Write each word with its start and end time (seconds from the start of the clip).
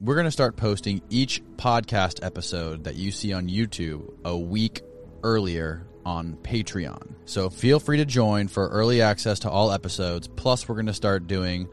we're 0.00 0.14
going 0.14 0.26
to 0.26 0.30
start 0.30 0.56
posting 0.56 1.00
each 1.08 1.42
podcast 1.56 2.24
episode 2.24 2.84
that 2.84 2.96
you 2.96 3.10
see 3.10 3.32
on 3.32 3.48
YouTube 3.48 4.12
a 4.24 4.36
week 4.36 4.82
earlier 5.22 5.86
on 6.04 6.36
Patreon. 6.42 7.14
So 7.24 7.50
feel 7.50 7.80
free 7.80 7.96
to 7.98 8.04
join 8.04 8.48
for 8.48 8.68
early 8.68 9.02
access 9.02 9.40
to 9.40 9.50
all 9.50 9.72
episodes. 9.72 10.28
Plus, 10.28 10.68
we're 10.68 10.76
going 10.76 10.86
to 10.86 10.94
start 10.94 11.26
doing 11.26 11.68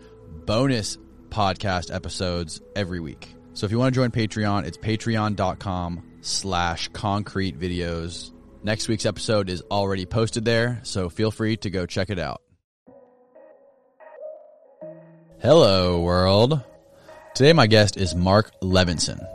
bonus 0.46 0.98
podcast 1.30 1.94
episodes 1.94 2.62
every 2.76 3.00
week. 3.00 3.36
So 3.54 3.66
if 3.66 3.72
you 3.72 3.78
want 3.78 3.94
to 3.94 4.00
join 4.00 4.12
Patreon, 4.12 4.66
it's 4.66 4.78
patreon.com 4.78 6.04
slash 6.22 6.88
concrete 6.90 7.60
videos. 7.60 8.32
Next 8.64 8.88
week's 8.88 9.06
episode 9.06 9.50
is 9.50 9.62
already 9.70 10.06
posted 10.06 10.46
there, 10.46 10.80
so 10.84 11.10
feel 11.10 11.30
free 11.30 11.58
to 11.58 11.70
go 11.70 11.86
check 11.86 12.10
it 12.10 12.18
out. 12.18 12.42
Hello, 15.42 16.00
world. 16.00 16.64
Today, 17.36 17.52
my 17.52 17.66
guest 17.66 17.98
is 17.98 18.14
Mark 18.14 18.52
Levinson. 18.62 19.28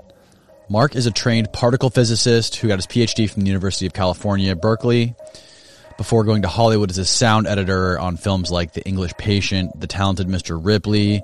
Mark 0.68 0.94
is 0.94 1.06
a 1.06 1.10
trained 1.10 1.52
particle 1.52 1.90
physicist 1.90 2.54
who 2.54 2.68
got 2.68 2.78
his 2.78 2.86
PhD 2.86 3.28
from 3.28 3.42
the 3.42 3.48
University 3.48 3.86
of 3.86 3.92
California, 3.92 4.54
Berkeley, 4.54 5.16
before 5.96 6.22
going 6.22 6.42
to 6.42 6.48
Hollywood 6.48 6.90
as 6.90 6.98
a 6.98 7.04
sound 7.04 7.48
editor 7.48 7.98
on 7.98 8.16
films 8.16 8.52
like 8.52 8.72
The 8.72 8.86
English 8.86 9.14
Patient, 9.18 9.80
The 9.80 9.88
Talented 9.88 10.28
Mr. 10.28 10.64
Ripley, 10.64 11.22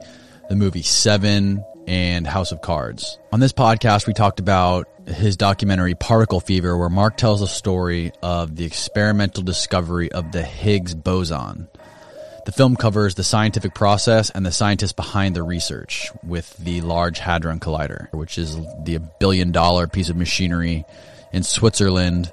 the 0.49 0.57
movie 0.57 0.83
Seven, 0.83 1.65
and 1.87 2.27
House 2.27 2.51
of 2.51 2.61
Cards. 2.61 3.21
On 3.33 3.39
this 3.39 3.53
podcast, 3.53 4.09
we 4.09 4.13
talked 4.13 4.41
about 4.41 4.89
his 5.07 5.37
documentary 5.37 5.95
Particle 5.95 6.41
Fever, 6.41 6.77
where 6.77 6.89
Mark 6.89 7.17
tells 7.17 7.41
a 7.41 7.47
story 7.47 8.11
of 8.21 8.57
the 8.57 8.65
experimental 8.65 9.45
discovery 9.45 10.11
of 10.11 10.33
the 10.33 10.43
Higgs 10.43 10.97
boson. 10.97 11.69
The 12.45 12.53
film 12.53 12.77
covers 12.77 13.15
the 13.15 13.25
scientific 13.25 13.75
process 13.75 14.29
and 14.29 14.45
the 14.45 14.53
scientists 14.53 14.93
behind 14.93 15.35
the 15.35 15.43
research 15.43 16.11
with 16.23 16.55
the 16.59 16.83
Large 16.83 17.19
Hadron 17.19 17.59
Collider, 17.59 18.13
which 18.13 18.37
is 18.37 18.57
the 18.57 19.01
billion 19.19 19.51
dollar 19.51 19.87
piece 19.87 20.11
of 20.11 20.17
machinery 20.17 20.85
in 21.33 21.43
Switzerland 21.43 22.31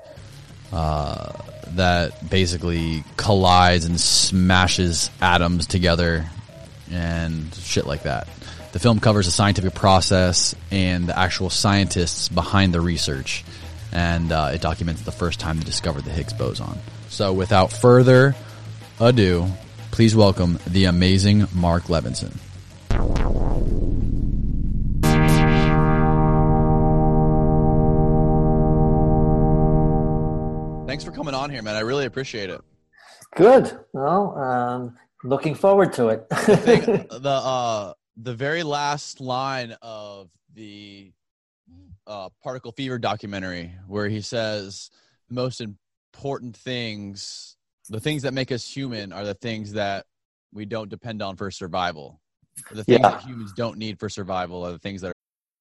uh, 0.74 1.32
that 1.76 2.30
basically 2.30 3.06
collides 3.16 3.86
and 3.86 4.00
smashes 4.00 5.10
atoms 5.22 5.66
together 5.66 6.26
and 6.92 7.54
shit 7.56 7.86
like 7.86 8.04
that. 8.04 8.28
The 8.74 8.80
film 8.80 9.00
covers 9.00 9.26
the 9.26 9.32
scientific 9.32 9.74
process 9.74 10.56
and 10.72 11.08
the 11.08 11.18
actual 11.18 11.50
scientists 11.50 12.28
behind 12.28 12.74
the 12.74 12.82
research, 12.82 13.46
and 13.92 14.32
uh, 14.32 14.52
it 14.54 14.62
documents 14.62 15.02
the 15.02 15.12
first 15.12 15.40
time 15.40 15.58
they 15.58 15.64
discovered 15.64 16.04
the 16.04 16.12
Higgs 16.12 16.34
boson. 16.34 16.78
So, 17.10 17.34
without 17.34 17.74
further 17.74 18.36
ado, 19.00 19.48
Please 19.92 20.16
welcome 20.16 20.58
the 20.66 20.86
amazing 20.86 21.48
Mark 21.54 21.84
Levinson. 21.84 22.32
Thanks 30.88 31.04
for 31.04 31.12
coming 31.12 31.34
on 31.34 31.50
here, 31.50 31.62
man. 31.62 31.76
I 31.76 31.82
really 31.82 32.06
appreciate 32.06 32.50
it. 32.50 32.62
Good. 33.36 33.78
Well, 33.94 34.38
um, 34.38 34.98
looking 35.24 35.56
forward 35.56 35.94
to 35.94 36.08
it. 36.10 36.28
the 36.30 37.08
uh, 37.24 37.94
the 38.18 38.34
very 38.34 38.64
last 38.64 39.20
line 39.20 39.76
of 39.82 40.30
the 40.54 41.12
uh, 42.08 42.30
Particle 42.44 42.72
Fever 42.72 42.98
documentary, 42.98 43.74
where 43.88 44.08
he 44.08 44.22
says 44.22 44.90
the 45.30 45.36
most 45.36 45.62
important 45.62 46.56
things 46.58 47.51
the 47.92 48.00
things 48.00 48.24
that 48.24 48.34
make 48.34 48.52
us 48.52 48.66
human 48.66 49.12
are 49.12 49.26
the 49.26 49.34
things 49.34 49.74
that 49.74 50.06
we 50.54 50.66
don't 50.66 50.90
depend 50.90 51.22
on 51.22 51.36
for 51.36 51.52
survival. 51.52 52.22
The 52.72 52.84
things 52.84 53.00
yeah. 53.02 53.12
that 53.12 53.24
humans 53.24 53.52
don't 53.54 53.78
need 53.78 54.00
for 54.00 54.08
survival 54.08 54.66
are 54.66 54.72
the 54.72 54.80
things 54.80 55.02
that 55.02 55.10
are 55.10 55.21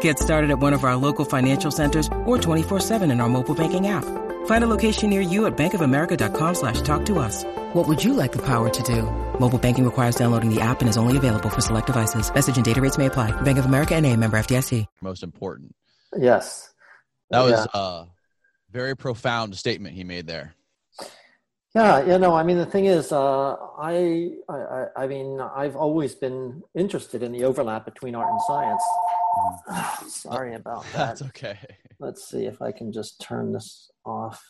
Get 0.00 0.18
started 0.18 0.50
at 0.50 0.58
one 0.58 0.72
of 0.72 0.82
our 0.82 0.96
local 0.96 1.24
financial 1.24 1.70
centers 1.70 2.08
or 2.24 2.38
24-7 2.38 3.12
in 3.12 3.20
our 3.20 3.28
mobile 3.28 3.54
banking 3.54 3.86
app. 3.86 4.04
Find 4.46 4.64
a 4.64 4.68
location 4.68 5.10
near 5.10 5.20
you 5.20 5.46
at 5.46 5.56
bankofamerica.com 5.56 6.54
slash 6.54 6.80
talk 6.80 7.04
to 7.06 7.20
us. 7.20 7.44
What 7.74 7.86
would 7.86 8.02
you 8.02 8.12
like 8.12 8.32
the 8.32 8.42
power 8.42 8.68
to 8.68 8.82
do? 8.82 9.02
Mobile 9.38 9.58
banking 9.58 9.84
requires 9.84 10.16
downloading 10.16 10.52
the 10.52 10.60
app 10.60 10.80
and 10.80 10.88
is 10.88 10.96
only 10.96 11.16
available 11.16 11.48
for 11.48 11.60
select 11.60 11.86
devices. 11.86 12.32
Message 12.34 12.56
and 12.56 12.64
data 12.64 12.80
rates 12.80 12.98
may 12.98 13.06
apply. 13.06 13.30
Bank 13.42 13.58
of 13.58 13.66
America 13.66 13.94
and 13.94 14.04
a 14.04 14.16
member 14.16 14.36
FDIC. 14.36 14.86
Most 15.00 15.22
important. 15.22 15.74
Yes. 16.16 16.72
That 17.30 17.42
was 17.42 17.52
yeah. 17.52 17.80
a 17.80 18.06
very 18.70 18.96
profound 18.96 19.56
statement 19.56 19.94
he 19.94 20.04
made 20.04 20.26
there. 20.26 20.54
Yeah, 21.74 22.06
you 22.06 22.18
know, 22.18 22.34
I 22.34 22.42
mean, 22.42 22.56
the 22.56 22.64
thing 22.64 22.86
is, 22.86 23.12
uh, 23.12 23.54
I, 23.78 24.30
I, 24.48 24.86
I 24.96 25.06
mean, 25.06 25.40
I've 25.40 25.76
always 25.76 26.14
been 26.14 26.62
interested 26.74 27.22
in 27.22 27.32
the 27.32 27.44
overlap 27.44 27.84
between 27.84 28.14
art 28.14 28.30
and 28.30 28.40
science. 28.46 28.82
Sorry 30.08 30.54
about 30.60 30.84
that. 30.92 30.92
That's 30.92 31.22
okay. 31.22 31.58
Let's 31.98 32.28
see 32.28 32.46
if 32.46 32.60
I 32.60 32.72
can 32.72 32.92
just 32.92 33.20
turn 33.20 33.52
this 33.52 33.90
off 34.04 34.42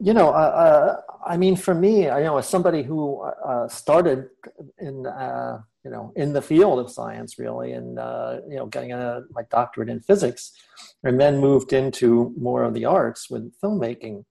you 0.00 0.12
know, 0.12 0.28
uh, 0.28 0.32
uh, 0.32 1.00
I 1.26 1.36
mean, 1.36 1.56
for 1.56 1.74
me, 1.74 2.08
I, 2.08 2.18
you 2.18 2.24
know, 2.24 2.38
as 2.38 2.48
somebody 2.48 2.82
who 2.82 3.20
uh, 3.22 3.68
started 3.68 4.28
in, 4.78 5.06
uh, 5.06 5.60
you 5.84 5.90
know, 5.90 6.12
in 6.16 6.32
the 6.32 6.42
field 6.42 6.78
of 6.78 6.90
science, 6.90 7.38
really, 7.38 7.72
and 7.72 7.98
uh, 7.98 8.40
you 8.48 8.56
know, 8.56 8.66
getting 8.66 8.92
a, 8.92 9.22
my 9.30 9.42
doctorate 9.50 9.88
in 9.88 10.00
physics, 10.00 10.52
and 11.02 11.20
then 11.20 11.38
moved 11.38 11.72
into 11.72 12.34
more 12.38 12.64
of 12.64 12.74
the 12.74 12.84
arts 12.84 13.30
with 13.30 13.52
filmmaking. 13.62 14.24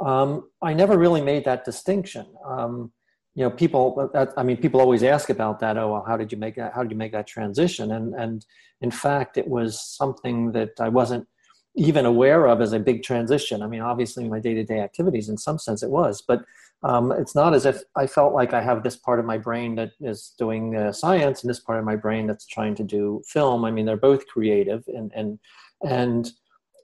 Um, 0.00 0.48
I 0.60 0.74
never 0.74 0.98
really 0.98 1.22
made 1.22 1.44
that 1.44 1.64
distinction. 1.64 2.26
Um, 2.46 2.92
you 3.36 3.42
know, 3.44 3.50
people. 3.50 4.10
I 4.36 4.42
mean, 4.42 4.56
people 4.56 4.80
always 4.80 5.02
ask 5.02 5.28
about 5.28 5.60
that. 5.60 5.76
Oh, 5.76 5.92
well, 5.92 6.04
how 6.06 6.16
did 6.16 6.32
you 6.32 6.38
make 6.38 6.56
that? 6.56 6.72
How 6.74 6.82
did 6.82 6.90
you 6.90 6.96
make 6.96 7.12
that 7.12 7.26
transition? 7.26 7.92
And 7.92 8.14
and 8.14 8.44
in 8.80 8.90
fact, 8.90 9.36
it 9.36 9.46
was 9.46 9.78
something 9.80 10.52
that 10.52 10.80
I 10.80 10.88
wasn't 10.88 11.28
even 11.76 12.06
aware 12.06 12.46
of 12.46 12.62
as 12.62 12.72
a 12.72 12.78
big 12.78 13.02
transition. 13.02 13.62
I 13.62 13.66
mean, 13.66 13.82
obviously, 13.82 14.26
my 14.26 14.40
day 14.40 14.54
to 14.54 14.64
day 14.64 14.80
activities, 14.80 15.28
in 15.28 15.36
some 15.36 15.58
sense, 15.58 15.82
it 15.82 15.90
was, 15.90 16.22
but 16.26 16.44
um, 16.82 17.12
it's 17.12 17.34
not 17.34 17.52
as 17.52 17.66
if 17.66 17.82
I 17.94 18.06
felt 18.06 18.32
like 18.32 18.54
I 18.54 18.62
have 18.62 18.82
this 18.82 18.96
part 18.96 19.20
of 19.20 19.26
my 19.26 19.36
brain 19.36 19.74
that 19.74 19.90
is 20.00 20.34
doing 20.38 20.74
uh, 20.74 20.92
science 20.92 21.42
and 21.42 21.50
this 21.50 21.60
part 21.60 21.78
of 21.78 21.84
my 21.84 21.96
brain 21.96 22.26
that's 22.26 22.46
trying 22.46 22.74
to 22.76 22.84
do 22.84 23.22
film. 23.28 23.66
I 23.66 23.70
mean, 23.70 23.84
they're 23.84 23.98
both 23.98 24.26
creative, 24.28 24.82
and 24.88 25.12
and 25.14 25.38
and 25.86 26.30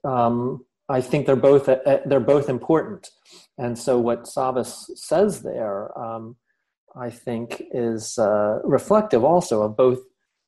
um, 0.03 0.63
I 0.87 1.01
think 1.01 1.25
they're 1.25 1.35
both 1.35 1.67
uh, 1.67 1.79
uh 1.83 2.01
they're 2.05 2.19
both 2.19 2.47
important. 2.47 3.09
And 3.57 3.77
so, 3.77 3.97
what 3.97 4.25
Savas 4.25 4.85
says 4.95 5.41
there, 5.41 5.97
um, 5.97 6.35
I 6.95 7.09
think, 7.09 7.63
is 7.71 8.17
uh, 8.17 8.59
reflective 8.63 9.23
also 9.23 9.63
of 9.63 9.75
both 9.75 9.99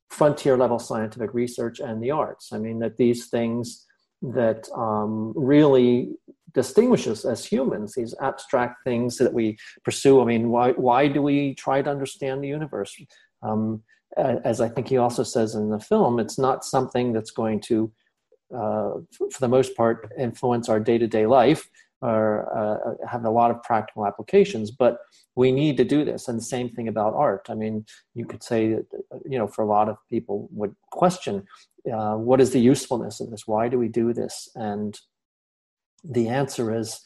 frontier 0.09 0.57
level 0.57 0.79
scientific 0.79 1.33
research 1.33 1.79
and 1.79 2.01
the 2.01 2.11
arts. 2.11 2.51
I 2.53 2.57
mean, 2.57 2.79
that 2.79 2.97
these 2.97 3.27
things 3.27 3.85
that 4.21 4.67
um, 4.75 5.33
really 5.35 6.11
distinguishes 6.53 7.25
as 7.25 7.45
humans 7.45 7.93
these 7.95 8.15
abstract 8.21 8.77
things 8.85 9.17
that 9.17 9.33
we 9.33 9.57
pursue. 9.83 10.21
I 10.21 10.25
mean 10.25 10.49
why 10.49 10.71
why 10.71 11.09
do 11.09 11.21
we 11.21 11.53
try 11.55 11.81
to 11.81 11.89
understand 11.89 12.41
the 12.41 12.47
universe? 12.47 12.95
Um, 13.43 13.83
as 14.17 14.61
i 14.61 14.69
think 14.69 14.87
he 14.87 14.97
also 14.97 15.23
says 15.23 15.55
in 15.55 15.69
the 15.69 15.79
film 15.79 16.19
it's 16.19 16.39
not 16.39 16.63
something 16.63 17.11
that's 17.11 17.31
going 17.31 17.59
to 17.59 17.91
uh, 18.55 18.91
for 19.31 19.39
the 19.39 19.47
most 19.47 19.75
part 19.75 20.09
influence 20.17 20.69
our 20.69 20.79
day-to-day 20.79 21.25
life 21.25 21.67
or 22.01 22.27
uh, 22.55 23.07
have 23.07 23.23
a 23.25 23.29
lot 23.29 23.51
of 23.51 23.63
practical 23.63 24.05
applications 24.05 24.69
but 24.71 24.99
we 25.35 25.51
need 25.51 25.77
to 25.77 25.83
do 25.85 26.03
this 26.05 26.27
and 26.27 26.37
the 26.37 26.43
same 26.43 26.69
thing 26.69 26.87
about 26.87 27.13
art 27.13 27.45
i 27.49 27.53
mean 27.53 27.85
you 28.13 28.25
could 28.25 28.43
say 28.43 28.73
that 28.73 28.85
you 29.25 29.37
know 29.37 29.47
for 29.47 29.63
a 29.63 29.67
lot 29.67 29.87
of 29.89 29.97
people 30.09 30.47
would 30.51 30.75
question 30.91 31.43
uh, 31.91 32.15
what 32.15 32.41
is 32.41 32.51
the 32.51 32.59
usefulness 32.59 33.19
of 33.19 33.29
this? 33.29 33.45
Why 33.45 33.67
do 33.67 33.77
we 33.77 33.87
do 33.87 34.13
this? 34.13 34.49
And 34.55 34.97
the 36.03 36.29
answer 36.29 36.75
is 36.75 37.01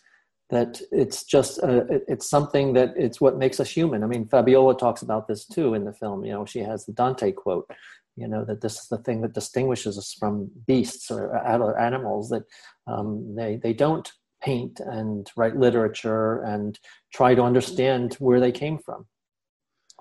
that 0.49 0.81
it's 0.91 1.23
just 1.23 1.61
uh, 1.61 1.83
it's 2.07 2.29
something 2.29 2.73
that 2.73 2.93
it's 2.97 3.21
what 3.21 3.37
makes 3.37 3.59
us 3.59 3.69
human. 3.69 4.03
I 4.03 4.07
mean, 4.07 4.27
Fabiola 4.27 4.77
talks 4.77 5.01
about 5.01 5.27
this 5.27 5.45
too 5.45 5.73
in 5.73 5.85
the 5.85 5.93
film. 5.93 6.25
You 6.25 6.33
know, 6.33 6.45
she 6.45 6.59
has 6.59 6.85
the 6.85 6.93
Dante 6.93 7.31
quote. 7.31 7.69
you 8.15 8.27
know 8.27 8.43
that 8.45 8.61
this 8.61 8.79
is 8.81 8.87
the 8.87 8.97
thing 8.97 9.21
that 9.21 9.33
distinguishes 9.33 9.97
us 9.97 10.13
from 10.19 10.49
beasts 10.65 11.11
or 11.11 11.35
other 11.45 11.77
animals 11.77 12.29
that 12.29 12.43
um, 12.87 13.35
they 13.35 13.57
they 13.57 13.73
don't 13.73 14.11
paint 14.41 14.79
and 14.79 15.29
write 15.35 15.57
literature 15.57 16.41
and 16.43 16.79
try 17.13 17.35
to 17.35 17.41
understand 17.41 18.15
where 18.15 18.39
they 18.39 18.51
came 18.51 18.77
from. 18.77 19.05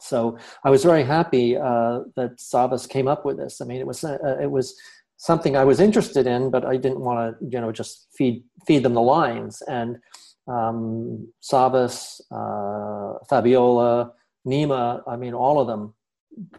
So 0.01 0.39
i 0.65 0.71
was 0.71 0.85
very 0.85 1.03
happy 1.03 1.57
uh, 1.57 2.01
that 2.17 2.39
savas 2.39 2.89
came 2.89 3.09
up 3.09 3.25
with 3.25 3.37
this. 3.37 3.61
I 3.61 3.65
mean 3.65 3.81
it 3.81 3.87
was 3.87 4.05
uh, 4.05 4.39
it 4.41 4.51
was 4.51 4.75
something 5.17 5.57
i 5.57 5.65
was 5.65 5.81
interested 5.81 6.29
in 6.29 6.49
but 6.49 6.65
i 6.65 6.77
didn't 6.77 7.01
want 7.01 7.19
to 7.19 7.47
you 7.53 7.61
know 7.61 7.73
just 7.73 8.07
feed 8.17 8.45
feed 8.67 8.83
them 8.85 8.95
the 8.95 9.03
lines. 9.03 9.63
And 9.63 9.99
um, 10.47 11.29
savas 11.43 12.21
uh, 12.31 13.19
fabiola 13.29 14.13
nima 14.47 15.03
i 15.09 15.17
mean 15.17 15.35
all 15.35 15.61
of 15.61 15.67
them 15.67 15.95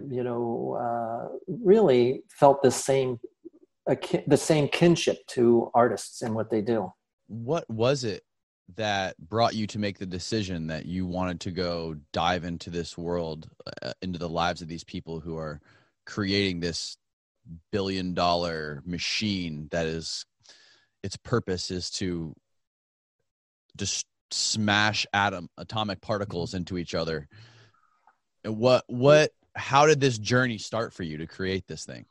you 0.10 0.24
know, 0.24 0.78
uh, 0.80 1.38
really 1.48 2.24
felt 2.30 2.62
the 2.62 2.72
same 2.72 3.20
the 4.28 4.38
same 4.38 4.68
kinship 4.68 5.18
to 5.25 5.72
artists 5.74 6.22
and 6.22 6.36
what 6.36 6.52
they 6.52 6.62
do. 6.62 6.94
What 7.30 7.70
was 7.70 8.04
it 8.04 8.24
that 8.76 9.18
brought 9.18 9.56
you 9.56 9.66
to 9.68 9.80
make 9.80 9.98
the 9.98 10.06
decision 10.06 10.68
that 10.68 10.86
you 10.86 11.06
wanted 11.06 11.40
to 11.42 11.52
go 11.52 11.96
dive 12.12 12.44
into 12.44 12.70
this 12.70 12.98
world, 12.98 13.50
uh, 13.81 13.94
into 14.02 14.20
the 14.20 14.30
lives 14.30 14.62
of 14.62 14.68
these 14.68 14.84
people 14.84 15.20
who 15.20 15.38
are 15.38 15.62
creating 16.06 16.60
this 16.60 16.98
billion 17.72 18.14
dollar 18.14 18.84
machine 18.86 19.70
that 19.72 19.88
is 19.88 20.26
its 21.02 21.16
purpose 21.18 21.72
is 21.72 21.90
to 21.90 22.36
just 23.78 24.06
smash 24.30 25.08
atom 25.14 25.50
atomic 25.58 26.02
particles 26.02 26.54
into 26.54 26.78
each 26.78 26.94
other 26.94 27.28
and 28.44 28.58
what 28.58 28.84
what 28.88 29.32
how 29.56 29.86
did 29.86 30.00
this 30.00 30.18
journey 30.18 30.58
start 30.58 30.94
for 30.94 31.04
you 31.04 31.18
to 31.18 31.28
create 31.28 31.68
this 31.68 31.86
thing? 31.86 32.06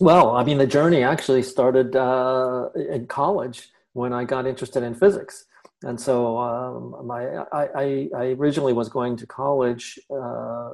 Well, 0.00 0.36
I 0.36 0.44
mean, 0.44 0.58
the 0.58 0.66
journey 0.66 1.02
actually 1.02 1.42
started 1.42 1.94
uh, 1.94 2.70
in 2.74 3.06
college 3.06 3.68
when 3.92 4.12
I 4.12 4.24
got 4.24 4.46
interested 4.46 4.82
in 4.82 4.94
physics. 4.94 5.44
And 5.84 6.00
so 6.00 6.38
um, 6.38 7.06
my, 7.06 7.26
I, 7.52 8.08
I, 8.14 8.26
originally 8.38 8.72
was 8.72 8.88
going 8.88 9.16
to 9.16 9.26
college. 9.26 9.98
Uh, 10.10 10.70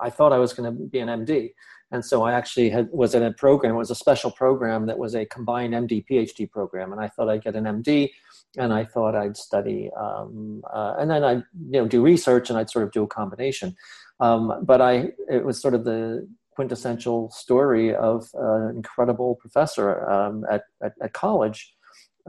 I 0.00 0.08
thought 0.10 0.32
I 0.32 0.38
was 0.38 0.52
going 0.52 0.72
to 0.72 0.84
be 0.84 1.00
an 1.00 1.08
MD. 1.08 1.52
And 1.92 2.04
so 2.04 2.22
I 2.22 2.32
actually 2.32 2.70
had, 2.70 2.88
was 2.92 3.14
in 3.16 3.24
a 3.24 3.32
program, 3.32 3.74
it 3.74 3.78
was 3.78 3.90
a 3.90 3.96
special 3.96 4.30
program 4.30 4.86
that 4.86 4.98
was 4.98 5.16
a 5.16 5.26
combined 5.26 5.74
MD 5.74 6.04
PhD 6.08 6.48
program. 6.48 6.92
And 6.92 7.00
I 7.00 7.08
thought 7.08 7.28
I'd 7.28 7.42
get 7.42 7.56
an 7.56 7.64
MD 7.64 8.10
and 8.56 8.72
I 8.72 8.84
thought 8.84 9.16
I'd 9.16 9.36
study, 9.36 9.90
um, 9.98 10.62
uh, 10.72 10.94
and 10.98 11.10
then 11.10 11.24
I'd 11.24 11.42
you 11.70 11.80
know, 11.80 11.88
do 11.88 12.02
research 12.02 12.50
and 12.50 12.58
I'd 12.58 12.70
sort 12.70 12.84
of 12.84 12.92
do 12.92 13.02
a 13.02 13.08
combination. 13.08 13.76
Um, 14.20 14.64
but 14.64 14.80
I, 14.80 15.12
it 15.28 15.44
was 15.44 15.60
sort 15.60 15.74
of 15.74 15.84
the 15.84 16.28
quintessential 16.54 17.30
story 17.30 17.94
of 17.94 18.28
an 18.34 18.76
incredible 18.76 19.36
professor 19.36 20.08
um, 20.10 20.44
at, 20.50 20.64
at, 20.82 20.92
at, 21.00 21.12
college 21.12 21.74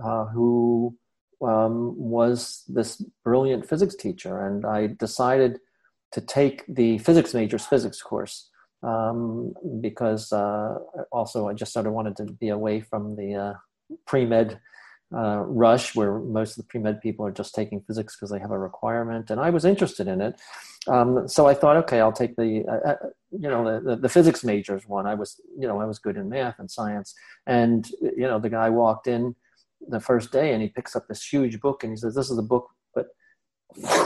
uh, 0.03 0.25
who 0.25 0.95
um, 1.41 1.97
was 1.97 2.63
this 2.67 3.03
brilliant 3.23 3.67
physics 3.67 3.95
teacher. 3.95 4.45
And 4.45 4.65
I 4.65 4.87
decided 4.87 5.59
to 6.13 6.21
take 6.21 6.63
the 6.67 6.97
physics 6.99 7.33
major's 7.33 7.65
physics 7.65 8.01
course 8.01 8.49
um, 8.83 9.53
because 9.79 10.31
uh, 10.31 10.75
also 11.11 11.47
I 11.47 11.53
just 11.53 11.73
sort 11.73 11.87
of 11.87 11.93
wanted 11.93 12.17
to 12.17 12.25
be 12.25 12.49
away 12.49 12.81
from 12.81 13.15
the 13.15 13.35
uh, 13.35 13.53
pre 14.05 14.25
med 14.25 14.59
uh, 15.13 15.43
rush 15.45 15.93
where 15.93 16.19
most 16.19 16.51
of 16.51 16.55
the 16.57 16.67
pre-med 16.69 17.01
people 17.01 17.25
are 17.25 17.31
just 17.31 17.53
taking 17.53 17.81
physics 17.81 18.15
because 18.15 18.29
they 18.29 18.39
have 18.39 18.51
a 18.51 18.57
requirement 18.57 19.29
and 19.29 19.41
i 19.41 19.49
was 19.49 19.65
interested 19.65 20.07
in 20.07 20.21
it. 20.21 20.39
Um, 20.87 21.27
so 21.27 21.47
i 21.47 21.53
thought 21.53 21.75
okay 21.77 21.99
i'll 21.99 22.13
take 22.13 22.35
the 22.37 22.63
uh, 22.65 22.91
uh, 22.91 22.95
you 23.31 23.49
know 23.49 23.81
the, 23.81 23.97
the, 23.97 24.09
physics 24.09 24.43
majors 24.43 24.87
one. 24.87 25.05
I 25.05 25.15
was 25.15 25.39
you 25.59 25.67
know 25.67 25.81
i 25.81 25.85
was 25.85 25.99
good 25.99 26.15
in 26.15 26.29
math 26.29 26.59
and 26.59 26.71
science. 26.71 27.13
And 27.45 27.89
you 28.01 28.25
know 28.25 28.39
the 28.39 28.49
guy 28.49 28.69
walked 28.69 29.07
in 29.07 29.35
the 29.87 29.99
first 29.99 30.31
day 30.31 30.53
and 30.53 30.61
he 30.61 30.69
picks 30.69 30.95
up 30.95 31.07
this 31.07 31.25
huge 31.25 31.59
book 31.59 31.83
and 31.83 31.91
he 31.91 31.97
says 31.97 32.15
this 32.15 32.29
is 32.29 32.37
a 32.37 32.43
book 32.43 32.67
but 32.93 33.07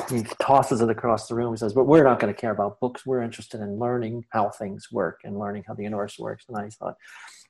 he 0.09 0.23
tosses 0.41 0.81
it 0.81 0.89
across 0.89 1.27
the 1.27 1.35
room. 1.35 1.53
He 1.53 1.57
says 1.57 1.73
but 1.73 1.85
we're 1.85 2.03
not 2.03 2.19
going 2.19 2.33
to 2.33 2.39
care 2.39 2.51
about 2.51 2.79
books. 2.79 3.05
We're 3.05 3.23
interested 3.23 3.61
in 3.61 3.79
learning 3.79 4.25
how 4.29 4.49
things 4.49 4.87
work 4.91 5.21
and 5.23 5.39
learning 5.39 5.63
how 5.67 5.73
the 5.73 5.83
universe 5.83 6.17
works. 6.19 6.45
And 6.47 6.57
i 6.57 6.69
thought 6.69 6.95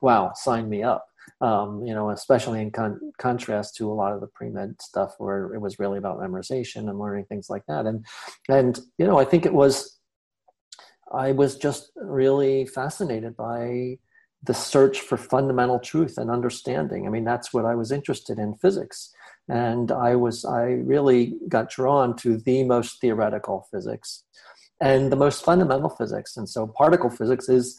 wow 0.02 0.32
sign 0.36 0.70
me 0.70 0.84
up. 0.84 1.06
Um, 1.42 1.84
you 1.84 1.94
know, 1.94 2.12
especially 2.12 2.62
in 2.62 2.70
con- 2.70 3.12
contrast 3.18 3.76
to 3.78 3.92
a 3.92 3.94
lot 3.94 4.14
of 4.14 4.22
the 4.22 4.28
pre-med 4.28 4.80
stuff 4.80 5.16
where 5.18 5.56
it 5.56 5.60
was 5.60 5.80
really 5.80 5.98
about 5.98 6.20
memorization 6.20 6.88
and 6.88 7.00
learning 7.00 7.26
things 7.26 7.50
like 7.50 7.64
that. 7.68 7.88
And, 7.88 8.06
and, 8.48 8.80
you 9.00 9.08
know, 9.08 9.18
I 9.18 9.26
think 9.26 9.44
it 9.44 9.54
was, 9.54 9.98
I 11.12 11.32
was 11.32 11.58
just 11.58 11.92
really 11.96 12.68
fascinated 12.68 13.36
by 13.36 13.98
the 14.46 14.54
search 14.54 15.02
for 15.02 15.18
fundamental 15.18 15.80
truth 15.80 16.18
and 16.18 16.30
understanding. 16.30 17.06
I 17.06 17.10
mean, 17.10 17.24
that's 17.24 17.54
what 17.54 17.66
I 17.66 17.76
was 17.76 17.92
interested 17.92 18.38
in 18.40 18.56
physics. 18.56 19.14
And 19.48 19.92
I 19.92 20.16
was, 20.16 20.46
I 20.46 20.64
really 20.64 21.36
got 21.50 21.70
drawn 21.70 22.16
to 22.18 22.38
the 22.38 22.64
most 22.64 23.00
theoretical 23.02 23.68
physics 23.72 24.24
and 24.82 25.12
the 25.12 25.16
most 25.16 25.44
fundamental 25.44 25.90
physics. 25.90 26.38
And 26.38 26.50
so 26.50 26.68
particle 26.68 27.10
physics 27.10 27.50
is 27.50 27.78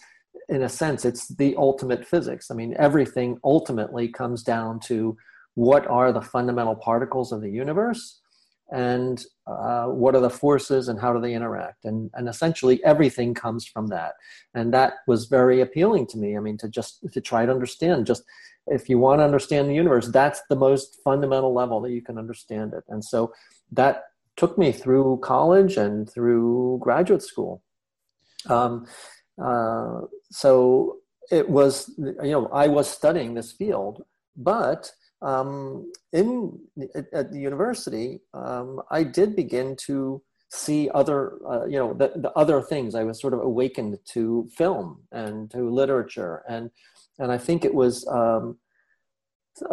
in 0.48 0.62
a 0.62 0.68
sense, 0.68 1.04
it's 1.04 1.28
the 1.28 1.56
ultimate 1.56 2.06
physics. 2.06 2.50
I 2.50 2.54
mean, 2.54 2.74
everything 2.78 3.38
ultimately 3.42 4.08
comes 4.08 4.42
down 4.42 4.80
to 4.80 5.16
what 5.54 5.86
are 5.86 6.12
the 6.12 6.22
fundamental 6.22 6.76
particles 6.76 7.32
of 7.32 7.40
the 7.40 7.50
universe 7.50 8.20
and 8.70 9.24
uh, 9.46 9.86
what 9.86 10.14
are 10.14 10.20
the 10.20 10.30
forces 10.30 10.88
and 10.88 11.00
how 11.00 11.12
do 11.12 11.20
they 11.20 11.34
interact? 11.34 11.84
And, 11.84 12.10
and 12.14 12.28
essentially 12.28 12.82
everything 12.84 13.32
comes 13.32 13.66
from 13.66 13.86
that. 13.88 14.14
And 14.54 14.74
that 14.74 14.94
was 15.06 15.26
very 15.26 15.60
appealing 15.60 16.06
to 16.08 16.18
me. 16.18 16.36
I 16.36 16.40
mean 16.40 16.58
to 16.58 16.68
just 16.68 17.00
to 17.12 17.20
try 17.20 17.46
to 17.46 17.52
understand 17.52 18.06
just 18.06 18.24
if 18.66 18.88
you 18.88 18.98
want 18.98 19.20
to 19.20 19.24
understand 19.24 19.70
the 19.70 19.74
universe 19.74 20.08
that's 20.08 20.42
the 20.48 20.56
most 20.56 20.98
fundamental 21.04 21.54
level 21.54 21.80
that 21.82 21.92
you 21.92 22.02
can 22.02 22.18
understand 22.18 22.72
it. 22.74 22.82
And 22.88 23.04
so 23.04 23.32
that 23.70 24.04
took 24.36 24.58
me 24.58 24.72
through 24.72 25.20
college 25.22 25.76
and 25.76 26.10
through 26.10 26.78
graduate 26.82 27.22
school. 27.22 27.62
Um, 28.48 28.86
uh, 29.42 30.02
so 30.30 30.98
it 31.30 31.48
was, 31.48 31.92
you 31.98 32.30
know, 32.30 32.46
I 32.48 32.68
was 32.68 32.88
studying 32.88 33.34
this 33.34 33.52
field, 33.52 34.04
but 34.36 34.92
um, 35.22 35.90
in 36.12 36.58
at 37.12 37.32
the 37.32 37.38
university, 37.38 38.20
um, 38.34 38.80
I 38.90 39.02
did 39.02 39.34
begin 39.34 39.76
to 39.86 40.22
see 40.50 40.88
other, 40.94 41.38
uh, 41.48 41.66
you 41.66 41.78
know, 41.78 41.92
the, 41.94 42.12
the 42.16 42.30
other 42.32 42.62
things. 42.62 42.94
I 42.94 43.04
was 43.04 43.20
sort 43.20 43.34
of 43.34 43.40
awakened 43.40 43.98
to 44.12 44.48
film 44.56 45.02
and 45.12 45.50
to 45.50 45.70
literature, 45.70 46.42
and 46.48 46.70
and 47.18 47.32
I 47.32 47.38
think 47.38 47.64
it 47.64 47.74
was 47.74 48.06
um, 48.08 48.58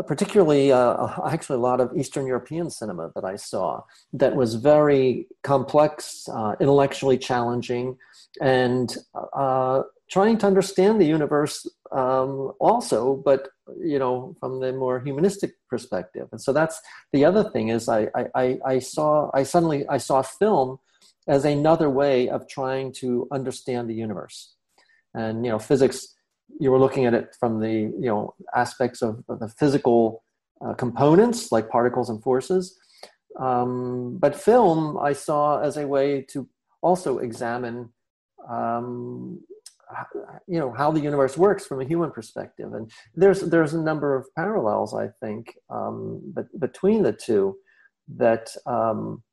particularly 0.07 0.71
uh, 0.71 1.07
actually 1.27 1.57
a 1.57 1.61
lot 1.61 1.81
of 1.81 1.95
Eastern 1.97 2.25
European 2.25 2.69
cinema 2.69 3.11
that 3.15 3.25
I 3.25 3.35
saw 3.35 3.83
that 4.13 4.35
was 4.35 4.55
very 4.55 5.27
complex, 5.43 6.27
uh, 6.29 6.55
intellectually 6.59 7.17
challenging, 7.17 7.97
and 8.41 8.95
uh, 9.33 9.83
trying 10.09 10.37
to 10.39 10.47
understand 10.47 11.01
the 11.01 11.05
universe 11.05 11.67
um, 11.91 12.53
also, 12.59 13.15
but 13.15 13.49
you 13.79 13.99
know 13.99 14.35
from 14.39 14.59
the 14.59 14.73
more 14.73 14.99
humanistic 14.99 15.55
perspective. 15.69 16.27
And 16.31 16.41
so 16.41 16.53
that's 16.53 16.81
the 17.11 17.25
other 17.25 17.43
thing 17.49 17.69
is 17.69 17.87
I, 17.87 18.07
I, 18.35 18.59
I 18.65 18.79
saw 18.79 19.29
I 19.33 19.43
suddenly 19.43 19.87
I 19.87 19.97
saw 19.97 20.21
film 20.21 20.79
as 21.27 21.45
another 21.45 21.89
way 21.89 22.29
of 22.29 22.47
trying 22.47 22.91
to 22.93 23.27
understand 23.31 23.89
the 23.89 23.95
universe, 23.95 24.55
and 25.13 25.45
you 25.45 25.51
know 25.51 25.59
physics 25.59 26.12
you 26.60 26.72
were 26.72 26.79
looking 26.79 27.05
at 27.05 27.13
it 27.13 27.36
from 27.39 27.60
the 27.60 27.72
you 27.72 28.10
know 28.12 28.33
aspects 28.55 29.01
of, 29.01 29.24
of 29.29 29.39
the 29.39 29.50
physical 29.50 30.24
uh, 30.65 30.74
components 30.74 31.51
like 31.51 31.69
particles 31.69 32.10
and 32.10 32.22
forces. 32.22 32.77
Um, 33.39 34.17
but 34.19 34.36
film 34.36 34.98
i 35.00 35.12
saw 35.12 35.60
as 35.60 35.77
a 35.77 35.88
way 35.88 36.22
to 36.29 36.48
also 36.83 37.17
examine 37.17 37.89
um, 38.48 39.41
you 40.48 40.60
know 40.60 40.72
how 40.72 40.91
the 40.91 41.00
universe 41.00 41.38
works 41.38 41.65
from 41.65 41.81
a 41.81 41.86
human 41.86 42.12
perspective. 42.12 42.74
And 42.74 42.91
there's 43.15 43.41
there's 43.41 43.74
a 43.74 43.81
number 43.81 44.15
of 44.15 44.27
parallels 44.36 44.93
i 44.93 45.07
think 45.22 45.55
um, 45.69 46.22
but 46.33 46.48
between 46.60 47.03
the 47.03 47.13
two 47.13 47.55
that 48.15 48.55
um, 48.65 49.24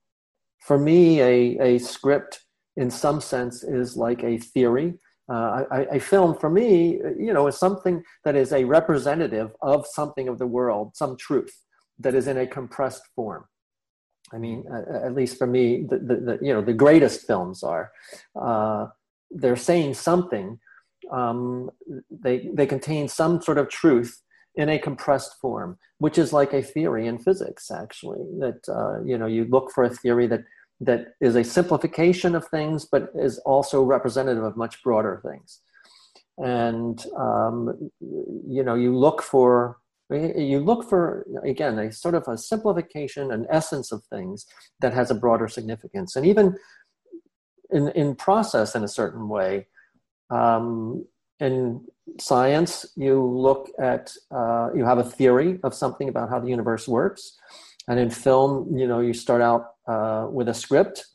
for 0.60 0.78
me 0.78 1.20
a, 1.20 1.58
a 1.58 1.78
script 1.78 2.40
in 2.76 2.90
some 2.90 3.20
sense 3.20 3.62
is 3.62 3.96
like 3.96 4.22
a 4.22 4.38
theory 4.38 4.94
uh, 5.30 5.98
film 6.00 6.34
for 6.34 6.50
me, 6.50 6.98
you 7.18 7.32
know, 7.32 7.46
is 7.46 7.56
something 7.56 8.02
that 8.24 8.34
is 8.34 8.52
a 8.52 8.64
representative 8.64 9.52
of 9.62 9.86
something 9.86 10.28
of 10.28 10.38
the 10.38 10.46
world, 10.46 10.96
some 10.96 11.16
truth 11.16 11.52
that 12.00 12.14
is 12.14 12.26
in 12.26 12.38
a 12.38 12.46
compressed 12.46 13.02
form. 13.14 13.44
I 14.32 14.38
mean, 14.38 14.64
uh, 14.72 15.04
at 15.04 15.14
least 15.14 15.38
for 15.38 15.46
me, 15.46 15.84
the, 15.88 15.98
the, 15.98 16.16
the, 16.16 16.38
you 16.42 16.52
know 16.52 16.62
the 16.62 16.72
greatest 16.72 17.26
films 17.26 17.62
are 17.62 17.90
uh, 18.40 18.86
they're 19.30 19.56
saying 19.56 19.94
something. 19.94 20.58
Um, 21.10 21.70
they 22.10 22.48
they 22.52 22.66
contain 22.66 23.08
some 23.08 23.40
sort 23.42 23.58
of 23.58 23.68
truth 23.68 24.20
in 24.54 24.68
a 24.68 24.78
compressed 24.78 25.34
form, 25.40 25.78
which 25.98 26.18
is 26.18 26.32
like 26.32 26.52
a 26.52 26.62
theory 26.62 27.06
in 27.06 27.18
physics. 27.18 27.70
Actually, 27.70 28.24
that 28.38 28.60
uh, 28.68 29.02
you 29.04 29.18
know 29.18 29.26
you 29.26 29.44
look 29.44 29.70
for 29.72 29.84
a 29.84 29.90
theory 29.90 30.26
that 30.28 30.44
that 30.80 31.14
is 31.20 31.36
a 31.36 31.44
simplification 31.44 32.34
of 32.34 32.48
things, 32.48 32.86
but 32.90 33.10
is 33.14 33.38
also 33.40 33.82
representative 33.82 34.44
of 34.44 34.56
much 34.56 34.82
broader 34.82 35.20
things. 35.24 35.60
and 36.40 37.04
um, 37.18 37.90
you 38.00 38.62
know 38.62 38.74
you 38.74 38.96
look 38.96 39.22
for 39.22 39.78
you 40.10 40.58
look 40.58 40.88
for 40.88 41.26
again 41.44 41.78
a 41.78 41.92
sort 41.92 42.14
of 42.14 42.26
a 42.26 42.36
simplification 42.36 43.30
an 43.30 43.46
essence 43.50 43.92
of 43.92 44.02
things 44.06 44.46
that 44.80 44.92
has 44.92 45.10
a 45.10 45.14
broader 45.14 45.46
significance 45.46 46.16
and 46.16 46.26
even 46.26 46.56
in 47.70 47.88
in 47.90 48.14
process 48.14 48.74
in 48.74 48.82
a 48.82 48.88
certain 48.88 49.28
way 49.28 49.66
um, 50.30 51.04
in 51.40 51.84
science 52.18 52.86
you 52.96 53.22
look 53.22 53.70
at 53.78 54.12
uh, 54.34 54.70
you 54.74 54.84
have 54.84 54.98
a 54.98 55.04
theory 55.04 55.60
of 55.62 55.74
something 55.74 56.08
about 56.08 56.28
how 56.30 56.40
the 56.40 56.48
universe 56.48 56.88
works 56.88 57.38
and 57.86 58.00
in 58.00 58.10
film 58.10 58.76
you 58.76 58.88
know 58.88 59.00
you 59.00 59.12
start 59.12 59.42
out 59.42 59.69
uh, 59.86 60.26
with 60.30 60.48
a 60.48 60.54
script 60.54 61.06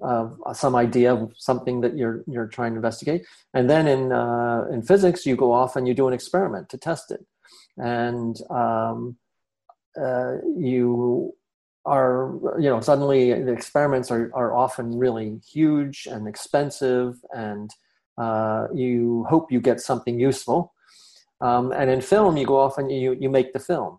of 0.00 0.38
some 0.54 0.74
idea 0.74 1.12
of 1.12 1.32
something 1.36 1.80
that 1.82 1.96
you're 1.96 2.24
you're 2.26 2.46
trying 2.46 2.72
to 2.72 2.76
investigate. 2.76 3.26
And 3.52 3.68
then 3.68 3.86
in 3.86 4.12
uh, 4.12 4.66
in 4.70 4.82
physics 4.82 5.26
you 5.26 5.36
go 5.36 5.52
off 5.52 5.76
and 5.76 5.86
you 5.86 5.94
do 5.94 6.08
an 6.08 6.14
experiment 6.14 6.68
to 6.70 6.78
test 6.78 7.10
it. 7.10 7.24
And 7.76 8.36
um, 8.50 9.16
uh, 10.00 10.36
you 10.56 11.34
are 11.84 12.32
you 12.58 12.70
know 12.70 12.80
suddenly 12.80 13.42
the 13.42 13.52
experiments 13.52 14.10
are, 14.10 14.30
are 14.34 14.54
often 14.54 14.96
really 14.98 15.40
huge 15.46 16.06
and 16.10 16.28
expensive 16.28 17.16
and 17.34 17.70
uh, 18.18 18.68
you 18.74 19.26
hope 19.28 19.50
you 19.50 19.60
get 19.60 19.80
something 19.80 20.18
useful. 20.18 20.72
Um, 21.40 21.72
and 21.72 21.90
in 21.90 22.00
film 22.00 22.36
you 22.36 22.46
go 22.46 22.58
off 22.58 22.78
and 22.78 22.90
you, 22.90 23.16
you 23.18 23.28
make 23.28 23.52
the 23.52 23.58
film. 23.58 23.98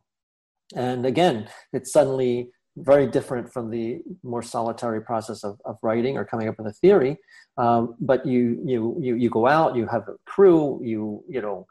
And 0.75 1.05
again 1.05 1.49
it's 1.71 1.91
suddenly 1.91 2.49
very 2.77 3.07
different 3.07 3.51
from 3.51 3.69
the 3.69 4.01
more 4.23 4.41
solitary 4.41 5.01
process 5.01 5.43
of, 5.43 5.59
of 5.65 5.77
writing 5.83 6.17
or 6.17 6.25
coming 6.25 6.47
up 6.47 6.57
with 6.57 6.67
a 6.67 6.73
theory. 6.73 7.17
Um, 7.57 7.95
but 7.99 8.25
you, 8.25 8.59
you 8.65 8.97
you 8.99 9.15
you 9.15 9.29
go 9.29 9.47
out 9.47 9.75
you 9.75 9.85
have 9.85 10.07
a 10.07 10.15
crew 10.25 10.79
you 10.83 11.23
you 11.29 11.39
know 11.39 11.67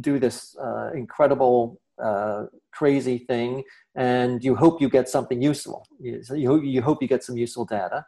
do 0.00 0.20
this 0.20 0.56
uh, 0.58 0.92
incredible 0.92 1.80
uh, 2.02 2.44
crazy 2.72 3.18
thing 3.18 3.64
and 3.96 4.44
you 4.44 4.54
hope 4.54 4.80
you 4.80 4.88
get 4.88 5.08
something 5.08 5.40
useful. 5.40 5.86
You, 6.00 6.22
you, 6.34 6.60
you 6.60 6.82
hope 6.82 7.02
you 7.02 7.08
get 7.08 7.24
some 7.24 7.36
useful 7.36 7.64
data. 7.64 8.04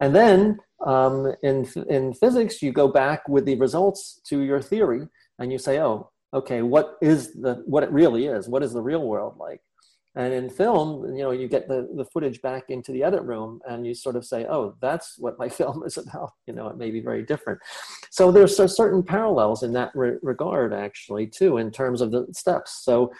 And 0.00 0.14
then 0.14 0.58
um, 0.84 1.34
in, 1.42 1.66
in 1.88 2.12
physics 2.14 2.62
you 2.62 2.72
go 2.72 2.88
back 2.88 3.28
with 3.28 3.46
the 3.46 3.56
results 3.56 4.20
to 4.28 4.40
your 4.40 4.60
theory 4.60 5.08
and 5.38 5.52
you 5.52 5.58
say 5.58 5.80
oh 5.80 6.10
okay 6.34 6.62
what 6.62 6.96
is 7.00 7.32
the 7.34 7.62
what 7.66 7.82
it 7.82 7.90
really 7.90 8.26
is? 8.26 8.48
What 8.48 8.62
is 8.62 8.72
the 8.72 8.82
real 8.82 9.06
world 9.06 9.36
like 9.38 9.60
and 10.16 10.32
in 10.32 10.48
film, 10.48 11.14
you 11.14 11.22
know, 11.22 11.30
you 11.30 11.46
get 11.46 11.68
the, 11.68 11.88
the 11.94 12.06
footage 12.06 12.40
back 12.40 12.64
into 12.70 12.90
the 12.90 13.02
edit 13.02 13.22
room 13.22 13.60
and 13.68 13.86
you 13.86 13.94
sort 13.94 14.16
of 14.16 14.24
say, 14.24 14.46
oh, 14.48 14.74
that's 14.80 15.18
what 15.18 15.38
my 15.38 15.48
film 15.60 15.82
is 15.84 15.98
about. 15.98 16.32
You 16.46 16.54
know, 16.54 16.68
it 16.68 16.78
may 16.78 16.90
be 16.90 17.00
very 17.00 17.22
different. 17.22 17.60
So 18.10 18.32
there's 18.32 18.56
certain 18.56 19.02
parallels 19.02 19.62
in 19.62 19.74
that 19.74 19.90
re- 19.94 20.16
regard, 20.22 20.72
actually, 20.72 21.26
too, 21.26 21.58
in 21.58 21.70
terms 21.70 22.00
of 22.00 22.10
the 22.10 22.26
steps. 22.32 22.82
So 22.82 23.12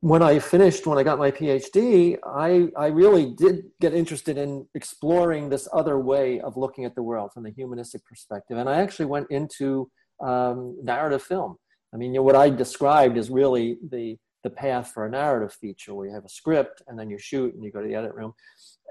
when 0.00 0.22
I 0.22 0.38
finished, 0.38 0.86
when 0.86 0.96
I 0.96 1.02
got 1.02 1.18
my 1.18 1.32
PhD, 1.32 2.16
I, 2.24 2.68
I 2.78 2.86
really 2.86 3.34
did 3.36 3.64
get 3.80 3.92
interested 3.92 4.38
in 4.38 4.64
exploring 4.76 5.48
this 5.48 5.68
other 5.72 5.98
way 5.98 6.38
of 6.40 6.56
looking 6.56 6.84
at 6.84 6.94
the 6.94 7.02
world 7.02 7.32
from 7.34 7.42
the 7.42 7.50
humanistic 7.50 8.04
perspective. 8.04 8.58
And 8.58 8.68
I 8.68 8.80
actually 8.80 9.06
went 9.06 9.26
into 9.30 9.90
um, 10.24 10.76
narrative 10.84 11.22
film. 11.22 11.56
I 11.92 11.96
mean, 11.96 12.12
you 12.14 12.20
know, 12.20 12.22
what 12.22 12.36
I 12.36 12.50
described 12.50 13.16
is 13.16 13.28
really 13.28 13.78
the 13.90 14.16
the 14.42 14.50
path 14.50 14.92
for 14.92 15.06
a 15.06 15.10
narrative 15.10 15.52
feature 15.52 15.94
where 15.94 16.06
you 16.06 16.14
have 16.14 16.24
a 16.24 16.28
script 16.28 16.82
and 16.86 16.98
then 16.98 17.10
you 17.10 17.18
shoot 17.18 17.54
and 17.54 17.64
you 17.64 17.70
go 17.70 17.80
to 17.80 17.88
the 17.88 17.94
edit 17.94 18.14
room. 18.14 18.34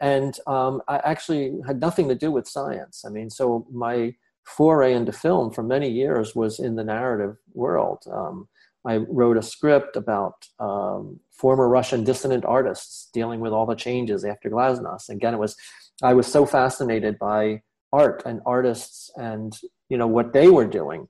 And 0.02 0.38
um, 0.48 0.82
I 0.88 0.98
actually 0.98 1.54
had 1.66 1.80
nothing 1.80 2.10
to 2.10 2.16
do 2.16 2.32
with 2.32 2.48
science. 2.48 3.04
I 3.06 3.10
mean, 3.10 3.30
so 3.30 3.66
my 3.72 4.16
foray 4.44 4.94
into 4.94 5.12
film 5.12 5.52
for 5.52 5.64
many 5.64 5.90
years 5.90 6.36
was 6.36 6.60
in 6.60 6.76
the 6.76 6.84
narrative 6.84 7.38
world. 7.54 8.04
Um, 8.12 8.48
I 8.86 8.98
wrote 8.98 9.38
a 9.38 9.42
script 9.42 9.96
about 9.96 10.48
um, 10.60 11.20
former 11.32 11.68
Russian 11.68 12.04
dissident 12.04 12.46
artists 12.46 13.10
dealing 13.14 13.40
with 13.40 13.52
all 13.52 13.66
the 13.66 13.76
changes 13.76 14.24
after 14.24 14.50
Glasnost. 14.50 15.10
Again, 15.10 15.34
it 15.34 15.40
was 15.40 15.56
I 16.04 16.14
was 16.14 16.28
so 16.28 16.46
fascinated 16.46 17.18
by 17.18 17.62
art 17.94 18.24
and 18.26 18.42
artists 18.46 19.10
and 19.16 19.58
you 19.90 19.98
know 19.98 20.08
what 20.08 20.34
they 20.34 20.50
were 20.50 20.68
doing 20.68 21.08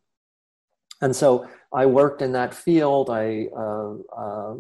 and 1.02 1.16
so 1.16 1.48
I 1.74 1.86
worked 1.86 2.22
in 2.22 2.32
that 2.34 2.54
field. 2.54 3.10
I 3.10 3.48
uh, 3.56 3.94
uh, 4.16 4.56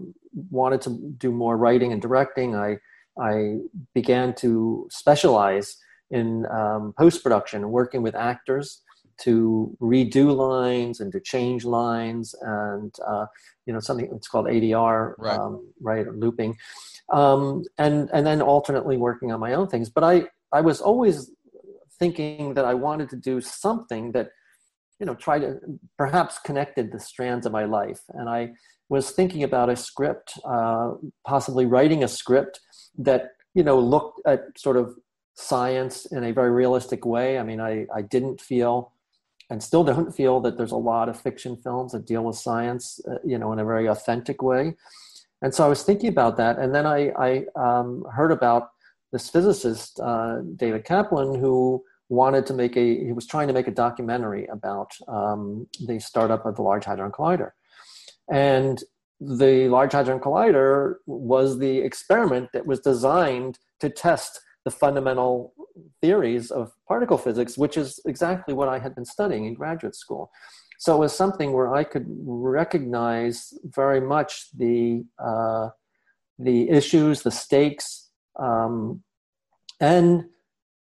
wanted 0.49 0.81
to 0.81 0.89
do 1.17 1.31
more 1.31 1.57
writing 1.57 1.93
and 1.93 2.01
directing. 2.01 2.55
I 2.55 2.77
I 3.19 3.59
began 3.93 4.33
to 4.35 4.87
specialize 4.91 5.77
in 6.11 6.45
um, 6.47 6.93
post 6.97 7.23
production, 7.23 7.69
working 7.69 8.01
with 8.01 8.15
actors 8.15 8.81
to 9.17 9.75
redo 9.81 10.35
lines 10.35 10.99
and 10.99 11.11
to 11.13 11.19
change 11.19 11.63
lines, 11.63 12.35
and 12.41 12.93
uh, 13.07 13.25
you 13.65 13.73
know 13.73 13.79
something 13.79 14.09
it's 14.13 14.27
called 14.27 14.47
ADR, 14.47 15.13
right, 15.17 15.39
um, 15.39 15.65
right 15.81 16.07
looping, 16.13 16.57
um, 17.13 17.63
and 17.77 18.09
and 18.13 18.25
then 18.25 18.41
alternately 18.41 18.97
working 18.97 19.31
on 19.31 19.39
my 19.39 19.53
own 19.53 19.67
things. 19.67 19.89
But 19.89 20.03
I 20.03 20.25
I 20.51 20.61
was 20.61 20.81
always 20.81 21.31
thinking 21.97 22.55
that 22.55 22.65
I 22.65 22.73
wanted 22.73 23.09
to 23.11 23.15
do 23.15 23.39
something 23.39 24.11
that 24.11 24.31
you 24.99 25.05
know 25.05 25.15
try 25.15 25.39
to 25.39 25.59
perhaps 25.97 26.39
connected 26.39 26.91
the 26.91 26.99
strands 26.99 27.45
of 27.45 27.51
my 27.51 27.65
life. 27.65 28.01
And 28.09 28.29
i 28.29 28.51
was 28.89 29.11
thinking 29.11 29.43
about 29.43 29.69
a 29.69 29.75
script 29.75 30.37
uh, 30.45 30.91
possibly 31.25 31.65
writing 31.65 32.03
a 32.03 32.07
script 32.07 32.59
that 32.97 33.31
you 33.53 33.63
know 33.63 33.79
looked 33.79 34.21
at 34.25 34.41
sort 34.57 34.77
of 34.77 34.95
science 35.33 36.05
in 36.05 36.23
a 36.23 36.31
very 36.31 36.51
realistic 36.51 37.05
way. 37.05 37.39
I 37.39 37.43
mean 37.43 37.59
i, 37.59 37.85
I 37.93 38.01
didn't 38.01 38.41
feel 38.41 38.91
and 39.49 39.61
still 39.61 39.83
don't 39.83 40.15
feel 40.15 40.39
that 40.41 40.57
there's 40.57 40.71
a 40.71 40.77
lot 40.77 41.09
of 41.09 41.19
fiction 41.19 41.57
films 41.57 41.91
that 41.91 42.05
deal 42.05 42.23
with 42.23 42.35
science 42.35 42.99
uh, 43.09 43.17
you 43.25 43.37
know 43.37 43.51
in 43.53 43.59
a 43.59 43.65
very 43.65 43.87
authentic 43.87 44.41
way. 44.41 44.75
And 45.41 45.53
so 45.53 45.65
i 45.65 45.67
was 45.67 45.83
thinking 45.83 46.09
about 46.09 46.37
that. 46.37 46.57
And 46.57 46.73
then 46.73 46.85
i, 46.85 47.09
I 47.29 47.45
um, 47.55 48.05
heard 48.13 48.31
about 48.31 48.69
this 49.11 49.29
physicist 49.29 49.99
uh, 49.99 50.41
david 50.55 50.85
kaplan 50.85 51.39
who 51.39 51.83
wanted 52.09 52.45
to 52.47 52.53
make 52.53 52.75
a 52.77 53.05
he 53.05 53.11
was 53.11 53.25
trying 53.25 53.47
to 53.47 53.53
make 53.53 53.67
a 53.67 53.71
documentary 53.71 54.45
about 54.47 54.91
um, 55.07 55.67
the 55.85 55.99
startup 55.99 56.45
of 56.45 56.55
the 56.55 56.61
large 56.61 56.85
hadron 56.85 57.11
collider. 57.11 57.51
And 58.31 58.83
the 59.19 59.69
large 59.69 59.93
hadron 59.93 60.19
collider 60.19 60.95
was 61.05 61.59
the 61.59 61.79
experiment 61.79 62.49
that 62.53 62.65
was 62.65 62.79
designed 62.79 63.59
to 63.79 63.89
test 63.89 64.39
the 64.65 64.71
fundamental 64.71 65.53
theories 66.01 66.51
of 66.51 66.71
particle 66.87 67.17
physics 67.17 67.57
which 67.57 67.77
is 67.77 67.99
exactly 68.05 68.53
what 68.53 68.69
i 68.69 68.79
had 68.79 68.95
been 68.95 69.05
studying 69.05 69.45
in 69.45 69.53
graduate 69.53 69.95
school. 69.95 70.31
So 70.77 70.95
it 70.95 70.99
was 70.99 71.15
something 71.15 71.53
where 71.53 71.73
i 71.73 71.83
could 71.83 72.05
recognize 72.07 73.53
very 73.63 74.01
much 74.01 74.49
the 74.55 75.05
uh, 75.17 75.69
the 76.37 76.69
issues 76.69 77.23
the 77.23 77.31
stakes 77.31 78.09
um, 78.37 79.01
and 79.79 80.25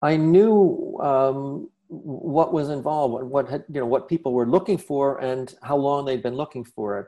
I 0.02 0.16
knew 0.16 0.98
um, 1.02 1.68
what 1.88 2.52
was 2.52 2.70
involved, 2.70 3.24
what, 3.24 3.48
had, 3.48 3.64
you 3.68 3.80
know, 3.80 3.86
what 3.86 4.08
people 4.08 4.32
were 4.32 4.46
looking 4.46 4.78
for, 4.78 5.18
and 5.18 5.54
how 5.62 5.76
long 5.76 6.04
they'd 6.04 6.22
been 6.22 6.36
looking 6.36 6.64
for 6.64 7.00
it. 7.00 7.06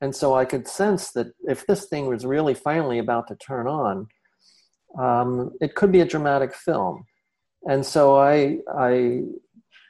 And 0.00 0.14
so 0.14 0.34
I 0.34 0.44
could 0.44 0.66
sense 0.66 1.12
that 1.12 1.28
if 1.46 1.66
this 1.66 1.86
thing 1.86 2.06
was 2.06 2.26
really 2.26 2.54
finally 2.54 2.98
about 2.98 3.28
to 3.28 3.36
turn 3.36 3.68
on, 3.68 4.08
um, 4.98 5.52
it 5.60 5.74
could 5.74 5.92
be 5.92 6.00
a 6.00 6.04
dramatic 6.04 6.54
film. 6.54 7.06
And 7.68 7.86
so 7.86 8.18
I, 8.18 8.58
I 8.76 9.22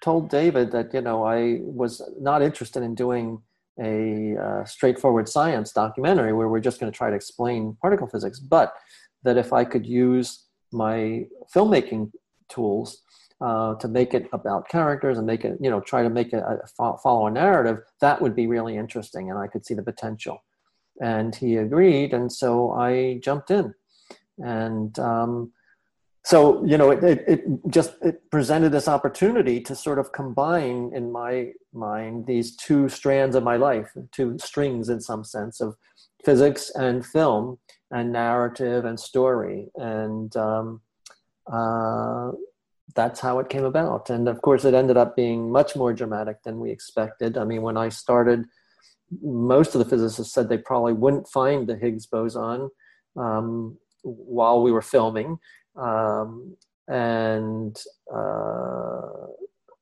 told 0.03 0.29
David 0.29 0.73
that 0.73 0.93
you 0.93 1.01
know 1.01 1.25
I 1.25 1.61
was 1.63 2.03
not 2.21 2.43
interested 2.43 2.83
in 2.83 2.95
doing 2.95 3.41
a 3.81 4.37
uh, 4.37 4.65
straightforward 4.65 5.29
science 5.29 5.73
documentary 5.73 6.33
where 6.35 6.49
we're 6.49 6.61
just 6.61 6.79
going 6.79 6.93
to 6.93 6.97
try 6.97 7.09
to 7.09 7.17
explain 7.17 7.77
particle 7.81 8.07
physics, 8.07 8.39
but 8.39 8.75
that 9.23 9.39
if 9.39 9.53
I 9.53 9.65
could 9.65 9.87
use 9.87 10.45
my 10.73 11.25
filmmaking 11.55 12.11
tools 12.55 13.03
uh, 13.43 13.75
to 13.77 13.89
make 13.89 14.15
it 14.15 14.29
about 14.33 14.69
characters 14.69 15.19
and 15.19 15.27
make 15.27 15.45
it, 15.45 15.59
you 15.61 15.69
know, 15.69 15.81
try 15.81 16.03
to 16.03 16.11
make 16.11 16.33
it 16.33 16.43
a, 16.53 16.61
a 16.79 16.99
follow 16.99 17.27
a 17.27 17.31
narrative, 17.31 17.79
that 18.01 18.21
would 18.23 18.37
be 18.37 18.47
really 18.47 18.77
interesting, 18.77 19.31
and 19.31 19.39
I 19.39 19.49
could 19.49 19.67
see 19.67 19.75
the 19.75 19.83
potential. 19.83 20.45
And 21.01 21.35
he 21.35 21.57
agreed, 21.57 22.15
and 22.15 22.31
so 22.31 22.73
I 22.73 23.19
jumped 23.25 23.51
in, 23.51 23.75
and 24.39 24.97
um, 24.99 25.53
so 26.25 26.65
you 26.65 26.79
know, 26.79 26.91
it, 26.91 27.03
it, 27.03 27.25
it 27.27 27.41
just 27.69 27.95
it 28.03 28.31
presented 28.31 28.71
this 28.71 28.87
opportunity 28.87 29.61
to 29.63 29.75
sort 29.75 29.99
of 29.99 30.13
combine 30.13 30.93
in 30.95 31.11
my 31.11 31.53
mind 31.73 32.27
these 32.27 32.55
two 32.57 32.89
strands 32.89 33.35
of 33.35 33.43
my 33.43 33.57
life, 33.57 33.91
two 34.13 34.37
strings 34.39 34.89
in 34.89 35.01
some 35.01 35.25
sense 35.25 35.61
of 35.61 35.75
physics 36.25 36.71
and 36.77 37.05
film 37.05 37.59
and 37.91 38.13
narrative 38.13 38.85
and 38.85 39.01
story, 39.01 39.69
and 39.77 40.37
um, 40.37 40.81
uh, 41.51 42.33
that's 42.95 43.21
how 43.21 43.39
it 43.39 43.49
came 43.49 43.65
about. 43.65 44.11
And 44.11 44.29
of 44.29 44.43
course, 44.43 44.65
it 44.65 44.75
ended 44.75 44.97
up 44.97 45.17
being 45.17 45.51
much 45.51 45.77
more 45.77 45.93
dramatic 45.93 46.43
than 46.43 46.61
we 46.61 46.71
expected. 46.71 47.39
I 47.39 47.45
mean, 47.45 47.63
when 47.63 47.77
I 47.77 47.89
started, 47.89 48.45
most 49.23 49.75
of 49.75 49.79
the 49.79 49.85
physicists 49.85 50.33
said 50.33 50.49
they 50.49 50.59
probably 50.59 50.93
wouldn't 50.93 51.29
find 51.29 51.67
the 51.67 51.77
Higgs 51.77 52.07
boson 52.07 52.71
um, 53.17 53.79
while 54.03 54.63
we 54.63 54.73
were 54.73 54.83
filming. 54.83 55.39
Um, 55.77 56.57
and 56.89 57.81
uh, 58.13 59.01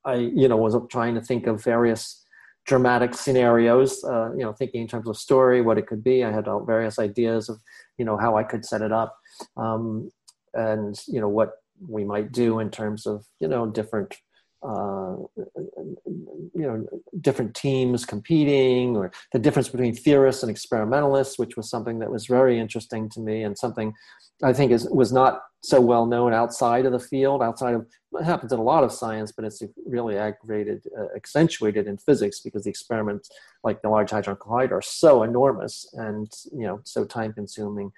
I, 0.05 0.15
you 0.15 0.49
know, 0.49 0.57
was 0.57 0.77
trying 0.91 1.15
to 1.15 1.21
think 1.21 1.47
of 1.47 1.63
various 1.63 2.25
dramatic 2.67 3.15
scenarios. 3.15 4.05
Uh, 4.05 4.31
you 4.33 4.45
know, 4.45 4.53
thinking 4.53 4.83
in 4.83 4.89
terms 4.89 5.09
of 5.09 5.17
story, 5.17 5.63
what 5.63 5.79
it 5.79 5.87
could 5.87 6.05
be. 6.05 6.25
I 6.25 6.31
had 6.31 6.47
various 6.67 6.99
ideas 6.99 7.49
of 7.49 7.59
you 7.99 8.05
know 8.05 8.17
how 8.17 8.37
I 8.37 8.45
could 8.45 8.65
set 8.65 8.83
it 8.83 8.93
up, 8.93 9.17
um, 9.57 10.11
and 10.55 11.01
you 11.07 11.21
know 11.21 11.29
what 11.29 11.53
we 11.89 12.05
might 12.05 12.33
do 12.33 12.59
in 12.59 12.71
terms 12.71 13.07
of 13.07 13.25
you 13.41 13.49
know 13.49 13.67
different 13.67 14.15
uh, 14.63 15.17
you 15.57 16.51
know 16.55 16.87
different 17.21 17.55
teams 17.55 18.05
competing 18.05 18.97
or 18.97 19.11
the 19.33 19.39
difference 19.39 19.69
between 19.69 19.95
theorists 19.95 20.43
and 20.43 20.51
experimentalists 20.51 21.39
which 21.39 21.57
was 21.57 21.71
something 21.71 21.99
that 21.99 22.11
was 22.11 22.27
very 22.27 22.59
interesting 22.59 23.09
to 23.09 23.21
me 23.21 23.43
and 23.43 23.57
something 23.57 23.95
i 24.43 24.53
think 24.53 24.71
is 24.71 24.87
was 24.91 25.13
not 25.13 25.41
so 25.63 25.81
well 25.81 26.05
known 26.05 26.35
outside 26.35 26.85
of 26.85 26.93
the 26.93 26.99
field 26.99 27.43
outside 27.43 27.75
of 27.75 27.87
what 28.11 28.25
happens 28.25 28.53
in 28.53 28.59
a 28.59 28.63
lot 28.63 28.85
of 28.85 28.93
science 28.93 29.33
but 29.33 29.47
it's 29.47 29.63
really 29.87 30.19
aggravated 30.19 30.83
uh, 30.99 31.07
accentuated 31.17 31.87
in 31.87 31.97
physics 31.97 32.41
because 32.41 32.65
the 32.65 32.71
experiments 32.71 33.31
like 33.65 33.81
the 33.81 33.89
large 33.89 34.11
hadron 34.11 34.37
collider 34.37 34.73
are 34.73 34.83
so 34.83 35.23
enormous 35.23 35.89
and 35.95 36.31
you 36.53 36.67
know 36.67 36.81
so 36.85 37.05
time 37.05 37.33
consuming. 37.33 37.93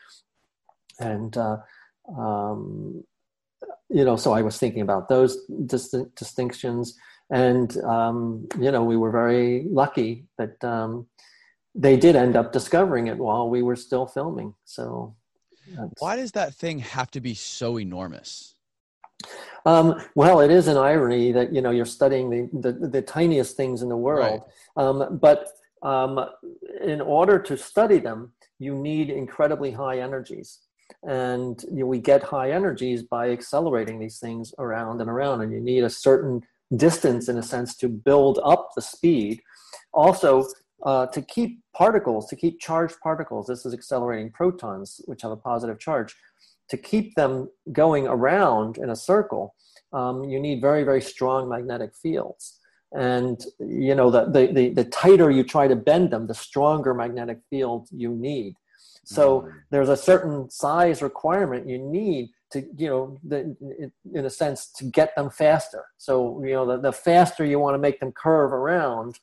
And 1.01 1.37
uh, 1.37 1.59
um, 2.09 3.05
you 3.89 4.05
know, 4.05 4.17
so 4.17 4.33
I 4.33 4.43
was 4.43 4.59
thinking 4.59 4.83
about 4.83 5.09
those 5.09 5.45
dis- 5.67 5.95
distinctions, 6.17 6.99
and 7.31 7.77
um, 7.85 8.49
you 8.59 8.71
know, 8.71 8.83
we 8.85 8.97
were 8.97 9.11
very 9.11 9.67
lucky 9.69 10.27
that 10.39 10.63
um, 10.65 11.07
they 11.75 11.97
did 11.97 12.17
end 12.17 12.37
up 12.37 12.53
discovering 12.53 13.07
it 13.07 13.19
while 13.19 13.49
we 13.49 13.63
were 13.63 13.77
still 13.77 14.07
filming. 14.07 14.55
So, 14.65 15.15
why 15.99 16.17
does 16.17 16.33
that 16.33 16.55
thing 16.55 16.79
have 16.81 17.11
to 17.13 17.21
be 17.21 17.35
so 17.35 17.79
enormous? 17.79 18.55
Um, 19.65 20.03
well, 20.17 20.41
it 20.41 20.51
is 20.51 20.67
an 20.67 20.77
irony 20.77 21.31
that 21.33 21.53
you 21.53 21.61
know 21.61 21.71
you're 21.71 21.85
studying 21.85 22.31
the 22.31 22.71
the, 22.71 22.89
the 22.89 23.03
tiniest 23.03 23.57
things 23.57 23.83
in 23.83 23.89
the 23.89 23.97
world, 23.97 24.43
right. 24.77 24.85
Um, 24.85 25.19
but 25.19 25.49
um, 25.83 26.19
in 26.83 27.01
order 27.01 27.39
to 27.39 27.57
study 27.57 27.99
them, 27.99 28.33
you 28.59 28.75
need 28.75 29.11
incredibly 29.11 29.71
high 29.71 29.99
energies 29.99 30.61
and 31.03 31.63
you 31.65 31.81
know, 31.81 31.87
we 31.87 31.99
get 31.99 32.23
high 32.23 32.51
energies 32.51 33.03
by 33.03 33.31
accelerating 33.31 33.99
these 33.99 34.19
things 34.19 34.55
around 34.59 35.01
and 35.01 35.11
around 35.11 35.41
and 35.41 35.53
you 35.53 35.61
need 35.61 35.85
a 35.85 35.91
certain 35.91 36.43
distance 36.77 37.29
in 37.29 37.39
a 37.39 37.43
sense 37.43 37.77
to 37.77 37.89
build 37.89 38.39
up 38.45 38.71
the 38.75 38.83
speed. 38.83 39.41
Also 39.93 40.47
uh, 40.85 41.07
to 41.07 41.23
keep 41.23 41.61
particles 41.75 42.29
to 42.29 42.37
keep 42.37 42.61
charged 42.61 42.97
particles 43.01 43.47
this 43.47 43.65
is 43.65 43.73
accelerating 43.73 44.31
protons 44.31 45.01
which 45.07 45.23
have 45.23 45.33
a 45.33 45.37
positive 45.37 45.79
charge. 45.79 46.15
To 46.71 46.77
keep 46.77 47.15
them 47.17 47.51
going 47.73 48.07
around 48.07 48.79
in 48.79 48.91
a 48.91 48.97
circle 48.97 49.55
um, 49.93 50.25
you 50.25 50.41
need 50.41 50.61
very 50.61 50.85
very 50.85 51.03
strong 51.03 51.49
magnetic 51.49 51.95
fields. 51.95 52.59
And 52.95 53.41
you 53.59 53.95
know 53.95 54.11
the, 54.11 54.27
the, 54.27 54.53
the, 54.53 54.69
the 54.71 54.85
tighter 54.85 55.31
you 55.31 55.45
try 55.45 55.67
to 55.67 55.77
bend 55.77 56.11
them 56.11 56.27
the 56.27 56.35
stronger 56.35 56.95
magnetic 56.95 57.41
field 57.51 57.89
you 57.91 58.11
need 58.11 58.55
so 59.05 59.43
mm. 59.43 59.53
there's 59.71 59.89
a 59.89 59.97
certain 59.97 60.49
size 60.51 61.03
requirement 61.03 61.69
you 61.69 61.79
need 61.79 62.31
to, 62.53 62.67
you 62.77 62.89
know, 62.89 63.19
the, 63.25 63.57
in 64.15 64.25
a 64.25 64.31
sense, 64.31 64.71
to 64.77 64.85
get 64.85 65.15
them 65.17 65.31
faster. 65.31 65.87
So, 65.99 66.43
you 66.45 66.53
know, 66.53 66.67
the, 66.67 66.81
the 66.81 66.93
faster 66.93 67.45
you 67.45 67.59
want 67.59 67.75
to 67.75 67.79
make 67.79 67.99
them 67.99 68.13
curve 68.13 68.53
around, 68.53 69.19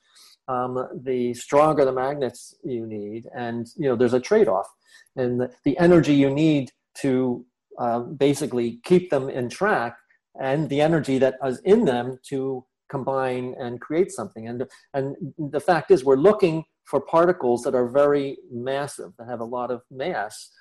um, 0.47 0.87
the 1.03 1.33
stronger 1.35 1.85
the 1.85 1.93
magnets 1.93 2.55
you 2.63 2.85
need. 2.85 3.27
And, 3.35 3.67
you 3.77 3.87
know, 3.87 3.95
there's 3.95 4.13
a 4.13 4.19
trade 4.19 4.47
off. 4.47 4.67
And 5.15 5.39
the, 5.39 5.51
the, 5.63 5.77
energy 5.77 6.13
you 6.13 6.29
need 6.29 6.71
to 7.01 7.45
uh, 7.77 7.99
basically 7.99 8.79
keep 8.83 9.09
them 9.09 9.29
in 9.29 9.49
track 9.49 9.97
and 10.39 10.69
the 10.69 10.81
energy 10.81 11.17
that 11.19 11.35
is 11.45 11.59
in 11.59 11.85
them 11.85 12.19
to 12.29 12.65
combine 12.89 13.55
and 13.59 13.79
create 13.79 14.11
something. 14.11 14.47
And, 14.47 14.65
and 14.93 15.15
the 15.37 15.59
fact 15.59 15.91
is, 15.91 16.03
we're 16.03 16.15
looking 16.15 16.65
for 16.89 16.99
particles 16.99 17.61
that 17.63 17.75
are 17.75 17.87
very 17.87 18.37
massive, 18.51 19.11
that 19.17 19.27
have 19.27 19.41
a 19.41 19.51
lot 19.57 19.69
of 19.69 19.81
mass. 19.91 20.51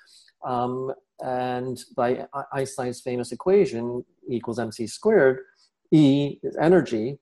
Um, 0.45 0.93
and 1.21 1.77
by 1.97 2.27
Einstein's 2.53 3.01
famous 3.01 3.31
equation, 3.31 4.05
E 4.31 4.35
equals 4.37 4.59
mc 4.59 4.87
squared, 4.87 5.39
E 5.91 6.37
is 6.43 6.55
energy, 6.57 7.19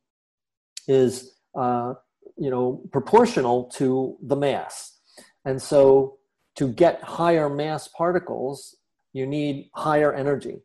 is 0.88 1.36
uh, 1.56 1.94
you 2.38 2.52
know 2.52 2.82
proportional 2.92 3.64
to 3.78 4.18
the 4.22 4.36
mass. 4.36 5.00
And 5.46 5.62
so 5.62 6.18
to 6.56 6.68
get 6.68 7.02
higher 7.02 7.50
mass 7.50 7.88
particles, 7.88 8.76
you 9.14 9.26
need 9.26 9.70
higher 9.74 10.14
energy. 10.14 10.58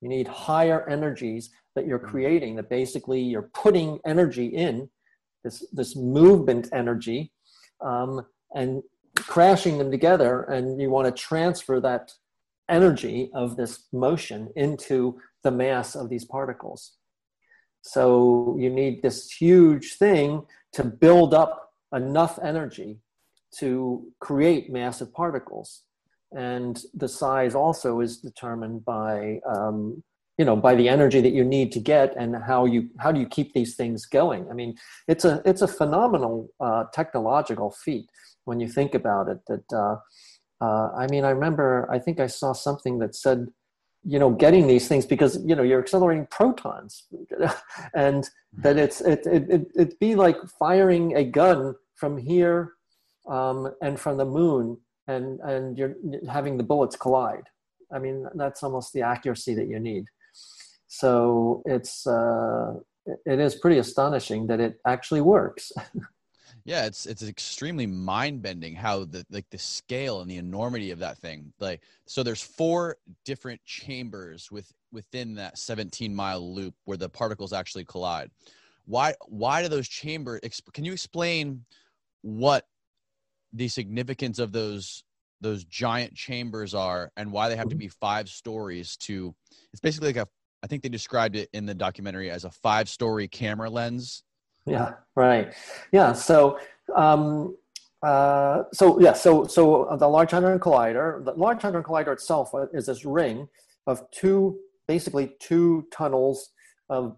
You 0.00 0.08
need 0.08 0.26
higher 0.26 0.88
energies 0.88 1.50
that 1.74 1.86
you're 1.86 1.98
creating, 1.98 2.56
that 2.56 2.70
basically 2.70 3.20
you're 3.20 3.50
putting 3.54 4.00
energy 4.06 4.46
in, 4.46 4.88
this, 5.44 5.64
this 5.72 5.96
movement 5.96 6.68
energy, 6.72 7.32
um, 7.82 8.26
and 8.54 8.82
crashing 9.16 9.78
them 9.78 9.90
together 9.90 10.42
and 10.42 10.80
you 10.80 10.90
want 10.90 11.06
to 11.06 11.22
transfer 11.22 11.80
that 11.80 12.12
energy 12.68 13.30
of 13.34 13.56
this 13.56 13.86
motion 13.92 14.48
into 14.56 15.18
the 15.42 15.50
mass 15.50 15.94
of 15.94 16.08
these 16.08 16.24
particles. 16.24 16.92
So 17.82 18.56
you 18.58 18.70
need 18.70 19.02
this 19.02 19.30
huge 19.30 19.94
thing 19.94 20.44
to 20.74 20.84
build 20.84 21.34
up 21.34 21.72
enough 21.92 22.38
energy 22.42 23.00
to 23.58 24.06
create 24.20 24.70
massive 24.70 25.12
particles. 25.12 25.82
And 26.32 26.80
the 26.94 27.08
size 27.08 27.54
also 27.54 28.00
is 28.00 28.18
determined 28.18 28.84
by 28.84 29.40
um, 29.48 30.04
you 30.40 30.46
know 30.48 30.56
by 30.56 30.74
the 30.74 30.88
energy 30.88 31.20
that 31.20 31.34
you 31.38 31.44
need 31.44 31.70
to 31.72 31.80
get 31.94 32.16
and 32.16 32.34
how 32.50 32.60
you 32.64 32.88
how 32.98 33.12
do 33.12 33.20
you 33.20 33.26
keep 33.36 33.52
these 33.52 33.72
things 33.80 34.06
going? 34.06 34.42
I 34.50 34.54
mean 34.60 34.72
it's 35.12 35.24
a 35.30 35.42
it's 35.44 35.60
a 35.60 35.68
phenomenal 35.68 36.48
uh, 36.66 36.84
technological 36.98 37.70
feat 37.84 38.06
when 38.46 38.58
you 38.58 38.68
think 38.78 38.94
about 38.94 39.28
it 39.32 39.40
that 39.50 39.66
uh, 39.84 39.96
uh, 40.64 40.86
i 41.02 41.06
mean 41.12 41.24
i 41.24 41.30
remember 41.30 41.68
i 41.96 41.98
think 42.04 42.18
i 42.20 42.26
saw 42.26 42.52
something 42.52 42.98
that 43.02 43.14
said 43.14 43.48
you 44.12 44.18
know 44.18 44.30
getting 44.44 44.66
these 44.66 44.86
things 44.88 45.04
because 45.14 45.32
you 45.48 45.54
know 45.54 45.62
you're 45.62 45.82
accelerating 45.86 46.26
protons 46.38 46.92
and 47.94 48.30
that 48.64 48.76
it's 48.84 49.00
it, 49.12 49.20
it, 49.26 49.44
it 49.56 49.62
it'd 49.80 49.98
be 49.98 50.14
like 50.14 50.38
firing 50.58 51.04
a 51.22 51.24
gun 51.40 51.74
from 51.96 52.16
here 52.16 52.72
um, 53.28 53.58
and 53.82 54.00
from 54.00 54.16
the 54.16 54.30
moon 54.38 54.78
and 55.06 55.26
and 55.40 55.76
you're 55.78 55.96
having 56.36 56.56
the 56.56 56.68
bullets 56.70 56.96
collide. 56.96 57.46
I 57.96 57.98
mean 58.04 58.26
that's 58.40 58.62
almost 58.62 58.92
the 58.94 59.02
accuracy 59.02 59.54
that 59.54 59.68
you 59.72 59.80
need 59.90 60.04
so 60.92 61.62
it's 61.66 62.04
uh, 62.04 62.74
it 63.24 63.38
is 63.38 63.54
pretty 63.54 63.78
astonishing 63.78 64.48
that 64.48 64.58
it 64.58 64.80
actually 64.84 65.20
works. 65.20 65.70
yeah, 66.64 66.84
it's 66.84 67.06
it's 67.06 67.22
extremely 67.22 67.86
mind 67.86 68.42
bending 68.42 68.74
how 68.74 69.04
the 69.04 69.24
like 69.30 69.48
the 69.50 69.58
scale 69.58 70.20
and 70.20 70.28
the 70.28 70.36
enormity 70.36 70.90
of 70.90 70.98
that 70.98 71.16
thing. 71.18 71.52
Like 71.60 71.82
so, 72.06 72.24
there's 72.24 72.42
four 72.42 72.96
different 73.24 73.64
chambers 73.64 74.50
with 74.50 74.72
within 74.90 75.36
that 75.36 75.58
17 75.58 76.12
mile 76.12 76.52
loop 76.52 76.74
where 76.86 76.96
the 76.96 77.08
particles 77.08 77.52
actually 77.52 77.84
collide. 77.84 78.32
Why 78.84 79.14
why 79.28 79.62
do 79.62 79.68
those 79.68 79.88
chambers? 79.88 80.40
Can 80.74 80.84
you 80.84 80.92
explain 80.92 81.64
what 82.22 82.66
the 83.52 83.68
significance 83.68 84.40
of 84.40 84.50
those 84.50 85.04
those 85.40 85.62
giant 85.62 86.16
chambers 86.16 86.74
are 86.74 87.12
and 87.16 87.30
why 87.30 87.48
they 87.48 87.56
have 87.56 87.68
to 87.68 87.76
be 87.76 87.88
five 87.88 88.28
stories 88.28 88.96
to 88.96 89.32
it's 89.72 89.80
basically 89.80 90.08
like 90.08 90.16
a 90.16 90.28
I 90.62 90.66
think 90.66 90.82
they 90.82 90.88
described 90.88 91.36
it 91.36 91.48
in 91.52 91.66
the 91.66 91.74
documentary 91.74 92.30
as 92.30 92.44
a 92.44 92.50
five 92.50 92.88
story 92.88 93.28
camera 93.28 93.70
lens. 93.70 94.24
Yeah, 94.66 94.94
right. 95.16 95.54
Yeah. 95.92 96.12
So, 96.12 96.58
um, 96.94 97.56
uh, 98.02 98.64
so 98.72 99.00
yeah, 99.00 99.12
so 99.12 99.46
so 99.46 99.96
the 99.98 100.08
Large 100.08 100.32
Hadron 100.32 100.58
Collider, 100.58 101.24
the 101.24 101.32
Large 101.32 101.62
Hadron 101.62 101.84
Collider 101.84 102.12
itself 102.12 102.50
is 102.72 102.86
this 102.86 103.04
ring 103.04 103.48
of 103.86 104.10
two, 104.10 104.58
basically 104.86 105.34
two 105.40 105.86
tunnels 105.92 106.50
of 106.88 107.16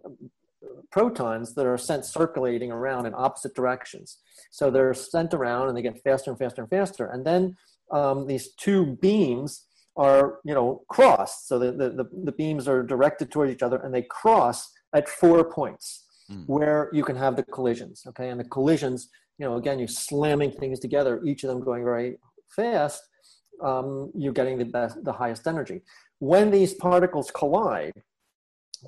protons 0.91 1.55
that 1.55 1.67
are 1.67 1.79
sent 1.79 2.05
circulating 2.05 2.71
around 2.71 3.07
in 3.07 3.15
opposite 3.15 3.55
directions. 3.55 4.19
So 4.51 4.71
they're 4.71 4.95
sent 4.95 5.35
around 5.35 5.69
and 5.69 5.77
they 5.77 5.83
get 5.83 6.03
faster 6.03 6.31
and 6.31 6.39
faster 6.39 6.63
and 6.63 6.71
faster, 6.71 7.07
and 7.07 7.25
then 7.25 7.57
um, 7.91 8.27
these 8.27 8.53
two 8.55 8.97
beams 9.01 9.67
are 9.97 10.39
you 10.45 10.55
know 10.55 10.83
crossed. 10.89 11.49
So 11.49 11.59
the, 11.59 11.73
the, 11.73 12.09
the, 12.25 12.33
beams 12.33 12.67
are 12.67 12.83
directed 12.83 13.31
towards 13.31 13.53
each 13.53 13.63
other 13.63 13.77
and 13.77 13.95
they 13.95 14.03
cross 14.03 14.71
at 14.95 15.09
four 15.09 15.45
points 15.45 16.07
mm. 16.31 16.45
where 16.47 16.89
you 16.93 17.05
can 17.05 17.17
have 17.17 17.37
the 17.37 17.43
collisions 17.43 18.03
okay? 18.09 18.31
And 18.31 18.41
the 18.41 18.45
collisions 18.45 19.09
you 19.39 19.47
know 19.47 19.57
again 19.57 19.79
you're 19.79 19.89
slamming 19.89 20.53
things 20.53 20.81
together 20.81 21.21
each 21.25 21.45
of 21.45 21.49
them 21.51 21.61
going 21.63 21.85
very 21.85 22.19
fast 22.49 23.03
um, 23.63 24.11
you're 24.17 24.33
getting 24.33 24.59
the 24.59 24.65
best 24.65 25.03
the 25.05 25.13
highest 25.13 25.47
energy. 25.47 25.83
When 26.19 26.51
these 26.51 26.75
particles 26.75 27.31
collide 27.31 27.93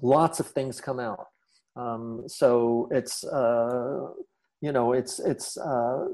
lots 0.03 0.41
of 0.41 0.47
things 0.47 0.81
come 0.81 1.01
out. 1.01 1.27
Um, 1.77 2.25
so 2.27 2.89
it's 2.91 3.25
uh, 3.25 4.09
you 4.61 4.73
know 4.73 4.93
it's 4.93 5.19
it's 5.19 5.57
uh, 5.57 6.07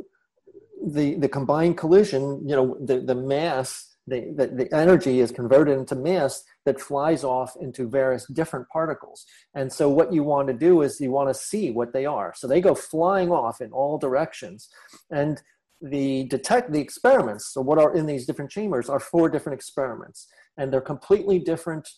the 0.86 1.14
the 1.16 1.28
combined 1.28 1.76
collision 1.76 2.42
you 2.46 2.56
know 2.56 2.76
the 2.80 3.00
the 3.00 3.14
mass 3.14 3.89
the, 4.10 4.20
the, 4.38 4.46
the 4.60 4.76
energy 4.76 5.20
is 5.20 5.30
converted 5.30 5.78
into 5.78 5.94
mass 5.94 6.44
that 6.66 6.80
flies 6.80 7.22
off 7.24 7.56
into 7.60 7.88
various 7.88 8.26
different 8.26 8.68
particles. 8.68 9.24
And 9.54 9.72
so 9.72 9.88
what 9.88 10.12
you 10.12 10.22
want 10.22 10.48
to 10.48 10.54
do 10.54 10.82
is 10.82 11.00
you 11.00 11.12
want 11.12 11.30
to 11.30 11.34
see 11.34 11.70
what 11.70 11.92
they 11.92 12.06
are. 12.06 12.32
So 12.36 12.46
they 12.46 12.60
go 12.60 12.74
flying 12.74 13.30
off 13.30 13.60
in 13.60 13.70
all 13.72 13.98
directions. 13.98 14.68
And 15.10 15.40
the 15.80 16.24
detect 16.24 16.72
the 16.72 16.80
experiments, 16.80 17.54
so 17.54 17.62
what 17.62 17.78
are 17.78 17.94
in 17.94 18.04
these 18.04 18.26
different 18.26 18.50
chambers 18.50 18.90
are 18.90 19.00
four 19.00 19.30
different 19.30 19.58
experiments. 19.58 20.26
And 20.58 20.70
they're 20.70 20.80
completely 20.94 21.38
different 21.38 21.88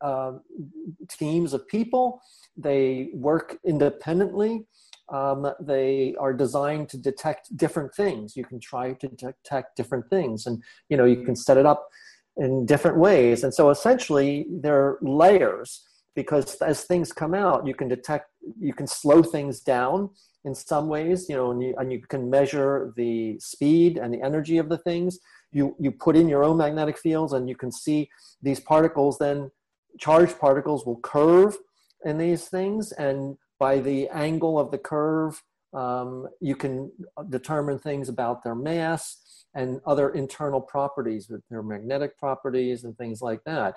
uh, 0.00 0.32
teams 1.08 1.52
of 1.52 1.66
people. 1.68 2.20
They 2.56 3.10
work 3.12 3.58
independently 3.64 4.64
um, 5.08 5.52
they 5.60 6.14
are 6.18 6.32
designed 6.32 6.88
to 6.90 6.98
detect 6.98 7.56
different 7.56 7.94
things. 7.94 8.36
You 8.36 8.44
can 8.44 8.58
try 8.58 8.92
to 8.94 9.08
detect 9.08 9.76
different 9.76 10.08
things, 10.10 10.46
and 10.46 10.62
you 10.88 10.96
know 10.96 11.04
you 11.04 11.22
can 11.22 11.36
set 11.36 11.56
it 11.56 11.66
up 11.66 11.88
in 12.36 12.66
different 12.66 12.98
ways. 12.98 13.44
And 13.44 13.54
so 13.54 13.70
essentially, 13.70 14.46
they're 14.50 14.98
layers 15.00 15.84
because 16.14 16.56
as 16.56 16.84
things 16.84 17.12
come 17.12 17.34
out, 17.34 17.66
you 17.66 17.74
can 17.74 17.88
detect, 17.88 18.30
you 18.58 18.72
can 18.72 18.86
slow 18.86 19.22
things 19.22 19.60
down 19.60 20.10
in 20.44 20.54
some 20.54 20.88
ways. 20.88 21.28
You 21.28 21.36
know, 21.36 21.50
and 21.52 21.62
you, 21.62 21.74
and 21.78 21.92
you 21.92 22.00
can 22.00 22.28
measure 22.28 22.92
the 22.96 23.38
speed 23.38 23.98
and 23.98 24.12
the 24.12 24.22
energy 24.22 24.58
of 24.58 24.68
the 24.68 24.78
things. 24.78 25.18
You 25.52 25.76
you 25.78 25.92
put 25.92 26.16
in 26.16 26.28
your 26.28 26.42
own 26.42 26.56
magnetic 26.56 26.98
fields, 26.98 27.32
and 27.32 27.48
you 27.48 27.56
can 27.56 27.70
see 27.70 28.08
these 28.42 28.58
particles. 28.58 29.18
Then 29.18 29.50
charged 29.98 30.38
particles 30.38 30.84
will 30.84 30.98
curve 31.00 31.56
in 32.04 32.18
these 32.18 32.48
things 32.48 32.92
and 32.92 33.36
by 33.58 33.78
the 33.78 34.08
angle 34.08 34.58
of 34.58 34.70
the 34.70 34.78
curve, 34.78 35.42
um, 35.72 36.28
you 36.40 36.54
can 36.54 36.90
determine 37.28 37.78
things 37.78 38.08
about 38.08 38.42
their 38.42 38.54
mass 38.54 39.44
and 39.54 39.80
other 39.86 40.10
internal 40.10 40.60
properties, 40.60 41.30
their 41.50 41.62
magnetic 41.62 42.18
properties 42.18 42.84
and 42.84 42.96
things 42.98 43.22
like 43.22 43.42
that. 43.44 43.74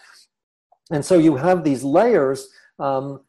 And 0.91 1.03
so 1.03 1.17
you 1.17 1.35
have 1.37 1.63
these 1.63 1.83
layers 1.83 2.47
um, 2.79 3.21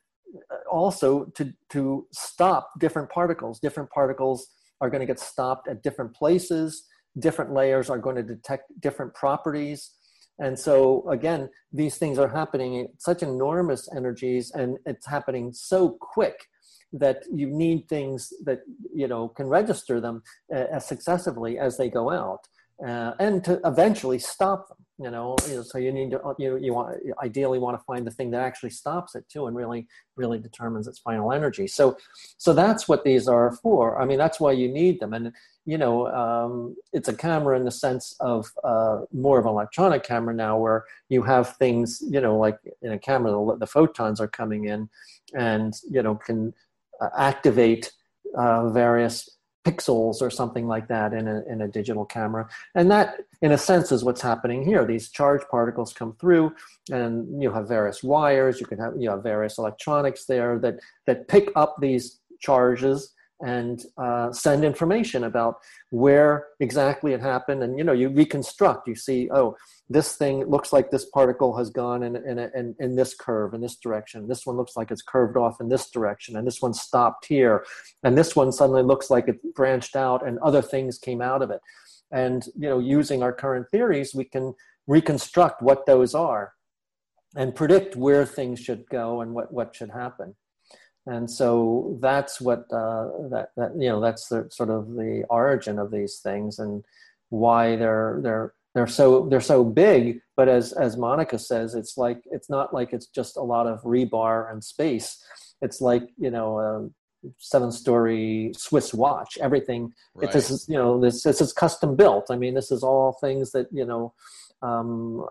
also 0.71 1.27
to, 1.37 1.53
to 1.71 2.07
stop 2.13 2.73
different 2.79 3.11
particles. 3.11 3.61
Different 3.61 3.91
particles 3.91 4.49
are 4.81 4.91
going 4.91 5.01
to 5.01 5.07
get 5.07 5.21
stopped 5.21 5.69
at 5.69 5.83
different 5.83 6.15
places. 6.15 6.85
Different 7.19 7.53
layers 7.53 7.91
are 7.91 7.99
going 7.99 8.17
to 8.17 8.23
detect 8.23 8.73
different 8.81 9.15
properties. 9.15 9.91
And 10.41 10.59
so 10.59 11.09
again, 11.09 11.51
these 11.73 11.97
things 11.97 12.19
are 12.19 12.29
happening 12.29 12.81
at 12.81 12.91
such 12.99 13.23
enormous 13.23 13.89
energies 13.95 14.51
and 14.53 14.79
it's 14.87 15.07
happening 15.07 15.53
so 15.53 15.97
quick 16.01 16.49
that 16.93 17.23
you 17.33 17.47
need 17.49 17.89
things 17.89 18.33
that 18.45 18.61
you 18.93 19.07
know 19.07 19.29
can 19.29 19.47
register 19.47 20.01
them 20.01 20.23
uh, 20.53 20.65
as 20.73 20.89
successively 20.89 21.59
as 21.59 21.77
they 21.77 21.89
go 21.89 22.11
out 22.11 22.41
uh, 22.85 23.13
and 23.21 23.45
to 23.45 23.61
eventually 23.65 24.19
stop 24.19 24.69
them 24.69 24.79
you 25.01 25.11
know, 25.11 25.35
so 25.63 25.79
you 25.79 25.93
need 25.93 26.11
to 26.11 26.21
you 26.39 26.59
you 26.59 26.75
want 26.75 26.99
ideally 27.23 27.59
want 27.59 27.79
to 27.79 27.85
find 27.85 28.07
the 28.07 28.11
thing 28.11 28.31
that 28.33 28.43
actually 28.43 28.71
stops 28.71 29.15
it 29.15 29.25
too 29.29 29.47
and 29.47 29.57
really 29.57 29.87
really 30.17 30.39
determines 30.39 30.87
its 30.87 30.99
final 30.99 31.33
energy. 31.33 31.67
So 31.67 31.97
so 32.37 32.53
that's 32.53 32.87
what 32.87 33.03
these 33.03 33.27
are 33.27 33.53
for. 33.63 34.01
I 34.01 34.05
mean 34.05 34.19
that's 34.19 34.41
why 34.41 34.53
you 34.53 34.69
need 34.69 35.01
them. 35.01 35.15
And 35.15 35.33
you 35.65 35.79
know 35.79 36.07
um, 36.09 36.77
it's 36.93 37.09
a 37.09 37.15
camera 37.15 37.57
in 37.57 37.65
the 37.65 37.71
sense 37.71 38.15
of 38.21 38.47
uh, 38.63 39.01
more 39.13 39.39
of 39.39 39.47
an 39.47 39.53
electronic 39.53 40.03
camera 40.03 40.35
now 40.35 40.59
where 40.59 40.85
you 41.09 41.23
have 41.23 41.57
things 41.57 42.03
you 42.11 42.21
know 42.21 42.37
like 42.37 42.59
in 42.83 42.93
a 42.93 42.99
camera 42.99 43.31
the, 43.31 43.57
the 43.61 43.67
photons 43.67 44.21
are 44.21 44.29
coming 44.29 44.67
in 44.67 44.89
and 45.35 45.75
you 45.89 46.03
know 46.03 46.15
can 46.15 46.53
uh, 47.01 47.09
activate 47.17 47.93
uh, 48.37 48.69
various 48.71 49.39
pixels 49.65 50.23
or 50.23 50.31
something 50.31 50.67
like 50.67 50.89
that 50.89 51.13
in 51.13 51.29
a, 51.29 51.43
in 51.43 51.63
a 51.63 51.69
digital 51.69 52.05
camera. 52.05 52.49
And 52.75 52.91
that, 52.91 53.21
in 53.43 53.53
a 53.53 53.59
sense, 53.59 53.93
is 53.93 54.05
what's 54.05 54.21
happening 54.21 54.65
here. 54.65 54.85
These 54.85 55.11
charged 55.11 55.49
particles 55.51 55.93
come 55.93 56.15
through, 56.15 56.55
and 56.91 57.43
you 57.43 57.53
have 57.53 57.69
various 57.69 58.03
wires. 58.03 58.61
You 58.61 58.67
can 58.67 58.79
have 58.79 58.95
you 58.99 59.11
have 59.11 59.23
various 59.23 59.59
electronics 59.59 60.25
there 60.25 60.59
that 60.61 60.81
that 61.07 61.29
pick 61.29 61.51
up 61.57 61.77
these 61.81 62.21
charges 62.41 63.15
and 63.41 63.83
uh, 63.97 64.33
send 64.33 64.65
information 64.65 65.25
about 65.25 65.57
where 65.91 66.47
exactly 66.61 67.13
it 67.13 67.21
happened. 67.21 67.63
And 67.63 67.79
you 67.79 67.85
know, 67.85 67.93
you 67.93 68.09
reconstruct. 68.09 68.87
You 68.89 68.95
see, 68.95 69.29
oh, 69.33 69.57
this 69.89 70.17
thing 70.17 70.45
looks 70.47 70.73
like 70.73 70.91
this 70.91 71.07
particle 71.07 71.57
has 71.57 71.71
gone 71.71 72.03
in 72.03 72.17
in, 72.17 72.39
in, 72.39 72.75
in 72.79 72.97
this 72.97 73.15
curve 73.15 73.55
in 73.55 73.61
this 73.61 73.77
direction. 73.77 74.29
This 74.29 74.47
one 74.47 74.57
looks 74.57 74.77
like 74.77 74.91
it's 74.91 75.03
curved 75.03 75.37
off 75.37 75.61
in 75.61 75.69
this 75.69 75.91
direction, 75.91 76.37
and 76.37 76.47
this 76.47 76.61
one 76.61 76.75
stopped 76.75 77.27
here, 77.27 77.65
and 78.03 78.17
this 78.17 78.37
one 78.37 78.53
suddenly 78.53 78.83
looks 78.83 79.11
like 79.11 79.29
it 79.29 79.39
branched 79.55 79.97
out, 79.97 80.27
and 80.27 80.39
other 80.39 80.63
things 80.63 80.99
came 80.99 81.23
out 81.23 81.43
of 81.43 81.51
it. 81.51 81.61
And 82.13 82.45
you 82.57 82.69
know, 82.69 82.79
using 82.79 83.23
our 83.23 83.33
current 83.33 83.67
theories, 83.71 84.15
we 84.15 84.25
can 84.25 84.55
reconstruct 84.87 85.63
what 85.63 85.87
those 85.87 86.15
are 86.15 86.53
and 87.37 87.55
predict 87.55 87.95
where 87.97 88.27
things 88.27 88.59
should 88.59 88.85
go 88.91 89.21
and 89.21 89.33
what, 89.33 89.53
what 89.53 89.75
should 89.75 89.91
happen 89.91 90.35
and 91.07 91.31
so 91.31 91.99
that's 92.01 92.41
what 92.41 92.61
uh, 92.73 93.09
that 93.31 93.51
that 93.57 93.73
you 93.77 93.89
know 93.89 94.01
that's 94.01 94.29
the 94.29 94.49
sort 94.51 94.71
of 94.71 94.95
the 94.95 95.25
origin 95.31 95.79
of 95.79 95.91
these 95.91 96.21
things 96.23 96.59
and 96.59 96.85
why 97.31 97.77
they're 97.77 98.21
they're 98.23 98.55
they're 98.75 98.87
so 98.87 99.29
they're 99.29 99.41
so 99.41 99.65
big. 99.65 100.21
But 100.37 100.49
as 100.49 100.73
as 100.73 100.97
monica 100.97 101.39
says 101.39 101.75
it's 101.75 101.97
like 101.97 102.23
it's 102.31 102.51
not 102.51 102.75
like 102.75 102.93
it's 102.93 103.07
just 103.07 103.37
a 103.37 103.43
lot 103.43 103.67
of 103.67 103.83
rebar 103.83 104.53
and 104.53 104.63
space. 104.63 105.23
It's 105.63 105.81
like 105.81 106.03
you 106.19 106.31
know 106.31 106.59
a 106.59 106.89
seven 107.39 107.73
story 107.73 108.53
swiss 108.57 108.93
watch. 108.93 109.39
Everything 109.41 109.93
right. 110.15 110.31
this 110.31 110.51
is 110.51 110.67
you 110.69 110.77
know 110.77 111.01
this 111.01 111.23
this 111.23 111.41
is 111.41 111.53
custom 111.53 111.97
built. 111.97 112.27
I 112.31 112.37
mean 112.37 112.55
this 112.55 112.71
is 112.71 112.83
all 112.83 113.17
things 113.21 113.53
that 113.53 113.69
you 113.73 113.87
know 113.87 114.13
um, 114.63 115.27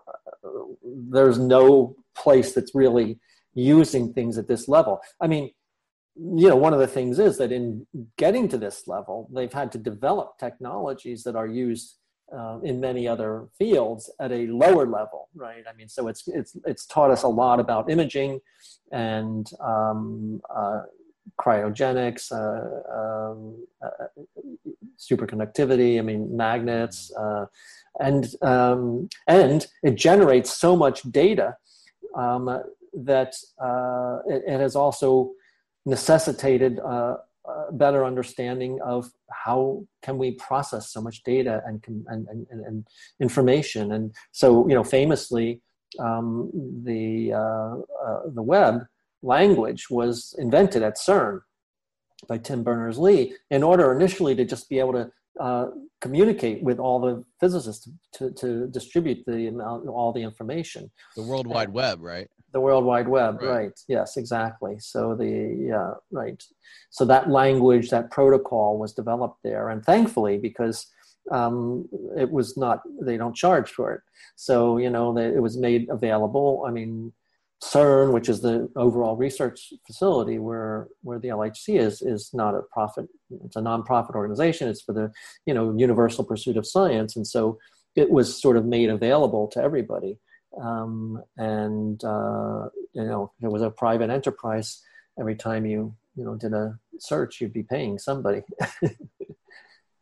there's 0.84 1.38
no 1.38 1.94
place 2.16 2.52
that's 2.54 2.74
really 2.74 3.20
using 3.54 4.12
things 4.12 4.36
at 4.36 4.48
this 4.48 4.68
level. 4.68 5.00
I 5.20 5.28
mean 5.28 5.52
you 6.20 6.48
know 6.48 6.56
one 6.56 6.74
of 6.74 6.80
the 6.80 6.86
things 6.86 7.18
is 7.18 7.38
that 7.38 7.50
in 7.50 7.86
getting 8.18 8.46
to 8.48 8.58
this 8.58 8.86
level 8.86 9.28
they've 9.32 9.52
had 9.52 9.72
to 9.72 9.78
develop 9.78 10.38
technologies 10.38 11.22
that 11.22 11.34
are 11.34 11.46
used 11.46 11.96
uh, 12.36 12.58
in 12.62 12.78
many 12.78 13.08
other 13.08 13.48
fields 13.58 14.10
at 14.20 14.30
a 14.30 14.46
lower 14.48 14.86
level 14.86 15.28
right? 15.34 15.64
I 15.68 15.74
mean 15.74 15.88
so 15.88 16.08
it's 16.08 16.28
it's 16.28 16.56
it's 16.66 16.84
taught 16.86 17.10
us 17.10 17.22
a 17.22 17.28
lot 17.28 17.58
about 17.58 17.90
imaging 17.90 18.40
and 18.92 19.50
um, 19.60 20.40
uh, 20.54 20.82
cryogenics 21.40 22.32
uh, 22.32 23.30
um, 23.30 23.66
uh, 23.82 24.06
superconductivity 24.98 25.98
i 25.98 26.02
mean 26.02 26.36
magnets 26.36 27.12
uh, 27.18 27.46
and 28.00 28.34
um, 28.42 29.08
and 29.26 29.66
it 29.82 29.94
generates 29.94 30.50
so 30.50 30.76
much 30.76 31.02
data 31.10 31.56
um, 32.16 32.62
that 32.92 33.34
uh, 33.62 34.18
it, 34.26 34.42
it 34.46 34.60
has 34.60 34.76
also 34.76 35.30
necessitated 35.86 36.78
a, 36.78 37.16
a 37.46 37.72
better 37.72 38.04
understanding 38.04 38.78
of 38.84 39.10
how 39.30 39.84
can 40.02 40.18
we 40.18 40.32
process 40.32 40.92
so 40.92 41.00
much 41.00 41.22
data 41.22 41.62
and, 41.66 41.82
and, 42.08 42.26
and, 42.28 42.46
and 42.50 42.86
information. 43.20 43.92
And 43.92 44.14
so, 44.32 44.68
you 44.68 44.74
know, 44.74 44.84
famously, 44.84 45.60
um, 45.98 46.50
the, 46.84 47.32
uh, 47.32 47.74
uh, 48.06 48.20
the 48.34 48.42
web 48.42 48.82
language 49.22 49.90
was 49.90 50.34
invented 50.38 50.82
at 50.82 50.96
CERN 50.96 51.40
by 52.28 52.38
Tim 52.38 52.62
Berners-Lee 52.62 53.34
in 53.50 53.62
order 53.62 53.94
initially 53.94 54.34
to 54.34 54.44
just 54.44 54.68
be 54.68 54.78
able 54.78 54.92
to 54.92 55.10
uh, 55.40 55.66
communicate 56.00 56.62
with 56.62 56.78
all 56.78 57.00
the 57.00 57.24
physicists 57.40 57.88
to, 58.14 58.30
to, 58.30 58.34
to 58.34 58.66
distribute 58.68 59.24
the 59.26 59.48
amount, 59.48 59.88
all 59.88 60.12
the 60.12 60.22
information. 60.22 60.90
The 61.16 61.22
World 61.22 61.46
Wide 61.46 61.72
Web, 61.72 62.02
right? 62.02 62.28
The 62.52 62.60
world 62.60 62.84
wide 62.84 63.08
web. 63.08 63.40
Right. 63.40 63.48
right. 63.48 63.80
yes 63.88 64.16
exactly. 64.16 64.78
So 64.78 65.14
the 65.14 65.56
yeah 65.70 65.92
right. 66.10 66.42
So 66.90 67.04
that 67.06 67.30
language 67.30 67.90
that 67.90 68.10
protocol 68.10 68.78
was 68.78 68.92
developed 68.92 69.38
there. 69.44 69.68
And 69.70 69.84
thankfully 69.84 70.38
because 70.38 70.86
um, 71.30 71.88
it 72.16 72.30
was 72.30 72.56
not 72.56 72.80
they 73.02 73.16
don't 73.16 73.36
charge 73.36 73.70
for 73.70 73.92
it. 73.92 74.00
So 74.36 74.78
you 74.78 74.90
know 74.90 75.12
they, 75.14 75.26
it 75.26 75.42
was 75.42 75.56
made 75.56 75.88
available. 75.90 76.64
I 76.66 76.70
mean 76.70 77.12
cern 77.62 78.10
which 78.10 78.30
is 78.30 78.40
the 78.40 78.66
overall 78.74 79.16
research 79.16 79.74
facility 79.86 80.38
where 80.38 80.88
where 81.02 81.18
the 81.18 81.28
lhc 81.28 81.68
is 81.68 82.00
is 82.00 82.30
not 82.32 82.54
a 82.54 82.62
profit 82.72 83.06
it's 83.44 83.56
a 83.56 83.60
nonprofit 83.60 84.14
organization. 84.14 84.68
It's 84.68 84.82
for 84.82 84.92
the 84.92 85.12
you 85.46 85.54
know 85.54 85.74
universal 85.76 86.24
pursuit 86.24 86.56
of 86.56 86.66
science. 86.66 87.16
And 87.16 87.26
so 87.26 87.58
it 87.96 88.10
was 88.10 88.40
sort 88.40 88.56
of 88.56 88.64
made 88.64 88.90
available 88.90 89.48
to 89.48 89.62
everybody 89.62 90.18
um, 90.60 91.22
and 91.36 92.02
uh, 92.04 92.68
you 92.92 93.04
know 93.04 93.32
if 93.38 93.44
it 93.44 93.52
was 93.52 93.62
a 93.62 93.70
private 93.70 94.10
enterprise 94.10 94.82
every 95.18 95.36
time 95.36 95.66
you 95.66 95.94
you 96.14 96.24
know 96.24 96.34
did 96.34 96.52
a 96.52 96.78
search 96.98 97.40
you'd 97.40 97.52
be 97.52 97.62
paying 97.62 97.98
somebody. 97.98 98.42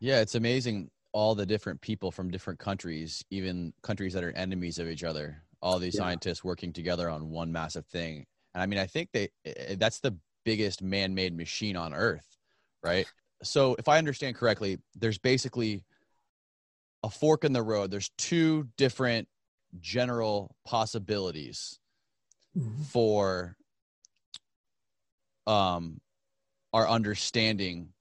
Yeah 0.01 0.21
it's 0.21 0.35
amazing 0.35 0.89
all 1.11 1.35
the 1.35 1.45
different 1.45 1.81
people 1.81 2.09
from 2.09 2.31
different 2.31 2.57
countries 2.57 3.21
even 3.31 3.73
countries 3.83 4.13
that 4.13 4.23
are 4.23 4.31
enemies 4.31 4.79
of 4.79 4.87
each 4.87 5.03
other 5.03 5.43
all 5.61 5.77
these 5.77 5.95
yeah. 5.95 6.03
scientists 6.03 6.41
working 6.41 6.71
together 6.71 7.09
on 7.09 7.29
one 7.29 7.51
massive 7.51 7.85
thing. 7.87 8.25
And 8.53 8.63
i 8.63 8.65
mean 8.65 8.79
i 8.79 8.85
think 8.85 9.09
they 9.11 9.27
that's 9.75 9.99
the 9.99 10.15
biggest 10.45 10.81
man-made 10.81 11.35
machine 11.35 11.75
on 11.75 11.93
earth 11.93 12.37
right? 12.81 13.05
So 13.43 13.75
if 13.77 13.89
i 13.89 13.97
understand 13.97 14.37
correctly 14.37 14.77
there's 14.95 15.17
basically 15.17 15.83
a 17.03 17.09
fork 17.09 17.43
in 17.43 17.53
the 17.53 17.61
road. 17.61 17.91
There's 17.91 18.11
two 18.17 18.67
different 18.77 19.27
general 19.79 20.55
possibilities 20.65 21.79
Mhm. 22.57 22.83
for 22.85 23.55
um 25.47 26.01
our 26.73 26.87
understanding 26.87 27.93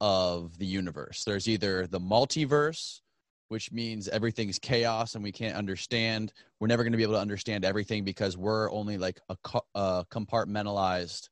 of 0.00 0.58
the 0.58 0.66
universe. 0.66 1.24
There's 1.24 1.48
either 1.48 1.86
the 1.86 2.00
multiverse, 2.00 3.00
which 3.48 3.70
means 3.72 4.08
everything's 4.08 4.58
chaos 4.58 5.14
and 5.14 5.22
we 5.22 5.32
can't 5.32 5.56
understand. 5.56 6.32
We're 6.58 6.66
never 6.66 6.82
going 6.82 6.92
to 6.92 6.96
be 6.96 7.04
able 7.04 7.14
to 7.14 7.20
understand 7.20 7.64
everything 7.64 8.04
because 8.04 8.36
we're 8.36 8.70
only 8.72 8.98
like 8.98 9.20
a, 9.28 9.36
co- 9.44 9.66
a 9.74 10.04
compartmentalized 10.10 11.28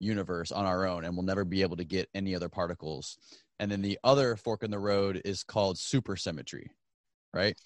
universe 0.00 0.50
on 0.50 0.64
our 0.64 0.86
own 0.86 1.04
and 1.04 1.14
we'll 1.14 1.26
never 1.26 1.44
be 1.44 1.62
able 1.62 1.76
to 1.76 1.84
get 1.84 2.08
any 2.14 2.34
other 2.34 2.48
particles. 2.48 3.18
And 3.60 3.70
then 3.70 3.82
the 3.82 3.98
other 4.02 4.36
fork 4.36 4.62
in 4.62 4.70
the 4.70 4.78
road 4.78 5.20
is 5.24 5.44
called 5.44 5.76
supersymmetry, 5.76 6.68
right? 7.34 7.56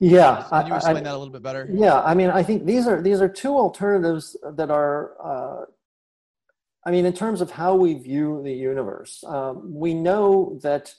Yeah, 0.00 0.44
Can 0.50 0.66
you 0.66 0.72
I- 0.72 0.76
explain 0.76 0.96
I- 0.96 1.00
that 1.00 1.14
a 1.14 1.18
little 1.18 1.32
bit 1.32 1.42
better? 1.42 1.68
Yeah, 1.70 2.00
I 2.00 2.14
mean, 2.14 2.30
I 2.30 2.42
think 2.42 2.64
these 2.66 2.86
are 2.88 3.00
these 3.00 3.20
are 3.20 3.28
two 3.28 3.54
alternatives 3.56 4.36
that 4.58 4.70
are. 4.70 5.12
Uh, 5.22 5.64
I 6.84 6.90
mean, 6.90 7.06
in 7.06 7.12
terms 7.12 7.40
of 7.40 7.52
how 7.52 7.76
we 7.76 7.94
view 7.94 8.40
the 8.42 8.52
universe, 8.52 9.22
um, 9.28 9.72
we 9.72 9.94
know 9.94 10.58
that 10.64 10.92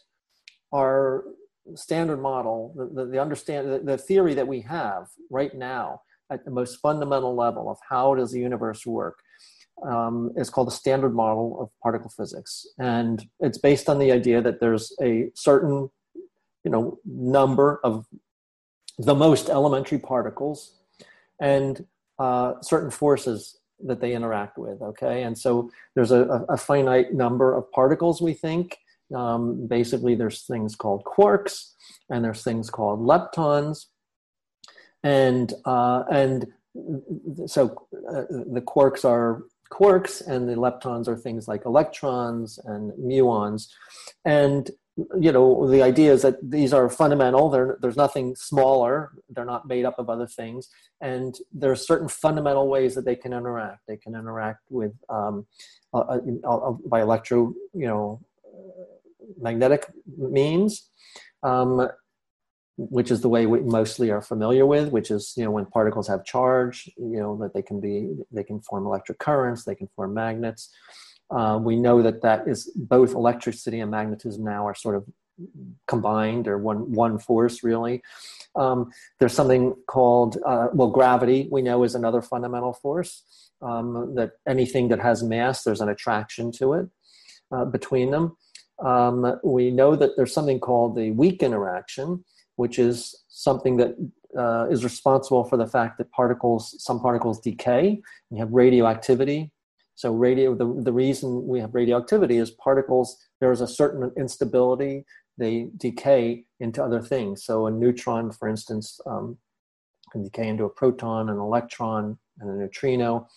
our 0.73 1.25
standard 1.75 2.21
model, 2.21 2.73
the, 2.77 2.85
the, 3.03 3.05
the 3.11 3.19
understand 3.21 3.69
the, 3.71 3.79
the 3.79 3.97
theory 3.97 4.33
that 4.35 4.47
we 4.47 4.61
have 4.61 5.07
right 5.29 5.53
now 5.53 6.01
at 6.31 6.45
the 6.45 6.51
most 6.51 6.79
fundamental 6.79 7.35
level 7.35 7.69
of 7.69 7.77
how 7.89 8.15
does 8.15 8.31
the 8.31 8.39
universe 8.39 8.85
work, 8.85 9.19
um, 9.85 10.31
is 10.37 10.49
called 10.49 10.67
the 10.67 10.71
standard 10.71 11.13
model 11.13 11.57
of 11.61 11.69
particle 11.81 12.09
physics, 12.09 12.65
and 12.79 13.27
it's 13.41 13.57
based 13.57 13.89
on 13.89 13.99
the 13.99 14.11
idea 14.11 14.41
that 14.41 14.61
there's 14.61 14.93
a 15.01 15.29
certain, 15.35 15.89
you 16.63 16.71
know, 16.71 16.99
number 17.05 17.79
of 17.83 18.05
the 18.97 19.15
most 19.15 19.49
elementary 19.49 19.99
particles 19.99 20.75
and 21.41 21.85
uh, 22.19 22.53
certain 22.61 22.91
forces 22.91 23.59
that 23.85 23.99
they 23.99 24.13
interact 24.13 24.57
with. 24.57 24.81
Okay, 24.81 25.23
and 25.23 25.37
so 25.37 25.69
there's 25.95 26.11
a, 26.11 26.45
a 26.49 26.57
finite 26.57 27.13
number 27.13 27.53
of 27.55 27.69
particles. 27.71 28.21
We 28.21 28.33
think 28.33 28.77
um, 29.13 29.67
basically 29.67 30.15
there's 30.15 30.43
things 30.43 30.75
called 30.75 31.03
quarks 31.03 31.71
and 32.09 32.23
there's 32.23 32.43
things 32.43 32.69
called 32.69 32.99
leptons, 32.99 33.87
and 35.03 35.53
uh, 35.65 36.03
and 36.11 36.47
so 37.45 37.87
uh, 38.09 38.23
the 38.29 38.63
quarks 38.65 39.05
are 39.05 39.43
quarks 39.71 40.25
and 40.25 40.47
the 40.47 40.53
leptons 40.53 41.07
are 41.07 41.17
things 41.17 41.47
like 41.47 41.65
electrons 41.65 42.59
and 42.65 42.91
muons 42.93 43.69
and 44.23 44.69
you 45.19 45.31
know 45.31 45.67
the 45.67 45.81
idea 45.81 46.13
is 46.13 46.21
that 46.21 46.37
these 46.41 46.71
are 46.71 46.89
fundamental. 46.89 47.49
They're, 47.49 47.77
there's 47.81 47.97
nothing 47.97 48.35
smaller. 48.35 49.11
They're 49.29 49.45
not 49.45 49.67
made 49.67 49.85
up 49.85 49.97
of 49.97 50.09
other 50.09 50.27
things. 50.27 50.69
And 51.01 51.35
there 51.51 51.71
are 51.71 51.75
certain 51.75 52.07
fundamental 52.07 52.67
ways 52.67 52.93
that 52.95 53.05
they 53.05 53.15
can 53.15 53.33
interact. 53.33 53.81
They 53.87 53.97
can 53.97 54.13
interact 54.13 54.59
with 54.69 54.93
um, 55.09 55.47
uh, 55.93 56.19
uh, 56.43 56.71
by 56.87 57.01
electro 57.01 57.53
you 57.73 57.87
know 57.87 58.19
magnetic 59.39 59.85
means 60.17 60.89
um, 61.43 61.87
which 62.77 63.11
is 63.11 63.21
the 63.21 63.29
way 63.29 63.45
we 63.45 63.59
mostly 63.59 64.09
are 64.09 64.21
familiar 64.21 64.65
with 64.65 64.89
which 64.89 65.11
is 65.11 65.33
you 65.37 65.43
know 65.43 65.51
when 65.51 65.65
particles 65.67 66.07
have 66.07 66.25
charge 66.25 66.89
you 66.97 67.19
know 67.19 67.37
that 67.37 67.53
they 67.53 67.61
can 67.61 67.79
be 67.79 68.09
they 68.31 68.43
can 68.43 68.59
form 68.61 68.85
electric 68.85 69.19
currents 69.19 69.63
they 69.63 69.75
can 69.75 69.87
form 69.95 70.13
magnets 70.13 70.69
uh, 71.31 71.59
we 71.61 71.75
know 71.75 72.01
that 72.01 72.21
that 72.21 72.47
is 72.47 72.71
both 72.75 73.13
electricity 73.13 73.79
and 73.79 73.91
magnetism 73.91 74.43
now 74.43 74.67
are 74.67 74.75
sort 74.75 74.95
of 74.95 75.05
combined 75.87 76.47
or 76.47 76.57
one 76.57 76.91
one 76.91 77.17
force 77.17 77.63
really. 77.63 78.01
Um, 78.55 78.91
there's 79.19 79.33
something 79.33 79.73
called 79.87 80.37
uh, 80.45 80.67
well 80.73 80.89
gravity 80.89 81.47
we 81.51 81.61
know 81.61 81.83
is 81.83 81.95
another 81.95 82.21
fundamental 82.21 82.73
force. 82.73 83.23
Um, 83.61 84.15
that 84.15 84.31
anything 84.45 84.89
that 84.89 84.99
has 84.99 85.23
mass 85.23 85.63
there's 85.63 85.79
an 85.79 85.89
attraction 85.89 86.51
to 86.53 86.73
it 86.73 86.87
uh, 87.51 87.65
between 87.65 88.11
them. 88.11 88.35
Um, 88.83 89.39
we 89.43 89.71
know 89.71 89.95
that 89.95 90.11
there's 90.17 90.33
something 90.33 90.59
called 90.59 90.95
the 90.95 91.11
weak 91.11 91.41
interaction 91.41 92.23
which 92.55 92.77
is 92.77 93.23
something 93.29 93.77
that 93.77 93.95
uh, 94.37 94.67
is 94.69 94.83
responsible 94.83 95.43
for 95.43 95.57
the 95.57 95.65
fact 95.65 95.97
that 95.97 96.11
particles 96.11 96.75
some 96.83 96.99
particles 96.99 97.39
decay 97.39 97.99
you 98.29 98.37
have 98.37 98.51
radioactivity 98.51 99.51
so 99.95 100.13
radio, 100.13 100.55
the, 100.55 100.81
the 100.81 100.93
reason 100.93 101.47
we 101.47 101.59
have 101.59 101.75
radioactivity 101.75 102.37
is 102.37 102.51
particles, 102.51 103.17
there 103.39 103.51
is 103.51 103.61
a 103.61 103.67
certain 103.67 104.11
instability, 104.17 105.05
they 105.37 105.67
decay 105.77 106.45
into 106.59 106.83
other 106.83 107.01
things. 107.01 107.43
So 107.43 107.67
a 107.67 107.71
neutron, 107.71 108.31
for 108.31 108.47
instance, 108.47 108.99
um, 109.05 109.37
can 110.11 110.23
decay 110.23 110.47
into 110.47 110.63
a 110.63 110.69
proton, 110.69 111.29
an 111.29 111.37
electron, 111.37 112.17
and 112.39 112.49
a 112.49 112.53
neutrino. 112.53 113.27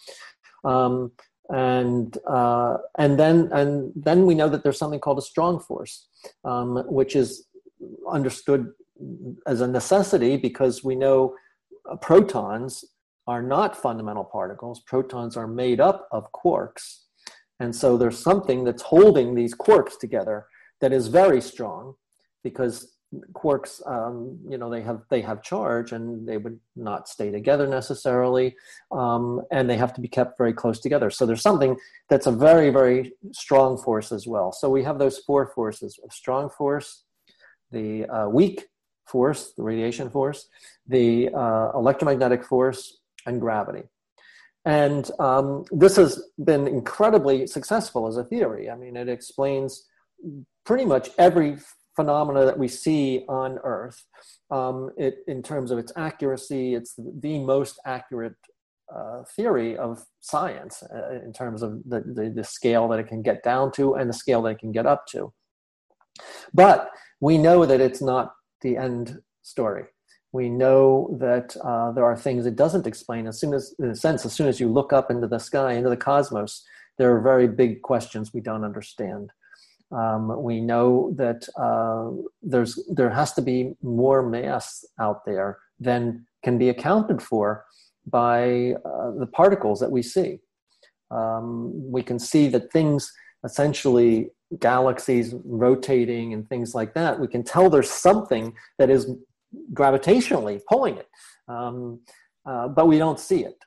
Um, 0.65 1.13
and 1.49 2.19
uh, 2.27 2.79
and 2.99 3.19
then 3.19 3.49
and 3.53 3.93
then 3.95 4.27
we 4.27 4.35
know 4.35 4.49
that 4.49 4.65
there's 4.65 4.79
something 4.79 4.99
called 4.99 5.19
a 5.19 5.23
strong 5.23 5.61
force, 5.61 6.09
um, 6.45 6.83
which 6.89 7.15
is 7.15 7.47
understood 8.11 8.73
as 9.47 9.61
a 9.61 9.69
necessity 9.69 10.37
because 10.37 10.83
we 10.83 10.97
know 10.97 11.35
uh, 11.91 11.97
protons 11.97 12.85
are 13.27 13.43
not 13.43 13.77
fundamental 13.77 14.25
particles. 14.25 14.81
Protons 14.81 15.37
are 15.37 15.47
made 15.49 15.81
up 15.81 16.09
of 16.13 16.31
quarks. 16.33 17.01
And 17.61 17.75
so 17.75 17.97
there's 17.97 18.19
something 18.19 18.65
that's 18.65 18.83
holding 18.83 19.35
these 19.35 19.55
quarks 19.55 19.99
together 19.99 20.47
that 20.81 20.93
is 20.93 21.09
very 21.09 21.41
strong 21.41 21.95
because 22.45 22.93
quarks, 23.33 23.87
um, 23.91 24.39
you 24.49 24.59
know, 24.59 24.69
they 24.69 24.83
have, 24.83 25.03
they 25.11 25.21
have 25.23 25.43
charge 25.43 25.93
and 25.93 26.29
they 26.29 26.37
would 26.37 26.59
not 26.75 27.09
stay 27.09 27.31
together 27.31 27.67
necessarily. 27.67 28.55
Um, 28.93 29.43
and 29.51 29.71
they 29.71 29.77
have 29.77 29.95
to 29.95 30.01
be 30.01 30.09
kept 30.09 30.37
very 30.37 30.53
close 30.53 30.81
together. 30.81 31.11
So 31.11 31.25
there's 31.25 31.43
something 31.43 31.77
that's 32.09 32.27
a 32.27 32.33
very, 32.33 32.71
very 32.71 33.13
strong 33.33 33.79
force 33.79 34.13
as 34.13 34.27
well. 34.27 34.53
So 34.53 34.69
we 34.69 34.83
have 34.85 34.99
those 34.99 35.19
four 35.19 35.47
forces, 35.55 35.99
a 36.07 36.13
strong 36.13 36.51
force, 36.51 37.05
the 37.71 38.05
uh, 38.07 38.29
weak 38.29 38.67
force, 39.07 39.53
the 39.57 39.63
radiation 39.63 40.11
force, 40.11 40.49
the 40.87 41.31
uh, 41.35 41.71
electromagnetic 41.75 42.45
force, 42.45 42.99
and 43.27 43.41
gravity. 43.41 43.83
And 44.65 45.09
um, 45.21 45.65
this 45.71 45.97
has 45.97 46.23
been 46.45 46.67
incredibly 46.67 47.47
successful 47.47 48.09
as 48.09 48.17
a 48.17 48.25
theory. 48.25 48.69
I 48.69 48.77
mean, 48.77 48.97
it 48.97 49.09
explains 49.09 49.87
pretty 50.65 50.85
much 50.85 51.11
every 51.19 51.59
phenomena 51.95 52.45
that 52.45 52.59
we 52.59 52.67
see 52.67 53.25
on 53.29 53.59
Earth. 53.63 54.05
Um, 54.51 54.91
it, 54.97 55.19
in 55.29 55.43
terms 55.43 55.71
of 55.71 55.79
its 55.79 55.93
accuracy, 55.97 56.75
it's 56.75 56.95
the 56.97 57.39
most 57.39 57.79
accurate 57.87 58.35
uh, 58.95 59.23
theory 59.37 59.77
of 59.77 60.05
science 60.21 60.83
uh, 60.83 61.21
in 61.25 61.33
terms 61.33 61.63
of 61.63 61.83
the, 61.85 62.01
the, 62.01 62.33
the 62.35 62.45
scale 62.45 62.89
that 62.89 62.99
it 62.99 63.07
can 63.07 63.23
get 63.23 63.43
down 63.45 63.71
to 63.73 63.95
and 63.95 64.09
the 64.09 64.15
scale 64.15 64.43
that 64.43 64.51
it 64.51 64.59
can 64.59 64.73
get 64.73 64.87
up 64.87 65.07
to. 65.09 65.33
But 66.53 66.91
we 67.21 67.39
know 67.39 67.67
that 67.67 67.81
it's 67.81 68.03
not 68.03 68.33
the 68.63 68.77
end 68.77 69.21
story 69.43 69.85
we 70.37 70.49
know 70.49 71.17
that 71.19 71.57
uh, 71.71 71.91
there 71.93 72.05
are 72.05 72.17
things 72.17 72.45
it 72.45 72.57
doesn't 72.65 72.87
explain. 72.87 73.27
As 73.27 73.41
soon 73.41 73.53
as 73.55 73.75
in 73.79 73.91
a 73.91 73.97
sense 74.07 74.27
as 74.29 74.33
soon 74.33 74.49
as 74.53 74.61
you 74.61 74.69
look 74.79 74.93
up 74.93 75.11
into 75.11 75.27
the 75.27 75.39
sky 75.39 75.73
into 75.73 75.91
the 75.91 76.05
cosmos 76.09 76.53
there 76.99 77.15
are 77.15 77.21
very 77.21 77.49
big 77.49 77.83
questions 77.83 78.33
we 78.33 78.41
don't 78.49 78.65
understand. 78.65 79.31
Um, 79.93 80.43
we 80.43 80.61
know 80.61 81.15
that 81.17 81.41
uh, 81.67 82.07
there's 82.43 82.73
there 82.99 83.11
has 83.21 83.33
to 83.35 83.43
be 83.51 83.59
more 83.83 84.21
mass 84.37 84.85
out 85.01 85.25
there 85.25 85.59
than 85.89 86.27
can 86.45 86.59
be 86.59 86.69
accounted 86.71 87.23
for 87.23 87.65
by 88.07 88.75
uh, 88.91 89.11
the 89.23 89.31
particles 89.41 89.79
that 89.81 89.91
we 89.97 90.03
see. 90.03 90.31
Um, 91.11 91.47
we 91.97 92.03
can 92.03 92.19
see 92.19 92.49
that 92.49 92.73
things 92.73 93.13
essentially 93.45 94.31
galaxies 94.61 95.35
rotating 95.45 96.33
and 96.35 96.49
things 96.49 96.73
like 96.79 96.95
that 96.95 97.19
we 97.19 97.27
can 97.27 97.43
tell 97.43 97.69
there's 97.69 97.91
something 98.09 98.55
that 98.79 98.91
is 98.97 99.03
gravitationally 99.73 100.61
pulling 100.69 100.97
it, 100.97 101.09
um, 101.49 102.01
uh, 102.45 102.69
but 102.69 102.87
we 102.87 102.99
don't 102.99 103.21
see 103.21 103.45
it. 103.45 103.59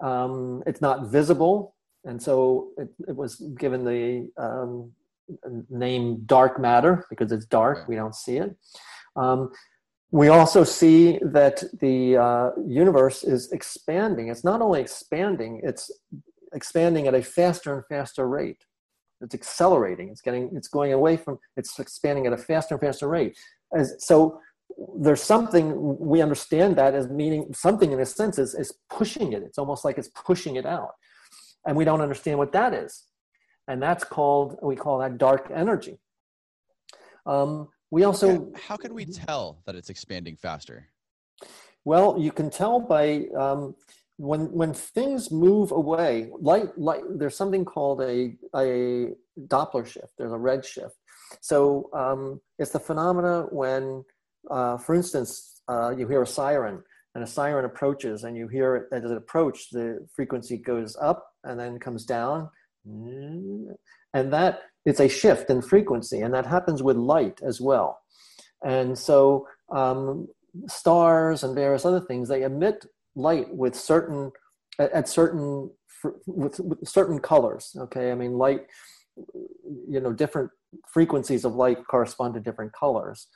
Um, 0.00 0.62
it's 0.66 0.80
not 0.80 1.08
visible, 1.08 1.74
and 2.04 2.22
so 2.22 2.68
it, 2.76 2.88
it 3.08 3.16
was 3.16 3.36
given 3.58 3.84
the 3.84 4.30
um, 4.36 4.92
name 5.70 6.22
dark 6.26 6.60
matter 6.60 7.06
because 7.10 7.32
it's 7.32 7.46
dark. 7.46 7.88
We 7.88 7.96
don't 7.96 8.14
see 8.14 8.36
it. 8.36 8.56
Um, 9.16 9.50
we 10.10 10.28
also 10.28 10.64
see 10.64 11.18
that 11.22 11.62
the 11.80 12.16
uh, 12.16 12.50
universe 12.66 13.24
is 13.24 13.52
expanding. 13.52 14.28
It's 14.28 14.44
not 14.44 14.62
only 14.62 14.80
expanding; 14.80 15.60
it's 15.62 15.90
expanding 16.54 17.06
at 17.06 17.14
a 17.14 17.22
faster 17.22 17.74
and 17.74 17.84
faster 17.86 18.26
rate. 18.28 18.64
It's 19.20 19.34
accelerating. 19.34 20.08
It's 20.08 20.20
getting. 20.20 20.50
It's 20.54 20.68
going 20.68 20.92
away 20.92 21.16
from. 21.16 21.38
It's 21.56 21.78
expanding 21.78 22.26
at 22.26 22.32
a 22.32 22.38
faster 22.38 22.74
and 22.74 22.80
faster 22.80 23.08
rate. 23.08 23.36
As, 23.76 23.96
so 23.98 24.40
there's 25.00 25.22
something 25.22 25.98
we 25.98 26.20
understand 26.20 26.76
that 26.76 26.94
as 26.94 27.08
meaning 27.08 27.52
something 27.52 27.92
in 27.92 28.00
a 28.00 28.06
sense 28.06 28.38
is, 28.38 28.54
is 28.54 28.72
pushing 28.90 29.32
it 29.32 29.42
it's 29.42 29.58
almost 29.58 29.84
like 29.84 29.98
it's 29.98 30.08
pushing 30.08 30.56
it 30.56 30.66
out 30.66 30.92
and 31.66 31.76
we 31.76 31.84
don't 31.84 32.00
understand 32.00 32.38
what 32.38 32.52
that 32.52 32.74
is 32.74 33.04
and 33.66 33.82
that's 33.82 34.04
called 34.04 34.58
we 34.62 34.76
call 34.76 34.98
that 34.98 35.18
dark 35.18 35.50
energy 35.54 35.98
um, 37.28 37.68
we 37.90 38.04
also 38.04 38.50
how 38.56 38.76
can 38.76 38.94
we 38.94 39.04
tell 39.04 39.60
that 39.66 39.74
it's 39.74 39.90
expanding 39.90 40.36
faster? 40.36 40.88
Well, 41.84 42.16
you 42.18 42.32
can 42.32 42.50
tell 42.50 42.80
by 42.80 43.26
um, 43.38 43.74
when 44.16 44.50
when 44.52 44.74
things 44.74 45.30
move 45.30 45.72
away. 45.72 46.30
Light, 46.38 46.76
light. 46.78 47.02
There's 47.10 47.36
something 47.36 47.64
called 47.64 48.02
a 48.02 48.36
a 48.56 49.12
Doppler 49.46 49.86
shift. 49.86 50.12
There's 50.18 50.32
a 50.32 50.38
red 50.38 50.64
shift. 50.64 50.96
So 51.40 51.90
um, 51.92 52.40
it's 52.58 52.70
the 52.70 52.80
phenomena 52.80 53.46
when, 53.50 54.02
uh, 54.50 54.78
for 54.78 54.94
instance, 54.94 55.62
uh, 55.68 55.94
you 55.96 56.08
hear 56.08 56.22
a 56.22 56.26
siren 56.26 56.82
and 57.14 57.24
a 57.24 57.26
siren 57.26 57.64
approaches, 57.64 58.24
and 58.24 58.36
you 58.36 58.48
hear 58.48 58.76
it 58.76 58.84
as 58.92 59.10
it 59.10 59.16
approaches, 59.16 59.68
the 59.72 60.06
frequency 60.14 60.56
goes 60.56 60.96
up 61.00 61.26
and 61.44 61.58
then 61.58 61.78
comes 61.78 62.04
down, 62.04 62.48
and 62.84 64.32
that 64.32 64.60
it's 64.84 65.00
a 65.00 65.08
shift 65.08 65.50
in 65.50 65.60
frequency, 65.60 66.20
and 66.20 66.32
that 66.34 66.46
happens 66.46 66.82
with 66.82 66.96
light 66.96 67.40
as 67.42 67.60
well. 67.60 67.98
And 68.64 68.98
so 68.98 69.46
um, 69.74 70.28
stars 70.66 71.44
and 71.44 71.54
various 71.54 71.84
other 71.84 72.00
things 72.00 72.28
they 72.28 72.42
emit 72.42 72.84
light 73.14 73.54
with 73.54 73.74
certain 73.74 74.30
at 74.78 75.08
certain 75.08 75.70
with, 76.26 76.60
with 76.60 76.88
certain 76.88 77.18
colors 77.18 77.74
okay? 77.76 78.12
I 78.12 78.14
mean 78.14 78.32
light 78.32 78.66
you 79.88 80.00
know 80.00 80.12
different 80.12 80.50
frequencies 80.92 81.44
of 81.44 81.54
light 81.54 81.78
correspond 81.90 82.34
to 82.34 82.40
different 82.40 82.72
colors. 82.72 83.26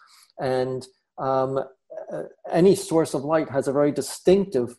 And 0.41 0.87
um, 1.19 1.59
any 2.51 2.75
source 2.75 3.15
of 3.15 3.25
light 3.25 3.51
has 3.51 3.69
a 3.69 3.73
very 3.73 3.93
distinctive 3.93 4.77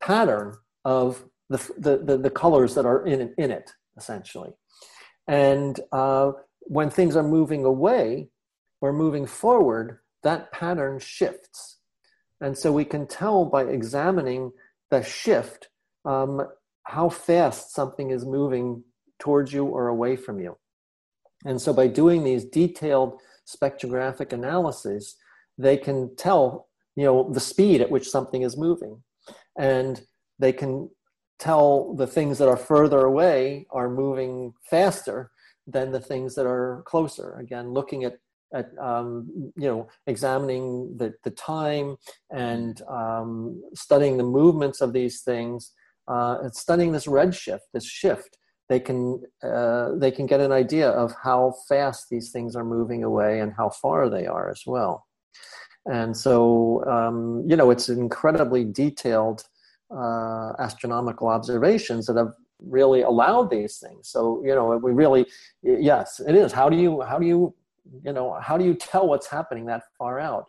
pattern 0.00 0.56
of 0.84 1.24
the, 1.48 1.58
the, 1.76 1.96
the, 1.98 2.18
the 2.18 2.30
colors 2.30 2.74
that 2.74 2.86
are 2.86 3.06
in, 3.06 3.34
in 3.36 3.50
it 3.50 3.70
essentially 3.96 4.52
and 5.30 5.78
uh, 5.92 6.32
when 6.62 6.90
things 6.90 7.14
are 7.14 7.22
moving 7.22 7.64
away 7.64 8.28
or 8.80 8.92
moving 8.92 9.26
forward 9.26 9.98
that 10.22 10.52
pattern 10.52 10.98
shifts. 10.98 11.78
And 12.40 12.56
so 12.56 12.72
we 12.72 12.84
can 12.84 13.06
tell 13.06 13.44
by 13.44 13.64
examining 13.64 14.52
the 14.90 15.02
shift 15.02 15.68
um, 16.04 16.46
how 16.84 17.08
fast 17.08 17.72
something 17.74 18.10
is 18.10 18.24
moving 18.24 18.82
towards 19.18 19.52
you 19.52 19.66
or 19.66 19.88
away 19.88 20.16
from 20.16 20.40
you. 20.40 20.56
And 21.44 21.60
so 21.60 21.72
by 21.72 21.86
doing 21.86 22.24
these 22.24 22.44
detailed 22.44 23.20
spectrographic 23.54 24.32
analysis, 24.32 25.16
they 25.58 25.76
can 25.76 26.14
tell, 26.16 26.68
you 26.96 27.04
know, 27.04 27.30
the 27.32 27.40
speed 27.40 27.80
at 27.80 27.90
which 27.90 28.08
something 28.08 28.42
is 28.42 28.56
moving. 28.56 29.02
And 29.58 30.02
they 30.38 30.52
can 30.52 30.90
tell 31.38 31.94
the 31.94 32.06
things 32.06 32.38
that 32.38 32.48
are 32.48 32.56
further 32.56 33.00
away 33.00 33.66
are 33.70 33.88
moving 33.88 34.54
faster 34.62 35.30
than 35.66 35.92
the 35.92 36.00
things 36.00 36.34
that 36.34 36.46
are 36.46 36.82
closer. 36.86 37.38
Again, 37.38 37.70
looking 37.72 38.04
at 38.04 38.18
at 38.52 38.70
um, 38.78 39.52
you 39.56 39.68
know 39.68 39.88
examining 40.06 40.96
the, 40.96 41.14
the 41.24 41.30
time 41.30 41.96
and 42.30 42.82
um, 42.88 43.62
studying 43.74 44.16
the 44.16 44.24
movements 44.24 44.80
of 44.80 44.92
these 44.92 45.20
things 45.20 45.72
uh, 46.08 46.38
and 46.42 46.54
studying 46.54 46.92
this 46.92 47.06
redshift 47.06 47.60
this 47.72 47.86
shift 47.86 48.38
they 48.70 48.80
can 48.80 49.20
uh, 49.42 49.96
they 49.96 50.12
can 50.12 50.26
get 50.26 50.40
an 50.40 50.52
idea 50.52 50.88
of 50.90 51.12
how 51.22 51.54
fast 51.68 52.08
these 52.08 52.30
things 52.30 52.54
are 52.54 52.64
moving 52.64 53.02
away 53.02 53.40
and 53.40 53.52
how 53.52 53.68
far 53.68 54.08
they 54.08 54.26
are 54.26 54.48
as 54.48 54.62
well. 54.64 55.06
And 55.90 56.16
so 56.16 56.84
um, 56.86 57.44
you 57.50 57.56
know 57.56 57.70
it's 57.72 57.88
incredibly 57.88 58.64
detailed 58.64 59.42
uh, 59.90 60.52
astronomical 60.60 61.26
observations 61.26 62.06
that 62.06 62.16
have 62.16 62.32
really 62.60 63.02
allowed 63.02 63.50
these 63.50 63.78
things. 63.78 64.08
So 64.08 64.40
you 64.46 64.54
know 64.54 64.78
we 64.82 64.92
really 64.92 65.26
yes 65.62 66.20
it 66.20 66.36
is. 66.36 66.52
How 66.52 66.68
do 66.68 66.76
you 66.76 67.02
how 67.02 67.18
do 67.18 67.26
you 67.26 67.52
you 68.04 68.12
know 68.12 68.38
how 68.40 68.56
do 68.56 68.64
you 68.64 68.74
tell 68.74 69.08
what's 69.08 69.26
happening 69.26 69.66
that 69.66 69.82
far 69.98 70.20
out? 70.20 70.44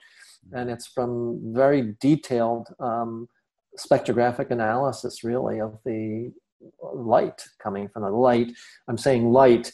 And 0.53 0.69
it's 0.69 0.86
from 0.86 1.39
very 1.55 1.95
detailed 1.99 2.67
um, 2.79 3.27
spectrographic 3.79 4.51
analysis 4.51 5.23
really 5.23 5.60
of 5.60 5.79
the 5.86 6.31
light 6.82 7.43
coming 7.60 7.89
from 7.89 8.04
the 8.04 8.10
light. 8.10 8.52
I'm 8.88 8.97
saying 8.97 9.32
light 9.32 9.71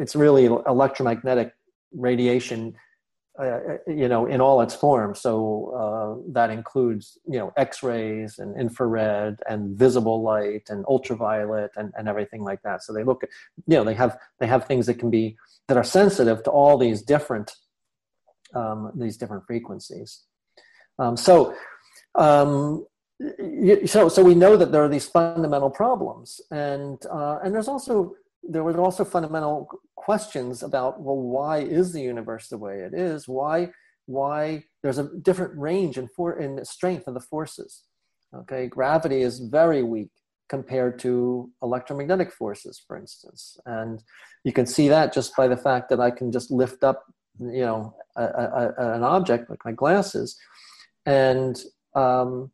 it's 0.00 0.16
really 0.16 0.46
electromagnetic 0.46 1.52
radiation 1.92 2.74
uh, 3.38 3.58
you 3.86 4.08
know 4.08 4.24
in 4.26 4.40
all 4.40 4.62
its 4.62 4.74
forms 4.74 5.20
so 5.20 5.34
uh, 5.76 6.32
that 6.32 6.50
includes 6.50 7.18
you 7.26 7.38
know 7.38 7.52
x-rays 7.56 8.38
and 8.38 8.58
infrared 8.58 9.40
and 9.48 9.76
visible 9.76 10.22
light 10.22 10.62
and 10.70 10.84
ultraviolet 10.88 11.70
and, 11.76 11.92
and 11.98 12.08
everything 12.08 12.42
like 12.42 12.62
that. 12.62 12.82
So 12.82 12.92
they 12.92 13.04
look 13.04 13.24
at 13.24 13.28
you 13.66 13.76
know 13.76 13.84
they 13.84 13.94
have 13.94 14.16
they 14.38 14.46
have 14.46 14.66
things 14.66 14.86
that 14.86 14.98
can 14.98 15.10
be 15.10 15.36
that 15.68 15.76
are 15.76 15.84
sensitive 15.84 16.42
to 16.44 16.50
all 16.50 16.78
these 16.78 17.02
different 17.02 17.52
um, 18.54 18.92
these 18.94 19.16
different 19.16 19.44
frequencies. 19.46 20.22
Um, 20.98 21.16
so, 21.16 21.54
um, 22.14 22.86
so, 23.86 24.08
so 24.08 24.22
we 24.22 24.34
know 24.34 24.56
that 24.56 24.72
there 24.72 24.84
are 24.84 24.88
these 24.88 25.06
fundamental 25.06 25.70
problems, 25.70 26.40
and 26.50 27.04
uh, 27.10 27.38
and 27.42 27.54
there's 27.54 27.68
also 27.68 28.14
there 28.42 28.62
were 28.62 28.78
also 28.80 29.04
fundamental 29.04 29.68
questions 29.96 30.62
about 30.62 31.00
well, 31.00 31.16
why 31.16 31.58
is 31.58 31.92
the 31.92 32.02
universe 32.02 32.48
the 32.48 32.58
way 32.58 32.80
it 32.80 32.94
is? 32.94 33.26
Why 33.28 33.70
why 34.06 34.64
there's 34.82 34.98
a 34.98 35.08
different 35.22 35.56
range 35.58 35.96
and 35.96 36.10
for 36.10 36.38
in 36.38 36.64
strength 36.64 37.06
of 37.06 37.14
the 37.14 37.20
forces. 37.20 37.84
Okay, 38.34 38.66
gravity 38.66 39.22
is 39.22 39.38
very 39.38 39.82
weak 39.82 40.10
compared 40.48 40.98
to 40.98 41.50
electromagnetic 41.62 42.32
forces, 42.32 42.82
for 42.86 42.98
instance. 42.98 43.56
And 43.64 44.02
you 44.42 44.52
can 44.52 44.66
see 44.66 44.88
that 44.88 45.12
just 45.12 45.34
by 45.36 45.48
the 45.48 45.56
fact 45.56 45.88
that 45.90 46.00
I 46.00 46.10
can 46.10 46.30
just 46.32 46.50
lift 46.50 46.84
up, 46.84 47.04
you 47.40 47.64
know, 47.64 47.94
a, 48.16 48.24
a, 48.24 48.94
an 48.94 49.04
object 49.04 49.48
like 49.48 49.64
my 49.64 49.72
glasses, 49.72 50.36
and 51.06 51.60
um, 51.94 52.50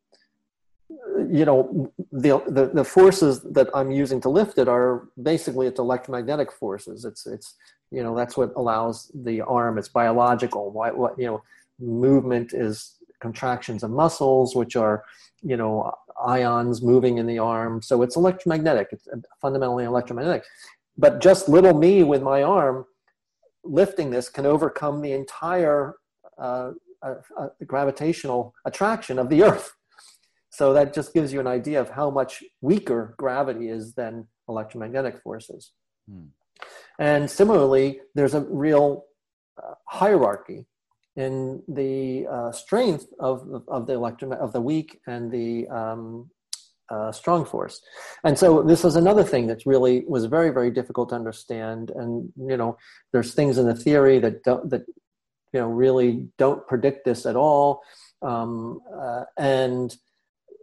you 1.31 1.45
know, 1.45 1.93
the, 2.13 2.43
the 2.49 2.71
the 2.73 2.85
forces 2.85 3.43
that 3.43 3.69
I'm 3.75 3.91
using 3.91 4.21
to 4.23 4.29
lift 4.29 4.59
it 4.59 4.69
are 4.69 5.09
basically 5.23 5.67
it's 5.67 5.79
electromagnetic 5.79 6.51
forces. 6.53 7.05
It's 7.05 7.27
it's 7.27 7.55
you 7.91 8.03
know 8.03 8.17
that's 8.17 8.37
what 8.37 8.53
allows 8.57 9.11
the 9.15 9.41
arm. 9.43 9.79
It's 9.79 9.89
biological. 9.89 10.71
Why 10.71 10.91
what 10.91 11.19
you 11.19 11.27
know 11.27 11.43
movement 11.79 12.53
is 12.53 12.97
contractions 13.21 13.83
of 13.83 13.91
muscles, 13.91 14.57
which 14.57 14.77
are 14.77 15.05
you 15.43 15.57
know 15.57 15.95
ions 16.25 16.83
moving 16.83 17.19
in 17.19 17.27
the 17.27 17.39
arm. 17.39 17.83
So 17.83 18.03
it's 18.03 18.17
electromagnetic. 18.17 18.89
It's 18.93 19.09
fundamentally 19.41 19.85
electromagnetic. 19.85 20.45
But 20.99 21.21
just 21.21 21.49
little 21.49 21.75
me 21.75 22.03
with 22.03 22.23
my 22.23 22.43
arm 22.43 22.85
lifting 23.65 24.11
this 24.11 24.29
can 24.29 24.47
overcome 24.47 25.01
the 25.01 25.13
entire 25.13 25.97
uh, 26.39 26.73
uh, 27.03 27.15
uh, 27.39 27.49
gravitational 27.67 28.55
attraction 28.65 29.19
of 29.19 29.29
the 29.29 29.43
Earth. 29.43 29.75
So 30.51 30.73
that 30.75 30.93
just 30.93 31.15
gives 31.15 31.33
you 31.33 31.41
an 31.41 31.47
idea 31.47 31.81
of 31.81 31.91
how 31.91 32.11
much 32.11 32.43
weaker 32.61 33.15
gravity 33.17 33.69
is 33.69 33.95
than 33.95 34.27
electromagnetic 34.49 35.23
forces. 35.23 35.73
Hmm. 36.09 36.27
And 36.99 37.31
similarly, 37.31 38.01
there's 38.15 38.35
a 38.35 38.41
real 38.41 39.05
uh, 39.63 39.75
hierarchy 39.87 40.67
in 41.17 41.63
the 41.69 42.27
uh, 42.31 42.53
strength 42.53 43.07
of, 43.19 43.65
of 43.69 43.87
the 43.87 43.95
electron 43.95 44.33
of 44.33 44.53
the 44.53 44.61
weak 44.61 45.01
and 45.07 45.31
the 45.31 45.69
um, 45.69 46.31
uh, 46.91 47.13
strong 47.13 47.45
force. 47.45 47.81
And 48.25 48.39
so 48.39 48.63
this 48.63 48.83
was 48.83 48.97
another 48.97 49.23
thing 49.23 49.47
that 49.47 49.65
really 49.65 50.05
was 50.07 50.25
very, 50.27 50.51
very 50.51 50.71
difficult 50.71 51.11
to 51.11 51.15
understand. 51.15 51.91
And, 51.91 52.33
you 52.37 52.57
know, 52.57 52.77
there's 53.13 53.35
things 53.35 53.59
in 53.59 53.67
the 53.67 53.75
theory 53.75 54.19
that 54.19 54.43
don't, 54.43 54.69
that, 54.71 54.85
you 55.53 55.61
know, 55.61 55.69
really 55.69 56.29
don't 56.37 56.67
predict 56.67 57.05
this 57.05 57.27
at 57.27 57.37
all. 57.37 57.83
Um, 58.23 58.81
uh, 58.93 59.25
and 59.37 59.97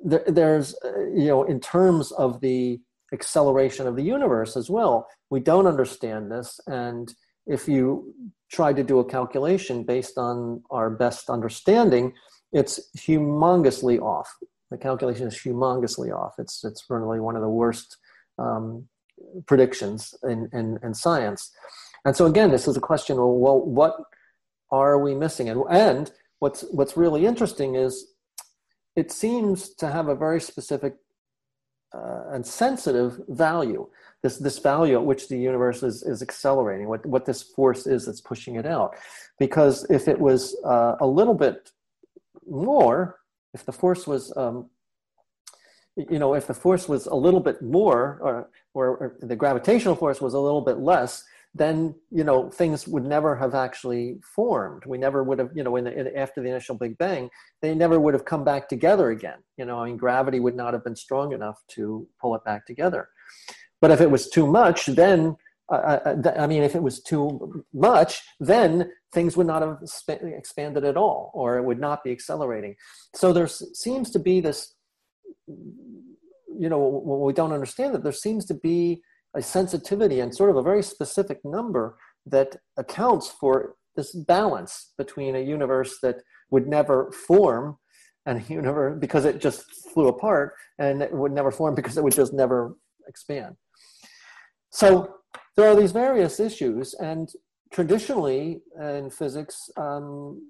there, 0.04 0.24
there's, 0.28 0.76
uh, 0.84 1.06
you 1.14 1.28
know, 1.28 1.44
in 1.44 1.60
terms 1.60 2.12
of 2.14 2.42
the 2.42 2.80
acceleration 3.14 3.88
of 3.88 3.96
the 3.96 4.04
universe 4.04 4.58
as 4.58 4.70
well, 4.70 5.08
we 5.30 5.40
don't 5.40 5.68
understand 5.68 6.32
this. 6.32 6.60
And 6.68 7.14
if 7.46 7.68
you 7.68 8.14
try 8.52 8.74
to 8.74 8.84
do 8.84 9.00
a 9.00 9.06
calculation 9.06 9.84
based 9.84 10.18
on 10.18 10.64
our 10.70 10.90
best 10.90 11.30
understanding, 11.30 12.14
it's 12.52 12.80
humongously 12.98 14.00
off. 14.00 14.30
The 14.72 14.78
calculation 14.78 15.28
is 15.28 15.36
humongously 15.36 16.14
off. 16.14 16.34
It's, 16.38 16.64
it's 16.64 16.86
really 16.90 17.20
one 17.20 17.36
of 17.36 17.42
the 17.42 17.50
worst 17.50 17.98
um, 18.38 18.88
predictions 19.46 20.14
in, 20.24 20.50
in, 20.54 20.78
in, 20.84 20.94
science. 20.94 21.52
And 22.06 22.16
so, 22.16 22.26
again, 22.26 22.52
this 22.52 22.68
is 22.68 22.78
a 22.78 22.82
question 22.82 23.18
well, 23.18 23.60
what 23.60 23.96
are 24.72 25.00
we 25.00 25.16
missing? 25.16 25.50
And, 25.50 25.64
and 25.70 26.12
what's, 26.40 26.62
what's 26.72 26.98
really 26.98 27.26
interesting 27.26 27.76
is 27.76 28.08
it 28.98 29.12
seems 29.12 29.70
to 29.76 29.88
have 29.90 30.10
a 30.10 30.16
very 30.16 30.42
specific 30.42 30.96
uh, 31.94 32.24
and 32.34 32.46
sensitive 32.46 33.22
value 33.30 33.88
this 34.24 34.38
this 34.38 34.60
value 34.60 34.96
at 34.96 35.06
which 35.06 35.30
the 35.30 35.38
universe 35.38 35.84
is, 35.84 36.04
is 36.04 36.22
accelerating, 36.22 36.88
what, 36.88 37.06
what 37.06 37.26
this 37.26 37.42
force 37.42 37.86
is 37.86 38.06
that's 38.06 38.22
pushing 38.22 38.56
it 38.56 38.66
out. 38.66 38.96
Because 39.38 39.86
if 39.90 40.08
it 40.08 40.20
was 40.20 40.56
uh, 40.66 40.96
a 41.00 41.08
little 41.08 41.34
bit 41.34 41.72
more, 42.50 43.20
if 43.54 43.66
the 43.66 43.72
force 43.72 44.08
was, 44.08 44.36
um, 44.36 44.70
you 45.96 46.20
know, 46.20 46.34
if 46.34 46.48
the 46.48 46.54
force 46.54 46.90
was 46.90 47.06
a 47.06 47.16
little 47.16 47.40
bit 47.40 47.62
more, 47.62 48.20
or, 48.22 48.50
or, 48.74 48.88
or 48.98 49.18
the 49.22 49.36
gravitational 49.36 49.96
force 49.96 50.20
was 50.20 50.34
a 50.34 50.40
little 50.40 50.62
bit 50.62 50.80
less, 50.80 51.24
then 51.58 51.96
you 52.12 52.24
know 52.24 52.50
things 52.50 52.88
would 52.88 53.06
never 53.06 53.36
have 53.36 53.56
actually 53.56 54.20
formed. 54.36 54.84
We 54.86 54.98
never 54.98 55.24
would 55.24 55.40
have, 55.40 55.52
you 55.56 55.64
know, 55.64 55.76
in 55.76 55.86
the, 55.86 56.00
in, 56.00 56.16
after 56.16 56.42
the 56.42 56.50
initial 56.50 56.76
Big 56.76 56.98
Bang, 56.98 57.30
they 57.62 57.74
never 57.74 58.00
would 58.00 58.14
have 58.14 58.26
come 58.26 58.44
back 58.44 58.70
together 58.70 59.10
again. 59.12 59.40
You 59.58 59.66
know, 59.66 59.80
I 59.80 59.88
mean, 59.88 59.98
gravity 59.98 60.40
would 60.40 60.56
not 60.56 60.74
have 60.74 60.84
been 60.84 60.96
strong 60.96 61.34
enough 61.34 61.62
to 61.70 62.08
pull 62.22 62.36
it 62.36 62.44
back 62.44 62.66
together. 62.66 63.10
But 63.82 63.92
if 63.92 64.02
it 64.02 64.12
was 64.12 64.30
too 64.30 64.48
much, 64.48 64.88
then 64.88 65.36
uh, 65.72 65.76
uh 66.06 66.34
I 66.38 66.48
mean, 66.48 66.64
if 66.64 66.76
it 66.76 66.84
was 66.84 67.02
too 67.02 67.64
much, 67.74 68.22
then 68.40 68.92
things 69.14 69.38
would 69.38 69.48
not 69.48 69.62
have 69.62 69.80
expanded 70.10 70.84
at 70.84 70.98
all, 70.98 71.32
or 71.34 71.58
it 71.58 71.64
would 71.64 71.80
not 71.80 72.04
be 72.04 72.12
accelerating. 72.12 72.76
So 73.16 73.34
there 73.34 73.48
seems 73.48 74.12
to 74.12 74.20
be 74.20 74.42
this, 74.42 74.74
you 75.48 76.70
know, 76.70 76.80
we 77.26 77.34
don't 77.34 77.54
understand 77.54 77.94
that 77.96 78.04
there 78.04 78.12
seems 78.12 78.46
to 78.46 78.54
be 78.54 79.02
a 79.38 79.42
sensitivity 79.42 80.20
and 80.20 80.36
sort 80.36 80.50
of 80.50 80.58
a 80.58 80.62
very 80.62 80.84
specific 80.84 81.40
number 81.46 81.98
that 82.26 82.58
accounts 82.78 83.30
for 83.30 83.76
this 83.96 84.14
balance 84.14 84.94
between 84.98 85.36
a 85.36 85.40
universe 85.40 86.00
that 86.02 86.18
would 86.50 86.68
never 86.68 87.12
form 87.12 87.78
and 88.26 88.40
a 88.40 88.54
universe 88.54 88.98
because 89.00 89.26
it 89.26 89.40
just 89.40 89.64
flew 89.94 90.08
apart 90.08 90.54
and 90.80 91.02
it 91.02 91.14
would 91.14 91.32
never 91.32 91.52
form 91.52 91.76
because 91.76 91.98
it 91.98 92.04
would 92.04 92.16
just 92.16 92.34
never 92.34 92.76
expand. 93.08 93.56
So 94.72 95.16
there 95.56 95.70
are 95.70 95.76
these 95.76 95.92
various 95.92 96.40
issues, 96.40 96.94
and 96.96 97.30
traditionally 97.72 98.62
in 98.80 99.10
physics, 99.10 99.70
um, 99.78 100.42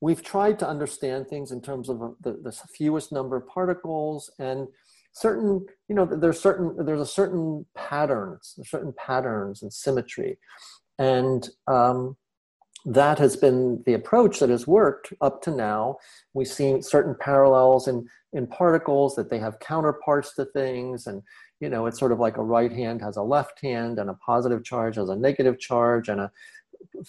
we've 0.00 0.22
tried 0.22 0.58
to 0.60 0.68
understand 0.68 1.28
things 1.28 1.50
in 1.50 1.60
terms 1.60 1.88
of 1.88 1.98
the, 2.22 2.32
the 2.42 2.52
fewest 2.76 3.12
number 3.12 3.36
of 3.36 3.46
particles 3.48 4.30
and 4.38 4.68
certain 5.12 5.66
you 5.88 5.94
know 5.94 6.04
there's 6.04 6.40
certain 6.40 6.84
there's 6.84 7.00
a 7.00 7.06
certain 7.06 7.66
patterns 7.74 8.58
certain 8.64 8.92
patterns 8.96 9.62
and 9.62 9.72
symmetry. 9.72 10.38
And 10.98 11.48
um, 11.68 12.16
that 12.84 13.18
has 13.18 13.36
been 13.36 13.82
the 13.86 13.94
approach 13.94 14.40
that 14.40 14.50
has 14.50 14.66
worked 14.66 15.12
up 15.20 15.42
to 15.42 15.50
now. 15.50 15.96
We've 16.34 16.48
seen 16.48 16.82
certain 16.82 17.14
parallels 17.20 17.88
in 17.88 18.06
in 18.32 18.46
particles 18.46 19.14
that 19.16 19.30
they 19.30 19.38
have 19.38 19.58
counterparts 19.60 20.34
to 20.34 20.44
things. 20.46 21.06
And 21.06 21.22
you 21.60 21.68
know 21.68 21.86
it's 21.86 21.98
sort 21.98 22.12
of 22.12 22.20
like 22.20 22.36
a 22.36 22.42
right 22.42 22.72
hand 22.72 23.02
has 23.02 23.16
a 23.16 23.22
left 23.22 23.60
hand 23.60 23.98
and 23.98 24.10
a 24.10 24.14
positive 24.14 24.64
charge 24.64 24.96
has 24.96 25.08
a 25.08 25.16
negative 25.16 25.58
charge 25.58 26.08
and 26.08 26.20
a 26.20 26.30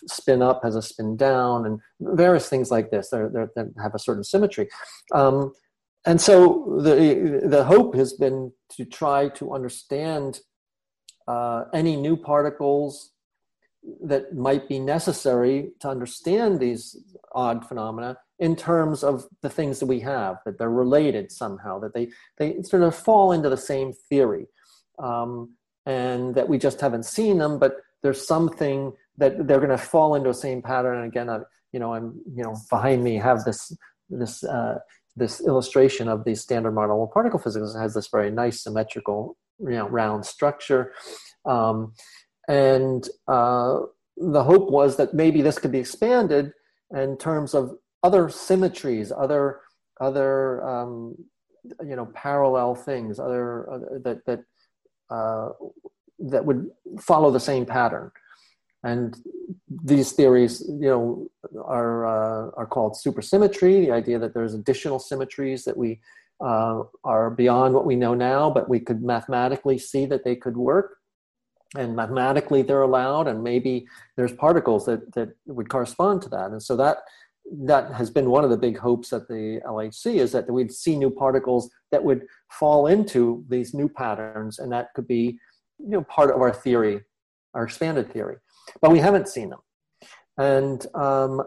spin 0.08 0.41
up 0.41 0.62
has 0.64 0.76
a 0.76 0.82
spin 0.82 1.16
down 1.16 1.66
and 1.66 1.80
various 2.00 2.50
things 2.50 2.72
like 2.72 2.89
this. 2.89 3.10
They 3.10 3.20
have 3.82 3.95
a 3.95 4.00
certain 4.00 4.24
symmetry. 4.24 4.70
Um, 5.14 5.54
and 6.06 6.20
so 6.20 6.80
the 6.82 7.41
the 7.45 7.64
hope 7.64 7.95
has 7.95 8.14
been 8.14 8.52
to 8.70 8.86
try 8.86 9.30
to 9.30 9.54
understand 9.54 10.39
uh, 11.28 11.66
any 11.74 11.95
new 11.95 12.18
particles 12.18 13.12
that 14.04 14.36
might 14.36 14.68
be 14.68 14.80
necessary 14.80 15.72
to 15.80 15.88
understand 15.88 16.60
these 16.60 16.97
odd 17.34 17.66
phenomena 17.68 18.18
in 18.39 18.56
terms 18.56 19.04
of 19.04 19.26
the 19.41 19.50
things 19.50 19.80
that 19.80 19.86
we 19.86 20.00
have 20.00 20.38
that 20.45 20.58
they're 20.58 20.70
related 20.70 21.32
somehow 21.32 21.80
that 21.80 21.93
they 21.93 22.10
they 22.38 22.62
sort 22.62 22.84
of 22.84 22.95
fall 22.95 23.32
into 23.32 23.50
the 23.50 23.58
same 23.58 23.93
theory 24.10 24.47
um, 25.00 25.54
and 25.86 26.36
that 26.36 26.47
we 26.47 26.58
just 26.58 26.82
haven't 26.82 27.06
seen 27.06 27.38
them 27.38 27.60
but 27.60 27.78
there's 28.02 28.26
something 28.26 28.93
that 29.18 29.47
they're 29.47 29.60
going 29.60 29.70
to 29.70 29.78
fall 29.78 30.16
into 30.16 30.30
the 30.30 30.34
same 30.34 30.62
pattern. 30.62 31.00
And 31.00 31.08
again 31.08 31.30
I, 31.30 31.39
you 31.72 31.80
know 31.80 31.93
i'm 31.93 32.20
you 32.36 32.43
know 32.43 32.56
behind 32.70 33.04
me 33.04 33.16
have 33.18 33.43
this 33.43 33.76
this 34.10 34.43
uh, 34.43 34.80
this 35.20 35.41
illustration 35.45 36.07
of 36.07 36.24
the 36.24 36.36
standard 36.36 36.72
model 36.72 37.03
of 37.03 37.11
particle 37.11 37.39
physics 37.39 37.76
has 37.76 37.93
this 37.93 38.07
very 38.07 38.32
nice 38.32 38.63
symmetrical 38.63 39.38
you 39.59 39.72
know, 39.72 39.88
round 39.88 40.26
structure. 40.26 40.93
Um, 41.45 41.93
and 42.47 43.07
uh, 43.28 43.82
the 44.17 44.43
hope 44.43 44.72
was 44.72 44.97
that 44.97 45.13
maybe 45.13 45.41
this 45.41 45.59
could 45.59 45.72
be 45.72 45.80
expanded 45.80 46.51
in 46.95 47.17
terms 47.17 47.53
of 47.53 47.78
other 48.01 48.30
symmetries, 48.30 49.11
other 49.11 49.59
other 50.01 50.65
um, 50.65 51.15
you 51.84 51.95
know 51.95 52.07
parallel 52.07 52.74
things, 52.74 53.20
other 53.20 53.70
uh, 53.70 53.80
that 54.03 54.26
that 54.26 54.43
uh, 55.09 55.49
that 56.20 56.45
would 56.45 56.70
follow 56.99 57.32
the 57.32 57.39
same 57.39 57.65
pattern 57.65 58.11
and 58.84 59.17
these 59.84 60.13
theories 60.13 60.63
you 60.67 60.89
know 60.89 61.27
are 61.63 62.05
uh, 62.05 62.51
are 62.55 62.65
called 62.65 62.93
supersymmetry 62.93 63.86
the 63.86 63.91
idea 63.91 64.17
that 64.17 64.34
there's 64.34 64.53
additional 64.53 64.99
symmetries 64.99 65.65
that 65.65 65.75
we 65.75 65.99
uh, 66.43 66.84
are 67.03 67.30
beyond 67.30 67.73
what 67.73 67.86
we 67.86 67.95
know 67.95 68.13
now 68.13 68.49
but 68.49 68.69
we 68.69 68.80
could 68.80 69.03
mathematically 69.03 69.77
see 69.77 70.05
that 70.05 70.23
they 70.23 70.36
could 70.36 70.57
work. 70.57 70.97
And 71.77 71.95
mathematically 71.95 72.63
they're 72.63 72.82
allowed 72.82 73.27
and 73.27 73.43
maybe 73.43 73.86
there's 74.17 74.34
particles 74.34 74.86
that 74.88 75.13
that 75.13 75.30
would 75.45 75.69
correspond 75.69 76.23
to 76.23 76.30
that. 76.30 76.49
And 76.49 76.63
so 76.63 76.75
that 76.77 76.99
that 77.63 77.91
has 77.93 78.09
been 78.09 78.30
one 78.30 78.43
of 78.43 78.49
the 78.49 78.57
big 78.57 78.77
hopes 78.77 79.11
at 79.11 79.27
the 79.27 79.59
LHC 79.65 80.15
is 80.15 80.32
that 80.32 80.49
we'd 80.49 80.71
see 80.71 80.95
new 80.95 81.09
particles 81.09 81.69
that 81.91 82.03
would 82.03 82.25
fall 82.49 82.88
into 82.88 83.43
these 83.49 83.73
new 83.73 83.89
patterns 83.89 84.59
and 84.59 84.71
that 84.71 84.93
could 84.93 85.07
be 85.07 85.38
you 85.80 85.89
know 85.89 86.03
part 86.03 86.34
of 86.34 86.41
our 86.41 86.53
theory 86.53 87.01
our 87.55 87.63
expanded 87.63 88.11
theory 88.13 88.36
but 88.82 88.91
we 88.91 88.99
haven't 88.99 89.28
seen 89.28 89.49
them. 89.49 89.59
And 90.38 90.86
um, 90.95 91.43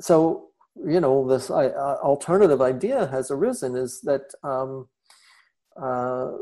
so, 0.00 0.48
you 0.86 1.00
know, 1.00 1.28
this 1.28 1.50
uh, 1.50 1.98
alternative 2.02 2.62
idea 2.62 3.06
has 3.08 3.30
arisen 3.30 3.76
is 3.76 4.00
that 4.02 4.32
um, 4.42 4.88
uh, 5.80 6.32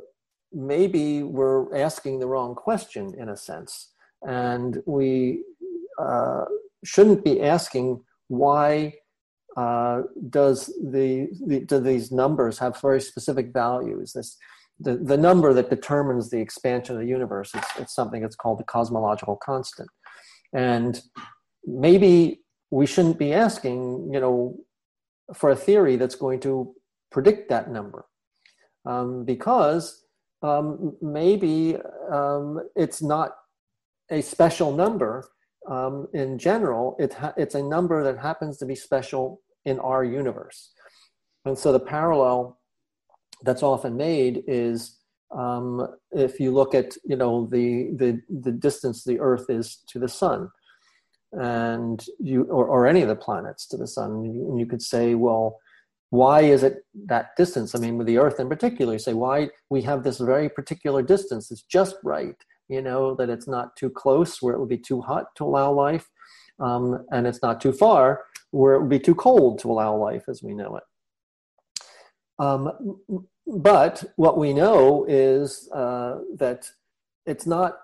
maybe 0.52 1.22
we're 1.22 1.74
asking 1.76 2.18
the 2.18 2.26
wrong 2.26 2.54
question 2.54 3.14
in 3.18 3.28
a 3.28 3.36
sense. 3.36 3.92
And 4.22 4.82
we 4.86 5.42
uh, 5.98 6.44
shouldn't 6.84 7.24
be 7.24 7.42
asking 7.42 8.02
why 8.28 8.94
uh, 9.56 10.02
does 10.28 10.66
the, 10.66 11.28
the, 11.46 11.60
do 11.60 11.80
these 11.80 12.12
numbers 12.12 12.58
have 12.58 12.80
very 12.80 13.00
specific 13.00 13.52
values? 13.52 14.12
This 14.12 14.36
the, 14.80 14.96
the 14.96 15.16
number 15.16 15.52
that 15.52 15.68
determines 15.68 16.30
the 16.30 16.40
expansion 16.40 16.96
of 16.96 17.02
the 17.02 17.08
universe 17.08 17.54
is 17.54 17.62
it's 17.78 17.94
something 17.94 18.22
that's 18.22 18.36
called 18.36 18.58
the 18.58 18.64
cosmological 18.64 19.36
constant. 19.36 19.88
And 20.53 21.01
maybe 21.64 22.40
we 22.70 22.86
shouldn't 22.86 23.18
be 23.18 23.32
asking, 23.32 24.11
you 24.12 24.20
know, 24.20 24.57
for 25.34 25.51
a 25.51 25.57
theory 25.57 25.96
that's 25.96 26.14
going 26.14 26.40
to 26.40 26.74
predict 27.11 27.48
that 27.48 27.70
number. 27.70 28.07
Um, 28.86 29.24
because 29.24 30.05
um, 30.42 30.96
maybe 31.03 31.76
um, 32.11 32.61
it's 32.74 33.03
not 33.03 33.32
a 34.11 34.22
special 34.22 34.72
number 34.72 35.28
um, 35.68 36.09
in 36.14 36.38
general, 36.38 36.96
it 36.98 37.12
ha- 37.12 37.34
it's 37.36 37.55
a 37.55 37.62
number 37.62 38.03
that 38.03 38.18
happens 38.18 38.57
to 38.59 38.66
be 38.66 38.74
special 38.74 39.42
in 39.64 39.78
our 39.78 40.03
universe. 40.03 40.72
And 41.44 41.59
so 41.59 41.72
the 41.72 41.80
parallel 41.80 42.59
that's 43.42 43.62
often 43.62 43.96
made 43.96 44.42
is 44.46 44.98
um, 45.36 45.86
if 46.12 46.40
you 46.40 46.50
look 46.50 46.74
at 46.74 46.96
you 47.04 47.16
know 47.16 47.46
the, 47.46 47.90
the 47.96 48.20
the 48.28 48.52
distance 48.52 49.04
the 49.04 49.20
earth 49.20 49.46
is 49.48 49.78
to 49.88 49.98
the 49.98 50.08
sun 50.08 50.50
and 51.32 52.04
you 52.18 52.44
or, 52.44 52.66
or 52.66 52.86
any 52.86 53.02
of 53.02 53.08
the 53.08 53.16
planets 53.16 53.66
to 53.68 53.76
the 53.76 53.86
sun 53.86 54.10
and 54.10 54.58
you 54.58 54.66
could 54.66 54.82
say 54.82 55.14
well 55.14 55.58
why 56.12 56.40
is 56.40 56.64
it 56.64 56.84
that 57.06 57.36
distance? 57.36 57.72
I 57.76 57.78
mean 57.78 57.96
with 57.96 58.08
the 58.08 58.18
earth 58.18 58.40
in 58.40 58.48
particular 58.48 58.94
you 58.94 58.98
say 58.98 59.12
why 59.12 59.50
we 59.68 59.82
have 59.82 60.02
this 60.02 60.18
very 60.18 60.48
particular 60.48 61.02
distance? 61.02 61.50
It's 61.50 61.62
just 61.62 61.96
right 62.02 62.36
you 62.68 62.82
know 62.82 63.14
that 63.14 63.30
it's 63.30 63.46
not 63.46 63.76
too 63.76 63.90
close 63.90 64.42
where 64.42 64.54
it 64.54 64.60
would 64.60 64.68
be 64.68 64.78
too 64.78 65.00
hot 65.00 65.26
to 65.36 65.44
allow 65.44 65.70
life 65.70 66.08
um, 66.58 67.06
and 67.12 67.26
it's 67.26 67.42
not 67.42 67.60
too 67.60 67.72
far 67.72 68.24
where 68.50 68.74
it 68.74 68.80
would 68.80 68.90
be 68.90 68.98
too 68.98 69.14
cold 69.14 69.60
to 69.60 69.70
allow 69.70 69.96
life 69.96 70.24
as 70.28 70.42
we 70.42 70.54
know 70.54 70.76
it. 70.76 70.82
Um, 72.38 72.98
but 73.59 74.05
what 74.16 74.38
we 74.38 74.53
know 74.53 75.05
is 75.09 75.68
uh, 75.72 76.18
that 76.36 76.70
it's 77.26 77.46
not 77.46 77.78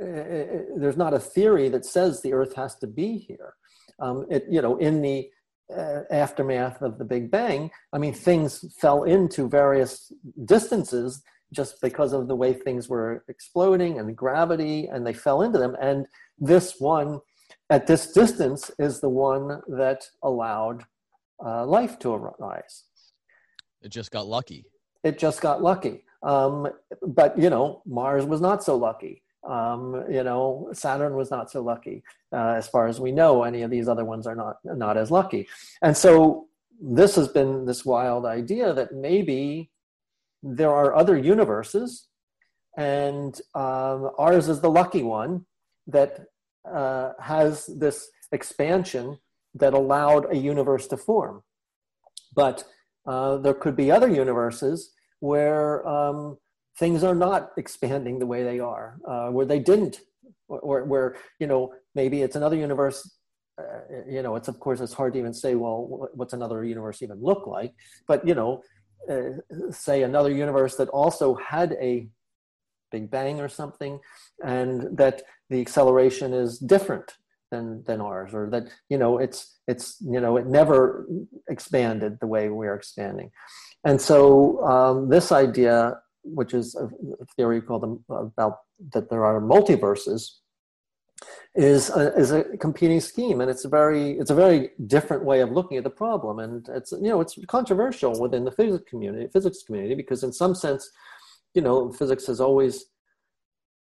uh, 0.00 0.04
uh, 0.04 0.46
there's 0.76 0.96
not 0.96 1.14
a 1.14 1.18
theory 1.18 1.68
that 1.70 1.86
says 1.86 2.20
the 2.20 2.34
earth 2.34 2.54
has 2.54 2.76
to 2.76 2.86
be 2.86 3.16
here. 3.16 3.54
Um, 3.98 4.26
it, 4.30 4.44
you 4.50 4.60
know 4.60 4.76
in 4.76 5.00
the 5.00 5.30
uh, 5.74 6.02
aftermath 6.10 6.80
of 6.80 6.96
the 6.96 7.04
big 7.04 7.28
bang 7.28 7.68
i 7.92 7.98
mean 7.98 8.14
things 8.14 8.64
fell 8.78 9.02
into 9.02 9.48
various 9.48 10.12
distances 10.44 11.24
just 11.52 11.80
because 11.80 12.12
of 12.12 12.28
the 12.28 12.36
way 12.36 12.52
things 12.52 12.88
were 12.88 13.24
exploding 13.28 13.98
and 13.98 14.16
gravity 14.16 14.88
and 14.88 15.06
they 15.06 15.12
fell 15.12 15.42
into 15.42 15.58
them. 15.58 15.76
And 15.80 16.06
this 16.38 16.76
one 16.78 17.20
at 17.70 17.86
this 17.86 18.12
distance 18.12 18.70
is 18.78 19.00
the 19.00 19.08
one 19.08 19.60
that 19.68 20.08
allowed 20.22 20.84
uh, 21.44 21.64
life 21.66 21.98
to 22.00 22.14
arise. 22.14 22.84
It 23.82 23.90
just 23.90 24.10
got 24.10 24.26
lucky 24.26 24.64
it 25.06 25.18
just 25.18 25.40
got 25.40 25.62
lucky. 25.62 26.02
Um, 26.22 26.68
but 27.06 27.38
you 27.38 27.50
know, 27.50 27.82
Mars 27.86 28.24
was 28.24 28.40
not 28.40 28.64
so 28.64 28.76
lucky. 28.76 29.22
Um, 29.48 30.04
you 30.10 30.24
know, 30.24 30.68
Saturn 30.72 31.14
was 31.14 31.30
not 31.30 31.50
so 31.50 31.62
lucky. 31.62 32.02
Uh, 32.32 32.54
as 32.60 32.66
far 32.66 32.88
as 32.88 32.98
we 32.98 33.12
know, 33.12 33.44
any 33.44 33.62
of 33.62 33.70
these 33.70 33.88
other 33.88 34.04
ones 34.04 34.26
are 34.26 34.34
not 34.34 34.56
not 34.64 34.96
as 34.96 35.10
lucky. 35.10 35.46
And 35.82 35.96
so 35.96 36.48
this 36.80 37.14
has 37.14 37.28
been 37.28 37.64
this 37.64 37.84
wild 37.84 38.26
idea 38.26 38.72
that 38.72 38.92
maybe 38.92 39.70
there 40.42 40.72
are 40.80 40.94
other 40.94 41.16
universes, 41.16 42.08
and 42.76 43.40
um, 43.54 44.10
ours 44.18 44.48
is 44.48 44.60
the 44.60 44.70
lucky 44.80 45.04
one 45.04 45.46
that 45.86 46.26
uh, 46.78 47.12
has 47.20 47.66
this 47.66 48.08
expansion 48.32 49.18
that 49.54 49.72
allowed 49.72 50.24
a 50.30 50.36
universe 50.36 50.86
to 50.88 50.96
form. 50.96 51.42
But 52.34 52.64
uh, 53.06 53.36
there 53.38 53.54
could 53.54 53.76
be 53.76 53.90
other 53.90 54.10
universes 54.10 54.92
where 55.20 55.86
um, 55.86 56.36
things 56.78 57.02
are 57.02 57.14
not 57.14 57.50
expanding 57.56 58.18
the 58.18 58.26
way 58.26 58.42
they 58.44 58.60
are, 58.60 58.98
uh, 59.08 59.28
where 59.28 59.46
they 59.46 59.58
didn't, 59.58 60.00
or 60.48 60.84
where, 60.84 61.16
you 61.40 61.46
know, 61.46 61.72
maybe 61.94 62.22
it's 62.22 62.36
another 62.36 62.56
universe. 62.56 63.10
Uh, 63.58 64.02
you 64.06 64.22
know, 64.22 64.36
it's 64.36 64.48
of 64.48 64.60
course 64.60 64.80
it's 64.80 64.92
hard 64.92 65.14
to 65.14 65.18
even 65.18 65.32
say, 65.32 65.54
well, 65.54 66.08
what's 66.14 66.34
another 66.34 66.62
universe 66.64 67.02
even 67.02 67.18
look 67.22 67.46
like? 67.46 67.72
But 68.06 68.26
you 68.26 68.34
know, 68.34 68.62
uh, 69.10 69.70
say 69.70 70.02
another 70.02 70.30
universe 70.30 70.76
that 70.76 70.88
also 70.90 71.34
had 71.36 71.72
a 71.80 72.08
Big 72.92 73.10
Bang 73.10 73.40
or 73.40 73.48
something, 73.48 73.98
and 74.44 74.96
that 74.96 75.22
the 75.50 75.60
acceleration 75.60 76.32
is 76.32 76.58
different 76.58 77.14
than 77.50 77.82
than 77.84 78.00
ours, 78.00 78.34
or 78.34 78.48
that 78.50 78.64
you 78.88 78.98
know 78.98 79.18
it's 79.18 79.58
it's 79.66 79.96
you 80.00 80.20
know 80.20 80.36
it 80.36 80.46
never 80.46 81.06
expanded 81.48 82.18
the 82.20 82.26
way 82.26 82.48
we're 82.48 82.74
expanding, 82.74 83.30
and 83.88 84.00
so 84.00 84.62
um, 84.72 85.08
this 85.08 85.32
idea, 85.32 85.98
which 86.38 86.52
is 86.52 86.74
a 86.74 86.88
theory 87.36 87.60
called 87.60 87.82
the, 87.86 88.14
about 88.14 88.54
that 88.92 89.08
there 89.10 89.24
are 89.24 89.40
multiverses, 89.40 90.22
is 91.54 91.88
a, 91.90 92.14
is 92.22 92.30
a 92.32 92.44
competing 92.66 93.00
scheme, 93.00 93.40
and 93.40 93.50
it's 93.50 93.64
a 93.64 93.68
very 93.70 94.18
it's 94.20 94.30
a 94.30 94.34
very 94.44 94.70
different 94.86 95.24
way 95.24 95.40
of 95.40 95.50
looking 95.50 95.78
at 95.78 95.84
the 95.84 95.96
problem, 96.04 96.38
and 96.38 96.68
it's 96.68 96.92
you 96.92 97.10
know 97.10 97.20
it's 97.22 97.38
controversial 97.46 98.20
within 98.20 98.44
the 98.44 98.52
physics 98.52 98.84
community 98.90 99.26
physics 99.32 99.62
community 99.66 99.94
because 99.94 100.22
in 100.22 100.32
some 100.32 100.54
sense 100.54 100.90
you 101.56 101.62
know, 101.62 101.90
physics 101.90 102.26
has 102.26 102.40
always 102.40 102.84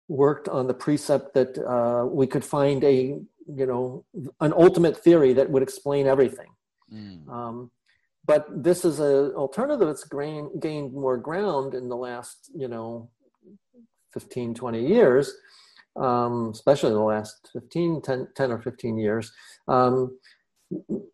worked 0.07 0.47
on 0.47 0.67
the 0.67 0.73
precept 0.73 1.33
that 1.33 1.57
uh, 1.59 2.05
we 2.05 2.25
could 2.25 2.43
find 2.43 2.83
a, 2.83 3.19
you 3.45 3.65
know, 3.65 4.05
an 4.39 4.53
ultimate 4.53 4.97
theory 4.97 5.33
that 5.33 5.49
would 5.49 5.61
explain 5.61 6.07
everything. 6.07 6.47
Mm. 6.91 7.27
Um, 7.29 7.71
but 8.27 8.45
this 8.51 8.83
is 8.83 8.99
an 8.99 9.31
alternative 9.35 9.87
that's 9.87 10.03
gain, 10.03 10.59
gained 10.59 10.93
more 10.93 11.17
ground 11.17 11.73
in 11.73 11.87
the 11.87 11.95
last, 11.95 12.51
you 12.53 12.67
know, 12.67 13.09
15, 14.13 14.53
20 14.53 14.85
years, 14.85 15.33
um, 15.95 16.51
especially 16.53 16.91
the 16.91 16.99
last 16.99 17.49
15, 17.53 18.01
10, 18.01 18.27
10 18.35 18.51
or 18.51 18.61
15 18.61 18.97
years. 18.97 19.31
Um, 19.67 20.17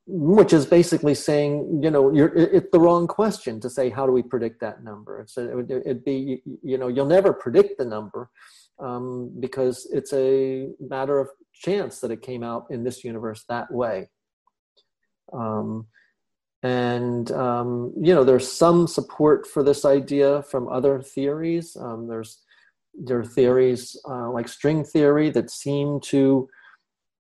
which 0.07 0.51
is 0.51 0.65
basically 0.65 1.13
saying, 1.13 1.79
you 1.83 1.91
know, 1.91 2.11
it's 2.15 2.71
the 2.71 2.79
wrong 2.79 3.05
question 3.05 3.59
to 3.59 3.69
say, 3.69 3.87
how 3.91 4.07
do 4.07 4.11
we 4.11 4.23
predict 4.23 4.59
that 4.61 4.83
number? 4.83 5.19
It's 5.19 5.37
it 5.37 5.55
would 5.55 5.69
it'd 5.69 6.03
be, 6.03 6.41
you 6.63 6.79
know, 6.79 6.87
you'll 6.87 7.05
never 7.05 7.33
predict 7.33 7.77
the 7.77 7.85
number 7.85 8.31
um, 8.79 9.31
because 9.39 9.87
it's 9.93 10.11
a 10.11 10.69
matter 10.79 11.19
of 11.19 11.29
chance 11.53 11.99
that 11.99 12.09
it 12.09 12.23
came 12.23 12.41
out 12.41 12.65
in 12.71 12.83
this 12.83 13.03
universe 13.03 13.45
that 13.47 13.71
way. 13.71 14.09
Um, 15.31 15.85
and, 16.63 17.29
um, 17.33 17.93
you 18.01 18.15
know, 18.15 18.23
there's 18.23 18.49
some 18.49 18.87
support 18.87 19.45
for 19.45 19.63
this 19.63 19.83
idea 19.83 20.43
from 20.43 20.69
other 20.69 21.01
theories. 21.01 21.75
Um, 21.75 22.07
there's, 22.07 22.41
there 22.93 23.19
are 23.19 23.25
theories 23.25 23.99
uh, 24.09 24.31
like 24.31 24.47
string 24.47 24.85
theory 24.85 25.29
that 25.31 25.51
seem 25.51 25.99
to 26.01 26.47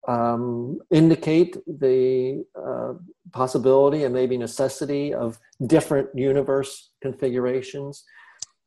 um, 0.10 0.80
indicate 0.92 1.56
the 1.68 2.44
uh, 2.56 2.94
possibility 3.32 4.04
and 4.04 4.14
maybe 4.14 4.38
necessity 4.38 5.14
of 5.14 5.40
different 5.68 6.10
universe 6.14 6.92
configurations. 7.02 8.04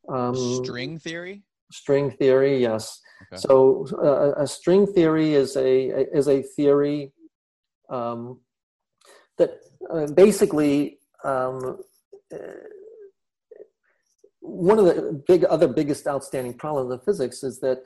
Um, 0.09 0.35
string 0.63 0.97
theory. 0.97 1.43
String 1.71 2.09
theory, 2.11 2.59
yes. 2.59 2.99
Okay. 3.31 3.39
So 3.39 3.85
uh, 4.03 4.41
a 4.41 4.47
string 4.47 4.87
theory 4.87 5.33
is 5.33 5.55
a 5.55 6.07
is 6.15 6.27
a 6.27 6.41
theory 6.41 7.13
um, 7.89 8.39
that 9.37 9.59
uh, 9.89 10.07
basically 10.07 10.99
um, 11.23 11.79
uh, 12.33 12.37
one 14.39 14.79
of 14.79 14.85
the 14.85 15.23
big 15.27 15.45
other 15.45 15.67
biggest 15.67 16.07
outstanding 16.07 16.53
problems 16.53 16.91
of 16.91 17.03
physics 17.03 17.43
is 17.43 17.59
that 17.59 17.83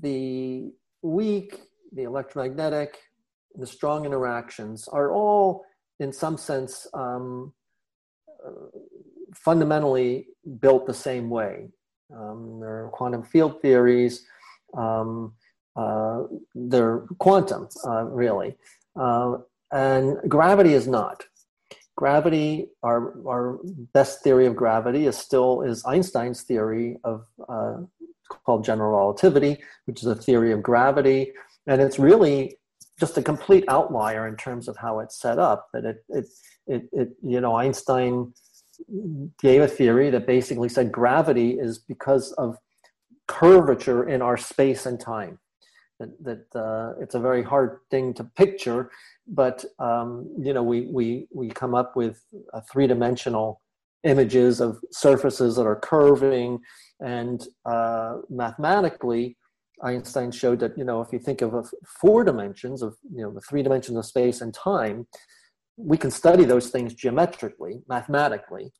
the 0.00 0.72
weak 1.02 1.60
the 1.92 2.02
electromagnetic, 2.04 2.98
the 3.54 3.66
strong 3.66 4.04
interactions 4.04 4.88
are 4.88 5.12
all, 5.12 5.64
in 6.00 6.12
some 6.12 6.36
sense, 6.36 6.86
um, 6.94 7.52
uh, 8.44 8.50
fundamentally 9.34 10.26
built 10.60 10.86
the 10.86 10.94
same 10.94 11.28
way. 11.28 11.68
Um, 12.14 12.60
they're 12.60 12.88
quantum 12.92 13.22
field 13.22 13.60
theories. 13.62 14.24
Um, 14.76 15.34
uh, 15.76 16.24
they're 16.54 17.06
quantum, 17.18 17.68
uh, 17.86 18.04
really. 18.04 18.56
And 19.72 20.18
gravity 20.28 20.74
is 20.74 20.86
not. 20.86 21.24
Gravity, 21.96 22.68
our, 22.82 23.14
our 23.26 23.58
best 23.92 24.22
theory 24.22 24.46
of 24.46 24.56
gravity 24.56 25.06
is 25.06 25.16
still 25.16 25.62
is 25.62 25.84
Einstein's 25.84 26.42
theory 26.42 26.96
of 27.04 27.26
uh, 27.48 27.78
called 28.46 28.64
general 28.64 28.98
relativity, 28.98 29.58
which 29.84 30.00
is 30.00 30.06
a 30.06 30.14
theory 30.14 30.52
of 30.52 30.62
gravity 30.62 31.32
and 31.66 31.80
it's 31.80 31.98
really 31.98 32.58
just 32.98 33.18
a 33.18 33.22
complete 33.22 33.64
outlier 33.68 34.26
in 34.28 34.36
terms 34.36 34.68
of 34.68 34.76
how 34.76 35.00
it's 35.00 35.20
set 35.20 35.38
up. 35.38 35.68
That 35.72 35.84
it, 35.84 36.04
it, 36.08 36.26
it, 36.66 36.82
it, 36.92 37.08
you 37.22 37.40
know, 37.40 37.56
Einstein 37.56 38.32
gave 39.40 39.62
a 39.62 39.68
theory 39.68 40.10
that 40.10 40.26
basically 40.26 40.68
said 40.68 40.90
gravity 40.90 41.52
is 41.52 41.78
because 41.78 42.32
of 42.32 42.56
curvature 43.28 44.08
in 44.08 44.22
our 44.22 44.36
space 44.36 44.86
and 44.86 44.98
time. 44.98 45.38
That, 46.02 46.24
that 46.52 46.60
uh, 46.60 46.94
it's 47.00 47.14
a 47.14 47.20
very 47.20 47.44
hard 47.44 47.78
thing 47.88 48.12
to 48.14 48.24
picture, 48.24 48.90
but 49.28 49.64
um, 49.78 50.28
you 50.36 50.52
know, 50.52 50.64
we 50.64 50.88
we 50.90 51.28
we 51.32 51.48
come 51.48 51.76
up 51.76 51.94
with 51.94 52.20
three 52.72 52.88
dimensional 52.88 53.60
images 54.02 54.60
of 54.60 54.78
surfaces 54.90 55.54
that 55.56 55.66
are 55.66 55.78
curving, 55.78 56.58
and 57.00 57.46
uh, 57.66 58.16
mathematically, 58.28 59.36
Einstein 59.84 60.32
showed 60.32 60.58
that 60.58 60.76
you 60.76 60.82
know 60.82 61.00
if 61.02 61.12
you 61.12 61.20
think 61.20 61.40
of 61.40 61.72
four 62.00 62.24
dimensions 62.24 62.82
of 62.82 62.96
you 63.14 63.22
know 63.22 63.32
the 63.32 63.40
three 63.48 63.62
dimensions 63.62 63.96
of 63.96 64.04
space 64.04 64.40
and 64.40 64.52
time, 64.52 65.06
we 65.76 65.96
can 65.96 66.10
study 66.10 66.44
those 66.44 66.70
things 66.70 66.94
geometrically, 66.94 67.80
mathematically, 67.88 68.72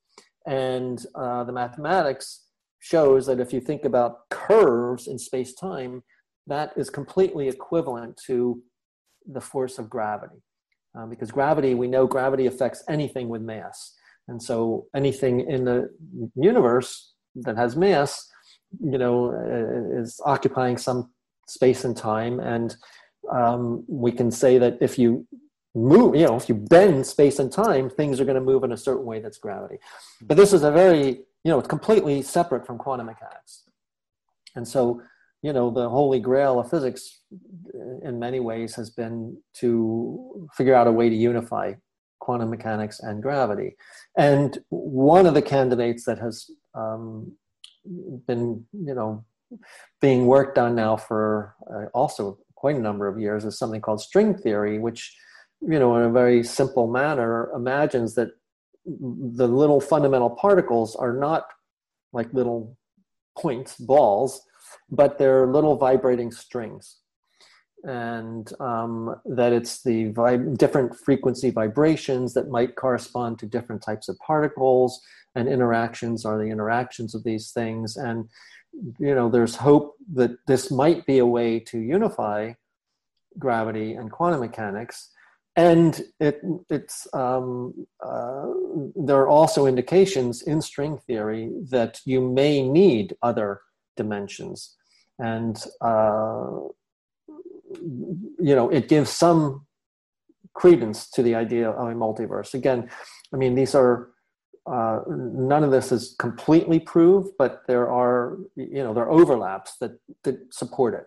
and 0.45 1.05
uh, 1.15 1.45
the 1.45 1.53
mathematics 1.53 2.47
shows 2.79 3.25
that 3.27 3.39
if 3.39 3.53
you 3.53 3.61
think 3.61 3.85
about 3.85 4.29
curves 4.29 5.07
in 5.07 5.17
space 5.17 5.53
time, 5.53 6.03
that 6.47 6.73
is 6.75 6.89
completely 6.89 7.47
equivalent 7.47 8.19
to 8.27 8.61
the 9.25 9.41
force 9.41 9.79
of 9.79 9.89
gravity, 9.89 10.41
uh, 10.97 11.05
because 11.05 11.31
gravity 11.31 11.73
we 11.75 11.87
know 11.87 12.05
gravity 12.05 12.45
affects 12.47 12.83
anything 12.89 13.29
with 13.29 13.41
mass, 13.41 13.95
and 14.27 14.41
so 14.41 14.87
anything 14.95 15.41
in 15.41 15.65
the 15.65 15.89
universe 16.35 17.13
that 17.35 17.57
has 17.57 17.75
mass 17.75 18.29
you 18.81 18.97
know 18.97 19.31
uh, 19.31 19.99
is 19.99 20.19
occupying 20.25 20.77
some 20.77 21.11
space 21.47 21.83
and 21.83 21.95
time. 21.95 22.39
And 22.39 22.75
um, 23.31 23.83
we 23.87 24.11
can 24.11 24.31
say 24.31 24.57
that 24.57 24.77
if 24.81 24.97
you 24.97 25.27
move 25.75 26.15
you 26.15 26.25
know 26.25 26.35
if 26.35 26.47
you 26.47 26.55
bend 26.55 27.05
space 27.05 27.39
and 27.39 27.51
time 27.51 27.89
things 27.89 28.19
are 28.19 28.25
going 28.25 28.35
to 28.35 28.41
move 28.41 28.63
in 28.63 28.71
a 28.71 28.77
certain 28.77 29.05
way 29.05 29.19
that's 29.19 29.37
gravity. 29.37 29.77
But 30.21 30.37
this 30.37 30.53
is 30.53 30.63
a 30.63 30.71
very 30.71 31.05
you 31.43 31.51
know 31.51 31.59
it's 31.59 31.67
completely 31.67 32.21
separate 32.21 32.65
from 32.65 32.77
quantum 32.77 33.07
mechanics. 33.07 33.63
And 34.55 34.67
so 34.67 35.01
you 35.43 35.53
know 35.53 35.69
the 35.69 35.87
holy 35.89 36.19
grail 36.19 36.59
of 36.59 36.69
physics 36.69 37.19
uh, 37.75 38.07
in 38.07 38.17
many 38.17 38.39
ways 38.39 38.73
has 38.75 38.89
been 38.89 39.37
to 39.53 40.49
figure 40.55 40.73
out 40.73 40.87
a 40.87 40.91
way 40.91 41.09
to 41.09 41.15
unify 41.15 41.73
quantum 42.19 42.49
mechanics 42.49 43.01
and 43.01 43.21
gravity. 43.21 43.75
And 44.17 44.57
one 44.69 45.25
of 45.25 45.33
the 45.33 45.41
candidates 45.41 46.05
that 46.05 46.19
has 46.19 46.49
um, 46.73 47.33
been 48.25 48.65
you 48.71 48.95
know 48.95 49.25
being 50.01 50.25
worked 50.25 50.57
on 50.57 50.73
now 50.75 50.95
for 50.95 51.55
uh, 51.69 51.85
also 51.93 52.39
quite 52.55 52.77
a 52.77 52.79
number 52.79 53.07
of 53.07 53.19
years 53.19 53.43
is 53.43 53.59
something 53.59 53.81
called 53.81 54.01
string 54.01 54.33
theory 54.33 54.79
which 54.79 55.15
you 55.61 55.77
know 55.77 55.95
in 55.97 56.03
a 56.03 56.11
very 56.11 56.41
simple 56.43 56.87
manner 56.87 57.51
imagines 57.53 58.15
that 58.15 58.29
the 58.85 59.47
little 59.47 59.81
fundamental 59.81 60.29
particles 60.29 60.95
are 60.95 61.13
not 61.13 61.43
like 62.13 62.33
little 62.33 62.77
points 63.37 63.75
balls 63.75 64.41
but 64.89 65.17
they're 65.17 65.47
little 65.47 65.75
vibrating 65.75 66.31
strings. 66.31 66.97
And 67.85 68.49
um, 68.61 69.15
that 69.25 69.51
it's 69.51 69.83
the 69.83 70.13
vib- 70.13 70.57
different 70.57 70.95
frequency 70.95 71.49
vibrations 71.49 72.33
that 72.33 72.49
might 72.49 72.75
correspond 72.75 73.39
to 73.39 73.45
different 73.45 73.81
types 73.81 74.07
of 74.07 74.17
particles 74.19 75.01
and 75.35 75.49
interactions 75.49 76.25
are 76.25 76.37
the 76.37 76.49
interactions 76.49 77.13
of 77.13 77.23
these 77.23 77.51
things. 77.51 77.97
And 77.97 78.29
you 78.99 79.13
know 79.13 79.29
there's 79.29 79.55
hope 79.55 79.95
that 80.13 80.31
this 80.47 80.71
might 80.71 81.05
be 81.05 81.19
a 81.19 81.25
way 81.25 81.59
to 81.59 81.79
unify 81.79 82.53
gravity 83.39 83.93
and 83.93 84.11
quantum 84.11 84.41
mechanics. 84.41 85.09
And 85.55 86.01
it, 86.19 86.41
it's 86.69 87.07
um, 87.13 87.85
uh, 88.03 88.47
there 88.95 89.17
are 89.17 89.27
also 89.27 89.67
indications 89.67 90.41
in 90.41 90.61
string 90.61 90.97
theory 91.05 91.51
that 91.69 91.99
you 92.05 92.21
may 92.21 92.67
need 92.67 93.15
other 93.21 93.61
dimensions 93.95 94.75
and 95.19 95.63
uh, 95.81 96.49
you 97.81 98.55
know, 98.55 98.69
it 98.69 98.87
gives 98.87 99.09
some 99.09 99.65
credence 100.53 101.09
to 101.11 101.23
the 101.23 101.35
idea 101.35 101.69
of 101.69 101.87
a 101.87 101.93
multiverse. 101.93 102.53
Again, 102.53 102.89
I 103.33 103.37
mean, 103.37 103.55
these 103.55 103.75
are 103.75 104.09
uh, 104.65 105.01
none 105.07 105.63
of 105.63 105.71
this 105.71 105.91
is 105.91 106.15
completely 106.19 106.79
proved, 106.79 107.31
but 107.37 107.63
there 107.67 107.89
are 107.89 108.37
you 108.55 108.83
know 108.83 108.93
there 108.93 109.03
are 109.03 109.11
overlaps 109.11 109.77
that 109.79 109.99
that 110.23 110.53
support 110.53 110.93
it. 110.93 111.05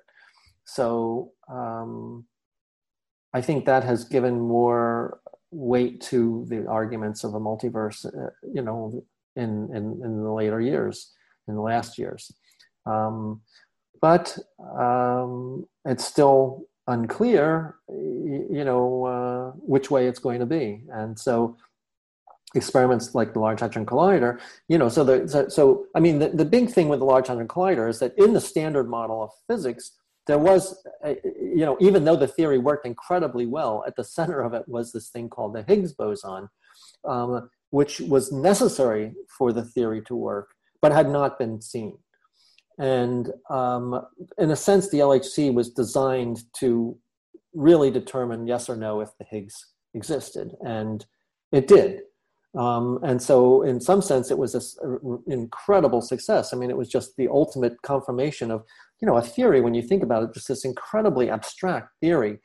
So 0.64 1.32
um, 1.49 2.26
I 3.32 3.41
think 3.41 3.64
that 3.64 3.84
has 3.84 4.05
given 4.05 4.41
more 4.41 5.20
weight 5.53 6.01
to 6.01 6.45
the 6.49 6.66
arguments 6.66 7.24
of 7.24 7.34
a 7.34 7.41
multiverse. 7.41 8.05
Uh, 8.05 8.30
you 8.53 8.62
know, 8.62 9.05
in, 9.37 9.70
in 9.74 10.01
in 10.05 10.22
the 10.22 10.32
later 10.32 10.61
years, 10.61 11.12
in 11.49 11.55
the 11.55 11.62
last 11.62 11.99
years. 11.99 12.32
Um, 12.87 13.41
but 14.01 14.39
um, 14.78 15.66
it's 15.84 16.05
still 16.05 16.66
unclear, 16.87 17.76
you 17.89 18.62
know, 18.64 19.05
uh, 19.05 19.51
which 19.59 19.91
way 19.91 20.07
it's 20.07 20.18
going 20.18 20.41
to 20.41 20.47
be. 20.47 20.82
And 20.93 21.18
so 21.18 21.57
experiments 22.55 23.14
like 23.14 23.32
the 23.32 23.41
Large 23.41 23.61
Hadron 23.61 23.87
Collider, 23.87 24.41
you 24.68 24.78
know, 24.78 24.89
so 24.89 25.05
the, 25.05 25.28
so, 25.28 25.49
so 25.49 25.87
I 25.95 26.01
mean, 26.01 26.18
the, 26.18 26.28
the 26.28 26.45
big 26.45 26.70
thing 26.70 26.89
with 26.89 27.01
the 27.01 27.05
Large 27.05 27.28
Hadron 27.28 27.49
Collider 27.49 27.89
is 27.89 27.99
that 27.99 28.16
in 28.16 28.32
the 28.32 28.41
standard 28.41 28.89
model 28.89 29.22
of 29.22 29.30
physics, 29.49 29.93
there 30.26 30.39
was, 30.39 30.84
a, 31.05 31.16
you 31.24 31.64
know, 31.64 31.76
even 31.80 32.05
though 32.05 32.16
the 32.16 32.26
theory 32.26 32.59
worked 32.59 32.87
incredibly 32.87 33.47
well, 33.47 33.84
at 33.87 33.97
the 33.97 34.05
center 34.16 34.41
of 34.41 34.55
it 34.55 34.64
was 34.66 34.93
this 34.93 35.09
thing 35.09 35.28
called 35.28 35.55
the 35.55 35.62
Higgs 35.62 35.93
boson, 35.93 36.49
um, 37.05 37.51
which 37.70 38.01
was 38.01 38.32
necessary 38.32 39.14
for 39.37 39.53
the 39.53 39.64
theory 39.64 40.03
to 40.03 40.14
work, 40.14 40.51
but 40.80 40.93
had 40.93 41.11
not 41.11 41.39
been 41.39 41.61
seen. 41.61 41.99
And 42.79 43.31
um, 43.49 44.07
in 44.39 44.51
a 44.51 44.57
sense, 44.57 44.91
the 44.91 44.99
LHC 44.99 45.53
was 45.53 45.70
designed 45.70 46.45
to 46.59 46.97
really 47.55 47.91
determine 47.91 48.47
yes 48.47 48.68
or 48.68 48.77
no 48.77 49.01
if 49.01 49.16
the 49.18 49.24
Higgs 49.24 49.66
existed, 49.95 50.55
and 50.64 51.05
it 51.53 51.66
did. 51.66 52.03
Um, 52.57 53.01
and 53.03 53.20
so, 53.20 53.62
in 53.62 53.81
some 53.81 54.01
sense, 54.01 54.31
it 54.31 54.39
was 54.39 54.79
an 54.83 55.22
incredible 55.27 56.01
success. 56.01 56.53
I 56.53 56.57
mean, 56.57 56.70
it 56.70 56.77
was 56.77 56.89
just 56.89 57.16
the 57.16 57.29
ultimate 57.29 57.81
confirmation 57.83 58.51
of, 58.51 58.64
you 59.01 59.07
know, 59.07 59.16
a 59.16 59.22
theory. 59.22 59.61
When 59.61 59.74
you 59.74 59.83
think 59.83 60.03
about 60.03 60.22
it, 60.22 60.35
just 60.35 60.49
this 60.49 60.64
incredibly 60.64 61.29
abstract 61.29 61.91
theory 62.01 62.39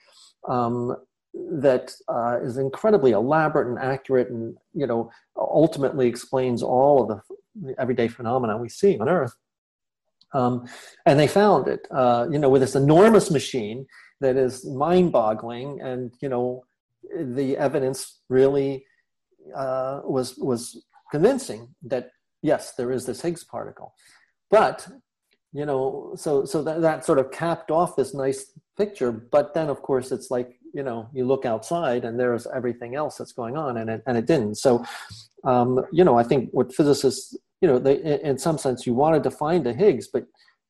um, 0.49 0.95
that 1.33 1.93
uh, 2.09 2.39
is 2.41 2.57
incredibly 2.57 3.11
elaborate 3.11 3.67
and 3.67 3.79
accurate, 3.79 4.29
and 4.29 4.55
you 4.73 4.85
know, 4.85 5.09
ultimately 5.37 6.07
explains 6.07 6.61
all 6.61 7.03
of 7.03 7.21
the 7.61 7.73
everyday 7.77 8.09
phenomena 8.09 8.57
we 8.57 8.69
see 8.69 8.97
on 8.99 9.07
Earth. 9.07 9.35
Um, 10.33 10.67
and 11.05 11.19
they 11.19 11.27
found 11.27 11.67
it, 11.67 11.87
uh, 11.91 12.27
you 12.31 12.39
know, 12.39 12.49
with 12.49 12.61
this 12.61 12.75
enormous 12.75 13.29
machine 13.31 13.85
that 14.21 14.37
is 14.37 14.65
mind-boggling, 14.65 15.81
and 15.81 16.13
you 16.21 16.29
know, 16.29 16.63
the 17.17 17.57
evidence 17.57 18.21
really 18.29 18.85
uh, 19.55 20.01
was 20.03 20.37
was 20.37 20.83
convincing 21.11 21.73
that 21.83 22.11
yes, 22.41 22.73
there 22.75 22.91
is 22.91 23.05
this 23.05 23.21
Higgs 23.21 23.43
particle, 23.43 23.93
but 24.49 24.87
you 25.53 25.65
know, 25.65 26.13
so 26.15 26.45
so 26.45 26.63
that, 26.63 26.81
that 26.81 27.05
sort 27.05 27.19
of 27.19 27.31
capped 27.31 27.71
off 27.71 27.95
this 27.95 28.13
nice 28.13 28.53
picture. 28.77 29.11
But 29.11 29.53
then, 29.53 29.69
of 29.69 29.81
course, 29.81 30.11
it's 30.11 30.31
like 30.31 30.57
you 30.73 30.83
know, 30.83 31.09
you 31.13 31.25
look 31.25 31.45
outside 31.45 32.05
and 32.05 32.17
there's 32.17 32.47
everything 32.47 32.95
else 32.95 33.17
that's 33.17 33.33
going 33.33 33.57
on, 33.57 33.77
and 33.77 33.89
it 33.89 34.03
and 34.05 34.17
it 34.17 34.25
didn't. 34.27 34.55
So, 34.55 34.85
um, 35.43 35.83
you 35.91 36.03
know, 36.03 36.17
I 36.17 36.23
think 36.23 36.49
what 36.51 36.73
physicists 36.73 37.35
you 37.61 37.67
know, 37.67 37.77
they, 37.77 38.21
in 38.23 38.37
some 38.37 38.57
sense, 38.57 38.85
you 38.87 38.93
wanted 38.93 39.23
to 39.23 39.31
find 39.31 39.65
a 39.67 39.73
Higgs, 39.73 40.07
but 40.07 40.25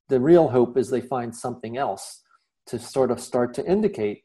the 0.09 0.19
real 0.19 0.49
hope 0.49 0.77
is 0.77 0.89
they 0.89 1.01
find 1.01 1.33
something 1.33 1.77
else 1.77 2.21
to 2.67 2.77
sort 2.77 3.11
of 3.11 3.19
start 3.19 3.53
to 3.55 3.65
indicate 3.65 4.23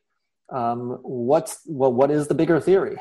um, 0.52 0.98
what's 1.02 1.60
well, 1.66 1.92
what 1.92 2.10
is 2.10 2.28
the 2.28 2.34
bigger 2.34 2.60
theory? 2.60 2.96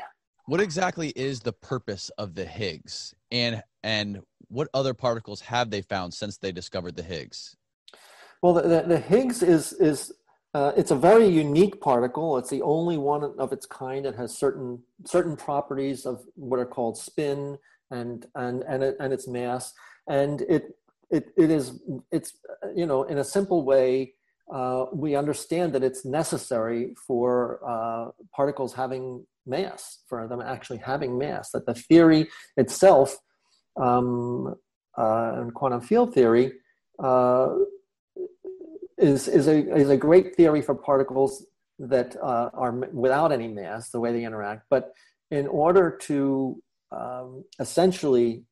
What 0.46 0.60
exactly 0.60 1.10
is 1.10 1.40
the 1.40 1.52
purpose 1.52 2.10
of 2.18 2.34
the 2.34 2.44
Higgs, 2.44 3.14
and 3.30 3.62
and 3.82 4.20
what 4.48 4.68
other 4.74 4.94
particles 4.94 5.40
have 5.42 5.70
they 5.70 5.82
found 5.82 6.14
since 6.14 6.38
they 6.38 6.52
discovered 6.52 6.96
the 6.96 7.02
Higgs? 7.02 7.56
Well, 8.42 8.54
the, 8.54 8.62
the, 8.62 8.82
the 8.86 8.98
Higgs 8.98 9.42
is 9.42 9.72
is 9.74 10.12
uh, 10.54 10.72
it's 10.76 10.90
a 10.90 10.96
very 10.96 11.28
unique 11.28 11.80
particle. 11.80 12.38
It's 12.38 12.50
the 12.50 12.62
only 12.62 12.98
one 12.98 13.34
of 13.38 13.52
its 13.52 13.66
kind 13.66 14.04
that 14.04 14.16
has 14.16 14.36
certain 14.36 14.82
certain 15.04 15.36
properties 15.36 16.06
of 16.06 16.24
what 16.34 16.58
are 16.58 16.66
called 16.66 16.96
spin 16.96 17.58
and 17.90 18.26
and 18.34 18.62
and, 18.68 18.82
it, 18.82 18.96
and 19.00 19.12
its 19.12 19.28
mass. 19.28 19.72
And 20.08 20.42
it 20.42 20.76
it 21.10 21.32
it 21.36 21.50
is 21.50 21.80
it's 22.10 22.34
you 22.74 22.86
know 22.86 23.04
in 23.04 23.18
a 23.18 23.24
simple 23.24 23.64
way 23.64 24.14
uh, 24.52 24.86
we 24.92 25.16
understand 25.16 25.72
that 25.72 25.82
it's 25.82 26.04
necessary 26.04 26.94
for 27.06 27.60
uh, 27.68 28.10
particles 28.34 28.74
having 28.74 29.24
mass 29.46 30.00
for 30.08 30.26
them 30.28 30.40
actually 30.40 30.78
having 30.78 31.16
mass 31.16 31.50
that 31.50 31.66
the 31.66 31.74
theory 31.74 32.28
itself 32.56 33.18
um, 33.80 34.54
uh, 34.98 35.40
in 35.40 35.50
quantum 35.50 35.80
field 35.80 36.12
theory 36.14 36.52
uh, 37.02 37.54
is 38.98 39.28
is 39.28 39.46
a 39.46 39.58
is 39.76 39.90
a 39.90 39.96
great 39.96 40.34
theory 40.36 40.62
for 40.62 40.74
particles 40.74 41.46
that 41.78 42.16
uh, 42.22 42.50
are 42.54 42.72
without 42.92 43.32
any 43.32 43.48
mass 43.48 43.90
the 43.90 44.00
way 44.00 44.12
they 44.12 44.24
interact. 44.24 44.62
But 44.70 44.92
in 45.30 45.46
order 45.46 45.90
to 46.02 46.62
um, 46.92 47.44
essentially 47.58 48.44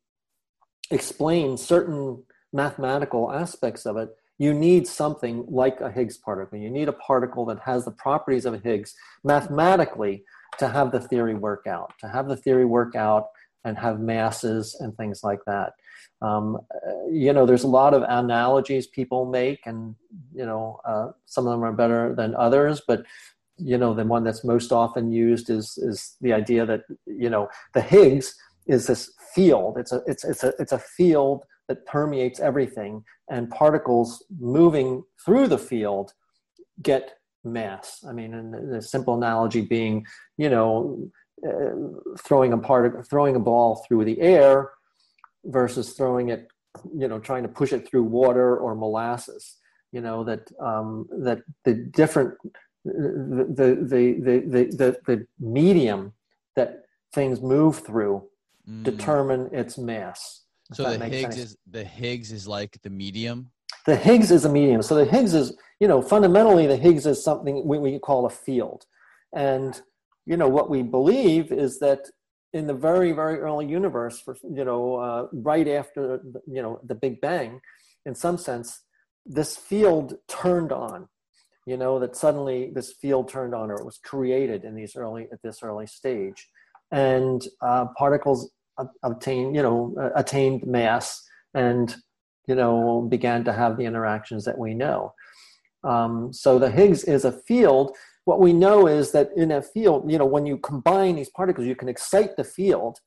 explain 0.91 1.57
certain 1.57 2.23
mathematical 2.53 3.33
aspects 3.33 3.87
of 3.87 3.97
it, 3.97 4.11
you 4.39 4.53
need 4.53 4.87
something 4.87 5.45
like 5.49 5.81
a 5.81 5.91
Higgs 5.91 6.19
particle. 6.19 6.59
You 6.59 6.71
need 6.71 6.89
a 6.89 6.93
particle 6.93 7.45
that 7.47 7.61
has 7.61 7.85
the 7.85 7.93
properties 7.93 8.45
of 8.47 8.55
a 8.55 8.59
Higgs 8.59 8.95
mathematically 9.23 10.25
to 10.59 10.69
have 10.69 10.93
the 10.93 11.01
theory 11.01 11.35
work 11.35 11.67
out, 11.67 11.93
to 12.01 12.09
have 12.09 12.29
the 12.29 12.37
theory 12.37 12.65
work 12.65 12.95
out 12.95 13.29
and 13.65 13.79
have 13.79 13.99
masses 14.01 14.77
and 14.81 14.97
things 14.97 15.23
like 15.23 15.41
that. 15.47 15.73
Um, 16.21 16.59
you 17.11 17.33
know, 17.33 17.47
there's 17.47 17.65
a 17.65 17.69
lot 17.69 17.95
of 17.95 18.03
analogies 18.03 18.87
people 18.87 19.27
make, 19.27 19.61
and 19.67 19.95
you 20.35 20.47
know, 20.47 20.81
uh, 20.85 21.09
some 21.27 21.47
of 21.47 21.53
them 21.53 21.65
are 21.65 21.73
better 21.73 22.15
than 22.15 22.35
others. 22.35 22.83
But 22.87 23.05
you 23.57 23.79
know 23.79 23.95
the 23.95 24.05
one 24.05 24.25
that's 24.25 24.45
most 24.45 24.73
often 24.73 25.11
used 25.13 25.51
is 25.51 25.79
is 25.79 26.17
the 26.21 26.33
idea 26.33 26.67
that 26.67 26.83
you 27.07 27.31
know 27.31 27.49
the 27.73 27.81
Higgs 27.81 28.35
is 28.67 28.87
this 28.87 29.13
field. 29.35 29.79
It's 29.79 29.93
a 29.93 30.03
it's 30.07 30.25
it's 30.25 30.45
a 30.45 30.53
it's 30.59 30.73
a 30.73 30.79
field 30.79 31.45
that 31.69 31.87
permeates 31.87 32.41
everything, 32.41 33.05
and 33.31 33.51
particles 33.51 34.25
moving 34.39 35.03
through 35.25 35.49
the 35.49 35.59
field 35.59 36.13
get 36.83 37.15
mass. 37.45 38.05
I 38.09 38.13
mean, 38.13 38.35
and 38.35 38.73
the 38.73 38.83
simple 38.83 39.15
analogy 39.15 39.61
being, 39.61 40.07
you 40.37 40.49
know, 40.49 41.11
uh, 41.47 42.17
throwing 42.19 42.53
a 42.53 42.59
part 42.59 43.07
throwing 43.09 43.37
a 43.37 43.41
ball 43.41 43.85
through 43.87 44.05
the 44.05 44.21
air 44.21 44.71
versus 45.45 45.93
throwing 45.93 46.31
it, 46.31 46.49
you 46.97 47.07
know, 47.07 47.19
trying 47.19 47.43
to 47.43 47.49
push 47.49 47.73
it 47.73 47.89
through 47.89 48.05
water 48.05 48.57
or 48.57 48.75
molasses. 48.75 49.59
You 49.93 50.01
know 50.01 50.25
that 50.25 50.51
um, 50.61 51.07
that 51.23 51.43
the 51.65 51.75
different 51.75 52.35
the, 52.85 53.79
the, 53.89 54.45
the, 54.47 54.67
the, 54.77 54.97
the, 55.07 55.27
medium 55.39 56.13
that 56.55 56.83
things 57.15 57.41
move 57.41 57.79
through 57.79 58.23
mm. 58.69 58.83
determine 58.83 59.49
its 59.53 59.79
mass. 59.79 60.43
So 60.73 60.97
the 60.97 61.05
Higgs 61.07 61.37
sense. 61.37 61.51
is 61.51 61.57
the 61.71 61.85
Higgs 61.85 62.33
is 62.33 62.49
like 62.49 62.79
the 62.83 62.91
medium. 62.91 63.51
The 63.87 63.97
Higgs 63.97 64.31
is 64.31 64.45
a 64.45 64.49
medium. 64.49 64.83
So 64.83 64.95
the 64.95 65.05
Higgs 65.05 65.35
is, 65.35 65.57
you 65.79 65.89
know, 65.89 66.01
fundamentally 66.01 66.67
the 66.67 66.77
Higgs 66.77 67.07
is 67.07 67.23
something 67.23 67.67
we, 67.67 67.79
we 67.79 67.99
call 67.99 68.27
a 68.27 68.31
field, 68.31 68.85
and 69.35 69.81
you 70.27 70.37
know 70.37 70.49
what 70.49 70.71
we 70.71 70.83
believe 70.83 71.53
is 71.53 71.79
that 71.81 72.09
in 72.55 72.67
the 72.67 72.75
very 72.75 73.13
very 73.13 73.39
early 73.41 73.67
universe, 73.67 74.21
for 74.21 74.37
you 74.43 74.65
know, 74.65 74.97
uh, 74.97 75.27
right 75.33 75.69
after 75.69 76.21
you 76.47 76.63
know 76.63 76.81
the 76.83 76.95
Big 76.95 77.21
Bang, 77.21 77.61
in 78.07 78.15
some 78.15 78.39
sense, 78.39 78.81
this 79.27 79.57
field 79.57 80.15
turned 80.29 80.73
on 80.73 81.09
you 81.67 81.77
know 81.77 81.99
that 81.99 82.17
suddenly 82.17 82.71
this 82.75 82.93
field 82.93 83.29
turned 83.29 83.55
on 83.55 83.71
or 83.71 83.77
it 83.77 83.85
was 83.85 83.99
created 83.99 84.65
in 84.65 84.75
these 84.75 84.97
early 84.97 85.29
at 85.33 85.41
this 85.43 85.63
early 85.63 85.87
stage. 85.87 86.49
And 86.91 87.43
uh, 87.63 87.87
particles 87.97 88.51
obtained 89.03 89.57
you 89.57 89.63
know 89.63 89.95
uh, 90.01 90.11
attained 90.17 90.67
mass 90.67 91.23
and 91.55 91.95
you 92.47 92.55
know 92.55 93.07
began 93.09 93.45
to 93.45 93.53
have 93.53 93.77
the 93.77 93.85
interactions 93.85 94.45
that 94.45 94.59
we 94.59 94.75
know. 94.75 95.15
Um, 95.83 96.33
so 96.33 96.59
the 96.59 96.71
higgs 96.71 97.05
is 97.05 97.25
a 97.25 97.33
field. 97.33 97.97
What 98.25 98.41
we 98.41 98.53
know 98.53 98.87
is 98.87 99.13
that 99.13 99.31
in 99.37 99.51
a 99.53 99.63
field 99.63 100.11
you 100.11 100.19
know 100.19 100.27
when 100.27 100.47
you 100.47 100.59
combine 100.59 101.17
these 101.17 101.31
particles 101.31 101.67
you 101.67 101.77
can 101.77 101.89
excite 101.89 102.37
the 102.37 102.45
field 102.45 102.99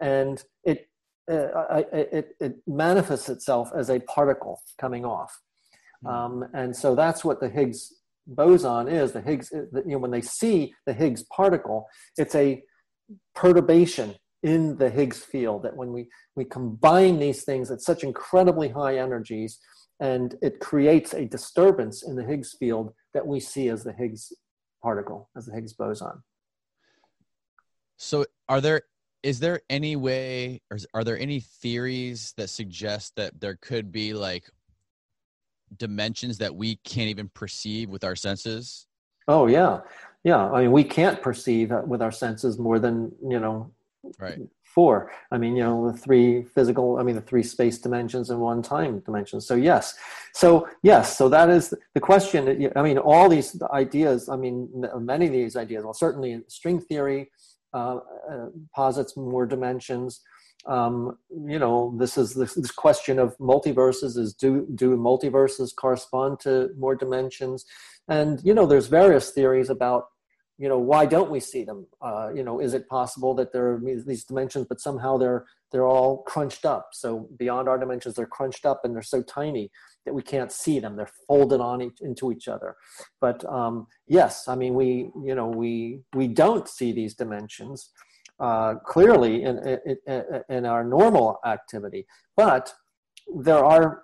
and 0.00 0.42
it 0.64 0.88
uh, 1.30 1.82
it, 1.92 2.34
it 2.40 2.56
manifests 2.66 3.28
itself 3.28 3.70
as 3.76 3.90
a 3.90 4.00
particle 4.00 4.60
coming 4.78 5.04
off. 5.04 5.40
Um, 6.06 6.44
and 6.54 6.74
so 6.74 6.94
that's 6.94 7.24
what 7.24 7.40
the 7.40 7.48
Higgs 7.48 7.92
boson 8.26 8.88
is. 8.88 9.12
The 9.12 9.20
Higgs, 9.20 9.50
you 9.52 9.82
know, 9.84 9.98
when 9.98 10.10
they 10.10 10.20
see 10.20 10.74
the 10.86 10.92
Higgs 10.92 11.24
particle, 11.24 11.88
it's 12.16 12.34
a 12.34 12.62
perturbation 13.34 14.14
in 14.42 14.76
the 14.76 14.90
Higgs 14.90 15.18
field 15.18 15.62
that 15.62 15.76
when 15.76 15.92
we, 15.92 16.08
we 16.34 16.44
combine 16.44 17.18
these 17.18 17.44
things 17.44 17.70
at 17.70 17.80
such 17.80 18.02
incredibly 18.02 18.68
high 18.68 18.98
energies 18.98 19.58
and 20.00 20.36
it 20.42 20.58
creates 20.58 21.14
a 21.14 21.24
disturbance 21.24 22.02
in 22.02 22.16
the 22.16 22.24
Higgs 22.24 22.56
field 22.58 22.92
that 23.14 23.26
we 23.26 23.38
see 23.38 23.68
as 23.68 23.84
the 23.84 23.92
Higgs 23.92 24.32
particle, 24.82 25.30
as 25.36 25.46
the 25.46 25.54
Higgs 25.54 25.74
boson. 25.74 26.22
So, 27.98 28.26
are 28.48 28.60
there 28.60 28.82
is 29.22 29.38
there 29.38 29.60
any 29.70 29.94
way, 29.94 30.60
or 30.70 30.78
are 30.94 31.04
there 31.04 31.18
any 31.18 31.40
theories 31.40 32.34
that 32.36 32.50
suggest 32.50 33.14
that 33.14 33.40
there 33.40 33.56
could 33.60 33.92
be 33.92 34.14
like 34.14 34.50
dimensions 35.78 36.38
that 36.38 36.54
we 36.54 36.76
can't 36.84 37.08
even 37.08 37.28
perceive 37.34 37.88
with 37.88 38.04
our 38.04 38.16
senses? 38.16 38.86
Oh 39.28 39.46
yeah, 39.46 39.80
yeah. 40.24 40.50
I 40.50 40.62
mean, 40.62 40.72
we 40.72 40.84
can't 40.84 41.20
perceive 41.22 41.72
with 41.86 42.02
our 42.02 42.12
senses 42.12 42.58
more 42.58 42.78
than 42.78 43.12
you 43.22 43.38
know, 43.38 43.70
right? 44.18 44.38
Four. 44.64 45.12
I 45.30 45.36
mean, 45.36 45.54
you 45.54 45.62
know, 45.62 45.92
the 45.92 45.98
three 45.98 46.44
physical. 46.44 46.98
I 46.98 47.02
mean, 47.02 47.14
the 47.14 47.20
three 47.20 47.42
space 47.42 47.78
dimensions 47.78 48.30
and 48.30 48.40
one 48.40 48.62
time 48.62 49.00
dimension. 49.00 49.40
So 49.40 49.54
yes, 49.54 49.94
so 50.34 50.68
yes, 50.82 51.16
so 51.16 51.28
that 51.28 51.50
is 51.50 51.74
the 51.94 52.00
question. 52.00 52.70
I 52.74 52.82
mean, 52.82 52.98
all 52.98 53.28
these 53.28 53.60
ideas. 53.72 54.28
I 54.28 54.36
mean, 54.36 54.68
many 54.98 55.26
of 55.26 55.32
these 55.32 55.56
ideas. 55.56 55.84
Well, 55.84 55.94
certainly 55.94 56.42
string 56.48 56.80
theory 56.80 57.30
uh, 57.74 58.00
uh, 58.30 58.46
posits 58.74 59.16
more 59.16 59.46
dimensions. 59.46 60.20
Um, 60.66 61.18
you 61.30 61.58
know, 61.58 61.94
this 61.98 62.16
is 62.16 62.34
this, 62.34 62.54
this, 62.54 62.70
question 62.70 63.18
of 63.18 63.36
multiverses 63.38 64.16
is 64.16 64.32
do 64.32 64.66
do 64.74 64.96
multiverses 64.96 65.74
correspond 65.74 66.38
to 66.40 66.70
more 66.78 66.94
dimensions? 66.94 67.64
And 68.08 68.40
you 68.44 68.54
know, 68.54 68.66
there's 68.66 68.86
various 68.86 69.30
theories 69.30 69.70
about 69.70 70.04
you 70.58 70.68
know 70.68 70.78
why 70.78 71.06
don't 71.06 71.30
we 71.30 71.40
see 71.40 71.64
them? 71.64 71.86
Uh, 72.00 72.30
you 72.34 72.44
know, 72.44 72.60
is 72.60 72.74
it 72.74 72.88
possible 72.88 73.34
that 73.34 73.52
there 73.52 73.72
are 73.72 73.80
these 74.06 74.24
dimensions, 74.24 74.66
but 74.68 74.80
somehow 74.80 75.16
they're 75.16 75.44
they're 75.72 75.86
all 75.86 76.18
crunched 76.24 76.64
up? 76.64 76.90
So 76.92 77.28
beyond 77.36 77.68
our 77.68 77.78
dimensions, 77.78 78.14
they're 78.14 78.26
crunched 78.26 78.64
up 78.64 78.82
and 78.84 78.94
they're 78.94 79.02
so 79.02 79.22
tiny 79.22 79.70
that 80.06 80.14
we 80.14 80.22
can't 80.22 80.52
see 80.52 80.78
them. 80.78 80.96
They're 80.96 81.10
folded 81.26 81.60
on 81.60 81.82
each, 81.82 82.00
into 82.00 82.30
each 82.30 82.46
other. 82.46 82.76
But 83.20 83.44
um, 83.44 83.86
yes, 84.06 84.46
I 84.46 84.54
mean 84.54 84.74
we 84.74 85.10
you 85.24 85.34
know 85.34 85.48
we 85.48 86.02
we 86.14 86.28
don't 86.28 86.68
see 86.68 86.92
these 86.92 87.16
dimensions 87.16 87.90
uh, 88.42 88.74
clearly 88.92 89.34
in, 89.44 89.54
in, 89.86 90.42
in 90.48 90.66
our 90.66 90.82
normal 90.84 91.38
activity, 91.46 92.06
but 92.36 92.74
there 93.44 93.64
are 93.64 94.02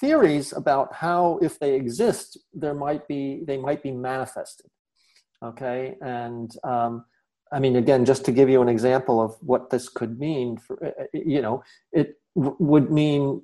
theories 0.00 0.52
about 0.52 0.94
how 0.94 1.38
if 1.42 1.58
they 1.58 1.74
exist 1.74 2.38
there 2.52 2.74
might 2.74 3.08
be 3.08 3.42
they 3.46 3.56
might 3.56 3.82
be 3.82 3.90
manifested. 3.90 4.70
Okay? 5.42 5.96
And 6.02 6.54
um, 6.64 7.04
i 7.52 7.58
mean 7.58 7.74
again 7.74 8.04
just 8.04 8.24
to 8.24 8.32
give 8.38 8.48
you 8.48 8.62
an 8.62 8.68
example 8.68 9.20
of 9.20 9.34
what 9.40 9.70
this 9.70 9.88
could 9.88 10.20
mean 10.20 10.56
for 10.56 10.74
uh, 10.86 11.02
uh, 11.02 11.06
you 11.12 11.42
know 11.42 11.56
it 11.92 12.08
w- 12.36 12.56
would 12.60 12.92
mean 12.92 13.42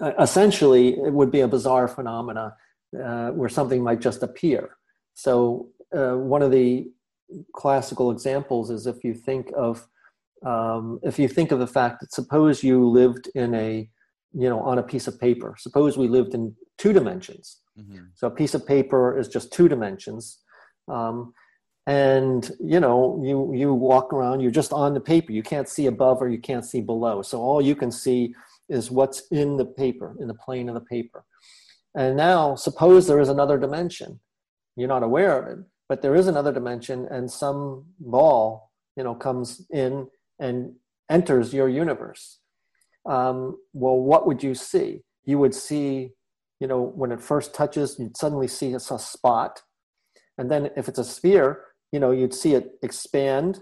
uh, 0.00 0.12
essentially 0.20 0.90
it 1.08 1.12
would 1.12 1.32
be 1.32 1.40
a 1.40 1.48
bizarre 1.48 1.88
phenomena 1.88 2.54
uh, 3.02 3.30
where 3.30 3.48
something 3.48 3.82
might 3.82 4.00
just 4.00 4.22
appear. 4.22 4.76
So 5.14 5.68
uh, 5.96 6.14
one 6.14 6.42
of 6.42 6.50
the 6.50 6.90
classical 7.54 8.10
examples 8.10 8.70
is 8.70 8.86
if 8.86 9.02
you 9.04 9.14
think 9.14 9.50
of 9.56 9.86
um, 10.44 11.00
if 11.02 11.18
you 11.18 11.26
think 11.26 11.52
of 11.52 11.58
the 11.58 11.66
fact 11.66 12.00
that 12.00 12.12
suppose 12.12 12.62
you 12.62 12.86
lived 12.86 13.30
in 13.34 13.54
a 13.54 13.88
you 14.32 14.48
know 14.48 14.60
on 14.60 14.78
a 14.78 14.82
piece 14.82 15.06
of 15.06 15.18
paper 15.20 15.54
suppose 15.58 15.96
we 15.96 16.08
lived 16.08 16.34
in 16.34 16.54
two 16.76 16.92
dimensions 16.92 17.60
mm-hmm. 17.78 18.04
so 18.14 18.26
a 18.26 18.30
piece 18.30 18.54
of 18.54 18.66
paper 18.66 19.18
is 19.18 19.28
just 19.28 19.52
two 19.52 19.68
dimensions 19.68 20.40
um, 20.88 21.32
and 21.86 22.52
you 22.60 22.80
know 22.80 23.20
you 23.24 23.52
you 23.54 23.72
walk 23.72 24.12
around 24.12 24.40
you're 24.40 24.50
just 24.50 24.72
on 24.72 24.94
the 24.94 25.00
paper 25.00 25.32
you 25.32 25.42
can't 25.42 25.68
see 25.68 25.86
above 25.86 26.20
or 26.20 26.28
you 26.28 26.38
can't 26.38 26.64
see 26.64 26.80
below 26.80 27.22
so 27.22 27.40
all 27.40 27.62
you 27.62 27.76
can 27.76 27.90
see 27.90 28.34
is 28.68 28.90
what's 28.90 29.26
in 29.30 29.56
the 29.56 29.64
paper, 29.64 30.16
in 30.20 30.28
the 30.28 30.34
plane 30.34 30.68
of 30.68 30.74
the 30.74 30.80
paper. 30.80 31.24
And 31.96 32.16
now, 32.16 32.54
suppose 32.54 33.06
there 33.06 33.20
is 33.20 33.28
another 33.28 33.58
dimension. 33.58 34.20
You're 34.76 34.88
not 34.88 35.02
aware 35.02 35.40
of 35.40 35.58
it, 35.58 35.64
but 35.88 36.02
there 36.02 36.14
is 36.14 36.26
another 36.26 36.52
dimension, 36.52 37.06
and 37.10 37.30
some 37.30 37.84
ball, 38.00 38.70
you 38.96 39.04
know, 39.04 39.14
comes 39.14 39.66
in 39.70 40.08
and 40.38 40.74
enters 41.10 41.52
your 41.52 41.68
universe. 41.68 42.38
Um, 43.06 43.58
well, 43.72 43.96
what 43.96 44.26
would 44.26 44.42
you 44.42 44.54
see? 44.54 45.02
You 45.24 45.38
would 45.38 45.54
see, 45.54 46.12
you 46.60 46.66
know, 46.66 46.80
when 46.82 47.12
it 47.12 47.20
first 47.20 47.54
touches, 47.54 47.98
you'd 47.98 48.16
suddenly 48.16 48.48
see 48.48 48.72
a 48.72 48.80
spot. 48.80 49.62
And 50.38 50.50
then 50.50 50.70
if 50.76 50.88
it's 50.88 50.98
a 50.98 51.04
sphere, 51.04 51.64
you 51.92 52.00
know, 52.00 52.10
you'd 52.10 52.34
see 52.34 52.54
it 52.54 52.72
expand 52.82 53.60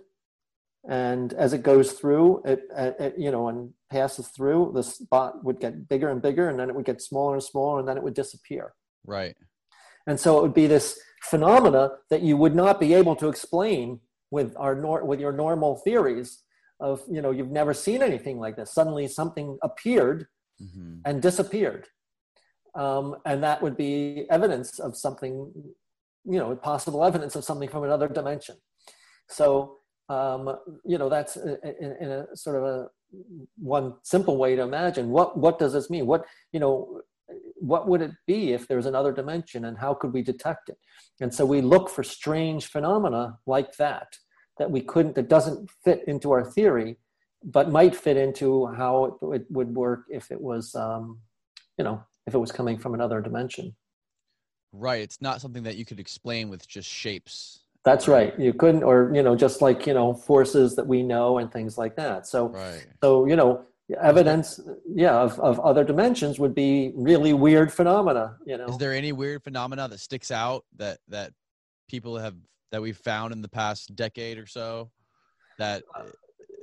and 0.89 1.33
as 1.35 1.53
it 1.53 1.63
goes 1.63 1.93
through 1.93 2.43
it, 2.45 2.65
it, 2.77 3.15
you 3.17 3.31
know 3.31 3.49
and 3.49 3.73
passes 3.91 4.29
through 4.29 4.73
the 4.75 4.83
spot 4.83 5.45
would 5.45 5.61
get 5.61 5.89
bigger 5.89 6.09
and 6.11 6.21
bigger 6.21 6.49
and 6.49 6.59
then 6.59 6.69
it 6.69 6.75
would 6.75 6.85
get 6.85 7.01
smaller 7.01 7.35
and 7.35 7.43
smaller 7.43 7.79
and 7.79 7.89
then 7.89 7.97
it 7.97 8.03
would 8.03 8.15
disappear 8.15 8.75
right 9.07 9.37
and 10.07 10.19
so 10.19 10.39
it 10.39 10.43
would 10.43 10.55
be 10.55 10.67
this 10.67 10.99
phenomena 11.23 11.91
that 12.11 12.23
you 12.23 12.37
would 12.37 12.55
not 12.55 12.81
be 12.81 12.95
able 12.95 13.17
to 13.17 13.29
explain 13.29 14.01
with 14.31 14.55
our 14.57 14.75
nor- 14.75 15.05
with 15.05 15.21
your 15.21 15.33
normal 15.33 15.77
theories 15.77 16.43
of 16.81 17.03
you 17.09 17.23
know 17.23 17.31
you've 17.31 17.51
never 17.51 17.73
seen 17.73 18.03
anything 18.03 18.39
like 18.39 18.57
this. 18.57 18.73
Suddenly 18.73 19.07
something 19.09 19.59
appeared 19.63 20.27
mm-hmm. 20.61 20.99
and 21.05 21.23
disappeared. 21.23 21.87
Um, 22.75 23.17
and 23.27 23.43
that 23.43 23.63
would 23.63 23.77
be 23.77 24.27
evidence 24.31 24.79
of 24.79 24.97
something 24.97 25.53
you 26.25 26.39
know 26.39 26.57
possible 26.57 27.05
evidence 27.05 27.37
of 27.37 27.45
something 27.45 27.69
from 27.69 27.85
another 27.85 28.09
dimension. 28.09 28.57
So 29.29 29.77
um, 30.09 30.57
you 30.85 30.99
know 30.99 31.09
that's 31.09 31.37
in, 31.37 31.97
in, 32.01 32.11
a 32.11 32.37
sort 32.37 32.57
of 32.57 32.65
a 32.65 32.89
one 33.59 33.95
simple 34.03 34.37
way 34.39 34.57
to 34.57 34.63
imagine 34.63 35.11
what 35.11 35.39
what 35.39 35.59
does 35.59 35.73
this 35.75 35.91
mean? 35.91 36.07
What 36.07 36.25
you 36.53 36.61
know 36.61 37.03
what 37.63 37.87
would 37.89 38.03
it 38.03 38.11
be 38.27 38.53
if 38.53 38.67
there's 38.67 38.87
another 38.87 39.13
dimension 39.13 39.67
and 39.67 39.79
how 39.79 39.95
could 39.95 40.13
we 40.13 40.21
detect 40.21 40.69
it 40.69 40.77
and 41.21 41.33
so 41.33 41.47
we 41.47 41.61
look 41.61 41.89
for 41.89 42.03
strange 42.03 42.67
phenomena 42.67 43.39
like 43.47 43.77
that 43.77 44.17
that 44.59 44.71
we 44.71 44.81
couldn't 44.81 45.15
that 45.15 45.29
doesn't 45.29 45.71
fit 45.85 46.03
into 46.09 46.33
our 46.33 46.45
theory 46.45 46.97
but 47.45 47.71
might 47.71 47.95
fit 47.95 48.17
into 48.17 48.67
how 48.67 49.05
it, 49.05 49.35
it 49.37 49.47
would 49.51 49.75
work 49.75 50.05
if 50.09 50.31
it 50.31 50.41
was 50.41 50.75
um, 50.75 51.21
you 51.79 51.85
know 51.85 52.03
if 52.27 52.35
it 52.35 52.39
was 52.39 52.51
coming 52.51 52.77
from 52.79 52.95
another 52.95 53.21
dimension 53.21 53.75
right 54.73 55.01
it's 55.03 55.23
not 55.23 55.41
something 55.41 55.63
that 55.63 55.77
you 55.77 55.85
could 55.85 56.01
explain 56.01 56.49
with 56.49 56.67
just 56.67 56.89
shapes 56.89 57.61
that's 57.85 58.07
right. 58.07 58.39
You 58.39 58.53
couldn't, 58.53 58.85
or 58.85 59.11
you 59.13 59.25
know, 59.25 59.35
just 59.35 59.61
like 59.61 59.89
you 59.89 59.95
know, 59.95 60.15
forces 60.15 60.77
that 60.77 60.87
we 60.87 61.03
know 61.03 61.39
and 61.39 61.51
things 61.51 61.77
like 61.77 61.97
that. 61.97 62.29
So, 62.29 62.51
right. 62.51 62.87
so 63.03 63.27
you 63.27 63.35
know, 63.35 63.65
evidence, 64.01 64.61
yeah, 64.87 65.15
of, 65.15 65.39
of 65.41 65.61
other 65.61 65.85
dimensions 65.85 66.39
would 66.39 66.55
be 66.55 66.93
really 66.95 67.33
weird 67.33 67.73
phenomena. 67.73 68.37
You 68.47 68.59
know, 68.59 68.67
is 68.67 68.79
there 68.79 68.93
any 68.93 69.13
weird 69.13 69.43
phenomena 69.43 69.89
that 69.89 69.99
sticks 69.99 70.31
out 70.31 70.65
that 70.77 70.99
that 71.09 71.33
people 71.89 72.17
have 72.19 72.35
that 72.71 72.81
we've 72.81 72.97
found 72.97 73.33
in 73.33 73.43
the 73.43 73.49
past 73.49 73.95
decade 73.95 74.39
or 74.39 74.47
so 74.47 74.91
that 75.59 75.83
uh, 75.95 76.05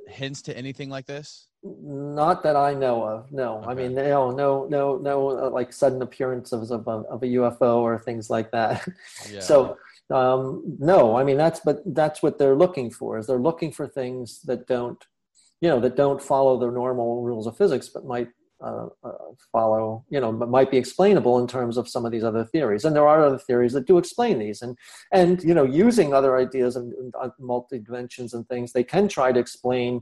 hints 0.08 0.42
to 0.44 0.58
anything 0.58 0.90
like 0.90 1.06
this? 1.06 1.48
Not 1.62 2.42
that 2.44 2.56
I 2.56 2.74
know 2.74 3.04
of. 3.04 3.32
No, 3.32 3.58
okay. 3.58 3.68
I 3.68 3.74
mean, 3.74 3.94
no, 3.94 4.32
no, 4.32 4.66
no, 4.70 4.98
no, 4.98 5.30
uh, 5.46 5.50
like 5.50 5.74
sudden 5.74 6.02
appearances 6.02 6.72
of 6.72 6.88
a, 6.88 6.92
of 6.92 7.22
a 7.22 7.26
UFO 7.26 7.80
or 7.80 8.00
things 8.00 8.30
like 8.30 8.52
that. 8.52 8.88
Yeah. 9.30 9.42
So 9.42 9.78
um, 10.12 10.64
no 10.80 11.16
i 11.16 11.24
mean 11.24 11.38
that's 11.38 11.60
but 11.60 11.82
that's 11.94 12.24
what 12.24 12.38
they're 12.38 12.56
looking 12.56 12.90
for 12.90 13.18
is 13.18 13.28
they're 13.28 13.38
looking 13.38 13.72
for 13.72 13.88
things 13.88 14.42
that 14.42 14.68
don't 14.68 15.06
you 15.62 15.70
know 15.70 15.80
that 15.80 15.96
don't 15.96 16.22
follow 16.22 16.58
the 16.58 16.72
normal 16.72 17.22
rules 17.22 17.48
of 17.48 17.58
physics 17.58 17.90
but 17.90 18.06
might 18.06 18.30
uh, 18.62 18.88
uh, 19.06 19.12
follow 19.54 20.04
you 20.10 20.20
know 20.20 20.34
might 20.34 20.70
be 20.70 20.76
explainable 20.76 21.40
in 21.40 21.48
terms 21.48 21.78
of 21.78 21.88
some 21.88 22.06
of 22.06 22.12
these 22.12 22.26
other 22.26 22.44
theories. 22.44 22.84
And 22.84 22.94
there 22.94 23.08
are 23.08 23.24
other 23.24 23.38
theories 23.38 23.72
that 23.72 23.88
do 23.88 23.98
explain 23.98 24.38
these. 24.38 24.62
And 24.62 24.78
and 25.14 25.42
you 25.44 25.54
know 25.54 25.64
using 25.64 26.14
other 26.14 26.38
ideas 26.38 26.76
and, 26.76 26.92
and 26.94 27.32
multi 27.40 27.80
dimensions 27.80 28.34
and 28.34 28.46
things 28.50 28.74
they 28.74 28.84
can 28.84 29.08
try 29.08 29.32
to 29.32 29.40
explain 29.40 30.02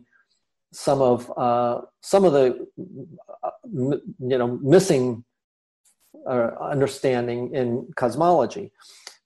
some 0.74 1.02
of 1.04 1.32
uh, 1.38 1.82
some 2.02 2.26
of 2.26 2.34
the 2.34 2.68
uh, 3.44 3.52
you 3.70 4.38
know 4.40 4.58
missing 4.64 5.24
uh, 6.28 6.50
understanding 6.60 7.54
in 7.54 7.88
cosmology. 7.96 8.72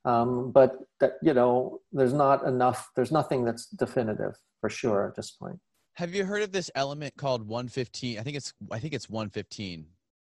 Um, 0.03 0.51
but 0.51 0.75
that 0.99 1.13
you 1.23 1.33
know 1.33 1.79
there's 1.93 2.11
not 2.11 2.45
enough 2.45 2.89
there's 2.97 3.13
nothing 3.13 3.45
that's 3.45 3.67
definitive 3.67 4.35
for 4.59 4.69
sure 4.69 5.07
at 5.07 5.15
this 5.15 5.31
point 5.31 5.59
have 5.93 6.13
you 6.13 6.25
heard 6.25 6.41
of 6.41 6.51
this 6.51 6.71
element 6.75 7.15
called 7.17 7.47
115 7.47 8.19
i 8.19 8.23
think 8.23 8.37
it's 8.37 8.53
i 8.71 8.79
think 8.79 8.93
it's 8.93 9.09
115 9.09 9.85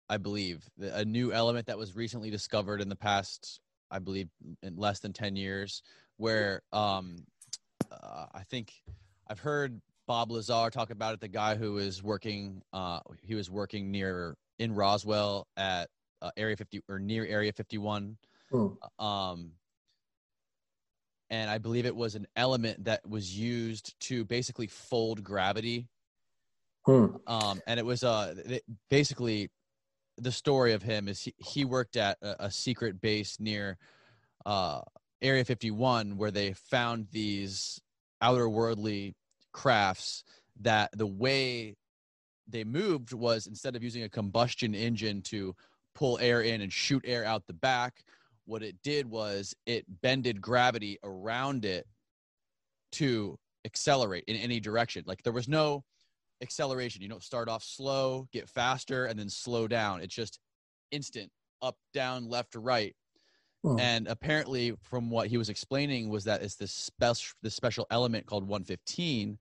i 0.09 0.17
believe 0.17 0.69
a 0.81 1.05
new 1.05 1.33
element 1.33 1.67
that 1.67 1.79
was 1.79 1.95
recently 1.97 2.31
discovered 2.31 2.81
in 2.81 2.89
the 2.89 2.97
past 2.97 3.61
i 3.91 3.99
believe 3.99 4.29
in 4.63 4.77
less 4.77 5.01
than 5.01 5.13
10 5.13 5.37
years 5.37 5.83
where 6.17 6.63
um 6.73 7.25
uh, 7.91 8.27
i 8.35 8.43
think 8.43 8.73
i've 9.29 9.41
heard 9.41 9.81
bob 10.07 10.31
lazar 10.31 10.71
talk 10.71 10.91
about 10.91 11.15
it 11.15 11.21
the 11.21 11.29
guy 11.29 11.55
who 11.55 11.73
was 11.75 12.03
working 12.03 12.63
uh 12.73 13.01
he 13.23 13.35
was 13.35 13.51
working 13.51 13.91
near 13.91 14.37
in 14.59 14.75
roswell 14.75 15.47
at 15.57 15.89
uh, 16.21 16.31
area 16.37 16.57
50 16.57 16.81
or 16.89 16.99
near 16.99 17.27
area 17.27 17.53
51 17.53 18.17
Hmm. 18.53 19.05
Um, 19.05 19.53
and 21.33 21.49
I 21.51 21.57
believe 21.57 21.87
it 21.87 21.97
was 21.97 22.15
an 22.15 22.27
element 22.37 22.85
that 22.85 23.09
was 23.09 23.37
used 23.37 23.99
to 24.01 24.23
basically 24.27 24.67
fold 24.67 25.25
gravity. 25.25 25.89
Hmm. 26.85 27.07
Um, 27.27 27.63
and 27.67 27.81
it 27.81 27.87
was 27.87 28.05
uh, 28.05 28.35
basically 28.91 29.49
the 30.19 30.31
story 30.31 30.75
of 30.75 30.83
him 30.83 31.09
is 31.09 31.23
he, 31.23 31.35
he 31.39 31.65
worked 31.65 31.97
at 31.97 32.19
a, 32.21 32.45
a 32.45 32.51
secret 32.51 33.01
base 33.01 33.41
near 33.41 33.79
uh, 34.45 34.83
Area 35.23 35.43
51 35.43 36.19
where 36.19 36.31
they 36.31 36.53
found 36.53 37.07
these 37.11 37.81
outer 38.21 38.47
worldly 38.47 39.15
crafts 39.53 40.25
that 40.61 40.91
the 40.93 41.07
way 41.07 41.77
they 42.47 42.63
moved 42.63 43.15
was 43.15 43.47
instead 43.47 43.75
of 43.75 43.83
using 43.83 44.03
a 44.03 44.09
combustion 44.09 44.75
engine 44.75 45.23
to 45.23 45.57
pull 45.95 46.19
air 46.21 46.43
in 46.43 46.61
and 46.61 46.73
shoot 46.73 47.03
air 47.07 47.25
out 47.25 47.47
the 47.47 47.55
back 47.55 48.05
what 48.45 48.63
it 48.63 48.77
did 48.83 49.09
was 49.09 49.55
it 49.67 49.85
bended 50.03 50.41
gravity 50.41 50.99
around 51.05 51.65
it 51.65 51.87
to 52.93 53.39
accelerate 53.65 54.25
in 54.27 54.37
any 54.37 54.61
direction. 54.61 55.05
Like 55.07 55.23
there 55.23 55.33
was 55.33 55.49
no 55.49 55.85
acceleration. 56.43 57.03
You 57.03 57.09
don't 57.09 57.23
start 57.23 57.49
off 57.49 57.63
slow 57.63 58.29
get 58.33 58.49
faster 58.49 59.07
and 59.07 59.19
then 59.19 59.29
slow 59.29 59.69
down. 59.69 60.01
It's 60.01 60.15
just 60.15 60.39
instant 60.91 61.31
up 61.63 61.77
down 61.95 62.29
left 62.29 62.55
right. 62.55 62.95
Hmm. 63.63 63.79
And 63.79 64.09
apparently, 64.09 64.75
from 64.83 65.09
what 65.09 65.29
he 65.29 65.39
was 65.39 65.49
explaining, 65.49 66.09
was 66.09 66.25
that 66.25 66.43
it's 66.43 66.57
this 66.57 66.73
special 66.73 67.35
this 67.43 67.55
special 67.55 67.87
element 67.91 68.27
called 68.27 68.43
115 68.43 69.39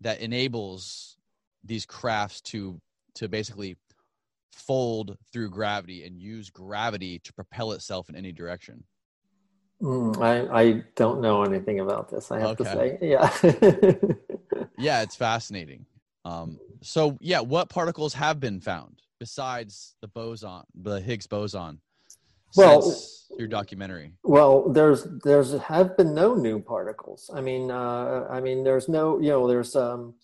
that 0.00 0.20
enables 0.20 1.16
these 1.64 1.86
crafts 1.86 2.40
to 2.42 2.78
to 3.14 3.28
basically 3.28 3.76
fold 4.54 5.16
through 5.32 5.50
gravity 5.50 6.04
and 6.04 6.18
use 6.18 6.50
gravity 6.50 7.18
to 7.20 7.32
propel 7.32 7.72
itself 7.72 8.08
in 8.08 8.16
any 8.16 8.32
direction. 8.32 8.84
Mm, 9.80 10.22
I, 10.22 10.60
I 10.60 10.84
don't 10.94 11.20
know 11.20 11.42
anything 11.42 11.80
about 11.80 12.08
this. 12.08 12.30
I 12.30 12.38
have 12.38 12.60
okay. 12.60 12.64
to 12.64 12.70
say, 12.70 12.98
yeah, 13.02 14.68
yeah, 14.78 15.02
it's 15.02 15.16
fascinating. 15.16 15.86
Um, 16.24 16.60
so, 16.82 17.18
yeah, 17.20 17.40
what 17.40 17.68
particles 17.68 18.14
have 18.14 18.38
been 18.38 18.60
found 18.60 19.02
besides 19.18 19.96
the 20.00 20.08
boson, 20.08 20.62
the 20.74 21.00
Higgs 21.00 21.26
boson? 21.26 21.80
well 22.56 22.94
your 23.38 23.48
documentary 23.48 24.12
well 24.24 24.68
there's 24.68 25.06
there's 25.24 25.58
have 25.60 25.96
been 25.96 26.14
no 26.14 26.34
new 26.34 26.60
particles 26.60 27.30
i 27.34 27.40
mean 27.40 27.70
uh, 27.70 28.26
i 28.30 28.40
mean 28.40 28.62
there's 28.62 28.88
no 28.88 29.18
you 29.18 29.28
know 29.28 29.46
there's 29.46 29.74
um 29.74 30.14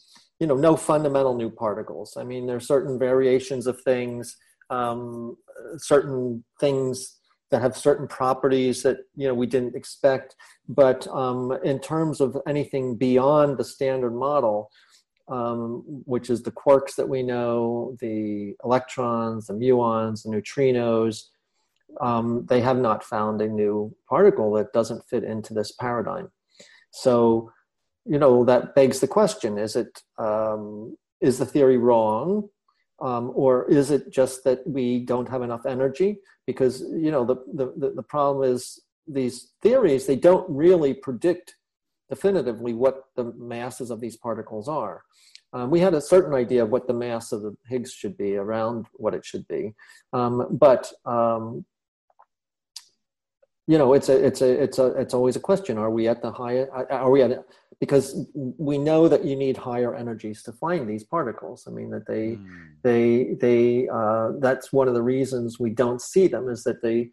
you 0.41 0.47
know 0.47 0.57
no 0.57 0.76
fundamental 0.76 1.34
new 1.34 1.51
particles 1.51 2.16
i 2.16 2.24
mean 2.24 2.47
there's 2.47 2.66
certain 2.66 2.99
variations 2.99 3.66
of 3.66 3.80
things 3.82 4.36
um 4.70 5.36
certain 5.78 6.45
things 6.61 7.16
that 7.51 7.62
have 7.62 7.76
certain 7.76 8.07
properties 8.07 8.82
that 8.82 8.99
you 9.14 9.26
know 9.26 9.34
we 9.34 9.47
didn't 9.47 9.74
expect 9.74 10.34
but 10.68 11.07
um 11.09 11.57
in 11.64 11.78
terms 11.78 12.20
of 12.20 12.36
anything 12.47 12.97
beyond 12.97 13.59
the 13.59 13.64
standard 13.64 14.14
model 14.14 14.70
um, 15.30 15.82
which 16.07 16.30
is 16.30 16.43
the 16.43 16.51
quarks 16.51 16.95
that 16.97 17.09
we 17.09 17.22
know, 17.22 17.97
the 18.01 18.55
electrons, 18.64 19.47
the 19.47 19.53
muons, 19.53 20.22
the 20.22 20.30
neutrinos, 20.30 21.24
um, 22.01 22.47
they 22.49 22.61
have 22.61 22.78
not 22.78 23.05
found 23.05 23.41
a 23.41 23.49
new 23.49 23.95
particle 24.09 24.53
that 24.53 24.72
doesn't 24.72 25.09
fit 25.09 25.24
into 25.24 25.55
this 25.55 25.72
paradigm. 25.72 26.30
So, 26.91 27.53
you 28.09 28.18
know, 28.18 28.44
that 28.44 28.74
begs 28.74 29.00
the 29.00 29.09
question: 29.09 29.59
Is 29.59 29.76
it 29.76 30.02
um, 30.18 30.96
is 31.20 31.38
the 31.38 31.46
theory 31.46 31.76
wrong, 31.76 32.48
um, 33.00 33.32
or 33.34 33.70
is 33.70 33.90
it 33.90 34.11
just 34.11 34.44
that 34.44 34.66
we 34.66 35.00
don't 35.00 35.28
have 35.28 35.42
enough 35.42 35.66
energy? 35.66 36.18
Because 36.46 36.80
you 36.80 37.11
know, 37.11 37.24
the 37.24 37.36
the 37.52 37.92
the 37.94 38.02
problem 38.02 38.50
is 38.50 38.80
these 39.06 39.52
theories 39.62 40.06
they 40.06 40.16
don't 40.16 40.48
really 40.48 40.94
predict 40.94 41.54
definitively 42.09 42.72
what 42.72 43.04
the 43.16 43.32
masses 43.36 43.90
of 43.90 44.00
these 44.00 44.16
particles 44.16 44.68
are. 44.68 45.02
Um, 45.52 45.70
we 45.70 45.80
had 45.80 45.94
a 45.94 46.00
certain 46.00 46.34
idea 46.34 46.62
of 46.62 46.70
what 46.70 46.86
the 46.86 46.94
mass 46.94 47.32
of 47.32 47.42
the 47.42 47.56
Higgs 47.68 47.92
should 47.92 48.16
be, 48.16 48.36
around 48.36 48.86
what 48.94 49.14
it 49.14 49.24
should 49.24 49.46
be, 49.48 49.74
um, 50.12 50.46
but 50.50 50.92
um, 51.06 51.64
you 53.69 53.77
know 53.77 53.93
it's 53.93 54.09
a 54.09 54.27
it's 54.27 54.41
a 54.41 54.51
it's 54.62 54.79
a 54.79 54.87
it's 55.03 55.12
always 55.12 55.37
a 55.37 55.41
question. 55.41 55.77
Are 55.77 55.91
we 55.91 56.09
at 56.09 56.23
the 56.23 56.33
high 56.33 56.64
are 56.64 57.11
we 57.11 57.21
at 57.23 57.45
because 57.81 58.27
we 58.35 58.79
know 58.79 59.09
that 59.09 59.27
you 59.27 59.37
need 59.37 59.59
higher 59.59 59.95
energies 59.95 60.43
to 60.45 60.53
find 60.53 60.89
these 60.89 61.05
particles. 61.05 61.69
I 61.69 61.71
mean 61.71 61.91
that 61.91 62.07
they 62.07 62.39
mm. 62.39 62.47
they 62.83 63.35
they 63.41 63.87
uh, 63.93 64.33
that's 64.41 64.73
one 64.73 64.89
of 64.89 64.95
the 64.95 65.03
reasons 65.03 65.61
we 65.61 65.71
don't 65.71 66.01
see 66.01 66.29
them 66.29 66.49
is 66.49 66.64
that 66.64 66.83
they 66.83 67.11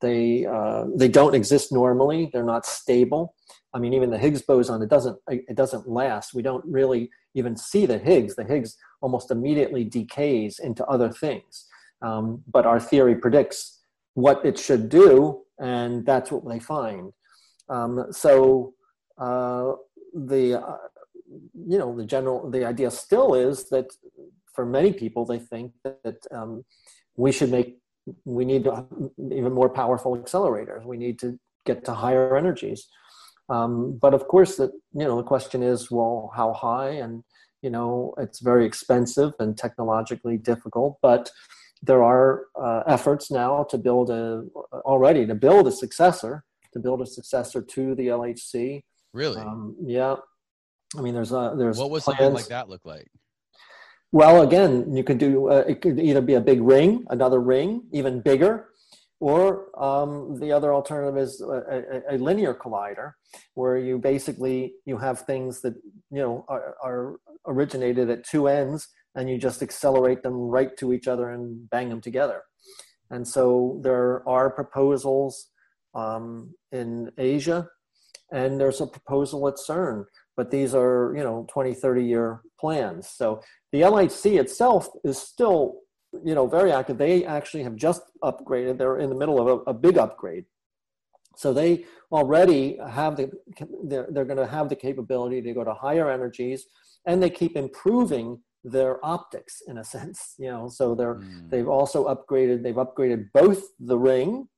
they 0.00 0.46
uh, 0.46 0.86
they 0.96 1.08
don't 1.08 1.34
exist 1.34 1.72
normally. 1.72 2.30
They're 2.32 2.42
not 2.42 2.64
stable. 2.64 3.34
I 3.74 3.78
mean 3.78 3.92
even 3.92 4.08
the 4.10 4.16
higgs 4.16 4.40
boson 4.40 4.80
it 4.80 4.88
doesn't 4.88 5.18
it 5.28 5.56
doesn't 5.56 5.86
last. 5.86 6.32
We 6.32 6.40
don't 6.40 6.64
really 6.64 7.10
even 7.34 7.54
see 7.54 7.84
the 7.84 7.98
higgs. 7.98 8.34
The 8.34 8.44
higgs 8.44 8.78
almost 9.02 9.30
immediately 9.30 9.84
decays 9.84 10.58
into 10.58 10.86
other 10.86 11.12
things. 11.12 11.66
Um, 12.00 12.42
but 12.50 12.64
our 12.64 12.80
theory 12.80 13.14
predicts 13.14 13.80
what 14.14 14.42
it 14.42 14.58
should 14.58 14.88
do 14.88 15.44
and 15.58 16.04
that's 16.06 16.30
what 16.30 16.48
they 16.48 16.58
find. 16.58 17.12
Um, 17.68 18.06
so 18.10 18.74
uh, 19.18 19.72
the 20.14 20.60
uh, 20.60 20.76
you 21.66 21.78
know 21.78 21.96
the 21.96 22.04
general 22.04 22.50
the 22.50 22.64
idea 22.64 22.90
still 22.90 23.34
is 23.34 23.68
that 23.70 23.86
for 24.54 24.64
many 24.64 24.92
people 24.92 25.24
they 25.24 25.38
think 25.38 25.72
that 25.84 26.18
um, 26.32 26.64
we 27.16 27.32
should 27.32 27.50
make 27.50 27.78
we 28.24 28.44
need 28.44 28.66
even 29.18 29.52
more 29.52 29.68
powerful 29.68 30.16
accelerators. 30.16 30.84
We 30.84 30.96
need 30.96 31.18
to 31.20 31.38
get 31.66 31.84
to 31.84 31.92
higher 31.92 32.36
energies. 32.36 32.88
Um, 33.50 33.98
but 34.00 34.14
of 34.14 34.28
course, 34.28 34.56
that 34.56 34.70
you 34.92 35.04
know 35.04 35.16
the 35.16 35.22
question 35.22 35.62
is, 35.62 35.90
well, 35.90 36.30
how 36.34 36.52
high? 36.52 36.90
And 36.90 37.22
you 37.62 37.70
know, 37.70 38.14
it's 38.18 38.40
very 38.40 38.64
expensive 38.64 39.32
and 39.38 39.56
technologically 39.56 40.36
difficult. 40.36 40.98
But 41.02 41.30
there 41.82 42.02
are 42.02 42.44
uh, 42.60 42.82
efforts 42.86 43.30
now 43.30 43.64
to 43.70 43.78
build 43.78 44.10
a 44.10 44.44
already 44.84 45.26
to 45.26 45.34
build 45.34 45.66
a 45.68 45.72
successor 45.72 46.44
to 46.72 46.78
build 46.78 47.00
a 47.00 47.06
successor 47.06 47.62
to 47.62 47.94
the 47.94 48.08
LHC. 48.08 48.82
Really? 49.12 49.40
Um, 49.40 49.76
yeah. 49.82 50.16
I 50.96 51.00
mean, 51.00 51.14
there's 51.14 51.32
a 51.32 51.54
there's 51.56 51.78
what 51.78 51.90
was 51.90 52.04
plans. 52.04 52.18
something 52.18 52.34
like 52.34 52.46
that 52.46 52.68
look 52.68 52.84
like? 52.84 53.08
Well, 54.10 54.42
again, 54.42 54.94
you 54.94 55.04
could 55.04 55.18
do 55.18 55.48
uh, 55.50 55.64
it 55.68 55.82
could 55.82 55.98
either 55.98 56.22
be 56.22 56.34
a 56.34 56.40
big 56.40 56.62
ring, 56.62 57.04
another 57.10 57.40
ring, 57.40 57.82
even 57.92 58.22
bigger, 58.22 58.68
or 59.20 59.68
um, 59.82 60.38
the 60.40 60.50
other 60.50 60.72
alternative 60.72 61.18
is 61.18 61.42
a, 61.42 62.04
a, 62.08 62.14
a, 62.14 62.16
linear 62.16 62.54
collider, 62.54 63.12
where 63.52 63.76
you 63.76 63.98
basically 63.98 64.72
you 64.86 64.96
have 64.96 65.20
things 65.20 65.60
that 65.60 65.74
you 66.10 66.22
know 66.22 66.46
are, 66.48 66.74
are 66.82 67.16
originated 67.46 68.08
at 68.08 68.24
two 68.24 68.48
ends 68.48 68.88
and 69.18 69.28
you 69.28 69.36
just 69.36 69.62
accelerate 69.62 70.22
them 70.22 70.34
right 70.34 70.76
to 70.76 70.92
each 70.92 71.08
other 71.08 71.30
and 71.30 71.68
bang 71.70 71.88
them 71.88 72.00
together. 72.00 72.42
And 73.10 73.26
so 73.26 73.80
there 73.82 74.26
are 74.28 74.48
proposals 74.48 75.48
um, 75.92 76.54
in 76.70 77.10
Asia, 77.18 77.68
and 78.30 78.60
there's 78.60 78.80
a 78.80 78.86
proposal 78.86 79.48
at 79.48 79.54
CERN, 79.56 80.04
but 80.36 80.52
these 80.52 80.72
are, 80.72 81.14
you 81.16 81.24
know, 81.24 81.46
20, 81.50 81.74
30 81.74 82.04
year 82.04 82.42
plans. 82.60 83.08
So 83.08 83.42
the 83.72 83.80
LHC 83.80 84.38
itself 84.38 84.88
is 85.02 85.18
still, 85.18 85.80
you 86.24 86.36
know, 86.36 86.46
very 86.46 86.70
active. 86.70 86.96
They 86.96 87.24
actually 87.24 87.64
have 87.64 87.74
just 87.74 88.02
upgraded. 88.22 88.78
They're 88.78 88.98
in 88.98 89.08
the 89.08 89.16
middle 89.16 89.40
of 89.40 89.48
a, 89.48 89.70
a 89.70 89.74
big 89.74 89.98
upgrade. 89.98 90.44
So 91.36 91.52
they 91.52 91.86
already 92.12 92.78
have 92.88 93.16
the, 93.16 93.32
they're, 93.84 94.06
they're 94.10 94.24
going 94.24 94.38
to 94.38 94.46
have 94.46 94.68
the 94.68 94.76
capability 94.76 95.42
to 95.42 95.52
go 95.54 95.64
to 95.64 95.74
higher 95.74 96.08
energies, 96.08 96.66
and 97.04 97.20
they 97.20 97.30
keep 97.30 97.56
improving 97.56 98.38
their 98.64 99.04
optics 99.04 99.62
in 99.66 99.78
a 99.78 99.84
sense 99.94 100.34
you 100.38 100.50
know 100.50 100.68
so 100.68 100.94
they're 100.94 101.16
mm. 101.16 101.50
they've 101.50 101.68
also 101.68 102.06
upgraded 102.06 102.62
they've 102.62 102.74
upgraded 102.74 103.26
both 103.32 103.62
the 103.78 103.98
ring 103.98 104.48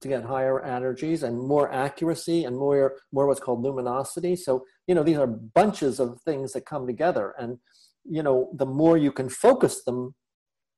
to 0.00 0.08
get 0.08 0.24
higher 0.24 0.62
energies 0.64 1.22
and 1.22 1.38
more 1.38 1.72
accuracy 1.72 2.44
and 2.44 2.56
more 2.56 2.96
more 3.12 3.26
what's 3.26 3.40
called 3.40 3.62
luminosity. 3.62 4.36
So 4.36 4.64
you 4.86 4.94
know 4.94 5.02
these 5.02 5.18
are 5.18 5.26
bunches 5.26 5.98
of 6.00 6.20
things 6.22 6.52
that 6.52 6.66
come 6.66 6.86
together. 6.86 7.34
And 7.38 7.58
you 8.04 8.22
know 8.22 8.50
the 8.54 8.66
more 8.66 8.96
you 8.96 9.12
can 9.12 9.28
focus 9.28 9.84
them 9.84 10.14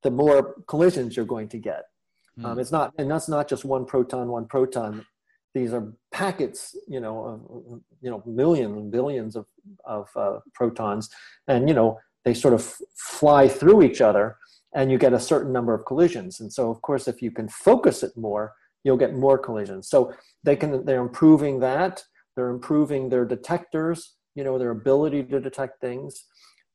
the 0.03 0.11
more 0.11 0.63
collisions 0.67 1.17
you're 1.17 1.27
going 1.27 1.49
to 1.49 1.59
get. 1.59 1.83
Mm. 2.39 2.45
um, 2.47 2.59
it's 2.59 2.73
not 2.73 2.93
and 2.99 3.11
that's 3.11 3.29
not 3.29 3.49
just 3.49 3.65
one 3.65 3.85
proton 3.85 4.29
one 4.29 4.47
proton. 4.47 5.05
These 5.53 5.75
are 5.75 5.93
packets 6.13 6.77
you 6.89 7.01
know 7.01 7.25
of, 7.25 7.81
you 8.01 8.11
know 8.11 8.23
millions 8.25 8.77
and 8.77 8.91
billions 8.91 9.37
of 9.37 9.47
of 9.85 10.09
uh, 10.17 10.39
protons. 10.55 11.11
And 11.47 11.69
you 11.69 11.75
know 11.75 11.99
they 12.25 12.35
sort 12.35 12.55
of 12.55 12.75
fly 12.97 13.49
through 13.49 13.83
each 13.83 14.01
other 14.01 14.37
and 14.75 14.91
you 14.91 14.99
get 14.99 15.13
a 15.13 15.21
certain 15.21 15.53
number 15.53 15.75
of 15.75 15.85
collisions. 15.85 16.41
And 16.41 16.53
so 16.53 16.71
of 16.71 16.81
course 16.83 17.09
if 17.09 17.23
you 17.23 17.31
can 17.31 17.49
focus 17.49 18.03
it 18.03 18.17
more 18.17 18.53
you'll 18.83 18.97
get 18.97 19.15
more 19.15 19.37
collisions. 19.37 19.89
So 19.89 20.13
they 20.43 20.57
can 20.57 20.85
they're 20.85 21.03
improving 21.03 21.61
that. 21.61 22.03
They're 22.37 22.51
improving 22.51 23.09
their 23.09 23.25
detectors 23.25 24.17
you 24.35 24.45
know 24.45 24.59
their 24.59 24.71
ability 24.71 25.25
to 25.25 25.41
detect 25.41 25.81
things. 25.81 26.25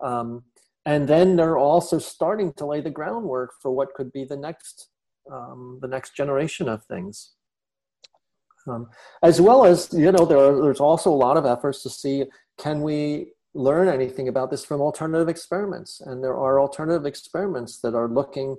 Um, 0.04 0.44
and 0.86 1.08
then 1.08 1.36
they're 1.36 1.58
also 1.58 1.98
starting 1.98 2.54
to 2.54 2.66
lay 2.66 2.82
the 2.82 2.92
groundwork 2.92 3.54
for 3.62 3.72
what 3.72 3.94
could 3.94 4.12
be 4.12 4.26
the 4.26 4.38
next 4.38 4.90
um, 5.32 5.80
the 5.82 5.88
next 5.88 6.16
generation 6.16 6.70
of 6.70 6.84
things. 6.86 7.34
Um, 8.68 8.88
as 9.24 9.40
well 9.40 9.66
as 9.66 9.94
you 9.94 10.12
know 10.12 10.26
there 10.26 10.38
are, 10.38 10.62
there's 10.62 10.80
also 10.80 11.12
a 11.12 11.24
lot 11.26 11.38
of 11.38 11.46
efforts 11.46 11.82
to 11.84 11.90
see 11.90 12.26
can 12.58 12.82
we 12.82 13.34
learn 13.56 13.88
anything 13.88 14.28
about 14.28 14.52
this 14.52 14.66
from 14.66 14.82
alternative 14.82 15.30
experiments. 15.30 16.02
And 16.02 16.24
there 16.24 16.36
are 16.36 16.60
alternative 16.60 17.06
experiments 17.06 17.80
that 17.80 17.96
are 17.96 18.10
looking 18.10 18.58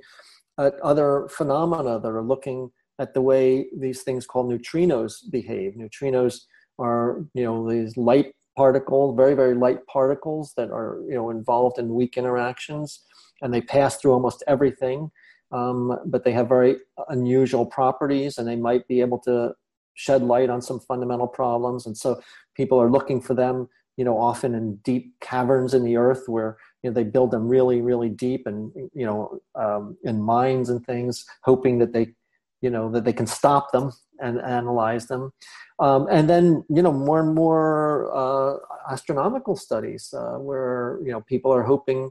at 0.59 0.75
other 0.81 1.29
phenomena 1.29 2.01
that 2.01 2.09
are 2.09 2.23
looking 2.23 2.71
at 2.99 3.13
the 3.13 3.21
way 3.21 3.67
these 3.77 4.03
things 4.03 4.27
called 4.27 4.51
neutrinos 4.51 5.31
behave. 5.31 5.75
Neutrinos 5.75 6.41
are, 6.79 7.25
you 7.35 7.45
know, 7.45 7.71
these 7.71 7.97
light 7.97 8.33
particles, 8.57 9.15
very, 9.15 9.35
very 9.35 9.55
light 9.55 9.87
particles 9.87 10.55
that 10.57 10.71
are, 10.71 11.03
you 11.07 11.15
know, 11.15 11.29
involved 11.29 11.79
in 11.79 11.95
weak 11.95 12.17
interactions 12.17 13.05
and 13.43 13.53
they 13.53 13.61
pass 13.61 13.97
through 13.97 14.13
almost 14.13 14.43
everything. 14.47 15.11
Um, 15.53 15.99
but 16.07 16.25
they 16.25 16.33
have 16.33 16.49
very 16.49 16.77
unusual 17.09 17.67
properties 17.67 18.39
and 18.39 18.49
they 18.49 18.57
might 18.57 18.89
be 18.89 19.01
able 19.01 19.19
to 19.21 19.53
shed 19.95 20.23
light 20.23 20.51
on 20.51 20.63
some 20.63 20.81
fundamental 20.81 21.29
problems. 21.29 21.87
And 21.87 21.97
so 21.97 22.21
people 22.55 22.81
are 22.81 22.91
looking 22.91 23.21
for 23.21 23.35
them, 23.35 23.69
you 23.97 24.05
know, 24.05 24.19
often 24.19 24.55
in 24.55 24.77
deep 24.77 25.15
caverns 25.21 25.75
in 25.75 25.85
the 25.85 25.97
earth 25.97 26.25
where 26.27 26.57
you 26.83 26.91
know, 26.91 26.95
they 26.95 27.05
build 27.05 27.31
them 27.31 27.49
really, 27.49 27.81
really 27.81 28.09
deep 28.09 28.47
and, 28.47 28.73
you 28.95 29.07
know, 29.07 29.41
um, 29.55 29.97
in 30.05 30.21
mines 30.21 30.69
and 30.69 30.85
things, 30.85 31.25
hoping 31.43 31.79
that 31.79 31.93
they, 31.93 32.13
you 32.61 32.71
know, 32.71 32.91
that 32.91 33.05
they 33.05 33.13
can 33.13 33.27
stop 33.27 33.73
them 33.73 33.93
and 34.21 34.41
analyze 34.41 35.07
them. 35.07 35.33
Um, 35.79 36.07
and 36.11 36.29
then, 36.29 36.65
you 36.69 36.83
know, 36.83 36.93
more 36.93 37.21
and 37.21 37.35
more 37.35 38.11
uh, 38.15 38.57
astronomical 38.91 39.57
studies 39.57 40.15
uh, 40.17 40.39
where, 40.39 40.99
you 41.05 41.13
know, 41.13 41.23
people 41.23 41.53
are 41.53 41.63
hoping 41.63 42.11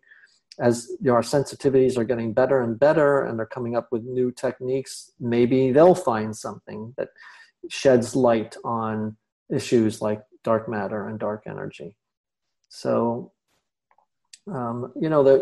as 0.60 0.88
you 1.02 1.08
know, 1.08 1.14
our 1.14 1.22
sensitivities 1.22 1.98
are 1.98 2.04
getting 2.04 2.34
better 2.34 2.62
and 2.62 2.80
better 2.80 3.26
and 3.26 3.38
they're 3.38 3.46
coming 3.46 3.76
up 3.76 3.88
with 3.92 4.04
new 4.04 4.32
techniques, 4.32 5.12
maybe 5.20 5.72
they'll 5.72 5.96
find 5.96 6.36
something 6.36 6.94
that 6.98 7.10
sheds 7.70 8.16
light 8.16 8.56
on 8.64 9.18
issues 9.54 10.02
like 10.02 10.22
dark 10.46 10.70
matter 10.70 11.08
and 11.10 11.20
dark 11.20 11.44
energy. 11.46 11.98
So, 12.70 13.34
um, 14.48 14.94
you 14.96 15.10
know, 15.10 15.24
the, 15.24 15.38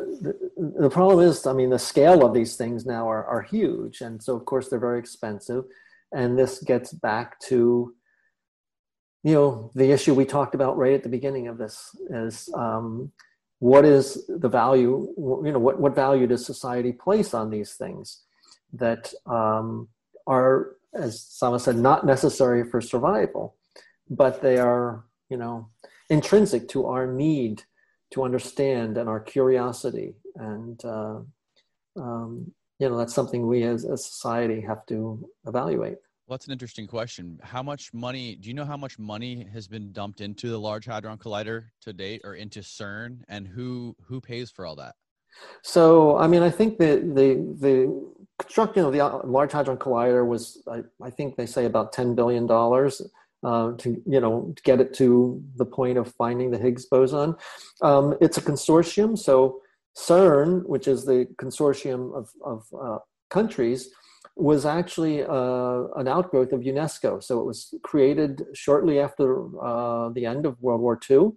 the, 0.55 0.81
the 0.83 0.89
problem 0.89 1.19
is, 1.27 1.45
I 1.45 1.53
mean, 1.53 1.69
the 1.69 1.77
scale 1.77 2.25
of 2.25 2.33
these 2.33 2.55
things 2.55 2.85
now 2.85 3.07
are, 3.07 3.23
are 3.25 3.41
huge. 3.41 4.01
And 4.01 4.23
so, 4.23 4.35
of 4.35 4.45
course, 4.45 4.69
they're 4.69 4.79
very 4.79 4.99
expensive. 4.99 5.65
And 6.11 6.39
this 6.39 6.59
gets 6.63 6.91
back 6.91 7.39
to, 7.41 7.93
you 9.23 9.33
know, 9.33 9.71
the 9.75 9.91
issue 9.91 10.13
we 10.13 10.25
talked 10.25 10.55
about 10.55 10.77
right 10.77 10.93
at 10.93 11.03
the 11.03 11.09
beginning 11.09 11.47
of 11.47 11.57
this 11.57 11.95
is 12.09 12.49
um, 12.55 13.11
what 13.59 13.85
is 13.85 14.25
the 14.27 14.49
value, 14.49 15.13
you 15.17 15.51
know, 15.51 15.59
what, 15.59 15.79
what 15.79 15.95
value 15.95 16.27
does 16.27 16.45
society 16.45 16.93
place 16.93 17.33
on 17.33 17.49
these 17.49 17.73
things 17.73 18.23
that 18.73 19.13
um, 19.25 19.89
are 20.25 20.75
as 20.93 21.21
Sama 21.21 21.59
said, 21.59 21.75
not 21.77 22.05
necessary 22.05 22.63
for 22.63 22.81
survival, 22.81 23.55
but 24.15 24.41
they 24.41 24.57
are, 24.57 25.05
you 25.29 25.37
know, 25.37 25.69
intrinsic 26.09 26.67
to 26.69 26.85
our 26.87 27.07
need 27.07 27.63
to 28.11 28.23
understand 28.23 28.97
and 28.97 29.09
our 29.09 29.19
curiosity. 29.19 30.15
And, 30.35 30.83
uh, 30.85 31.19
um, 31.95 32.51
you 32.79 32.89
know, 32.89 32.97
that's 32.97 33.13
something 33.13 33.47
we 33.47 33.63
as 33.63 33.83
a 33.85 33.97
society 33.97 34.61
have 34.61 34.85
to 34.87 35.27
evaluate. 35.47 35.97
Well, 36.27 36.37
that's 36.37 36.47
an 36.47 36.53
interesting 36.53 36.87
question. 36.87 37.39
How 37.43 37.61
much 37.61 37.93
money, 37.93 38.35
do 38.35 38.47
you 38.47 38.53
know 38.53 38.65
how 38.65 38.77
much 38.77 38.97
money 38.97 39.47
has 39.51 39.67
been 39.67 39.91
dumped 39.91 40.21
into 40.21 40.49
the 40.49 40.59
Large 40.59 40.85
Hadron 40.85 41.17
Collider 41.17 41.65
to 41.81 41.91
date 41.91 42.21
or 42.23 42.35
into 42.35 42.61
CERN 42.61 43.19
and 43.27 43.47
who, 43.47 43.95
who 44.05 44.21
pays 44.21 44.49
for 44.49 44.65
all 44.65 44.75
that? 44.77 44.95
So, 45.63 46.17
I 46.17 46.27
mean, 46.27 46.43
I 46.43 46.49
think 46.49 46.77
the, 46.77 46.97
the, 47.13 47.55
the 47.59 48.13
construction 48.39 48.85
of 48.85 48.93
the 48.93 49.03
Large 49.27 49.51
Hadron 49.51 49.77
Collider 49.77 50.25
was, 50.25 50.61
I, 50.71 50.83
I 51.01 51.09
think 51.09 51.35
they 51.35 51.45
say 51.45 51.65
about 51.65 51.93
$10 51.93 52.15
billion 52.15 52.47
uh, 53.43 53.73
to, 53.77 54.01
you 54.05 54.19
know, 54.19 54.53
get 54.63 54.79
it 54.79 54.93
to 54.95 55.43
the 55.55 55.65
point 55.65 55.97
of 55.97 56.13
finding 56.15 56.51
the 56.51 56.57
Higgs 56.57 56.85
boson. 56.85 57.35
Um, 57.81 58.15
it's 58.21 58.37
a 58.37 58.41
consortium. 58.41 59.17
So 59.17 59.61
CERN, 59.97 60.65
which 60.65 60.87
is 60.87 61.05
the 61.05 61.27
consortium 61.35 62.15
of, 62.15 62.29
of 62.43 62.65
uh, 62.79 62.99
countries, 63.29 63.89
was 64.35 64.65
actually 64.65 65.23
uh, 65.23 65.83
an 65.95 66.07
outgrowth 66.07 66.53
of 66.53 66.61
UNESCO. 66.61 67.23
So 67.23 67.39
it 67.39 67.45
was 67.45 67.73
created 67.83 68.43
shortly 68.53 68.99
after 68.99 69.45
uh, 69.61 70.09
the 70.09 70.25
end 70.25 70.45
of 70.45 70.59
World 70.61 70.81
War 70.81 70.99
II. 71.09 71.31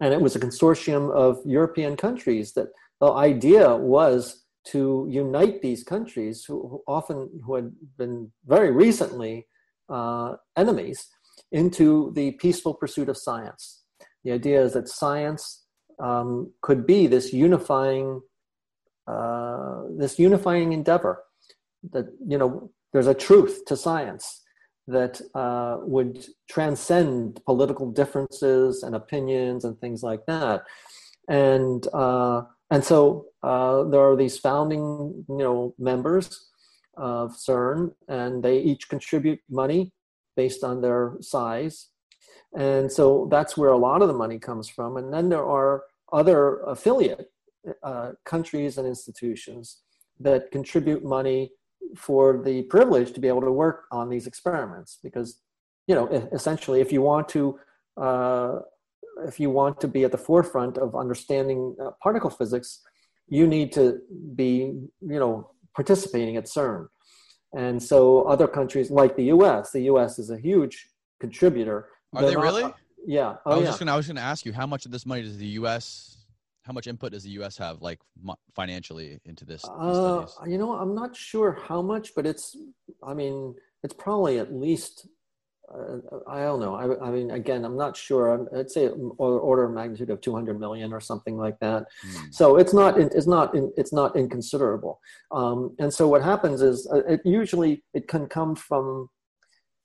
And 0.00 0.12
it 0.14 0.20
was 0.20 0.36
a 0.36 0.40
consortium 0.40 1.14
of 1.14 1.38
European 1.44 1.96
countries 1.96 2.52
that 2.54 2.68
the 3.00 3.12
idea 3.12 3.74
was 3.76 4.44
to 4.62 5.06
unite 5.08 5.62
these 5.62 5.82
countries 5.82 6.44
who 6.44 6.82
often 6.86 7.30
who 7.44 7.54
had 7.54 7.72
been 7.96 8.30
very 8.46 8.70
recently 8.70 9.46
uh, 9.90 10.36
enemies 10.56 11.08
into 11.52 12.12
the 12.14 12.32
peaceful 12.32 12.74
pursuit 12.74 13.08
of 13.08 13.16
science. 13.16 13.82
The 14.24 14.32
idea 14.32 14.62
is 14.62 14.74
that 14.74 14.88
science 14.88 15.64
um, 16.02 16.52
could 16.62 16.86
be 16.86 17.06
this 17.06 17.32
unifying 17.32 18.20
uh, 19.06 19.82
this 19.98 20.18
unifying 20.18 20.72
endeavor 20.72 21.24
that 21.92 22.06
you 22.26 22.38
know 22.38 22.70
there's 22.92 23.08
a 23.08 23.14
truth 23.14 23.64
to 23.66 23.76
science 23.76 24.42
that 24.86 25.20
uh, 25.34 25.78
would 25.82 26.26
transcend 26.48 27.40
political 27.44 27.90
differences 27.90 28.82
and 28.82 28.94
opinions 28.94 29.64
and 29.64 29.78
things 29.80 30.02
like 30.02 30.24
that 30.26 30.62
and 31.28 31.86
uh, 31.92 32.42
and 32.70 32.84
so 32.84 33.26
uh, 33.42 33.84
there 33.84 34.00
are 34.00 34.16
these 34.16 34.38
founding, 34.38 35.24
you 35.28 35.38
know, 35.38 35.74
members 35.78 36.49
of 37.00 37.36
CERN, 37.36 37.92
and 38.08 38.42
they 38.42 38.58
each 38.70 38.88
contribute 38.88 39.40
money 39.48 39.92
based 40.36 40.62
on 40.62 40.80
their 40.80 41.16
size. 41.20 41.76
And 42.56 42.90
so 42.90 43.28
that's 43.30 43.56
where 43.56 43.70
a 43.70 43.78
lot 43.88 44.02
of 44.02 44.08
the 44.08 44.20
money 44.24 44.38
comes 44.38 44.68
from. 44.68 44.96
And 44.96 45.12
then 45.14 45.28
there 45.28 45.46
are 45.58 45.84
other 46.12 46.60
affiliate 46.74 47.26
uh, 47.82 48.12
countries 48.32 48.78
and 48.78 48.86
institutions 48.86 49.82
that 50.18 50.50
contribute 50.50 51.04
money 51.04 51.52
for 51.96 52.42
the 52.48 52.62
privilege 52.74 53.12
to 53.12 53.20
be 53.20 53.28
able 53.28 53.46
to 53.50 53.52
work 53.52 53.78
on 53.90 54.08
these 54.08 54.26
experiments. 54.26 54.98
Because, 55.02 55.40
you 55.88 55.94
know, 55.94 56.06
essentially, 56.32 56.80
if 56.80 56.90
you 56.92 57.02
want 57.02 57.28
to 57.30 57.58
uh, 57.96 58.60
if 59.26 59.38
you 59.38 59.50
want 59.50 59.80
to 59.80 59.88
be 59.88 60.04
at 60.04 60.12
the 60.12 60.18
forefront 60.18 60.78
of 60.78 60.94
understanding 60.94 61.76
uh, 61.82 61.90
particle 62.02 62.30
physics, 62.30 62.80
you 63.28 63.46
need 63.46 63.72
to 63.72 64.00
be, 64.34 64.50
you 65.14 65.20
know, 65.22 65.50
participating 65.74 66.36
at 66.36 66.44
CERN. 66.44 66.86
And 67.56 67.82
so 67.82 68.22
other 68.22 68.46
countries 68.46 68.90
like 68.90 69.16
the 69.16 69.24
U.S., 69.24 69.72
the 69.72 69.82
U.S. 69.82 70.18
is 70.18 70.30
a 70.30 70.38
huge 70.38 70.88
contributor. 71.20 71.88
Are 72.14 72.22
They're 72.22 72.30
they 72.30 72.36
really? 72.36 72.62
Not, 72.62 72.76
yeah. 73.06 73.36
Oh, 73.44 73.52
I 73.52 73.54
was 73.54 73.62
yeah. 73.62 73.66
just 73.66 73.78
gonna, 73.80 73.92
I 73.92 73.96
was 73.96 74.06
gonna 74.06 74.20
ask 74.20 74.46
you 74.46 74.52
how 74.52 74.66
much 74.66 74.86
of 74.86 74.92
this 74.92 75.04
money 75.04 75.22
does 75.22 75.36
the 75.36 75.46
U.S. 75.46 76.18
How 76.62 76.72
much 76.72 76.86
input 76.86 77.12
does 77.12 77.24
the 77.24 77.30
U.S. 77.30 77.56
have, 77.58 77.82
like 77.82 77.98
financially, 78.54 79.18
into 79.24 79.44
this? 79.44 79.64
Uh, 79.64 80.26
you 80.46 80.58
know, 80.58 80.72
I'm 80.72 80.94
not 80.94 81.16
sure 81.16 81.58
how 81.66 81.82
much, 81.82 82.14
but 82.14 82.26
it's. 82.26 82.56
I 83.02 83.14
mean, 83.14 83.54
it's 83.82 83.94
probably 83.94 84.38
at 84.38 84.52
least 84.52 85.08
I 86.26 86.40
don't 86.40 86.58
know. 86.58 86.74
I, 86.74 87.08
I, 87.08 87.10
mean, 87.10 87.30
again, 87.30 87.64
I'm 87.64 87.76
not 87.76 87.96
sure. 87.96 88.48
I'd 88.56 88.70
say 88.70 88.88
order 88.88 89.64
of 89.64 89.72
magnitude 89.72 90.10
of 90.10 90.20
200 90.20 90.58
million 90.58 90.92
or 90.92 91.00
something 91.00 91.36
like 91.36 91.58
that. 91.60 91.84
Mm. 92.04 92.34
So 92.34 92.56
it's 92.56 92.74
not 92.74 92.98
it's 92.98 93.28
not 93.28 93.54
it's 93.76 93.92
not 93.92 94.16
inconsiderable. 94.16 95.00
Um, 95.30 95.76
and 95.78 95.92
so 95.92 96.08
what 96.08 96.22
happens 96.22 96.60
is 96.60 96.88
uh, 96.92 97.04
it 97.06 97.20
usually 97.24 97.84
it 97.94 98.08
can 98.08 98.26
come 98.26 98.56
from 98.56 99.08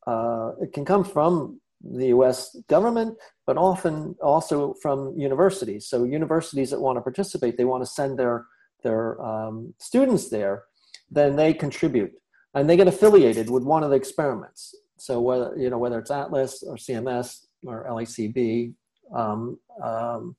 uh, 0.07 0.53
it 0.61 0.73
can 0.73 0.85
come 0.85 1.03
from 1.03 1.61
the 1.83 2.07
U.S. 2.07 2.55
government, 2.67 3.15
but 3.45 3.57
often 3.57 4.15
also 4.23 4.73
from 4.81 5.13
universities. 5.15 5.87
So 5.87 6.03
universities 6.03 6.71
that 6.71 6.81
want 6.81 6.97
to 6.97 7.01
participate, 7.01 7.57
they 7.57 7.65
want 7.65 7.83
to 7.83 7.89
send 7.89 8.17
their 8.17 8.45
their 8.83 9.21
um, 9.21 9.75
students 9.79 10.29
there, 10.29 10.63
then 11.11 11.35
they 11.35 11.53
contribute 11.53 12.13
and 12.55 12.67
they 12.67 12.77
get 12.77 12.87
affiliated 12.87 13.49
with 13.49 13.63
one 13.63 13.83
of 13.83 13.89
the 13.91 13.95
experiments 13.95 14.73
so 14.97 15.19
whether 15.21 15.55
you 15.57 15.69
know 15.69 15.77
whether 15.77 15.99
it's 15.99 16.11
Atlas 16.11 16.63
or 16.63 16.75
CMS 16.75 17.45
or 17.65 17.85
LHCb, 17.89 18.73
um, 19.13 19.59
um, 19.83 20.35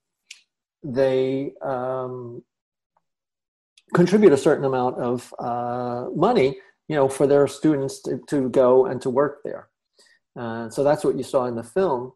they 0.82 1.52
um, 1.62 2.42
contribute 3.94 4.32
a 4.32 4.36
certain 4.36 4.64
amount 4.64 4.98
of 4.98 5.32
uh, 5.38 6.06
money, 6.14 6.58
you 6.88 6.96
know, 6.96 7.08
for 7.08 7.26
their 7.26 7.46
students 7.46 8.02
to, 8.02 8.20
to 8.28 8.48
go 8.50 8.86
and 8.86 9.00
to 9.02 9.10
work 9.10 9.40
there. 9.44 9.68
Uh, 10.38 10.68
so 10.70 10.84
that's 10.84 11.04
what 11.04 11.16
you 11.16 11.22
saw 11.22 11.46
in 11.46 11.54
the 11.54 11.62
film. 11.62 12.12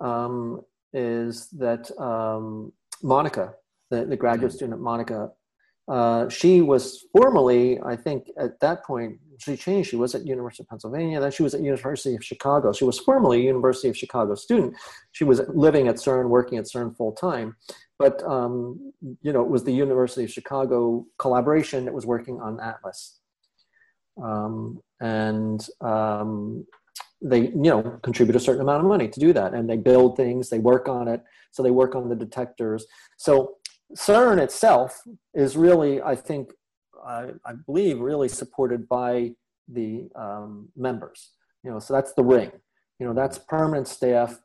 Um, 0.00 0.62
is 0.92 1.48
that 1.50 1.90
um, 2.00 2.72
Monica, 3.02 3.54
the, 3.90 4.04
the 4.04 4.16
graduate 4.16 4.52
student 4.52 4.80
Monica, 4.80 5.30
uh, 5.88 6.28
she 6.28 6.60
was 6.60 7.04
formerly, 7.12 7.80
I 7.84 7.96
think, 7.96 8.28
at 8.38 8.60
that 8.60 8.84
point, 8.84 9.18
she 9.38 9.56
changed. 9.56 9.90
She 9.90 9.96
was 9.96 10.14
at 10.14 10.26
University 10.26 10.62
of 10.62 10.68
Pennsylvania. 10.68 11.18
Then 11.18 11.30
she 11.30 11.42
was 11.42 11.54
at 11.54 11.62
University 11.62 12.14
of 12.14 12.24
Chicago. 12.24 12.72
She 12.72 12.84
was 12.84 12.98
formerly 12.98 13.40
a 13.40 13.44
University 13.44 13.88
of 13.88 13.96
Chicago 13.96 14.34
student. 14.34 14.74
She 15.12 15.24
was 15.24 15.40
living 15.48 15.88
at 15.88 15.96
CERN, 15.96 16.28
working 16.28 16.58
at 16.58 16.66
CERN 16.66 16.94
full 16.96 17.12
time. 17.12 17.56
But 17.98 18.22
um, 18.22 18.92
you 19.22 19.32
know, 19.32 19.42
it 19.42 19.48
was 19.48 19.64
the 19.64 19.72
University 19.72 20.24
of 20.24 20.30
Chicago 20.30 21.06
collaboration 21.18 21.84
that 21.84 21.94
was 21.94 22.06
working 22.06 22.40
on 22.40 22.58
Atlas, 22.60 23.18
um, 24.22 24.80
and 25.00 25.66
um, 25.82 26.66
they 27.20 27.48
you 27.48 27.70
know 27.70 27.82
contribute 28.02 28.36
a 28.36 28.40
certain 28.40 28.62
amount 28.62 28.80
of 28.80 28.88
money 28.88 29.06
to 29.06 29.20
do 29.20 29.34
that, 29.34 29.52
and 29.52 29.68
they 29.68 29.76
build 29.76 30.16
things. 30.16 30.48
They 30.48 30.58
work 30.58 30.88
on 30.88 31.08
it. 31.08 31.22
So 31.50 31.62
they 31.62 31.70
work 31.70 31.94
on 31.94 32.08
the 32.08 32.16
detectors. 32.16 32.86
So 33.18 33.56
CERN 33.94 34.38
itself 34.38 35.02
is 35.34 35.56
really, 35.56 36.00
I 36.02 36.14
think, 36.14 36.52
I, 37.04 37.30
I 37.44 37.52
believe, 37.66 38.00
really 38.00 38.28
supported 38.28 38.88
by 38.88 39.32
the 39.68 40.08
um, 40.14 40.68
members. 40.76 41.30
You 41.64 41.70
know, 41.70 41.78
so 41.78 41.94
that's 41.94 42.12
the 42.14 42.24
ring. 42.24 42.50
You 42.98 43.06
know, 43.06 43.14
that's 43.14 43.38
permanent 43.38 43.88
staff. 43.88 44.38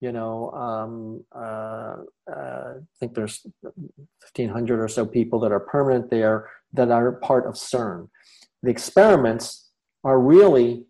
You 0.00 0.12
know, 0.12 0.50
um, 0.52 1.24
uh, 1.34 1.96
uh, 2.30 2.74
I 2.76 2.96
think 3.00 3.14
there's 3.14 3.44
1,500 3.62 4.80
or 4.80 4.88
so 4.88 5.04
people 5.04 5.40
that 5.40 5.50
are 5.50 5.60
permanent 5.60 6.10
there 6.10 6.48
that 6.72 6.90
are 6.90 7.12
part 7.12 7.46
of 7.46 7.54
CERN. 7.54 8.08
The 8.62 8.70
experiments 8.70 9.70
are 10.04 10.20
really 10.20 10.86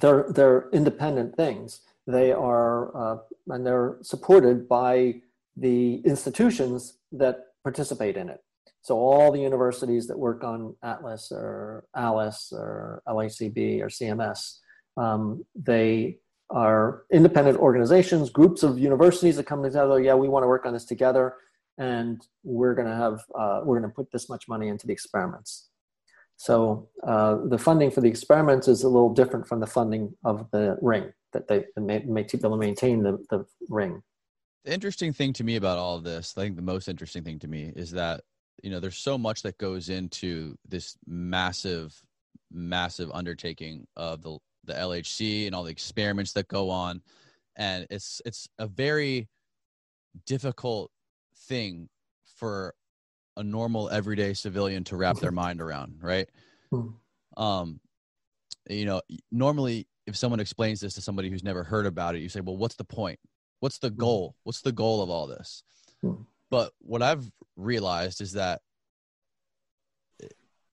they're 0.00 0.26
they're 0.28 0.68
independent 0.72 1.36
things. 1.36 1.80
They 2.06 2.32
are 2.32 2.96
uh, 2.96 3.18
and 3.48 3.66
they're 3.66 3.98
supported 4.02 4.68
by 4.68 5.20
the 5.56 5.96
institutions 6.04 6.98
that 7.12 7.46
participate 7.62 8.16
in 8.16 8.28
it. 8.28 8.40
So 8.82 8.96
all 8.98 9.30
the 9.30 9.40
universities 9.40 10.08
that 10.08 10.18
work 10.18 10.42
on 10.42 10.74
Atlas 10.82 11.30
or 11.30 11.84
Alice 11.94 12.52
or 12.54 13.02
LHCb 13.06 13.80
or 13.80 13.86
CMS, 13.86 14.58
um, 14.96 15.44
they 15.54 16.18
are 16.50 17.04
independent 17.12 17.58
organizations, 17.58 18.28
groups 18.28 18.62
of 18.62 18.78
universities 18.78 19.36
that 19.36 19.46
come 19.46 19.62
together. 19.62 20.00
Yeah, 20.00 20.14
we 20.14 20.28
want 20.28 20.42
to 20.42 20.48
work 20.48 20.66
on 20.66 20.72
this 20.72 20.84
together, 20.84 21.34
and 21.78 22.26
we're 22.42 22.74
going 22.74 22.88
to 22.88 22.94
have 22.94 23.20
uh, 23.38 23.60
we're 23.64 23.78
going 23.78 23.90
to 23.90 23.94
put 23.94 24.10
this 24.10 24.28
much 24.28 24.48
money 24.48 24.68
into 24.68 24.86
the 24.86 24.92
experiments. 24.92 25.68
So 26.36 26.88
uh, 27.06 27.38
the 27.44 27.58
funding 27.58 27.92
for 27.92 28.00
the 28.00 28.08
experiments 28.08 28.66
is 28.66 28.82
a 28.82 28.88
little 28.88 29.14
different 29.14 29.46
from 29.46 29.60
the 29.60 29.66
funding 29.66 30.12
of 30.24 30.50
the 30.50 30.76
ring 30.82 31.12
that 31.32 31.46
they 31.46 31.64
people 32.24 32.56
maintain 32.56 33.02
the, 33.02 33.24
the 33.30 33.46
ring. 33.68 34.02
The 34.64 34.72
interesting 34.72 35.12
thing 35.12 35.32
to 35.34 35.44
me 35.44 35.56
about 35.56 35.78
all 35.78 35.96
of 35.96 36.04
this, 36.04 36.34
I 36.36 36.42
think 36.42 36.56
the 36.56 36.62
most 36.62 36.88
interesting 36.88 37.24
thing 37.24 37.38
to 37.40 37.48
me 37.48 37.72
is 37.74 37.90
that 37.92 38.22
you 38.62 38.70
know 38.70 38.80
there's 38.80 38.98
so 38.98 39.18
much 39.18 39.42
that 39.42 39.58
goes 39.58 39.88
into 39.88 40.56
this 40.68 40.96
massive 41.06 42.00
massive 42.50 43.10
undertaking 43.12 43.86
of 43.96 44.22
the 44.22 44.38
the 44.64 44.74
LHC 44.74 45.46
and 45.46 45.54
all 45.54 45.64
the 45.64 45.70
experiments 45.70 46.32
that 46.34 46.48
go 46.48 46.70
on. 46.70 47.02
And 47.56 47.86
it's 47.90 48.22
it's 48.24 48.48
a 48.58 48.66
very 48.66 49.28
difficult 50.26 50.90
thing 51.48 51.88
for 52.36 52.74
a 53.36 53.42
normal 53.42 53.88
everyday 53.90 54.34
civilian 54.34 54.84
to 54.84 54.96
wrap 54.96 55.16
their 55.16 55.30
mind 55.32 55.60
around 55.60 55.98
right? 56.02 56.28
Hmm. 56.70 56.88
um 57.36 57.80
you 58.68 58.84
know 58.84 59.02
normally 59.30 59.86
if 60.06 60.16
someone 60.16 60.40
explains 60.40 60.80
this 60.80 60.94
to 60.94 61.00
somebody 61.00 61.28
who's 61.28 61.42
never 61.42 61.64
heard 61.64 61.86
about 61.86 62.14
it 62.14 62.20
you 62.20 62.28
say 62.28 62.40
well 62.40 62.56
what's 62.56 62.76
the 62.76 62.84
point 62.84 63.18
what's 63.62 63.78
the 63.78 63.88
hmm. 63.88 63.96
goal 63.96 64.36
what's 64.42 64.60
the 64.60 64.72
goal 64.72 65.02
of 65.02 65.08
all 65.08 65.26
this 65.26 65.62
hmm. 66.02 66.14
But 66.52 66.74
what 66.80 67.00
I've 67.00 67.24
realized 67.56 68.20
is 68.20 68.32
that 68.32 68.60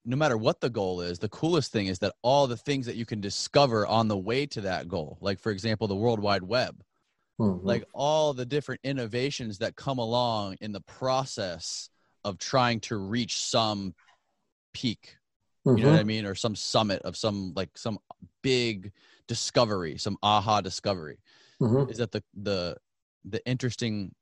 no 0.03 0.17
matter 0.17 0.35
what 0.35 0.59
the 0.59 0.69
goal 0.69 0.99
is, 0.99 1.19
the 1.19 1.29
coolest 1.29 1.71
thing 1.71 1.87
is 1.87 1.99
that 1.99 2.15
all 2.21 2.47
the 2.47 2.57
things 2.57 2.85
that 2.85 2.97
you 2.97 3.05
can 3.05 3.21
discover 3.21 3.87
on 3.87 4.09
the 4.09 4.17
way 4.17 4.45
to 4.47 4.59
that 4.61 4.89
goal, 4.89 5.17
like 5.21 5.39
for 5.39 5.53
example, 5.53 5.87
the 5.87 5.95
World 5.95 6.19
Wide 6.19 6.43
Web, 6.43 6.83
mm-hmm. 7.39 7.65
like 7.65 7.85
all 7.93 8.33
the 8.33 8.45
different 8.45 8.81
innovations 8.83 9.59
that 9.59 9.77
come 9.77 9.99
along 9.99 10.57
in 10.59 10.73
the 10.73 10.81
process 10.81 11.89
of 12.25 12.37
trying 12.39 12.81
to 12.81 12.97
reach 12.97 13.37
some 13.37 13.95
peak, 14.73 15.15
mm-hmm. 15.65 15.77
you 15.77 15.85
know 15.85 15.91
what 15.91 15.95
I 15.95 15.99
mm-hmm. 16.01 16.07
mean? 16.07 16.25
Or 16.25 16.35
some 16.35 16.57
summit 16.57 17.03
of 17.03 17.15
some 17.15 17.53
like 17.55 17.77
some 17.77 17.99
big 18.41 18.91
discovery, 19.27 19.97
some 19.97 20.17
aha 20.21 20.59
discovery. 20.59 21.19
Mm-hmm. 21.61 21.91
Is 21.91 21.97
that 21.97 22.11
the 22.11 22.23
the 22.33 22.77
the 23.25 23.45
interesting 23.45 24.13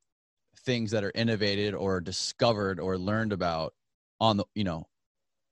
things 0.65 0.91
that 0.91 1.03
are 1.03 1.11
innovated 1.15 1.73
or 1.73 2.01
discovered 2.01 2.79
or 2.79 2.97
learned 2.97 3.31
about 3.31 3.73
on 4.19 4.37
the 4.37 4.45
you 4.55 4.63
know 4.63 4.87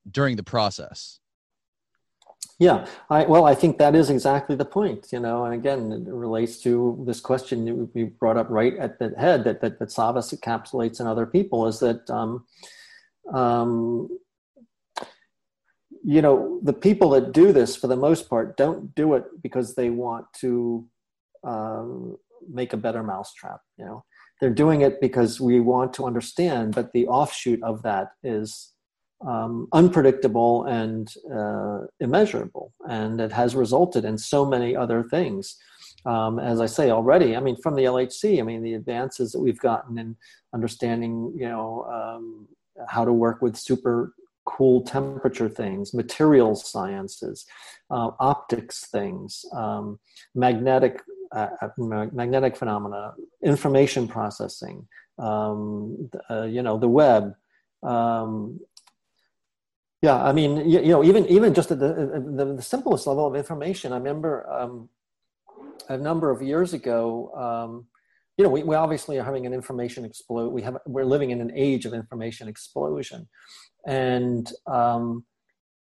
during 0.09 0.35
the 0.35 0.43
process 0.43 1.19
yeah 2.59 2.85
i 3.09 3.23
well 3.25 3.45
i 3.45 3.53
think 3.53 3.77
that 3.77 3.95
is 3.95 4.09
exactly 4.09 4.55
the 4.55 4.65
point 4.65 5.07
you 5.11 5.19
know 5.19 5.45
and 5.45 5.53
again 5.53 5.91
it 5.91 6.11
relates 6.11 6.57
to 6.61 7.01
this 7.05 7.19
question 7.19 7.89
we 7.93 8.03
brought 8.03 8.37
up 8.37 8.47
right 8.49 8.75
at 8.77 8.97
the 8.99 9.13
head 9.17 9.43
that 9.43 9.61
that, 9.61 9.77
that 9.79 9.89
savas 9.89 10.33
encapsulates 10.33 10.99
in 10.99 11.07
other 11.07 11.25
people 11.25 11.67
is 11.67 11.79
that 11.79 12.09
um, 12.09 12.45
um, 13.33 14.09
you 16.03 16.21
know 16.21 16.59
the 16.63 16.73
people 16.73 17.09
that 17.09 17.31
do 17.31 17.51
this 17.51 17.75
for 17.75 17.87
the 17.87 17.95
most 17.95 18.29
part 18.29 18.57
don't 18.57 18.93
do 18.95 19.13
it 19.15 19.25
because 19.41 19.75
they 19.75 19.89
want 19.89 20.25
to 20.33 20.87
um, 21.45 22.17
make 22.51 22.73
a 22.73 22.77
better 22.77 23.03
mousetrap 23.03 23.59
you 23.77 23.85
know 23.85 24.03
they're 24.41 24.49
doing 24.49 24.81
it 24.81 24.99
because 24.99 25.39
we 25.39 25.59
want 25.59 25.93
to 25.93 26.05
understand, 26.05 26.75
but 26.75 26.91
the 26.91 27.07
offshoot 27.07 27.61
of 27.63 27.81
that 27.83 28.11
is 28.23 28.73
um, 29.25 29.67
unpredictable 29.71 30.65
and 30.65 31.13
uh, 31.33 31.81
immeasurable, 31.99 32.73
and 32.89 33.21
it 33.21 33.31
has 33.31 33.55
resulted 33.55 34.03
in 34.03 34.17
so 34.17 34.45
many 34.45 34.75
other 34.75 35.03
things. 35.03 35.57
Um, 36.05 36.37
as 36.37 36.59
I 36.59 36.65
say 36.65 36.91
already, 36.91 37.35
I 37.35 37.39
mean, 37.39 37.55
from 37.61 37.75
the 37.75 37.85
LHC, 37.85 38.39
I 38.39 38.43
mean, 38.43 38.61
the 38.61 38.73
advances 38.73 39.31
that 39.31 39.39
we've 39.39 39.59
gotten 39.59 39.97
in 39.97 40.15
understanding, 40.53 41.33
you 41.35 41.47
know, 41.47 41.83
um, 41.91 42.47
how 42.87 43.05
to 43.05 43.13
work 43.13 43.41
with 43.41 43.55
super 43.55 44.13
cool 44.45 44.81
temperature 44.81 45.49
things, 45.49 45.93
materials 45.93 46.69
sciences, 46.69 47.45
uh, 47.89 48.11
optics 48.19 48.87
things, 48.91 49.43
um, 49.53 49.97
magnetic 50.35 51.01
magnetic 51.77 52.55
phenomena, 52.55 53.13
information 53.43 54.07
processing, 54.07 54.87
um, 55.19 56.09
uh, 56.29 56.43
you 56.43 56.61
know, 56.61 56.77
the 56.77 56.87
web. 56.87 57.35
Um, 57.83 58.59
yeah, 60.01 60.21
I 60.23 60.33
mean, 60.33 60.69
you, 60.69 60.81
you, 60.81 60.89
know, 60.89 61.03
even 61.03 61.25
even 61.27 61.53
just 61.53 61.71
at 61.71 61.79
the, 61.79 62.21
the, 62.35 62.55
the 62.55 62.61
simplest 62.61 63.07
level 63.07 63.25
of 63.25 63.35
information. 63.35 63.91
I 63.91 63.97
remember 63.97 64.47
um, 64.51 64.89
a 65.89 65.97
number 65.97 66.29
of 66.29 66.41
years 66.41 66.73
ago. 66.73 67.31
Um, 67.35 67.87
you 68.37 68.43
know, 68.43 68.49
we, 68.49 68.63
we 68.63 68.75
obviously 68.75 69.17
are 69.17 69.23
having 69.23 69.45
an 69.45 69.53
information 69.53 70.03
explode. 70.03 70.49
We 70.49 70.61
have 70.61 70.77
we're 70.85 71.05
living 71.05 71.31
in 71.31 71.41
an 71.41 71.51
age 71.55 71.85
of 71.85 71.93
information 71.93 72.47
explosion, 72.47 73.27
and 73.87 74.51
um, 74.67 75.25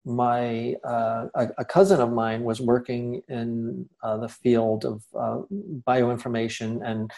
my 0.07 0.75
uh, 0.83 1.27
a, 1.35 1.49
a, 1.59 1.65
cousin 1.65 1.99
of 1.99 2.11
mine 2.11 2.43
was 2.43 2.61
working 2.61 3.21
in 3.27 3.87
uh, 4.03 4.17
the 4.17 4.29
field 4.29 4.85
of 4.85 5.03
uh, 5.17 5.41
bioinformation 5.87 6.79
and 6.83 7.11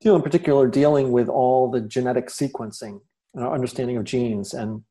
you 0.00 0.10
know 0.10 0.16
in 0.16 0.22
particular 0.22 0.68
dealing 0.68 1.10
with 1.10 1.28
all 1.28 1.70
the 1.70 1.80
genetic 1.80 2.28
sequencing 2.28 3.00
and 3.34 3.44
our 3.44 3.52
understanding 3.52 3.96
of 3.96 4.04
genes. 4.04 4.54
And 4.54 4.82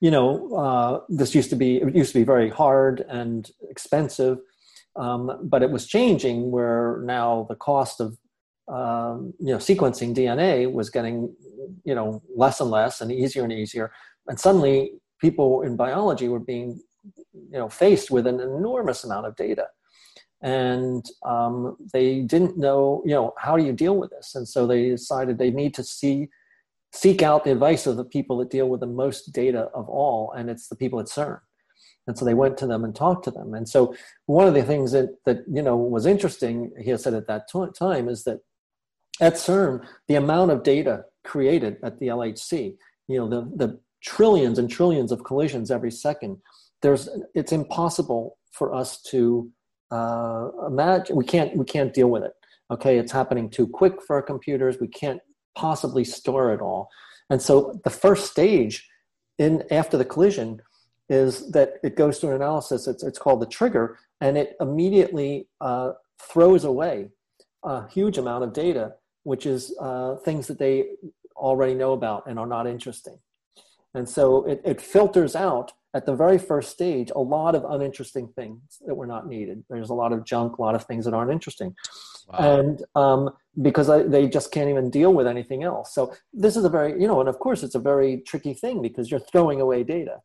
you 0.00 0.10
know 0.10 0.54
uh, 0.54 1.00
this 1.08 1.34
used 1.34 1.50
to 1.50 1.56
be 1.56 1.76
it 1.76 1.94
used 1.94 2.12
to 2.12 2.18
be 2.18 2.24
very 2.24 2.50
hard 2.50 3.04
and 3.08 3.50
expensive 3.70 4.38
um, 4.96 5.40
but 5.44 5.62
it 5.62 5.70
was 5.70 5.86
changing 5.86 6.50
where 6.50 7.00
now 7.04 7.46
the 7.48 7.56
cost 7.56 8.00
of 8.00 8.18
um, 8.68 9.32
you 9.40 9.52
know 9.52 9.56
sequencing 9.56 10.14
dna 10.14 10.70
was 10.70 10.90
getting 10.90 11.34
you 11.84 11.94
know 11.94 12.22
less 12.34 12.60
and 12.60 12.70
less 12.70 13.00
and 13.00 13.10
easier 13.12 13.44
and 13.44 13.52
easier. 13.52 13.92
And 14.26 14.38
suddenly 14.38 14.92
people 15.20 15.62
in 15.62 15.76
biology 15.76 16.28
were 16.28 16.40
being 16.40 16.80
you 17.32 17.58
know 17.58 17.68
faced 17.68 18.10
with 18.10 18.26
an 18.26 18.40
enormous 18.40 19.04
amount 19.04 19.26
of 19.26 19.36
data. 19.36 19.66
And 20.40 21.04
um, 21.24 21.76
they 21.92 22.20
didn't 22.20 22.56
know 22.56 23.02
you 23.04 23.12
know 23.12 23.34
how 23.38 23.56
do 23.56 23.64
you 23.64 23.72
deal 23.72 23.96
with 23.96 24.10
this? 24.10 24.34
And 24.34 24.46
so 24.48 24.66
they 24.66 24.90
decided 24.90 25.38
they 25.38 25.50
need 25.50 25.74
to 25.74 25.84
see 25.84 26.28
seek 26.92 27.22
out 27.22 27.44
the 27.44 27.52
advice 27.52 27.86
of 27.86 27.96
the 27.96 28.04
people 28.04 28.38
that 28.38 28.50
deal 28.50 28.68
with 28.68 28.80
the 28.80 28.86
most 28.86 29.32
data 29.32 29.68
of 29.74 29.88
all 29.88 30.32
and 30.32 30.48
it's 30.48 30.68
the 30.68 30.76
people 30.76 30.98
at 30.98 31.06
cern. 31.06 31.38
And 32.06 32.16
so 32.16 32.24
they 32.24 32.32
went 32.32 32.56
to 32.58 32.66
them 32.66 32.84
and 32.84 32.94
talked 32.94 33.24
to 33.24 33.30
them. 33.30 33.52
And 33.52 33.68
so 33.68 33.94
one 34.24 34.48
of 34.48 34.54
the 34.54 34.62
things 34.62 34.92
that 34.92 35.10
that 35.26 35.44
you 35.52 35.62
know 35.62 35.76
was 35.76 36.06
interesting 36.06 36.72
he 36.80 36.96
said 36.96 37.14
at 37.14 37.26
that 37.26 37.48
time 37.78 38.08
is 38.08 38.24
that 38.24 38.40
at 39.20 39.34
cern 39.34 39.84
the 40.06 40.14
amount 40.14 40.50
of 40.50 40.62
data 40.62 41.04
created 41.24 41.76
at 41.82 41.98
the 41.98 42.06
lhc 42.06 42.76
you 43.08 43.18
know 43.18 43.28
the 43.28 43.40
the 43.56 43.80
trillions 44.02 44.58
and 44.58 44.70
trillions 44.70 45.12
of 45.12 45.24
collisions 45.24 45.70
every 45.70 45.90
second 45.90 46.38
there's 46.82 47.08
it's 47.34 47.52
impossible 47.52 48.38
for 48.52 48.74
us 48.74 49.00
to 49.02 49.50
uh, 49.90 50.48
imagine 50.66 51.16
we 51.16 51.24
can't 51.24 51.56
we 51.56 51.64
can't 51.64 51.94
deal 51.94 52.08
with 52.08 52.22
it. 52.22 52.32
Okay 52.70 52.98
it's 52.98 53.12
happening 53.12 53.48
too 53.48 53.66
quick 53.66 54.02
for 54.02 54.16
our 54.16 54.22
computers 54.22 54.76
we 54.80 54.88
can't 54.88 55.20
possibly 55.54 56.04
store 56.04 56.52
it 56.52 56.60
all. 56.60 56.88
And 57.30 57.40
so 57.40 57.80
the 57.84 57.90
first 57.90 58.30
stage 58.30 58.88
in 59.38 59.64
after 59.70 59.96
the 59.96 60.04
collision 60.04 60.60
is 61.08 61.50
that 61.52 61.74
it 61.82 61.96
goes 61.96 62.18
through 62.18 62.30
an 62.30 62.36
analysis 62.36 62.86
it's, 62.86 63.02
it's 63.02 63.18
called 63.18 63.40
the 63.40 63.46
trigger 63.46 63.98
and 64.20 64.36
it 64.36 64.56
immediately 64.60 65.48
uh, 65.60 65.92
throws 66.20 66.64
away 66.64 67.08
a 67.64 67.88
huge 67.88 68.18
amount 68.18 68.44
of 68.44 68.52
data 68.52 68.92
which 69.22 69.46
is 69.46 69.74
uh, 69.80 70.16
things 70.16 70.46
that 70.46 70.58
they 70.58 70.84
already 71.36 71.74
know 71.74 71.92
about 71.92 72.24
and 72.26 72.38
are 72.38 72.46
not 72.46 72.66
interesting 72.66 73.18
and 73.94 74.08
so 74.08 74.44
it, 74.44 74.60
it 74.64 74.80
filters 74.80 75.34
out 75.34 75.72
at 75.94 76.04
the 76.04 76.14
very 76.14 76.38
first 76.38 76.70
stage 76.70 77.10
a 77.16 77.20
lot 77.20 77.54
of 77.54 77.64
uninteresting 77.64 78.28
things 78.28 78.60
that 78.86 78.94
were 78.94 79.06
not 79.06 79.26
needed. 79.26 79.64
There's 79.70 79.90
a 79.90 79.94
lot 79.94 80.12
of 80.12 80.24
junk, 80.24 80.58
a 80.58 80.62
lot 80.62 80.74
of 80.74 80.84
things 80.84 81.04
that 81.06 81.14
aren't 81.14 81.32
interesting. 81.32 81.74
wow. 82.28 82.58
and 82.60 82.82
um, 82.94 83.30
because 83.62 83.88
I, 83.88 84.02
they 84.02 84.28
just 84.28 84.52
can't 84.52 84.68
even 84.68 84.90
deal 84.90 85.14
with 85.14 85.26
anything 85.26 85.64
else. 85.64 85.94
So 85.94 86.14
this 86.32 86.56
is 86.56 86.64
a 86.64 86.68
very, 86.68 87.00
you 87.00 87.08
know, 87.08 87.20
and 87.20 87.28
of 87.28 87.38
course 87.38 87.62
it's 87.62 87.74
a 87.74 87.80
very 87.80 88.22
tricky 88.26 88.54
thing 88.54 88.82
because 88.82 89.10
you're 89.10 89.20
throwing 89.20 89.60
away 89.60 89.82
data, 89.82 90.18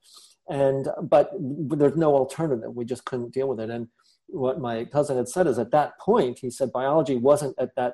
and 0.50 0.90
but 1.02 1.32
there's 1.40 1.96
no 1.96 2.14
alternative. 2.14 2.76
We 2.76 2.86
just 2.86 3.06
couldn't 3.06 3.34
deal 3.34 3.48
with 3.48 3.62
it. 3.62 3.70
And 3.70 3.88
what 4.28 4.60
my 4.60 4.86
cousin 4.86 5.16
had 5.18 5.30
said 5.30 5.48
is 5.48 5.58
at 5.58 5.72
that 5.72 5.98
point, 6.00 6.40
he 6.40 6.50
said 6.50 6.72
biology 6.74 7.16
wasn't 7.16 7.56
at 7.58 7.76
that 7.78 7.94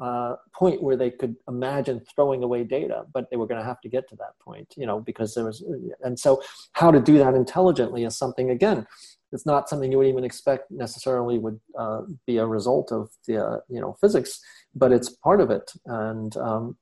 uh, 0.00 0.36
point 0.54 0.82
where 0.82 0.96
they 0.96 1.10
could 1.10 1.36
imagine 1.48 2.00
throwing 2.14 2.42
away 2.42 2.64
data, 2.64 3.04
but 3.12 3.30
they 3.30 3.36
were 3.36 3.46
going 3.46 3.60
to 3.60 3.66
have 3.66 3.80
to 3.80 3.88
get 3.88 4.08
to 4.08 4.16
that 4.16 4.38
point, 4.40 4.74
you 4.76 4.86
know, 4.86 5.00
because 5.00 5.34
there 5.34 5.44
was, 5.44 5.64
and 6.02 6.18
so 6.18 6.42
how 6.72 6.90
to 6.90 7.00
do 7.00 7.18
that 7.18 7.34
intelligently 7.34 8.04
is 8.04 8.16
something 8.16 8.50
again 8.50 8.86
it's 9.32 9.46
not 9.46 9.68
something 9.68 9.90
you 9.90 9.98
would 9.98 10.06
even 10.06 10.24
expect 10.24 10.70
necessarily 10.70 11.38
would 11.38 11.60
uh, 11.78 12.02
be 12.26 12.38
a 12.38 12.46
result 12.46 12.92
of 12.92 13.10
the 13.26 13.44
uh, 13.44 13.58
you 13.68 13.80
know 13.80 13.96
physics, 14.00 14.40
but 14.74 14.92
it's 14.92 15.10
part 15.10 15.40
of 15.40 15.50
it, 15.50 15.72
and 15.86 16.36
um, 16.36 16.76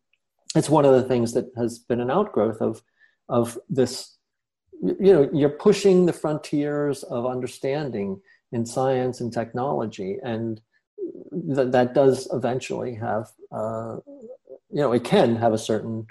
it's 0.55 0.71
one 0.71 0.85
of 0.85 0.93
the 0.93 1.03
things 1.03 1.33
that 1.33 1.47
has 1.57 1.79
been 1.79 2.01
an 2.01 2.11
outgrowth 2.11 2.61
of 2.61 2.83
of 3.29 3.59
this. 3.69 4.17
You 4.83 5.13
know, 5.15 5.31
you're 5.33 5.51
pushing 5.51 6.05
the 6.05 6.13
frontiers 6.13 7.03
of 7.05 7.27
understanding 7.27 8.21
in 8.53 8.67
science 8.67 9.21
and 9.21 9.33
technology, 9.33 10.19
and 10.23 10.61
th- 11.55 11.73
that 11.73 11.95
does 11.95 12.29
eventually 12.33 12.95
have 12.95 13.31
uh, 13.53 13.97
you 14.71 14.81
know 14.81 14.93
it 14.93 15.05
can 15.05 15.37
have 15.37 15.53
a 15.53 15.59
certain 15.59 16.07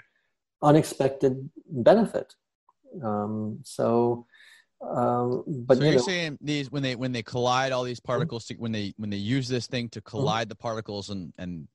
unexpected 0.62 1.50
benefit. 1.68 2.34
Um, 3.02 3.60
so 3.64 4.26
um, 4.80 5.44
but 5.46 5.78
so 5.78 5.84
you're 5.84 5.92
know, 5.94 5.98
saying 5.98 6.38
these 6.40 6.70
when 6.70 6.82
they 6.82 6.94
when 6.94 7.12
they 7.12 7.22
collide 7.22 7.72
all 7.72 7.84
these 7.84 8.00
particles 8.00 8.46
to, 8.46 8.54
when 8.54 8.72
they 8.72 8.92
when 8.96 9.10
they 9.10 9.16
use 9.16 9.48
this 9.48 9.66
thing 9.66 9.88
to 9.90 10.00
mm-hmm. 10.00 10.16
collide 10.16 10.48
the 10.48 10.56
particles 10.56 11.10
and 11.10 11.32
and 11.38 11.68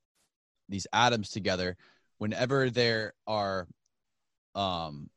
these 0.68 0.86
atoms 0.94 1.30
together, 1.30 1.76
whenever 2.20 2.70
there 2.70 3.14
are 3.26 3.68
um, 4.54 5.10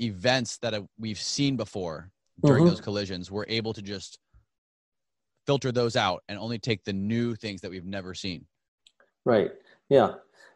events 0.00 0.58
that 0.58 0.74
we've 0.98 1.20
seen 1.20 1.56
before 1.56 2.10
during 2.42 2.62
mm-hmm. 2.62 2.70
those 2.70 2.80
collisions, 2.80 3.30
we're 3.30 3.44
able 3.48 3.74
to 3.74 3.82
just 3.82 4.18
filter 5.48 5.72
those 5.72 5.96
out 5.96 6.22
and 6.28 6.38
only 6.38 6.58
take 6.58 6.84
the 6.84 6.92
new 6.92 7.34
things 7.34 7.62
that 7.62 7.70
we've 7.70 7.86
never 7.86 8.12
seen. 8.12 8.44
Right. 9.24 9.50
Yeah. 9.88 10.10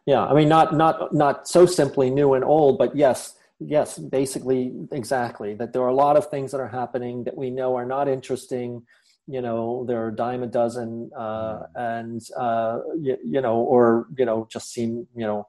Yeah. 0.05 0.23
I 0.23 0.35
mean, 0.35 0.47
not 0.47 0.75
not 0.75 1.11
not 1.11 1.47
so 1.47 1.65
simply 1.65 2.11
new 2.11 2.35
and 2.35 2.43
old, 2.43 2.77
but 2.77 2.95
yes, 2.95 3.33
yes, 3.59 3.97
basically, 3.97 4.71
exactly. 4.91 5.55
That 5.55 5.73
there 5.73 5.81
are 5.81 5.87
a 5.87 5.95
lot 5.95 6.15
of 6.15 6.29
things 6.29 6.51
that 6.51 6.61
are 6.61 6.67
happening 6.67 7.23
that 7.23 7.35
we 7.35 7.49
know 7.49 7.75
are 7.75 7.87
not 7.87 8.07
interesting. 8.07 8.83
You 9.25 9.41
know, 9.41 9.83
there 9.87 9.99
are 10.03 10.09
a 10.09 10.15
dime 10.15 10.43
a 10.43 10.47
dozen, 10.47 11.09
uh, 11.17 11.63
and 11.73 12.21
uh, 12.37 12.79
you, 13.01 13.17
you, 13.25 13.41
know, 13.41 13.55
or 13.61 14.07
you 14.15 14.25
know, 14.25 14.47
just 14.51 14.71
seem 14.73 15.07
you 15.15 15.25
know 15.25 15.47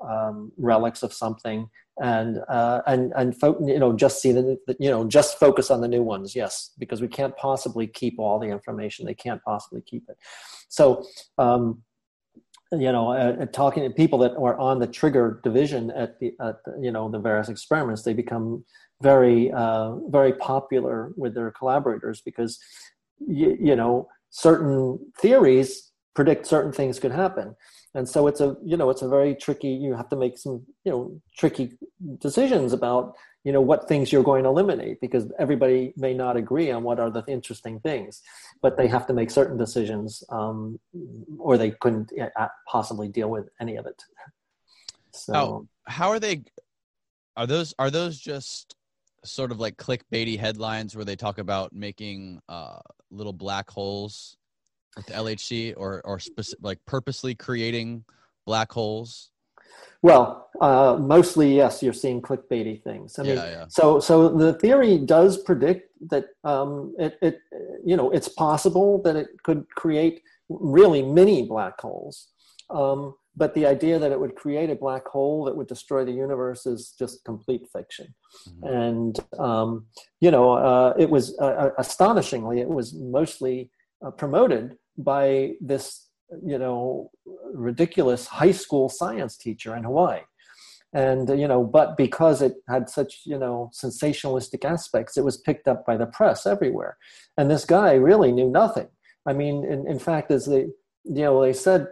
um, 0.00 0.50
relics 0.56 1.04
of 1.04 1.12
something, 1.12 1.68
and 2.00 2.40
uh, 2.48 2.82
and 2.86 3.12
and 3.16 3.38
fo- 3.38 3.64
you 3.66 3.78
know, 3.78 3.92
just 3.92 4.20
see 4.20 4.32
the, 4.32 4.58
you 4.78 4.90
know, 4.90 5.04
just 5.04 5.38
focus 5.38 5.70
on 5.70 5.80
the 5.80 5.88
new 5.88 6.02
ones. 6.02 6.34
Yes, 6.34 6.72
because 6.78 7.00
we 7.00 7.08
can't 7.08 7.36
possibly 7.36 7.86
keep 7.86 8.18
all 8.18 8.38
the 8.38 8.48
information. 8.48 9.06
They 9.06 9.14
can't 9.14 9.42
possibly 9.42 9.82
keep 9.82 10.08
it. 10.08 10.16
So. 10.68 11.04
Um, 11.38 11.82
you 12.72 12.92
know, 12.92 13.10
uh, 13.10 13.46
talking 13.46 13.82
to 13.82 13.90
people 13.90 14.16
that 14.20 14.36
are 14.36 14.56
on 14.56 14.78
the 14.78 14.86
trigger 14.86 15.40
division 15.42 15.90
at 15.90 16.20
the, 16.20 16.32
at 16.40 16.62
the 16.64 16.78
you 16.80 16.92
know, 16.92 17.10
the 17.10 17.18
various 17.18 17.48
experiments, 17.48 18.04
they 18.04 18.14
become 18.14 18.64
very, 19.02 19.50
uh, 19.50 19.96
very 20.08 20.34
popular 20.34 21.10
with 21.16 21.34
their 21.34 21.50
collaborators 21.50 22.20
because, 22.20 22.60
you 23.26 23.74
know, 23.74 24.06
certain 24.30 25.00
theories 25.18 25.90
predict 26.14 26.46
certain 26.46 26.70
things 26.70 27.00
could 27.00 27.10
happen 27.10 27.56
and 27.94 28.08
so 28.08 28.26
it's 28.26 28.40
a 28.40 28.56
you 28.64 28.76
know 28.76 28.90
it's 28.90 29.02
a 29.02 29.08
very 29.08 29.34
tricky 29.34 29.68
you 29.68 29.94
have 29.94 30.08
to 30.08 30.16
make 30.16 30.38
some 30.38 30.62
you 30.84 30.92
know 30.92 31.20
tricky 31.36 31.72
decisions 32.18 32.72
about 32.72 33.14
you 33.44 33.52
know 33.52 33.60
what 33.60 33.88
things 33.88 34.12
you're 34.12 34.22
going 34.22 34.44
to 34.44 34.48
eliminate 34.48 35.00
because 35.00 35.26
everybody 35.38 35.92
may 35.96 36.14
not 36.14 36.36
agree 36.36 36.70
on 36.70 36.82
what 36.82 37.00
are 37.00 37.10
the 37.10 37.24
interesting 37.26 37.80
things 37.80 38.22
but 38.62 38.76
they 38.76 38.86
have 38.86 39.06
to 39.06 39.12
make 39.12 39.30
certain 39.30 39.56
decisions 39.56 40.22
um, 40.30 40.78
or 41.38 41.56
they 41.56 41.70
couldn't 41.70 42.12
possibly 42.68 43.08
deal 43.08 43.30
with 43.30 43.48
any 43.60 43.76
of 43.76 43.86
it. 43.86 44.02
So 45.12 45.32
how, 45.32 45.66
how 45.86 46.08
are 46.10 46.20
they 46.20 46.44
are 47.36 47.44
those 47.44 47.74
are 47.80 47.90
those 47.90 48.16
just 48.16 48.76
sort 49.24 49.50
of 49.50 49.58
like 49.58 49.76
clickbaity 49.76 50.38
headlines 50.38 50.94
where 50.94 51.04
they 51.04 51.16
talk 51.16 51.38
about 51.38 51.72
making 51.72 52.40
uh, 52.48 52.78
little 53.10 53.32
black 53.32 53.68
holes 53.68 54.36
with 54.96 55.06
the 55.06 55.12
LHC 55.12 55.74
or 55.76 56.00
or 56.04 56.18
specific, 56.18 56.58
like 56.62 56.78
purposely 56.86 57.34
creating 57.34 58.04
black 58.46 58.72
holes? 58.72 59.30
Well, 60.02 60.48
uh, 60.60 60.96
mostly 60.98 61.56
yes. 61.56 61.82
You're 61.82 61.92
seeing 61.92 62.22
clickbaity 62.22 62.82
things. 62.82 63.18
I 63.18 63.22
mean, 63.22 63.36
yeah, 63.36 63.50
yeah. 63.50 63.64
so 63.68 64.00
so 64.00 64.28
the 64.28 64.54
theory 64.54 64.98
does 64.98 65.42
predict 65.42 65.90
that 66.08 66.26
um, 66.44 66.94
it, 66.98 67.18
it 67.20 67.40
you 67.84 67.96
know 67.96 68.10
it's 68.10 68.28
possible 68.28 69.02
that 69.02 69.16
it 69.16 69.28
could 69.42 69.66
create 69.76 70.22
really 70.48 71.02
many 71.02 71.46
black 71.46 71.80
holes. 71.80 72.28
Um, 72.70 73.14
but 73.36 73.54
the 73.54 73.66
idea 73.66 73.98
that 73.98 74.12
it 74.12 74.20
would 74.20 74.34
create 74.34 74.70
a 74.70 74.74
black 74.74 75.06
hole 75.06 75.44
that 75.44 75.56
would 75.56 75.68
destroy 75.68 76.04
the 76.04 76.12
universe 76.12 76.66
is 76.66 76.94
just 76.98 77.24
complete 77.24 77.66
fiction. 77.72 78.12
Mm-hmm. 78.48 78.66
And 78.66 79.20
um, 79.38 79.86
you 80.20 80.30
know, 80.30 80.52
uh, 80.52 80.94
it 80.98 81.08
was 81.08 81.36
uh, 81.38 81.44
uh 81.44 81.70
astonishingly, 81.78 82.60
it 82.60 82.68
was 82.68 82.94
mostly 82.94 83.70
uh, 84.04 84.10
promoted 84.10 84.76
by 84.96 85.52
this 85.60 86.08
you 86.44 86.58
know 86.58 87.10
ridiculous 87.52 88.26
high 88.26 88.52
school 88.52 88.88
science 88.88 89.36
teacher 89.36 89.76
in 89.76 89.84
hawaii. 89.84 90.20
And 90.92 91.28
you 91.28 91.46
know 91.46 91.62
but 91.64 91.96
because 91.96 92.42
it 92.42 92.54
had 92.68 92.88
such 92.88 93.22
you 93.24 93.38
know 93.38 93.70
sensationalistic 93.72 94.64
aspects 94.64 95.16
it 95.16 95.24
was 95.24 95.36
picked 95.38 95.68
up 95.68 95.86
by 95.86 95.96
the 95.96 96.06
press 96.06 96.46
everywhere. 96.46 96.96
And 97.36 97.50
this 97.50 97.64
guy 97.64 97.94
really 97.94 98.32
knew 98.32 98.50
nothing. 98.50 98.88
I 99.26 99.32
mean 99.32 99.64
in, 99.64 99.86
in 99.86 99.98
fact 99.98 100.30
as 100.30 100.46
they 100.46 100.66
you 101.04 101.24
know 101.24 101.42
they 101.42 101.52
said 101.52 101.88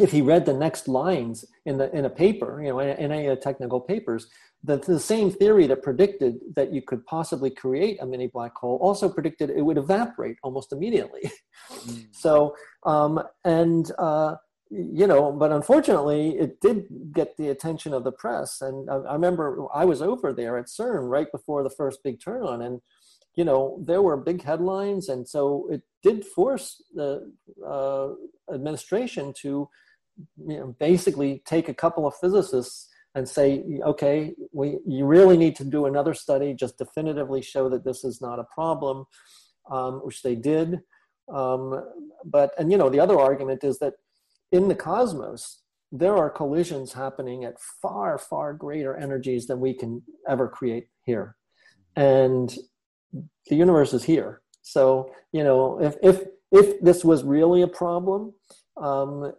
if 0.00 0.10
he 0.12 0.20
read 0.20 0.44
the 0.44 0.52
next 0.52 0.88
lines 0.88 1.44
in 1.64 1.78
the 1.78 1.94
in 1.96 2.04
a 2.04 2.10
paper 2.10 2.62
you 2.62 2.68
know 2.68 2.80
in, 2.80 2.90
any 3.12 3.26
of 3.26 3.36
the 3.36 3.42
technical 3.42 3.80
papers 3.80 4.28
the, 4.66 4.78
the 4.78 5.00
same 5.00 5.30
theory 5.30 5.66
that 5.68 5.82
predicted 5.82 6.40
that 6.54 6.72
you 6.72 6.82
could 6.82 7.06
possibly 7.06 7.50
create 7.50 7.98
a 8.00 8.06
mini 8.06 8.26
black 8.26 8.54
hole 8.56 8.78
also 8.82 9.08
predicted 9.08 9.50
it 9.50 9.62
would 9.62 9.78
evaporate 9.78 10.36
almost 10.42 10.72
immediately. 10.72 11.30
Mm. 11.70 12.06
so, 12.10 12.56
um, 12.84 13.22
and, 13.44 13.90
uh, 13.98 14.36
you 14.70 15.06
know, 15.06 15.30
but 15.30 15.52
unfortunately, 15.52 16.30
it 16.30 16.60
did 16.60 16.86
get 17.12 17.36
the 17.36 17.48
attention 17.50 17.94
of 17.94 18.02
the 18.02 18.10
press. 18.10 18.60
And 18.60 18.90
I, 18.90 18.96
I, 18.96 19.12
remember 19.12 19.66
I 19.72 19.84
was 19.84 20.02
over 20.02 20.32
there 20.32 20.58
at 20.58 20.66
CERN 20.66 21.08
right 21.08 21.30
before 21.30 21.62
the 21.62 21.70
first 21.70 22.00
big 22.02 22.20
turn 22.20 22.42
on, 22.42 22.62
and 22.62 22.80
you 23.36 23.44
know 23.44 23.80
there 23.86 24.02
were 24.02 24.16
big 24.16 24.42
headlines, 24.42 25.08
and 25.08 25.28
so 25.28 25.68
it 25.70 25.82
did 26.02 26.24
force 26.24 26.82
the 26.92 27.32
uh, 27.64 28.08
administration 28.52 29.32
to 29.42 29.68
you 30.36 30.56
know, 30.58 30.76
basically 30.78 31.42
take 31.44 31.68
a 31.68 31.74
couple 31.74 32.06
of 32.06 32.14
physicists 32.14 32.88
and 33.14 33.28
say, 33.28 33.64
okay, 33.84 34.34
we, 34.52 34.78
you 34.86 35.06
really 35.06 35.36
need 35.36 35.56
to 35.56 35.64
do 35.64 35.86
another 35.86 36.12
study, 36.12 36.54
just 36.54 36.76
definitively 36.76 37.40
show 37.40 37.68
that 37.70 37.84
this 37.84 38.04
is 38.04 38.20
not 38.20 38.38
a 38.38 38.44
problem, 38.44 39.06
um, 39.70 40.00
which 40.04 40.22
they 40.22 40.34
did. 40.34 40.80
Um, 41.32 41.82
but, 42.24 42.52
and 42.58 42.70
you 42.70 42.76
know, 42.76 42.90
the 42.90 43.00
other 43.00 43.18
argument 43.18 43.64
is 43.64 43.78
that 43.78 43.94
in 44.52 44.68
the 44.68 44.74
cosmos, 44.74 45.62
there 45.90 46.16
are 46.16 46.28
collisions 46.28 46.92
happening 46.92 47.44
at 47.44 47.58
far, 47.80 48.18
far 48.18 48.52
greater 48.52 48.96
energies 48.96 49.46
than 49.46 49.60
we 49.60 49.72
can 49.72 50.02
ever 50.28 50.46
create 50.48 50.88
here. 51.04 51.36
And 51.96 52.54
the 53.48 53.56
universe 53.56 53.94
is 53.94 54.04
here. 54.04 54.42
So, 54.60 55.10
you 55.32 55.42
know, 55.42 55.80
if, 55.80 55.96
if, 56.02 56.22
if 56.52 56.80
this 56.82 57.04
was 57.04 57.24
really 57.24 57.62
a 57.62 57.68
problem, 57.68 58.34
um, 58.76 59.32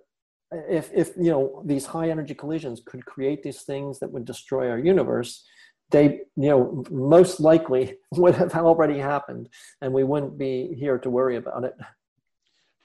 if 0.51 0.91
if 0.93 1.11
you 1.17 1.31
know 1.31 1.61
these 1.65 1.85
high 1.85 2.09
energy 2.09 2.33
collisions 2.33 2.81
could 2.85 3.05
create 3.05 3.43
these 3.43 3.63
things 3.63 3.99
that 3.99 4.11
would 4.11 4.25
destroy 4.25 4.69
our 4.69 4.79
universe 4.79 5.43
they 5.91 6.21
you 6.35 6.49
know 6.49 6.83
most 6.89 7.39
likely 7.39 7.95
would 8.11 8.35
have 8.35 8.53
already 8.55 8.99
happened 8.99 9.49
and 9.81 9.93
we 9.93 10.03
wouldn't 10.03 10.37
be 10.37 10.73
here 10.77 10.97
to 10.97 11.09
worry 11.09 11.35
about 11.37 11.63
it. 11.63 11.73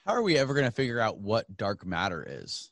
How 0.05 0.13
are 0.13 0.21
we 0.21 0.37
ever 0.37 0.53
going 0.53 0.65
to 0.65 0.71
figure 0.71 0.99
out 0.99 1.19
what 1.19 1.45
dark 1.55 1.85
matter 1.85 2.25
is? 2.27 2.71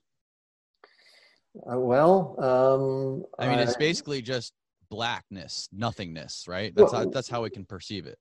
Uh, 1.55 1.77
well 1.77 2.35
um, 2.39 3.25
i 3.37 3.49
mean 3.49 3.59
it's 3.59 3.75
basically 3.75 4.21
just 4.21 4.53
blackness 4.89 5.67
nothingness 5.73 6.45
right? 6.47 6.73
That's 6.75 6.93
well, 6.93 7.03
how, 7.03 7.09
that's 7.09 7.27
how 7.27 7.43
we 7.43 7.49
can 7.49 7.65
perceive 7.65 8.05
it 8.05 8.17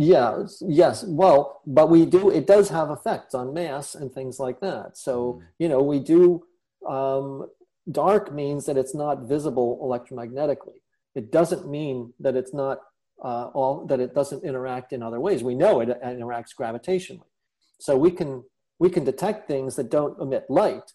yeah 0.00 0.42
yes 0.66 1.04
well 1.04 1.60
but 1.66 1.90
we 1.90 2.06
do 2.06 2.30
it 2.30 2.46
does 2.46 2.68
have 2.68 2.90
effects 2.90 3.34
on 3.34 3.52
mass 3.52 3.94
and 3.94 4.12
things 4.12 4.40
like 4.40 4.58
that 4.60 4.96
so 4.96 5.34
mm. 5.34 5.46
you 5.58 5.68
know 5.68 5.82
we 5.82 5.98
do 5.98 6.42
um, 6.88 7.46
dark 7.90 8.32
means 8.32 8.64
that 8.66 8.76
it's 8.76 8.94
not 8.94 9.28
visible 9.28 9.78
electromagnetically 9.82 10.80
it 11.14 11.30
doesn't 11.30 11.68
mean 11.68 12.12
that 12.18 12.34
it's 12.34 12.54
not 12.54 12.78
uh, 13.22 13.50
all 13.52 13.84
that 13.86 14.00
it 14.00 14.14
doesn't 14.14 14.42
interact 14.42 14.92
in 14.92 15.02
other 15.02 15.20
ways 15.20 15.42
we 15.42 15.54
know 15.54 15.80
it, 15.80 15.90
it 15.90 16.02
interacts 16.02 16.54
gravitationally 16.58 17.30
so 17.78 17.96
we 17.96 18.10
can 18.10 18.42
we 18.78 18.88
can 18.88 19.04
detect 19.04 19.46
things 19.46 19.76
that 19.76 19.90
don't 19.90 20.18
emit 20.20 20.46
light 20.48 20.92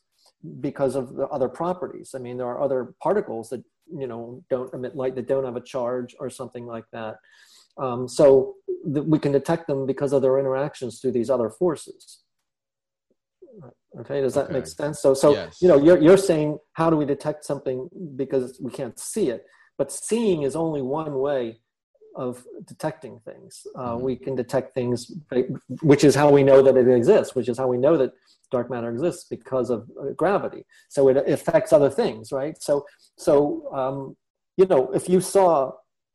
because 0.60 0.96
of 0.96 1.16
the 1.16 1.28
other 1.28 1.48
properties. 1.48 2.14
I 2.16 2.20
mean, 2.20 2.38
there 2.38 2.48
are 2.48 2.62
other 2.62 2.94
particles 3.02 3.50
that 3.50 3.64
you 3.92 4.08
know 4.08 4.44
don't 4.50 4.74
emit 4.74 4.96
light 4.96 5.16
that 5.16 5.28
don't 5.28 5.46
have 5.46 5.56
a 5.56 5.62
charge 5.62 6.16
or 6.20 6.30
something 6.30 6.66
like 6.66 6.86
that. 6.92 7.16
Um, 7.78 8.08
so 8.08 8.56
th- 8.94 9.06
we 9.06 9.20
can 9.20 9.32
detect 9.32 9.68
them 9.68 9.86
because 9.86 10.14
of 10.14 10.22
their 10.22 10.40
interactions 10.40 11.00
through 11.00 11.12
these 11.12 11.30
other 11.30 11.50
forces. 11.50 12.22
Okay, 14.00 14.22
does 14.22 14.34
that 14.34 14.46
Okay. 14.46 14.54
make 14.54 14.68
sense? 14.68 15.00
So, 15.00 15.14
so 15.14 15.32
Yes. 15.32 15.62
you 15.62 15.68
know, 15.68 15.78
you're 15.78 16.02
you're 16.02 16.18
saying 16.18 16.60
how 16.74 16.90
do 16.90 16.98
we 16.98 17.06
detect 17.06 17.46
something 17.46 17.90
because 18.16 18.60
we 18.62 18.72
can't 18.72 19.00
see 19.00 19.30
it? 19.30 19.46
But 19.78 19.92
seeing 19.92 20.44
is 20.44 20.56
only 20.56 20.82
one 20.82 21.20
way 21.20 21.62
of 22.16 22.46
detecting 22.66 23.20
things. 23.26 23.68
Uh, 23.76 23.96
Mhm. 23.96 24.02
We 24.02 24.16
can 24.16 24.36
detect 24.36 24.74
things, 24.74 25.12
which 25.84 26.04
is 26.06 26.16
how 26.16 26.32
we 26.32 26.44
know 26.44 26.62
that 26.62 26.78
it 26.78 26.88
exists, 26.88 27.36
which 27.36 27.50
is 27.50 27.58
how 27.58 27.68
we 27.68 27.78
know 27.78 27.98
that 27.98 28.14
dark 28.52 28.70
matter 28.70 28.90
exists 28.90 29.26
because 29.30 29.70
of 29.70 29.90
uh, 30.00 30.12
gravity. 30.16 30.66
So 30.90 31.10
it 31.10 31.18
affects 31.38 31.74
other 31.74 31.90
things, 31.90 32.32
right? 32.32 32.56
So, 32.62 32.86
so 33.18 33.70
um, 33.74 34.16
you 34.58 34.66
know, 34.66 34.92
if 34.94 35.10
you 35.10 35.20
saw 35.22 35.74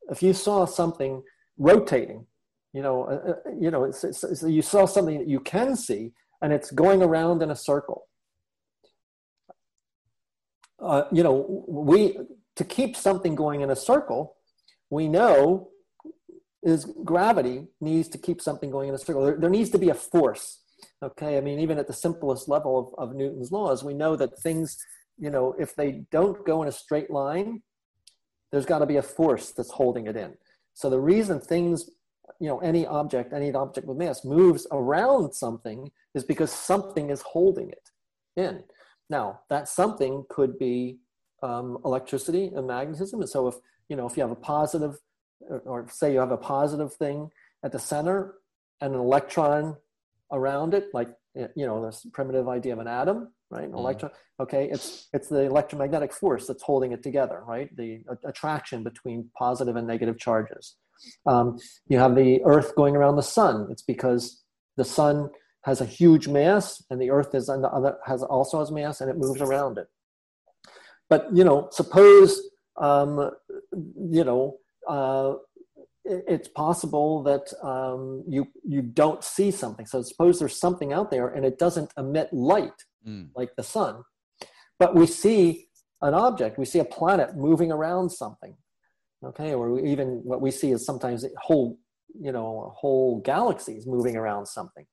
if 0.09 0.21
you 0.23 0.33
saw 0.33 0.65
something 0.65 1.21
rotating, 1.57 2.25
you 2.73 2.81
know, 2.81 3.03
uh, 3.03 3.31
uh, 3.31 3.51
you 3.59 3.71
know, 3.71 3.83
it's, 3.83 4.03
it's, 4.03 4.23
it's- 4.23 4.43
you 4.43 4.61
saw 4.61 4.85
something 4.85 5.17
that 5.19 5.27
you 5.27 5.39
can 5.39 5.75
see, 5.75 6.11
and 6.41 6.51
it's 6.53 6.71
going 6.71 7.01
around 7.03 7.41
in 7.41 7.51
a 7.51 7.55
circle. 7.55 8.07
Uh, 10.81 11.03
you 11.11 11.21
know, 11.21 11.63
we 11.67 12.17
to 12.55 12.63
keep 12.63 12.95
something 12.95 13.35
going 13.35 13.61
in 13.61 13.69
a 13.69 13.75
circle, 13.75 14.35
we 14.89 15.07
know 15.07 15.69
is 16.63 16.85
gravity 17.03 17.67
needs 17.79 18.07
to 18.09 18.17
keep 18.17 18.41
something 18.41 18.69
going 18.69 18.89
in 18.89 18.95
a 18.95 18.97
circle. 18.97 19.23
There, 19.23 19.37
there 19.37 19.49
needs 19.49 19.69
to 19.71 19.77
be 19.77 19.89
a 19.89 19.93
force. 19.93 20.59
Okay, 21.03 21.37
I 21.37 21.41
mean, 21.41 21.59
even 21.59 21.77
at 21.77 21.87
the 21.87 21.93
simplest 21.93 22.47
level 22.49 22.93
of, 22.97 23.09
of 23.09 23.15
Newton's 23.15 23.51
laws, 23.51 23.83
we 23.83 23.93
know 23.93 24.15
that 24.15 24.39
things, 24.39 24.77
you 25.19 25.29
know, 25.29 25.55
if 25.59 25.75
they 25.75 26.03
don't 26.11 26.45
go 26.45 26.61
in 26.61 26.67
a 26.67 26.71
straight 26.71 27.09
line, 27.09 27.61
there's 28.51 28.65
got 28.65 28.79
to 28.79 28.85
be 28.85 28.97
a 28.97 29.01
force 29.01 29.51
that's 29.51 29.71
holding 29.71 30.07
it 30.07 30.15
in. 30.15 30.33
So 30.73 30.89
the 30.89 30.99
reason 30.99 31.39
things, 31.39 31.89
you 32.39 32.47
know, 32.47 32.59
any 32.59 32.85
object, 32.87 33.33
any 33.33 33.53
object 33.53 33.87
with 33.87 33.97
mass 33.97 34.23
moves 34.25 34.65
around 34.71 35.33
something 35.33 35.91
is 36.15 36.23
because 36.23 36.51
something 36.51 37.09
is 37.09 37.21
holding 37.21 37.69
it 37.69 37.89
in. 38.35 38.63
Now, 39.09 39.41
that 39.49 39.67
something 39.67 40.25
could 40.29 40.57
be 40.57 40.99
um, 41.43 41.77
electricity 41.83 42.51
and 42.55 42.67
magnetism. 42.67 43.19
And 43.19 43.29
so 43.29 43.47
if, 43.47 43.55
you 43.89 43.95
know, 43.95 44.07
if 44.07 44.15
you 44.15 44.21
have 44.21 44.31
a 44.31 44.35
positive, 44.35 44.97
or, 45.41 45.59
or 45.65 45.87
say 45.89 46.13
you 46.13 46.19
have 46.19 46.31
a 46.31 46.37
positive 46.37 46.93
thing 46.93 47.29
at 47.63 47.71
the 47.71 47.79
center 47.79 48.35
and 48.79 48.93
an 48.93 48.99
electron 48.99 49.75
around 50.31 50.73
it, 50.73 50.87
like, 50.93 51.09
you 51.35 51.65
know, 51.65 51.85
this 51.85 52.05
primitive 52.13 52.47
idea 52.47 52.73
of 52.73 52.79
an 52.79 52.87
atom, 52.87 53.33
right? 53.51 53.65
An 53.65 53.73
Mhm. 53.73 53.77
electron, 53.79 54.11
okay, 54.39 54.69
it's, 54.71 55.07
it's 55.13 55.29
the 55.29 55.41
electromagnetic 55.41 56.11
force 56.13 56.47
that's 56.47 56.63
holding 56.63 56.91
it 56.93 57.03
together, 57.03 57.43
right? 57.45 57.69
The 57.75 58.03
a- 58.09 58.27
attraction 58.29 58.83
between 58.83 59.29
positive 59.37 59.75
and 59.75 59.85
negative 59.85 60.17
charges. 60.17 60.77
Um, 61.25 61.57
you 61.87 61.97
have 61.99 62.15
the 62.15 62.43
earth 62.45 62.75
going 62.75 62.95
around 62.95 63.15
the 63.17 63.23
sun. 63.23 63.67
It's 63.71 63.81
because 63.81 64.43
the 64.77 64.85
sun 64.85 65.29
has 65.63 65.81
a 65.81 65.85
huge 65.85 66.27
mass 66.27 66.83
and 66.89 66.99
the 67.01 67.11
earth 67.11 67.35
is 67.35 67.47
on 67.49 67.61
the 67.61 67.69
other 67.69 67.97
has 68.05 68.23
also 68.23 68.59
has 68.59 68.71
mass 68.71 68.99
and 68.99 69.09
it 69.11 69.17
moves 69.17 69.41
around 69.41 69.77
it 69.77 69.87
but 71.07 71.27
you 71.35 71.43
know 71.43 71.67
suppose 71.71 72.41
um, 72.77 73.29
you 74.09 74.23
know 74.23 74.57
uh, 74.87 75.33
it's 76.03 76.47
possible 76.47 77.21
that 77.21 77.53
um, 77.61 78.23
you 78.27 78.47
you 78.67 78.81
don't 78.81 79.23
see 79.23 79.51
something 79.51 79.85
so 79.85 80.01
suppose 80.01 80.39
there's 80.39 80.59
something 80.59 80.91
out 80.93 81.11
there 81.11 81.27
and 81.27 81.45
it 81.45 81.59
doesn't 81.59 81.91
emit 81.95 82.27
light 82.33 82.85
Mm. 83.07 83.29
like 83.35 83.55
the 83.55 83.63
sun. 83.63 84.03
But 84.77 84.95
we 84.95 85.07
see 85.07 85.67
an 86.01 86.13
object 86.13 86.57
we 86.57 86.65
see 86.65 86.79
a 86.79 86.85
planet 86.85 87.35
moving 87.35 87.71
around 87.71 88.09
something 88.09 88.55
okay? 89.23 89.53
Or 89.53 89.79
even 89.79 90.21
what 90.23 90.41
we 90.41 90.49
see 90.49 90.71
is 90.71 90.85
sometimes 90.85 91.25
whole 91.37 91.77
you 92.19 92.31
know 92.31 92.73
whole 92.75 93.21
galaxies 93.21 93.87
moving 93.87 94.15
around 94.15 94.45
something. 94.47 94.85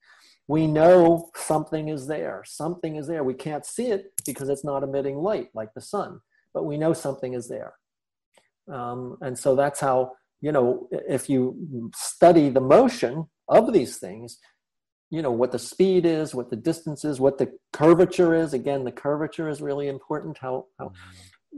We 0.47 0.67
know 0.67 1.31
something 1.37 1.89
is 1.89 2.07
there. 2.07 2.43
Something 2.47 2.97
is 2.97 3.07
there. 3.07 3.23
We 3.23 3.35
can't 3.35 3.67
see 3.67 3.89
it 3.89 4.13
because 4.25 4.49
it's 4.49 4.65
not 4.65 4.83
emitting 4.83 5.17
light 5.17 5.49
like 5.55 5.75
the 5.75 5.81
sun 5.81 6.21
but 6.59 6.65
we 6.65 6.77
know 6.77 6.93
something 6.93 7.35
is 7.35 7.49
there. 7.49 7.75
Um, 8.73 9.17
and 9.21 9.39
so 9.39 9.55
that's 9.55 9.81
how 9.81 10.13
you 10.41 10.53
know 10.53 10.89
if 10.91 11.29
you 11.29 11.91
study 11.95 12.49
the 12.49 12.61
motion 12.61 13.29
of 13.49 13.73
these 13.73 13.97
things 13.99 14.39
you 15.11 15.23
know 15.23 15.31
what 15.31 15.53
the 15.53 15.59
speed 15.59 16.05
is 16.05 16.35
what 16.35 16.51
the 16.51 16.57
distance 16.57 17.05
is 17.05 17.19
what 17.21 17.39
the 17.39 17.51
curvature 17.73 18.35
is 18.35 18.53
again 18.53 18.85
the 18.85 18.93
curvature 18.93 19.49
is 19.49 19.61
really 19.63 19.89
important 19.89 20.37
how, 20.39 20.67
how 20.79 20.93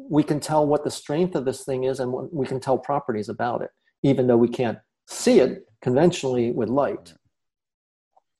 we 0.09 0.23
can 0.23 0.39
tell 0.41 0.67
what 0.67 0.85
the 0.85 0.91
strength 0.91 1.35
of 1.35 1.45
this 1.45 1.65
thing 1.65 1.85
is 1.85 2.01
and 2.01 2.13
what- 2.13 2.33
we 2.33 2.47
can 2.47 2.61
tell 2.61 2.79
properties 2.79 3.29
about 3.29 3.61
it 3.63 3.71
even 4.03 4.27
though 4.27 4.37
we 4.37 4.49
can't 4.49 4.79
see 5.07 5.41
it 5.41 5.67
conventionally 5.83 6.53
with 6.53 6.69
light 6.69 7.15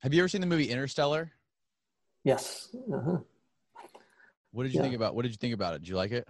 Have 0.03 0.15
you 0.15 0.21
ever 0.23 0.29
seen 0.29 0.41
the 0.41 0.47
movie 0.47 0.71
Interstellar? 0.71 1.33
yes 2.25 2.75
uh-huh. 2.93 3.19
What 4.53 4.65
did 4.65 4.73
you 4.73 4.79
Yeah. 4.79 4.83
think 4.83 4.97
about? 4.97 5.15
What 5.15 5.23
did 5.23 5.31
you 5.31 5.37
think 5.37 5.55
about 5.55 5.75
it? 5.75 5.83
Did 5.83 5.89
you 5.91 5.97
like 5.97 6.11
it? 6.11 6.27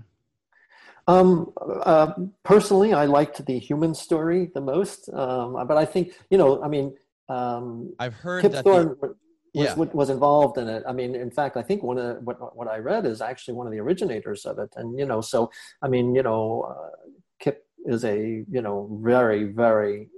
Um, 1.06 1.52
uh, 1.58 2.12
personally, 2.42 2.92
I 2.92 3.06
liked 3.06 3.44
the 3.46 3.58
human 3.58 3.94
story 3.94 4.50
the 4.52 4.60
most, 4.60 5.08
um, 5.14 5.54
but 5.66 5.76
I 5.78 5.86
think 5.86 6.12
you 6.30 6.36
know, 6.36 6.62
I 6.62 6.68
mean, 6.68 6.94
um, 7.30 7.94
I've 7.98 8.14
heard 8.14 8.42
Kip 8.42 8.52
that. 8.52 8.64
Thorne 8.64 8.96
the, 9.00 9.06
was, 9.06 9.16
yeah. 9.54 9.74
was 9.74 9.88
was 9.92 10.10
involved 10.10 10.58
in 10.58 10.68
it. 10.68 10.82
I 10.86 10.92
mean, 10.92 11.14
in 11.14 11.30
fact, 11.30 11.56
I 11.56 11.62
think 11.62 11.82
one 11.82 11.98
of 11.98 12.22
what 12.24 12.56
what 12.56 12.68
I 12.68 12.78
read 12.78 13.06
is 13.06 13.20
actually 13.20 13.54
one 13.54 13.66
of 13.66 13.72
the 13.72 13.78
originators 13.78 14.44
of 14.44 14.58
it, 14.58 14.72
and 14.76 14.98
you 14.98 15.06
know, 15.06 15.20
so 15.20 15.50
I 15.80 15.88
mean, 15.88 16.14
you 16.14 16.22
know, 16.22 16.62
uh, 16.62 17.08
Kip 17.38 17.64
is 17.86 18.04
a 18.04 18.44
you 18.50 18.62
know 18.62 18.98
very 19.02 19.44
very 19.44 20.08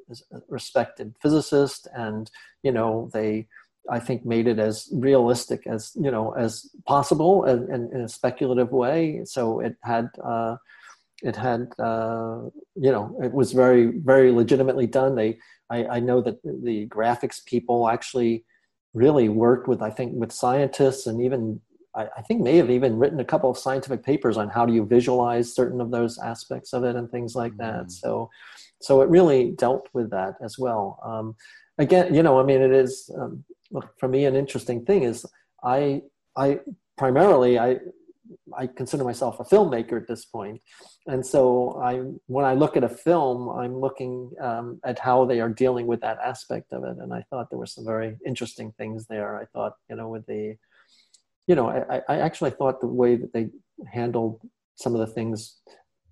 respected 0.49 1.15
physicist, 1.21 1.87
and 1.95 2.31
you 2.63 2.73
know 2.73 3.11
they. 3.13 3.47
I 3.91 3.99
think 3.99 4.25
made 4.25 4.47
it 4.47 4.61
as 4.61 4.89
realistic 4.93 5.67
as 5.67 5.91
you 5.97 6.13
know 6.13 6.31
as 6.39 6.71
possible 6.87 7.43
and, 7.43 7.69
and 7.69 7.93
in 7.93 8.03
a 8.03 8.09
speculative 8.09 8.71
way. 8.71 9.23
So 9.25 9.59
it 9.59 9.75
had 9.83 10.09
uh, 10.23 10.55
it 11.23 11.37
had 11.37 11.69
uh, 11.79 12.43
you 12.75 12.91
know 12.93 13.19
it 13.23 13.33
was 13.33 13.53
very 13.53 13.87
very 13.87 14.31
legitimately 14.33 14.87
done. 14.87 15.15
They 15.15 15.39
I, 15.71 15.87
I 15.97 16.01
know 16.01 16.21
that 16.23 16.43
the 16.43 16.87
graphics 16.89 17.45
people 17.45 17.89
actually 17.89 18.45
really 18.95 19.29
worked 19.29 19.69
with 19.69 19.83
I 19.83 19.91
think 19.91 20.13
with 20.15 20.33
scientists 20.33 21.07
and 21.07 21.23
even 21.23 21.61
I, 21.95 22.09
I 22.19 22.23
think 22.23 22.43
may 22.43 22.57
have 22.57 22.71
even 22.71 22.99
written 22.99 23.21
a 23.21 23.25
couple 23.25 23.51
of 23.51 23.59
scientific 23.59 24.03
papers 24.05 24.37
on 24.37 24.49
how 24.49 24.67
do 24.67 24.73
you 24.73 24.85
visualize 24.85 25.55
certain 25.55 25.81
of 25.81 25.91
those 25.91 26.19
aspects 26.19 26.73
of 26.73 26.85
it 26.85 26.97
and 26.97 27.11
things 27.11 27.35
like 27.35 27.57
that. 27.59 27.87
Mhm. 27.87 27.91
So 27.91 28.31
so 28.81 29.01
it 29.03 29.09
really 29.09 29.53
dealt 29.53 29.89
with 29.93 30.11
that 30.11 30.35
as 30.43 30.59
well. 30.59 30.99
Um, 31.05 31.37
again, 31.79 32.15
you 32.15 32.23
know, 32.23 32.41
I 32.41 32.43
mean, 32.43 32.61
it 32.61 32.73
is 32.73 33.11
um, 33.19 33.45
look, 33.71 33.89
for 33.99 34.09
me 34.09 34.25
an 34.27 34.35
interesting 34.37 34.85
thing 34.85 35.05
is 35.05 35.25
I 35.63 36.03
I 36.37 36.61
primarily 36.99 37.59
I 37.59 37.79
I 38.57 38.67
consider 38.67 39.05
myself 39.05 39.41
a 39.41 39.45
filmmaker 39.45 40.01
at 40.01 40.09
this 40.09 40.25
point, 40.25 40.61
and 41.07 41.25
so 41.25 41.81
I 41.83 42.01
when 42.27 42.45
I 42.45 42.55
look 42.55 42.77
at 42.77 42.85
a 42.85 42.89
film, 42.89 43.49
I'm 43.49 43.79
looking 43.79 44.31
um, 44.41 44.81
at 44.85 44.99
how 44.99 45.25
they 45.25 45.41
are 45.41 45.49
dealing 45.49 45.87
with 45.87 46.01
that 46.03 46.19
aspect 46.25 46.73
of 46.73 46.85
it, 46.85 46.97
and 46.99 47.13
I 47.13 47.25
thought 47.29 47.51
there 47.51 47.59
were 47.59 47.67
some 47.67 47.85
very 47.85 48.17
interesting 48.27 48.73
things 48.79 49.07
there. 49.07 49.37
I 49.37 49.47
thought 49.47 49.75
you 49.89 49.97
know 49.97 50.09
with 50.09 50.27
the 50.27 50.57
you 51.47 51.55
know 51.55 51.69
I, 51.69 52.01
I 52.09 52.19
actually 52.21 52.51
thought 52.51 52.81
the 52.81 52.87
way 52.87 53.17
that 53.17 53.33
they 53.33 53.51
handled 53.93 54.41
some 54.77 54.95
of 54.95 55.01
the 55.01 55.13
things 55.13 55.59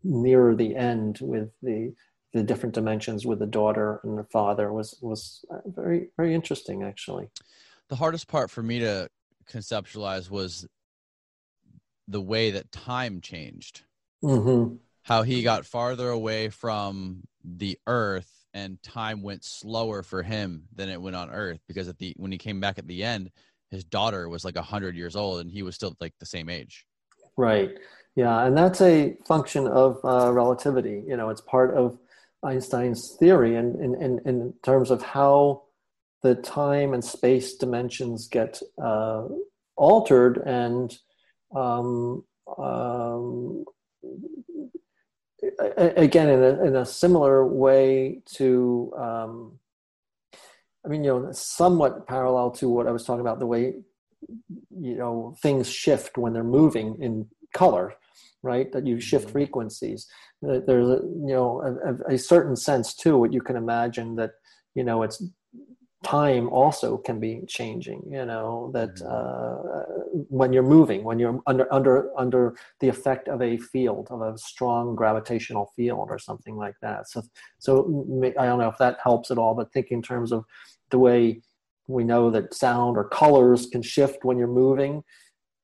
nearer 0.02 0.54
the 0.54 0.74
end 0.76 1.18
with 1.20 1.50
the 1.62 1.94
the 2.32 2.42
different 2.42 2.74
dimensions 2.74 3.26
with 3.26 3.38
the 3.38 3.46
daughter 3.46 4.00
and 4.04 4.18
the 4.18 4.24
father 4.24 4.72
was 4.72 4.98
was 5.02 5.44
uh, 5.52 5.58
very 5.66 6.08
very 6.16 6.34
interesting 6.34 6.82
actually 6.82 7.28
the 7.90 7.96
hardest 7.96 8.28
part 8.28 8.50
for 8.50 8.62
me 8.62 8.78
to 8.78 9.08
conceptualize 9.50 10.30
was 10.30 10.66
the 12.08 12.20
way 12.20 12.50
that 12.50 12.70
time 12.72 13.20
changed. 13.20 13.82
Mm-hmm. 14.22 14.76
How 15.02 15.22
he 15.22 15.42
got 15.42 15.66
farther 15.66 16.10
away 16.10 16.50
from 16.50 17.22
the 17.44 17.78
Earth, 17.86 18.30
and 18.52 18.82
time 18.82 19.22
went 19.22 19.44
slower 19.44 20.02
for 20.02 20.22
him 20.22 20.64
than 20.74 20.88
it 20.88 21.00
went 21.00 21.16
on 21.16 21.30
Earth 21.30 21.60
because 21.66 21.88
at 21.88 21.98
the 21.98 22.14
when 22.16 22.32
he 22.32 22.38
came 22.38 22.60
back 22.60 22.78
at 22.78 22.86
the 22.86 23.02
end, 23.02 23.30
his 23.70 23.84
daughter 23.84 24.28
was 24.28 24.44
like 24.44 24.56
hundred 24.56 24.96
years 24.96 25.16
old, 25.16 25.40
and 25.40 25.50
he 25.50 25.62
was 25.62 25.74
still 25.74 25.96
like 26.00 26.14
the 26.18 26.26
same 26.26 26.48
age. 26.48 26.86
right 27.36 27.78
yeah 28.16 28.44
and 28.44 28.56
that's 28.56 28.80
a 28.80 29.16
function 29.26 29.66
of 29.68 29.98
uh, 30.04 30.32
relativity 30.32 31.02
you 31.06 31.16
know 31.16 31.30
it's 31.30 31.40
part 31.40 31.74
of 31.74 31.98
einstein's 32.42 33.16
theory 33.20 33.56
and 33.56 33.76
in, 33.76 33.94
in, 34.02 34.20
in 34.26 34.54
terms 34.62 34.90
of 34.90 35.02
how 35.02 35.62
the 36.22 36.34
time 36.34 36.92
and 36.92 37.04
space 37.04 37.54
dimensions 37.56 38.28
get 38.28 38.60
uh, 38.82 39.24
altered 39.76 40.42
and 40.46 40.98
um, 41.54 42.24
um, 42.58 43.64
again 45.96 46.28
in 46.28 46.42
a, 46.42 46.64
in 46.64 46.76
a 46.76 46.86
similar 46.86 47.46
way 47.46 48.20
to 48.26 48.92
um, 48.98 49.58
i 50.84 50.88
mean 50.88 51.04
you 51.04 51.10
know 51.10 51.32
somewhat 51.32 52.06
parallel 52.06 52.50
to 52.50 52.68
what 52.68 52.86
i 52.86 52.90
was 52.90 53.04
talking 53.04 53.20
about 53.20 53.38
the 53.38 53.46
way 53.46 53.74
you 54.78 54.96
know 54.96 55.34
things 55.42 55.68
shift 55.70 56.18
when 56.18 56.32
they're 56.32 56.44
moving 56.44 56.96
in 57.00 57.26
color 57.54 57.94
right 58.42 58.72
that 58.72 58.86
you 58.86 59.00
shift 59.00 59.24
mm-hmm. 59.24 59.32
frequencies 59.32 60.06
there's 60.42 60.88
a 60.88 61.00
you 61.02 61.34
know 61.34 61.62
a, 62.08 62.14
a, 62.14 62.18
certain 62.18 62.56
sense 62.56 62.94
too 62.94 63.18
what 63.18 63.32
you 63.32 63.40
can 63.40 63.56
imagine 63.56 64.16
that 64.16 64.32
you 64.74 64.84
know 64.84 65.02
it's 65.02 65.22
time 66.02 66.48
also 66.48 66.96
can 66.96 67.20
be 67.20 67.42
changing 67.46 68.02
you 68.10 68.24
know 68.24 68.70
that 68.72 68.94
mm-hmm. 68.96 69.06
uh, 69.06 70.22
when 70.28 70.50
you're 70.50 70.62
moving 70.62 71.04
when 71.04 71.18
you're 71.18 71.38
under 71.46 71.72
under 71.72 72.10
under 72.18 72.56
the 72.80 72.88
effect 72.88 73.28
of 73.28 73.42
a 73.42 73.58
field 73.58 74.08
of 74.10 74.22
a 74.22 74.38
strong 74.38 74.94
gravitational 74.94 75.70
field 75.76 76.08
or 76.10 76.18
something 76.18 76.56
like 76.56 76.74
that 76.80 77.06
so 77.06 77.22
so 77.58 78.06
i 78.38 78.46
don't 78.46 78.58
know 78.58 78.68
if 78.68 78.78
that 78.78 78.96
helps 79.02 79.30
at 79.30 79.36
all 79.36 79.54
but 79.54 79.70
think 79.72 79.88
in 79.90 80.00
terms 80.00 80.32
of 80.32 80.44
the 80.90 80.98
way 80.98 81.42
we 81.86 82.02
know 82.02 82.30
that 82.30 82.54
sound 82.54 82.96
or 82.96 83.06
colors 83.08 83.66
can 83.66 83.82
shift 83.82 84.24
when 84.24 84.38
you're 84.38 84.48
moving 84.48 85.02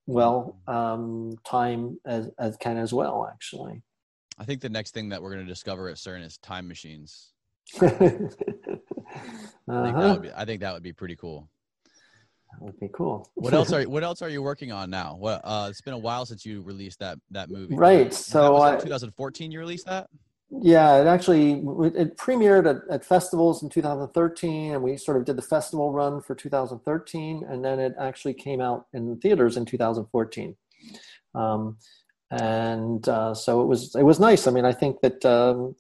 well 0.07 0.59
mm-hmm. 0.69 0.79
um, 0.79 1.33
time 1.45 1.99
as, 2.05 2.29
as 2.39 2.59
can 2.59 2.77
as 2.77 2.93
well 2.93 3.27
actually 3.33 3.81
i 4.39 4.45
think 4.45 4.61
the 4.61 4.69
next 4.69 4.93
thing 4.93 5.09
that 5.09 5.23
we're 5.23 5.33
going 5.33 5.45
to 5.45 5.51
discover 5.51 5.89
at 5.89 5.97
cern 5.97 6.23
is 6.23 6.37
time 6.39 6.69
machines 6.69 7.33
uh-huh. 9.68 9.80
I, 9.80 9.84
think 9.84 9.97
that 9.97 10.05
uh-huh. 10.05 10.12
would 10.14 10.22
be, 10.22 10.32
I 10.36 10.44
think 10.44 10.60
that 10.60 10.74
would 10.74 10.82
be 10.82 10.93
pretty 10.93 11.16
cool. 11.16 11.48
That 12.52 12.62
would 12.62 12.80
be 12.80 12.88
cool. 12.93 13.30
what 13.34 13.52
else 13.52 13.72
are 13.74 13.82
What 13.84 14.05
else 14.05 14.22
are 14.22 14.28
you 14.28 14.43
working 14.43 14.72
on 14.72 14.90
now? 14.90 15.16
What 15.18 15.40
uh, 15.44 15.68
it's 15.70 15.80
been 15.80 15.94
a 15.94 15.98
while 15.98 16.26
since 16.26 16.47
you 16.47 16.62
released 16.62 17.01
that 17.01 17.18
that 17.30 17.51
movie. 17.51 17.74
Right. 17.74 18.12
So 18.12 18.60
I, 18.62 18.76
2014 18.76 19.51
you 19.51 19.59
released 19.59 19.86
that. 19.86 20.09
Yeah, 20.48 21.01
it 21.01 21.09
actually 21.09 21.55
it 21.98 22.16
premiered 22.16 22.70
at, 22.70 22.88
at, 22.88 23.05
festivals 23.05 23.64
in 23.64 23.68
2013, 23.68 24.74
and 24.74 24.82
we 24.82 24.97
sort 24.97 25.16
of 25.16 25.24
did 25.24 25.34
the 25.34 25.43
festival 25.43 25.93
run 25.93 26.20
for 26.22 26.36
2013, 26.36 27.44
and 27.48 27.64
then 27.64 27.80
it 27.80 27.94
actually 27.98 28.34
came 28.34 28.60
out 28.60 28.86
in 28.93 29.18
theaters 29.18 29.56
in 29.56 29.64
2014. 29.64 30.56
Um, 31.34 31.78
and 32.30 33.09
uh, 33.09 33.34
so 33.34 33.60
it 33.60 33.66
was 33.66 33.94
it 33.97 34.05
was 34.05 34.20
nice. 34.20 34.47
I 34.47 34.52
mean, 34.52 34.64
I 34.64 34.72
think 34.72 35.01
that 35.01 35.24
um, 35.24 35.74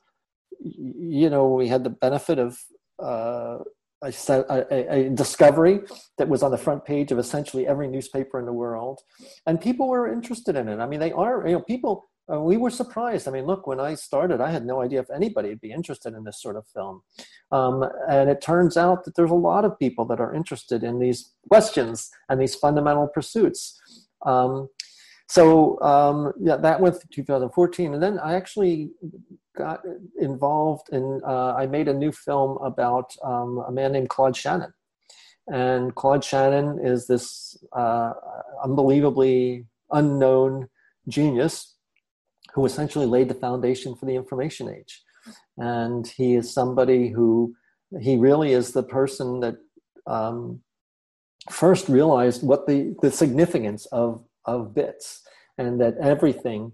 you 0.60 1.30
know 1.30 1.48
we 1.48 1.68
had 1.68 1.84
the 1.84 1.90
benefit 1.90 2.40
of 2.40 2.58
uh, 2.98 3.58
a, 4.02 5.06
a, 5.06 5.08
discovery 5.10 5.80
that 6.18 6.28
was 6.28 6.42
on 6.42 6.50
the 6.50 6.58
front 6.58 6.84
page 6.84 7.12
of 7.12 7.18
essentially 7.18 7.66
every 7.66 7.88
newspaper 7.88 8.38
in 8.38 8.46
the 8.46 8.52
world, 8.52 9.00
and 9.46 9.60
people 9.60 9.88
were 9.88 10.12
interested 10.12 10.56
in 10.56 10.68
it. 10.68 10.80
I 10.80 10.86
mean, 10.86 11.00
they 11.00 11.12
are 11.12 11.46
you 11.46 11.54
know 11.54 11.60
people. 11.62 12.08
Uh, 12.30 12.40
we 12.40 12.56
were 12.56 12.70
surprised. 12.70 13.28
I 13.28 13.30
mean, 13.30 13.46
look, 13.46 13.68
when 13.68 13.78
I 13.78 13.94
started, 13.94 14.40
I 14.40 14.50
had 14.50 14.66
no 14.66 14.82
idea 14.82 14.98
if 14.98 15.10
anybody 15.14 15.48
would 15.48 15.60
be 15.60 15.70
interested 15.70 16.12
in 16.12 16.24
this 16.24 16.42
sort 16.42 16.56
of 16.56 16.66
film, 16.74 17.02
um, 17.52 17.84
and 18.08 18.28
it 18.28 18.40
turns 18.40 18.76
out 18.76 19.04
that 19.04 19.14
there's 19.14 19.30
a 19.30 19.34
lot 19.34 19.64
of 19.64 19.78
people 19.78 20.04
that 20.06 20.20
are 20.20 20.34
interested 20.34 20.82
in 20.82 20.98
these 20.98 21.32
questions 21.48 22.10
and 22.28 22.40
these 22.40 22.54
fundamental 22.54 23.06
pursuits. 23.08 23.80
Um, 24.24 24.68
so 25.28 25.80
um, 25.82 26.32
yeah, 26.40 26.56
that 26.56 26.80
went 26.80 26.94
through 26.96 27.10
2014, 27.12 27.94
and 27.94 28.02
then 28.02 28.18
I 28.18 28.34
actually 28.34 28.90
got 29.56 29.80
involved 30.20 30.88
in. 30.92 31.20
Uh, 31.26 31.54
I 31.54 31.66
made 31.66 31.88
a 31.88 31.94
new 31.94 32.12
film 32.12 32.58
about 32.58 33.12
um, 33.24 33.62
a 33.66 33.72
man 33.72 33.92
named 33.92 34.08
Claude 34.08 34.36
Shannon, 34.36 34.72
and 35.48 35.94
Claude 35.94 36.24
Shannon 36.24 36.78
is 36.84 37.08
this 37.08 37.56
uh, 37.72 38.12
unbelievably 38.62 39.66
unknown 39.90 40.68
genius 41.08 41.74
who 42.54 42.64
essentially 42.64 43.06
laid 43.06 43.28
the 43.28 43.34
foundation 43.34 43.96
for 43.96 44.06
the 44.06 44.14
information 44.14 44.68
age, 44.72 45.02
and 45.58 46.06
he 46.06 46.34
is 46.34 46.54
somebody 46.54 47.08
who 47.08 47.52
he 48.00 48.16
really 48.16 48.52
is 48.52 48.72
the 48.72 48.82
person 48.82 49.40
that 49.40 49.56
um, 50.06 50.60
first 51.50 51.88
realized 51.88 52.44
what 52.44 52.68
the 52.68 52.94
the 53.02 53.10
significance 53.10 53.86
of 53.86 54.22
of 54.46 54.74
bits 54.74 55.22
and 55.58 55.80
that 55.80 55.96
everything 56.00 56.72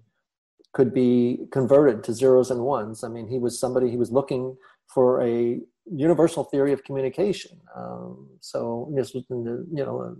could 0.72 0.92
be 0.92 1.38
converted 1.50 2.02
to 2.04 2.12
zeros 2.12 2.50
and 2.50 2.60
ones. 2.60 3.04
I 3.04 3.08
mean, 3.08 3.28
he 3.28 3.38
was 3.38 3.58
somebody, 3.58 3.90
he 3.90 3.96
was 3.96 4.10
looking 4.10 4.56
for 4.92 5.22
a 5.22 5.60
universal 5.90 6.44
theory 6.44 6.72
of 6.72 6.84
communication. 6.84 7.60
Um, 7.76 8.28
so 8.40 8.90
this 8.96 9.14
was 9.14 9.24
in 9.30 9.44
the, 9.44 9.66
you 9.72 9.84
know, 9.84 10.16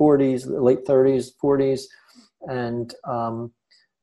40s, 0.00 0.46
late 0.46 0.84
30s, 0.84 1.30
40s. 1.42 1.82
And, 2.48 2.94
um, 3.06 3.52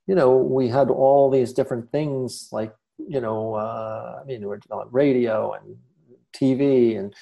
you 0.06 0.16
know, 0.16 0.38
we 0.38 0.70
had 0.70 0.90
all 0.90 1.30
these 1.30 1.52
different 1.52 1.92
things 1.92 2.50
like, 2.52 2.74
you 2.98 3.20
know, 3.20 3.56
uh, 3.56 4.20
I 4.22 4.26
mean, 4.26 4.42
we 4.42 4.48
were 4.48 4.60
on 4.72 4.88
radio 4.92 5.54
and 5.54 5.76
TV 6.34 6.98
and 6.98 7.14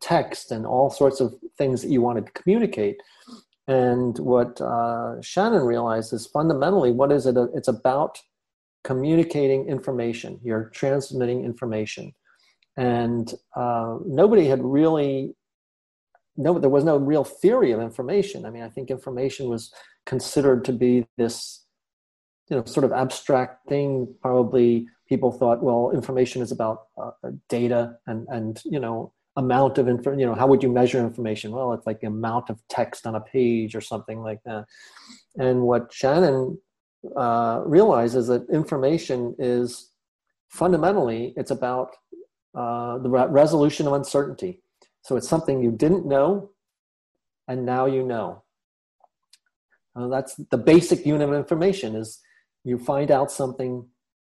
text 0.00 0.52
and 0.52 0.66
all 0.66 0.90
sorts 0.90 1.20
of 1.20 1.34
things 1.56 1.82
that 1.82 1.90
you 1.90 2.02
wanted 2.02 2.26
to 2.26 2.32
communicate. 2.32 3.00
And 3.70 4.18
what 4.18 4.60
uh, 4.60 5.22
Shannon 5.22 5.62
realized 5.62 6.12
is 6.12 6.26
fundamentally, 6.26 6.90
what 6.90 7.12
is 7.12 7.24
it? 7.24 7.36
It's 7.54 7.68
about 7.68 8.18
communicating 8.82 9.68
information. 9.68 10.40
You're 10.42 10.70
transmitting 10.74 11.44
information, 11.44 12.12
and 12.76 13.32
uh, 13.54 13.98
nobody 14.04 14.48
had 14.48 14.60
really 14.64 15.36
no. 16.36 16.58
There 16.58 16.68
was 16.68 16.82
no 16.82 16.96
real 16.96 17.22
theory 17.22 17.70
of 17.70 17.80
information. 17.80 18.44
I 18.44 18.50
mean, 18.50 18.64
I 18.64 18.68
think 18.70 18.90
information 18.90 19.48
was 19.48 19.72
considered 20.04 20.64
to 20.64 20.72
be 20.72 21.06
this, 21.16 21.64
you 22.48 22.56
know, 22.56 22.64
sort 22.64 22.82
of 22.82 22.90
abstract 22.90 23.68
thing. 23.68 24.12
Probably 24.20 24.88
people 25.08 25.30
thought, 25.30 25.62
well, 25.62 25.92
information 25.94 26.42
is 26.42 26.50
about 26.50 26.88
uh, 27.00 27.12
data 27.48 27.98
and 28.08 28.26
and 28.30 28.60
you 28.64 28.80
know 28.80 29.12
amount 29.36 29.78
of 29.78 29.88
info 29.88 30.16
you 30.16 30.26
know 30.26 30.34
how 30.34 30.46
would 30.46 30.62
you 30.62 30.68
measure 30.68 30.98
information? 30.98 31.52
Well 31.52 31.72
it's 31.72 31.86
like 31.86 32.00
the 32.00 32.08
amount 32.08 32.50
of 32.50 32.60
text 32.68 33.06
on 33.06 33.14
a 33.14 33.20
page 33.20 33.74
or 33.74 33.80
something 33.80 34.20
like 34.20 34.42
that. 34.44 34.64
And 35.38 35.62
what 35.62 35.92
shannon 35.92 36.58
uh, 37.16 37.62
realizes 37.64 38.26
that 38.26 38.48
information 38.50 39.34
is 39.38 39.90
fundamentally 40.48 41.32
it's 41.36 41.50
about 41.50 41.94
uh, 42.54 42.98
the 42.98 43.08
re- 43.08 43.28
resolution 43.28 43.86
of 43.86 43.92
uncertainty. 43.92 44.62
So 45.02 45.16
it's 45.16 45.28
something 45.28 45.62
you 45.62 45.70
didn't 45.70 46.06
know 46.06 46.50
and 47.48 47.64
now 47.66 47.86
you 47.86 48.02
know. 48.04 48.42
Uh, 49.96 50.08
that's 50.08 50.36
the 50.50 50.58
basic 50.58 51.04
unit 51.04 51.28
of 51.28 51.34
information 51.34 51.96
is 51.96 52.20
you 52.64 52.78
find 52.78 53.10
out 53.10 53.30
something 53.30 53.86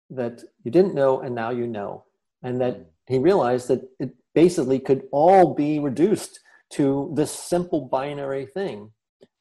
that 0.10 0.44
you 0.64 0.72
didn't 0.72 0.96
know 0.96 1.22
and 1.22 1.36
now 1.36 1.50
you 1.50 1.68
know. 1.68 2.06
And 2.44 2.60
that 2.62 2.92
he 3.08 3.18
realized 3.20 3.68
that 3.68 3.82
it 4.00 4.12
basically 4.34 4.80
could 4.80 5.04
all 5.12 5.54
be 5.54 5.80
reduced 5.80 6.40
to 6.72 7.12
this 7.16 7.32
simple 7.32 7.82
binary 7.82 8.46
thing 8.46 8.92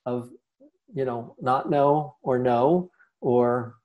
of 0.07 0.31
you 0.93 1.05
know 1.05 1.37
not 1.41 1.71
no 1.71 2.17
or 2.23 2.39
no 2.39 2.91
or 3.21 3.77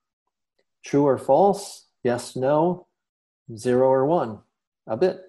true 0.83 1.05
or 1.05 1.17
false 1.17 1.87
yes 2.03 2.35
no 2.35 2.87
zero 3.55 3.87
or 3.87 4.05
one 4.05 4.39
a 4.87 4.97
bit. 4.97 5.21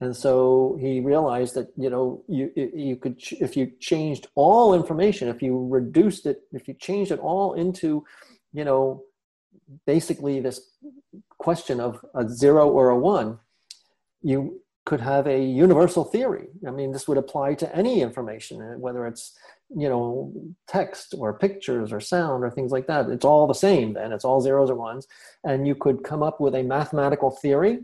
And 0.00 0.16
so 0.16 0.76
he 0.80 1.00
realized 1.00 1.54
that 1.54 1.68
you 1.76 1.88
know 1.88 2.24
you 2.28 2.50
you 2.56 2.96
could 2.96 3.22
if 3.40 3.56
you 3.56 3.70
changed 3.78 4.26
all 4.34 4.74
information 4.74 5.28
if 5.28 5.40
you 5.40 5.68
reduced 5.68 6.26
it 6.26 6.42
if 6.52 6.66
you 6.66 6.74
changed 6.74 7.12
it 7.12 7.20
all 7.20 7.54
into 7.54 8.04
you 8.52 8.64
know 8.64 9.04
basically 9.86 10.40
this 10.40 10.60
question 11.38 11.78
of 11.80 12.04
a 12.16 12.28
zero 12.28 12.68
or 12.68 12.88
a 12.90 12.98
one 12.98 13.38
you 14.22 14.60
could 14.84 15.00
have 15.00 15.26
a 15.26 15.42
universal 15.42 16.04
theory. 16.04 16.48
I 16.66 16.70
mean, 16.70 16.92
this 16.92 17.06
would 17.06 17.18
apply 17.18 17.54
to 17.54 17.76
any 17.76 18.00
information, 18.00 18.60
uh, 18.60 18.78
whether 18.78 19.06
it's 19.06 19.36
you 19.74 19.88
know 19.88 20.32
text 20.66 21.14
or 21.16 21.38
pictures 21.38 21.92
or 21.92 22.00
sound 22.00 22.44
or 22.44 22.50
things 22.50 22.72
like 22.72 22.86
that. 22.88 23.08
It's 23.08 23.24
all 23.24 23.46
the 23.46 23.54
same. 23.54 23.94
Then 23.94 24.12
it's 24.12 24.24
all 24.24 24.40
zeros 24.40 24.70
or 24.70 24.74
ones, 24.74 25.06
and 25.44 25.66
you 25.66 25.74
could 25.74 26.02
come 26.04 26.22
up 26.22 26.40
with 26.40 26.54
a 26.54 26.62
mathematical 26.62 27.30
theory. 27.30 27.80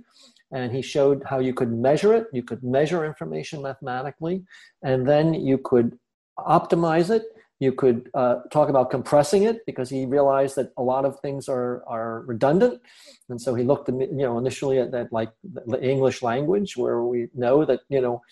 And 0.51 0.73
he 0.73 0.81
showed 0.81 1.23
how 1.27 1.41
you 1.41 1.53
could 1.53 1.70
measure 1.70 2.15
it. 2.15 2.29
You 2.33 2.43
could 2.43 2.62
measure 2.65 3.05
information 3.05 3.61
mathematically, 3.61 4.45
and 4.83 5.07
then 5.07 5.35
you 5.35 5.59
could 5.59 5.99
optimize 6.39 7.11
it 7.11 7.25
you 7.60 7.72
could 7.72 8.09
uh, 8.14 8.36
talk 8.52 8.68
about 8.68 8.90
compressing 8.90 9.43
it 9.43 9.66
because 9.66 9.90
he 9.90 10.06
realized 10.06 10.55
that 10.56 10.72
a 10.76 10.82
lot 10.82 11.05
of 11.05 11.18
things 11.20 11.48
are, 11.48 11.82
are 11.86 12.22
redundant. 12.22 12.80
And 13.28 13.40
so 13.40 13.55
he 13.55 13.64
looked, 13.64 13.89
you 13.89 14.09
know, 14.12 14.39
initially 14.39 14.78
at 14.78 14.93
that 14.93 15.12
like 15.12 15.30
the 15.43 15.82
English 15.82 16.22
language 16.22 16.76
where 16.76 17.02
we 17.02 17.28
know 17.35 17.64
that, 17.64 17.80
you 17.89 18.01
know, 18.01 18.22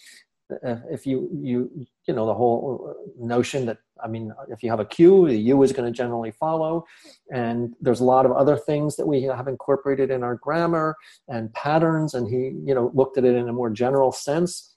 if 0.90 1.06
you, 1.06 1.28
you, 1.42 1.86
you 2.06 2.14
know, 2.14 2.24
the 2.24 2.34
whole 2.34 2.94
notion 3.18 3.66
that, 3.66 3.78
I 4.02 4.06
mean, 4.06 4.32
if 4.48 4.62
you 4.62 4.70
have 4.70 4.78
a 4.78 4.84
Q, 4.84 5.26
the 5.26 5.36
U 5.36 5.62
is 5.64 5.72
going 5.72 5.92
to 5.92 5.96
generally 5.96 6.30
follow. 6.30 6.84
And 7.32 7.74
there's 7.80 7.98
a 7.98 8.04
lot 8.04 8.26
of 8.26 8.32
other 8.32 8.56
things 8.56 8.94
that 8.94 9.06
we 9.06 9.22
have 9.22 9.48
incorporated 9.48 10.12
in 10.12 10.22
our 10.22 10.36
grammar 10.36 10.96
and 11.26 11.52
patterns. 11.52 12.14
And 12.14 12.28
he, 12.28 12.52
you 12.64 12.74
know, 12.76 12.92
looked 12.94 13.18
at 13.18 13.24
it 13.24 13.34
in 13.34 13.48
a 13.48 13.52
more 13.52 13.70
general 13.70 14.12
sense, 14.12 14.76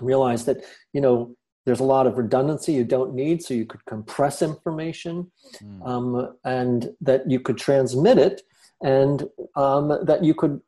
realized 0.00 0.46
that, 0.46 0.58
you 0.92 1.00
know, 1.00 1.34
there's 1.64 1.80
a 1.80 1.84
lot 1.84 2.06
of 2.06 2.18
redundancy 2.18 2.72
you 2.72 2.84
don't 2.84 3.14
need, 3.14 3.42
so 3.42 3.54
you 3.54 3.66
could 3.66 3.84
compress 3.84 4.42
information, 4.42 5.30
mm. 5.62 5.86
um, 5.86 6.36
and 6.44 6.90
that 7.00 7.30
you 7.30 7.40
could 7.40 7.58
transmit 7.58 8.18
it, 8.18 8.42
and 8.82 9.28
um, 9.54 10.04
that 10.04 10.24
you 10.24 10.34
could 10.34 10.60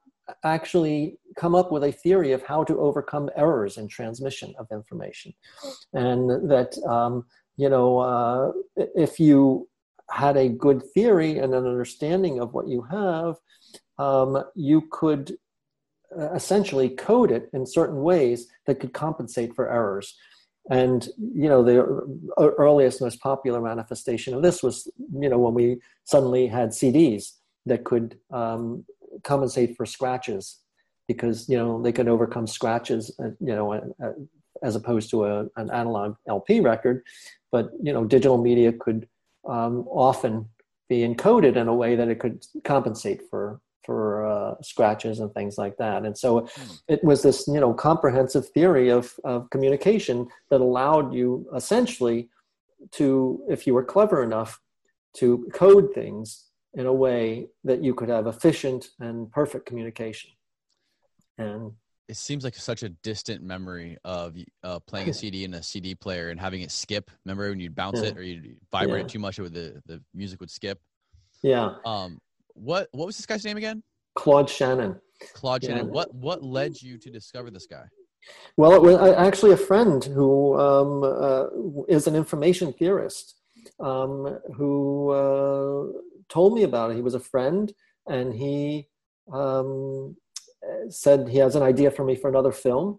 actually 0.45 1.19
come 1.37 1.55
up 1.55 1.73
with 1.73 1.85
a 1.85 1.93
theory 1.93 2.33
of 2.33 2.43
how 2.43 2.65
to 2.65 2.79
overcome 2.79 3.29
errors 3.37 3.77
in 3.77 3.89
transmission 3.89 4.55
of 4.59 4.67
information. 4.73 5.35
And 5.93 6.51
that, 6.51 6.79
um, 6.87 7.27
you 7.57 7.69
know, 7.69 7.99
uh, 7.99 8.53
if 8.77 9.21
you 9.21 9.69
had 10.11 10.37
a 10.37 10.49
good 10.49 10.83
theory 10.93 11.39
and 11.39 11.55
an 11.55 11.67
understanding 11.67 12.41
of 12.41 12.55
what 12.55 12.69
you 12.69 12.83
have, 12.83 13.37
um, 13.99 14.45
you 14.55 14.83
could 14.91 15.37
uh, 16.19 16.33
essentially 16.33 16.89
code 16.89 17.31
it 17.31 17.51
in 17.53 17.67
certain 17.67 18.03
ways 18.03 18.47
that 18.67 18.81
could 18.81 18.93
compensate 18.93 19.55
for 19.55 19.71
errors. 19.71 20.17
And 20.71 21.07
you 21.19 21.49
know, 21.49 21.63
the 21.63 21.85
earliest, 22.39 23.03
most 23.03 23.21
popular 23.21 23.61
manifestation 23.61 24.33
of 24.35 24.43
this 24.43 24.63
was, 24.63 24.91
you 25.13 25.29
know, 25.29 25.39
when 25.39 25.55
we 25.55 25.79
suddenly 26.05 26.47
had 26.47 26.71
CDs 26.71 27.33
that 27.67 27.85
could 27.85 28.19
um, 28.33 28.85
compensate 29.25 29.77
for 29.77 29.85
scratches, 29.85 30.61
because 31.07 31.49
you 31.49 31.59
know 31.59 31.83
they 31.83 31.93
could 31.93 32.09
overcome 32.09 32.47
scratches, 32.47 33.15
uh, 33.23 33.29
you 33.41 33.55
know, 33.55 33.73
uh, 33.73 34.13
as 34.63 34.75
opposed 34.75 35.11
to 35.11 35.27
a, 35.27 35.47
an 35.57 35.71
analog 35.71 36.17
LP 36.29 36.61
record. 36.61 37.03
But 37.53 37.71
you 37.83 37.93
know, 37.93 38.05
digital 38.05 38.39
media 38.39 38.73
could 38.73 39.07
um, 39.47 39.87
often 39.89 40.49
be 40.89 41.01
encoded 41.01 41.57
in 41.57 41.69
a 41.69 41.75
way 41.75 41.95
that 41.95 42.09
it 42.09 42.21
could 42.21 42.45
compensate 42.65 43.21
for 43.29 43.61
for 43.85 44.25
uh, 44.45 44.55
scratches 44.63 45.21
and 45.21 45.33
things 45.33 45.57
like 45.59 45.77
that. 45.79 46.05
And 46.05 46.17
so 46.17 46.41
hmm. 46.41 46.75
it 46.89 47.03
was 47.03 47.23
this, 47.23 47.47
you 47.47 47.61
know, 47.61 47.73
comprehensive 47.73 48.49
theory 48.51 48.91
of, 48.91 49.15
of 49.25 49.49
communication 49.51 50.29
that 50.51 50.61
allowed 50.61 51.15
you 51.15 51.47
essentially 51.55 52.29
to, 52.93 53.43
if 53.49 53.67
you 53.67 53.75
were 53.75 53.85
clever 53.85 54.23
enough, 54.23 54.61
to 55.15 55.49
code 55.53 55.95
things 55.95 56.51
in 56.75 56.87
a 56.87 56.93
way 56.93 57.47
that 57.63 57.83
you 57.83 57.95
could 57.95 58.09
have 58.09 58.27
efficient 58.27 58.89
and 59.01 59.31
perfect 59.31 59.65
communication. 59.65 60.31
And 61.39 61.73
it 62.09 62.17
seems 62.17 62.45
like 62.45 62.57
such 62.57 62.83
a 62.83 62.89
distant 62.89 63.43
memory 63.43 63.97
of 64.05 64.37
uh, 64.63 64.79
playing 64.81 65.09
a 65.09 65.15
CD 65.15 65.45
in 65.45 65.55
a 65.55 65.63
CD 65.63 65.95
player 65.95 66.31
and 66.31 66.39
having 66.39 66.63
it 66.63 66.71
skip. 66.71 67.11
Remember 67.25 67.49
when 67.49 67.61
you'd 67.61 67.75
bounce 67.75 68.03
yeah. 68.03 68.09
it 68.09 68.19
or 68.19 68.23
you'd 68.23 68.57
vibrate 68.71 69.05
yeah. 69.05 69.09
too 69.09 69.19
much, 69.19 69.39
it 69.39 69.43
would 69.43 69.55
the, 69.55 69.81
the 69.87 70.03
music 70.13 70.41
would 70.41 70.51
skip. 70.51 70.81
Yeah. 71.43 71.77
Um, 71.85 72.19
what 72.55 72.89
what 72.93 73.07
was 73.07 73.17
this 73.17 73.27
guy's 73.27 73.45
name 73.45 73.57
again? 73.57 73.83
Claude 74.15 74.49
Shannon. 74.49 75.01
Claude 75.33 75.65
Shannon. 75.65 75.91
What 75.91 76.15
what 76.15 76.43
led 76.43 76.81
you 76.81 76.99
to 76.99 77.11
discover 77.11 77.51
this 77.51 77.67
guy? 77.67 77.85
Well, 78.57 78.73
it 78.73 78.83
was 78.83 78.97
actually 79.17 79.53
a 79.53 79.57
friend 79.57 80.03
who 80.03 80.59
um, 80.59 81.03
uh, 81.05 81.85
is 81.89 82.07
an 82.07 82.15
information 82.15 82.73
theorist 82.73 83.35
um, 83.81 84.39
who 84.57 85.11
uh, 85.11 85.99
told 86.29 86.55
me 86.55 86.63
about 86.63 86.91
it. 86.91 86.97
He 86.97 87.03
was 87.03 87.15
a 87.15 87.21
friend, 87.21 87.73
and 88.07 88.33
he 88.33 88.89
um, 89.33 90.17
said 90.89 91.29
he 91.29 91.39
has 91.39 91.55
an 91.55 91.63
idea 91.63 91.91
for 91.91 92.05
me 92.05 92.17
for 92.17 92.29
another 92.29 92.53
film. 92.53 92.99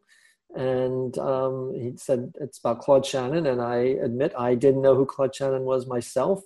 And 0.56 1.18
um, 1.18 1.74
he 1.76 1.94
said 1.98 2.32
it's 2.40 2.60
about 2.60 2.80
Claude 2.80 3.06
Shannon, 3.06 3.48
and 3.48 3.62
I 3.62 3.78
admit 4.04 4.32
I 4.38 4.56
didn't 4.56 4.82
know 4.82 4.96
who 4.96 5.06
Claude 5.06 5.36
Shannon 5.36 5.64
was 5.64 5.88
myself 5.88 6.44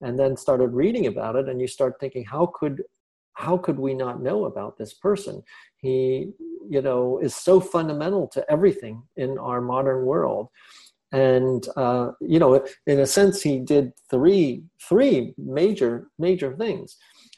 and 0.00 0.18
then 0.18 0.36
started 0.36 0.68
reading 0.68 1.06
about 1.06 1.36
it 1.36 1.48
and 1.48 1.60
you 1.60 1.66
start 1.66 1.94
thinking 2.00 2.24
how 2.24 2.50
could 2.58 2.82
how 3.40 3.56
could 3.56 3.78
we 3.78 3.94
not 3.94 4.22
know 4.22 4.44
about 4.44 4.76
this 4.76 4.92
person? 4.94 5.42
He 5.76 6.32
you 6.68 6.82
know 6.82 7.18
is 7.18 7.34
so 7.34 7.60
fundamental 7.60 8.28
to 8.34 8.40
everything 8.50 9.02
in 9.16 9.38
our 9.38 9.60
modern 9.60 10.04
world. 10.04 10.48
And 11.12 11.66
uh, 11.76 12.12
you 12.20 12.38
know 12.38 12.64
in 12.86 13.00
a 13.00 13.06
sense 13.06 13.42
he 13.42 13.58
did 13.58 13.92
three 14.10 14.64
three 14.88 15.34
major 15.38 16.08
major 16.18 16.54
things. 16.56 16.96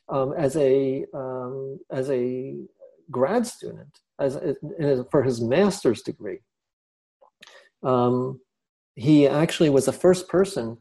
Um, 0.08 0.34
as 0.36 0.56
a 0.56 1.06
um, 1.14 1.78
as 1.90 2.10
a 2.10 2.56
grad 3.10 3.46
student 3.46 3.92
as, 4.18 4.36
as 4.78 5.00
for 5.10 5.22
his 5.22 5.40
master's 5.40 6.02
degree 6.02 6.40
um, 7.82 8.40
he 8.94 9.26
actually 9.26 9.70
was 9.70 9.86
the 9.86 9.92
first 9.92 10.28
person 10.28 10.76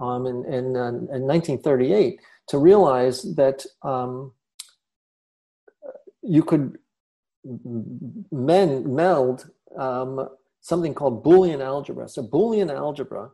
um, 0.00 0.26
in, 0.26 0.44
in, 0.46 0.76
uh, 0.76 0.88
in 0.88 1.22
1938 1.26 2.20
to 2.48 2.58
realize 2.58 3.22
that 3.34 3.64
um, 3.82 4.32
you 6.26 6.42
could 6.42 6.78
men, 8.32 8.94
meld 8.94 9.50
um, 9.76 10.28
something 10.60 10.94
called 10.94 11.24
Boolean 11.24 11.62
algebra. 11.62 12.08
So 12.08 12.22
Boolean 12.22 12.74
algebra 12.74 13.30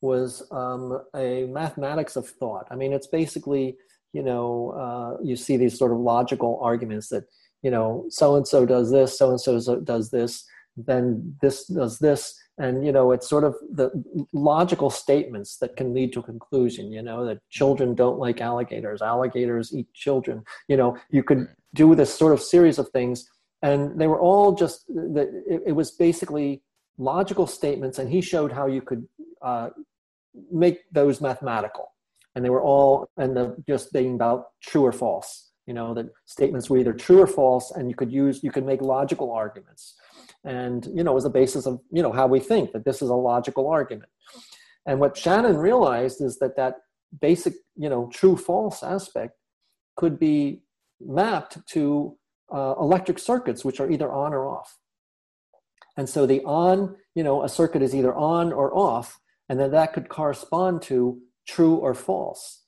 was 0.00 0.42
um, 0.50 1.02
a 1.14 1.44
mathematics 1.44 2.16
of 2.16 2.28
thought. 2.28 2.66
I 2.70 2.74
mean, 2.74 2.92
it's 2.92 3.06
basically, 3.06 3.76
you 4.12 4.22
know, 4.22 4.70
uh, 4.70 5.22
you 5.22 5.36
see 5.36 5.56
these 5.56 5.78
sort 5.78 5.92
of 5.92 5.98
logical 5.98 6.58
arguments 6.62 7.08
that, 7.08 7.24
you 7.62 7.70
know, 7.70 8.06
so 8.08 8.36
and 8.36 8.48
so 8.48 8.66
does 8.66 8.90
this, 8.90 9.16
so 9.16 9.30
and 9.30 9.40
so 9.40 9.80
does 9.80 10.10
this, 10.10 10.44
then 10.76 11.36
this 11.40 11.66
does 11.66 11.98
this, 11.98 12.42
and 12.58 12.84
you 12.84 12.92
know 12.92 13.12
it's 13.12 13.28
sort 13.28 13.44
of 13.44 13.54
the 13.70 13.90
logical 14.32 14.90
statements 14.90 15.56
that 15.56 15.76
can 15.76 15.94
lead 15.94 16.12
to 16.12 16.20
a 16.20 16.22
conclusion 16.22 16.92
you 16.92 17.02
know 17.02 17.24
that 17.24 17.38
children 17.50 17.94
don't 17.94 18.18
like 18.18 18.40
alligators 18.40 19.00
alligators 19.00 19.74
eat 19.74 19.92
children 19.94 20.44
you 20.68 20.76
know 20.76 20.96
you 21.10 21.22
could 21.22 21.48
do 21.74 21.94
this 21.94 22.14
sort 22.14 22.32
of 22.32 22.40
series 22.40 22.78
of 22.78 22.88
things. 22.90 23.28
And 23.62 23.98
they 24.00 24.06
were 24.06 24.20
all 24.20 24.54
just 24.54 24.86
that 24.88 25.28
it, 25.66 25.72
was 25.72 25.92
basically 25.92 26.62
logical 26.98 27.46
statements 27.46 27.98
and 27.98 28.10
he 28.10 28.20
showed 28.20 28.52
how 28.52 28.66
you 28.66 28.82
could 28.82 29.06
uh, 29.40 29.70
make 30.50 30.80
those 30.92 31.20
mathematical. 31.20 31.92
And 32.34 32.44
they 32.44 32.50
were 32.50 32.62
all 32.62 33.08
and 33.16 33.36
the, 33.36 33.56
just 33.68 33.92
being 33.92 34.14
about 34.14 34.46
true 34.62 34.84
or 34.84 34.92
false 34.92 35.52
you 35.66 35.74
know 35.74 35.94
that 35.94 36.06
statements 36.26 36.68
were 36.68 36.78
either 36.78 36.92
true 36.92 37.20
or 37.20 37.26
false 37.26 37.70
and 37.70 37.88
you 37.88 37.94
could 37.94 38.12
use 38.12 38.42
you 38.42 38.50
could 38.50 38.66
make 38.66 38.80
logical 38.80 39.30
arguments. 39.32 39.94
And 40.44 40.86
you 40.94 41.04
know 41.04 41.12
was 41.12 41.24
the 41.24 41.30
basis 41.30 41.66
of 41.66 41.80
you 41.92 42.02
know 42.02 42.12
how 42.12 42.26
we 42.26 42.40
think 42.40 42.72
that 42.72 42.84
this 42.84 43.02
is 43.02 43.10
a 43.10 43.14
logical 43.14 43.68
argument. 43.68 44.10
And 44.86 44.98
what 44.98 45.16
shannon 45.16 45.56
realized 45.56 46.20
is 46.20 46.38
that 46.38 46.56
that 46.56 46.76
basic 47.20 47.54
you 47.76 47.88
know 47.88 48.10
true 48.12 48.36
false 48.36 48.82
aspect 48.82 49.34
could 49.96 50.18
be 50.18 50.62
mapped 51.06 51.64
to 51.66 52.16
uh, 52.52 52.74
electric 52.78 53.18
circuits 53.18 53.64
which 53.64 53.80
are 53.80 53.90
either 53.90 54.10
on 54.10 54.32
or 54.32 54.46
off 54.48 54.78
and 55.96 56.08
so 56.08 56.26
the 56.26 56.42
on 56.44 56.96
you 57.14 57.22
know 57.22 57.42
a 57.42 57.48
circuit 57.48 57.82
is 57.82 57.94
either 57.94 58.14
on 58.14 58.52
or 58.52 58.76
off 58.76 59.18
and 59.48 59.58
then 59.58 59.70
that 59.70 59.92
could 59.92 60.08
correspond 60.08 60.82
to 60.82 61.18
true 61.46 61.76
or 61.76 61.94
false 61.94 62.62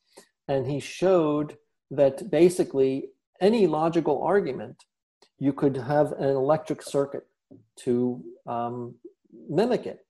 and 0.48 0.66
he 0.66 0.80
showed 0.80 1.56
that 1.90 2.30
basically 2.30 3.10
any 3.40 3.66
logical 3.66 4.22
argument 4.22 4.84
you 5.38 5.52
could 5.52 5.76
have 5.76 6.12
an 6.12 6.30
electric 6.30 6.82
circuit 6.82 7.26
to 7.76 8.22
um, 8.46 8.94
mimic 9.48 9.86
it. 9.86 10.00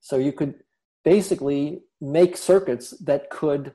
So 0.00 0.16
you 0.16 0.32
could 0.32 0.54
basically 1.04 1.82
make 2.00 2.36
circuits 2.36 2.90
that 3.00 3.30
could 3.30 3.74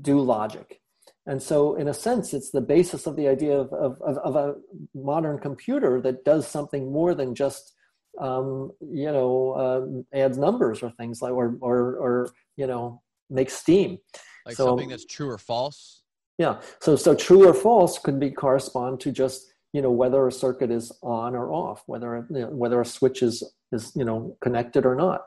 do 0.00 0.20
logic. 0.20 0.79
And 1.26 1.42
so, 1.42 1.74
in 1.76 1.88
a 1.88 1.94
sense, 1.94 2.32
it's 2.32 2.50
the 2.50 2.60
basis 2.60 3.06
of 3.06 3.16
the 3.16 3.28
idea 3.28 3.56
of, 3.58 3.72
of, 3.72 4.00
of 4.00 4.36
a 4.36 4.54
modern 4.94 5.38
computer 5.38 6.00
that 6.00 6.24
does 6.24 6.46
something 6.46 6.90
more 6.90 7.14
than 7.14 7.34
just, 7.34 7.74
um, 8.18 8.72
you 8.80 9.12
know, 9.12 9.52
uh, 9.52 10.16
adds 10.18 10.38
numbers 10.38 10.82
or 10.82 10.90
things 10.92 11.20
like, 11.20 11.32
or, 11.32 11.56
or, 11.60 11.96
or, 11.96 12.30
you 12.56 12.66
know, 12.66 13.02
makes 13.28 13.52
steam. 13.52 13.98
Like 14.46 14.56
so, 14.56 14.66
something 14.66 14.88
that's 14.88 15.04
true 15.04 15.28
or 15.28 15.38
false? 15.38 16.02
Yeah. 16.38 16.60
So, 16.80 16.96
so 16.96 17.14
true 17.14 17.46
or 17.46 17.54
false 17.54 17.98
could 17.98 18.18
be 18.18 18.30
correspond 18.30 19.00
to 19.00 19.12
just 19.12 19.50
you 19.72 19.82
know 19.82 19.90
whether 19.90 20.26
a 20.26 20.32
circuit 20.32 20.70
is 20.70 20.92
on 21.02 21.34
or 21.34 21.52
off 21.52 21.82
whether 21.86 22.26
you 22.30 22.40
know, 22.40 22.48
whether 22.48 22.80
a 22.80 22.84
switch 22.84 23.22
is 23.22 23.42
is 23.72 23.92
you 23.94 24.04
know 24.04 24.36
connected 24.40 24.84
or 24.84 24.94
not 24.94 25.22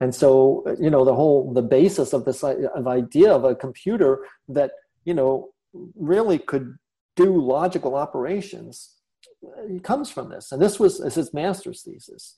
and 0.00 0.14
so 0.14 0.64
you 0.80 0.90
know 0.90 1.04
the 1.04 1.14
whole 1.14 1.52
the 1.52 1.62
basis 1.62 2.12
of 2.12 2.24
this 2.24 2.42
of 2.42 2.88
idea 2.88 3.32
of 3.32 3.44
a 3.44 3.54
computer 3.54 4.26
that 4.48 4.72
you 5.04 5.14
know 5.14 5.48
really 5.94 6.38
could 6.38 6.76
do 7.16 7.40
logical 7.40 7.94
operations 7.94 8.96
uh, 9.44 9.78
comes 9.82 10.10
from 10.10 10.30
this. 10.30 10.52
And 10.52 10.60
this 10.60 10.78
was 10.78 10.98
his 11.14 11.32
master's 11.34 11.82
thesis. 11.82 12.36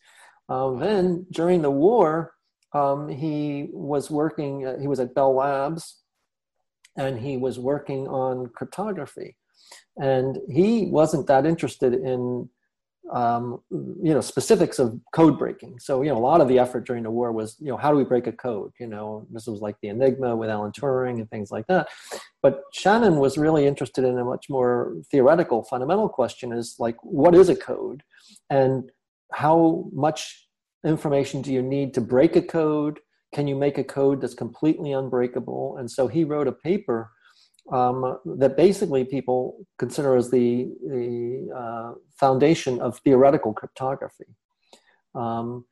Um, 0.49 0.79
then 0.79 1.27
during 1.31 1.63
the 1.63 1.71
war 1.71 2.35
um, 2.75 3.09
he 3.09 3.69
was 3.73 4.11
working 4.11 4.67
uh, 4.67 4.79
he 4.79 4.89
was 4.89 5.01
at 5.01 5.15
bell 5.15 5.35
labs 5.35 6.03
and 6.97 7.19
he 7.19 7.37
was 7.37 7.59
working 7.59 8.07
on 8.09 8.49
cryptography. 8.49 9.37
And 9.97 10.39
he 10.51 10.87
wasn't 10.87 11.27
that 11.27 11.47
interested 11.47 11.95
in 11.95 12.49
um, 13.13 13.61
you 13.71 14.15
know 14.15 14.21
specifics 14.21 14.79
of 14.79 14.99
code 15.13 15.39
breaking. 15.39 15.79
So 15.79 16.03
you 16.03 16.09
know 16.09 16.17
a 16.17 16.27
lot 16.27 16.41
of 16.41 16.49
the 16.49 16.59
effort 16.59 16.87
during 16.87 17.03
the 17.03 17.11
war 17.11 17.33
was 17.33 17.57
you 17.61 17.69
know 17.69 17.77
how 17.77 17.91
do 17.91 17.97
we 17.97 18.05
break 18.05 18.27
a 18.27 18.33
code? 18.33 18.73
You 18.81 18.87
know 18.87 19.27
this 19.31 19.47
was 19.47 19.61
like 19.61 19.77
the 19.83 19.89
enigma 19.89 20.35
with 20.35 20.49
alan 20.49 20.73
turing 20.73 21.19
and 21.19 21.31
things 21.31 21.51
like 21.51 21.67
that. 21.67 21.89
But 22.43 22.63
shannon 22.73 23.17
was 23.17 23.37
really 23.37 23.67
interested 23.67 24.05
in 24.05 24.19
a 24.19 24.25
much 24.25 24.47
more 24.49 24.97
theoretical 25.11 25.65
fundamental 25.65 26.09
question 26.09 26.53
is 26.53 26.77
like 26.79 26.97
what 27.03 27.35
is 27.35 27.49
a 27.49 27.57
code? 27.57 28.03
And 28.51 28.91
how 29.33 29.89
much 29.93 30.49
information 30.85 31.43
do 31.43 31.53
you 31.53 31.63
need 31.63 31.95
to 31.95 32.01
break 32.01 32.37
a 32.37 32.43
code? 32.43 33.01
Can 33.35 33.49
you 33.49 33.57
make 33.57 33.79
a 33.79 33.85
code 33.85 34.21
that's 34.21 34.35
completely 34.35 34.93
unbreakable? 34.93 35.77
And 35.79 35.91
so 35.91 36.07
he 36.07 36.25
wrote 36.25 36.47
a 36.47 36.53
paper 36.53 37.11
um, 37.73 38.19
that 38.25 38.57
basically 38.57 39.05
people 39.05 39.67
consider 39.79 40.17
as 40.17 40.31
the, 40.31 40.71
the 40.87 41.51
uh, 41.55 41.95
foundation 42.19 42.81
of 42.81 42.99
theoretical 42.99 43.53
cryptography. 43.53 44.27
Um, 45.15 45.65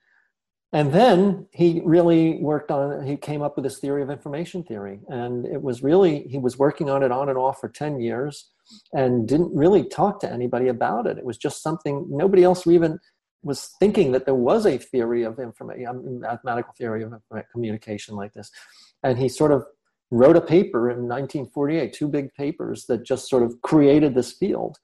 and 0.75 0.91
then 0.91 1.47
he 1.53 1.83
really 1.85 2.39
worked 2.39 2.71
on, 2.71 3.05
he 3.05 3.19
came 3.19 3.43
up 3.43 3.57
with 3.57 3.65
this 3.65 3.79
theory 3.79 4.03
of 4.03 4.09
information 4.09 4.63
theory. 4.65 5.01
And 5.09 5.45
it 5.45 5.61
was 5.61 5.83
really, 5.83 6.23
he 6.23 6.39
was 6.39 6.59
working 6.59 6.89
on 6.89 7.03
it 7.03 7.13
on 7.13 7.29
and 7.29 7.37
off 7.37 7.61
for 7.61 7.69
10 7.69 8.01
years 8.01 8.51
and 8.95 9.29
didn't 9.29 9.55
really 9.55 9.87
talk 9.87 10.19
to 10.21 10.33
anybody 10.33 10.69
about 10.69 11.07
it. 11.07 11.19
It 11.19 11.25
was 11.25 11.37
just 11.37 11.63
something, 11.63 12.07
nobody 12.09 12.43
else 12.43 12.67
even 12.67 12.99
was 13.43 13.75
thinking 13.81 14.13
that 14.13 14.25
there 14.25 14.35
was 14.35 14.65
a 14.65 14.79
theory 14.79 15.25
of 15.25 15.39
information, 15.39 16.21
mathematical 16.21 16.73
theory 16.79 17.03
of 17.03 17.13
communication 17.53 18.15
like 18.15 18.33
this. 18.33 18.51
And 19.03 19.19
he 19.19 19.29
sort 19.29 19.53
of 19.53 19.67
wrote 20.13 20.37
a 20.37 20.43
paper 20.43 20.91
in 20.91 21.09
1948, 21.09 21.93
two 21.93 22.07
big 22.07 22.33
papers 22.35 22.85
that 22.87 23.03
just 23.03 23.29
sort 23.29 23.43
of 23.43 23.61
created 23.63 24.15
this 24.15 24.33
field 24.33 24.79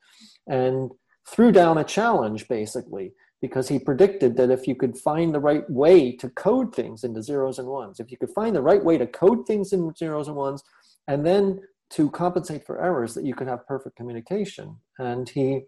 and 0.48 0.90
threw 1.28 1.52
down 1.52 1.76
a 1.76 1.84
challenge 1.84 2.48
basically 2.48 3.12
because 3.42 3.68
he 3.68 3.78
predicted 3.78 4.36
that 4.38 4.50
if 4.50 4.66
you 4.66 4.74
could 4.74 4.96
find 4.96 5.34
the 5.34 5.38
right 5.38 5.68
way 5.70 6.10
to 6.16 6.30
code 6.30 6.74
things 6.74 7.04
into 7.04 7.22
zeros 7.22 7.58
and 7.58 7.68
ones, 7.68 8.00
if 8.00 8.10
you 8.10 8.16
could 8.16 8.30
find 8.30 8.56
the 8.56 8.62
right 8.62 8.82
way 8.82 8.96
to 8.96 9.06
code 9.06 9.46
things 9.46 9.72
in 9.72 9.94
zeros 9.94 10.28
and 10.28 10.36
ones, 10.36 10.64
and 11.06 11.24
then 11.24 11.60
to 11.90 12.10
compensate 12.10 12.66
for 12.66 12.82
errors, 12.82 13.14
that 13.14 13.24
you 13.24 13.34
could 13.34 13.46
have 13.46 13.66
perfect 13.66 13.96
communication. 13.96 14.76
And 14.98 15.28
he, 15.28 15.62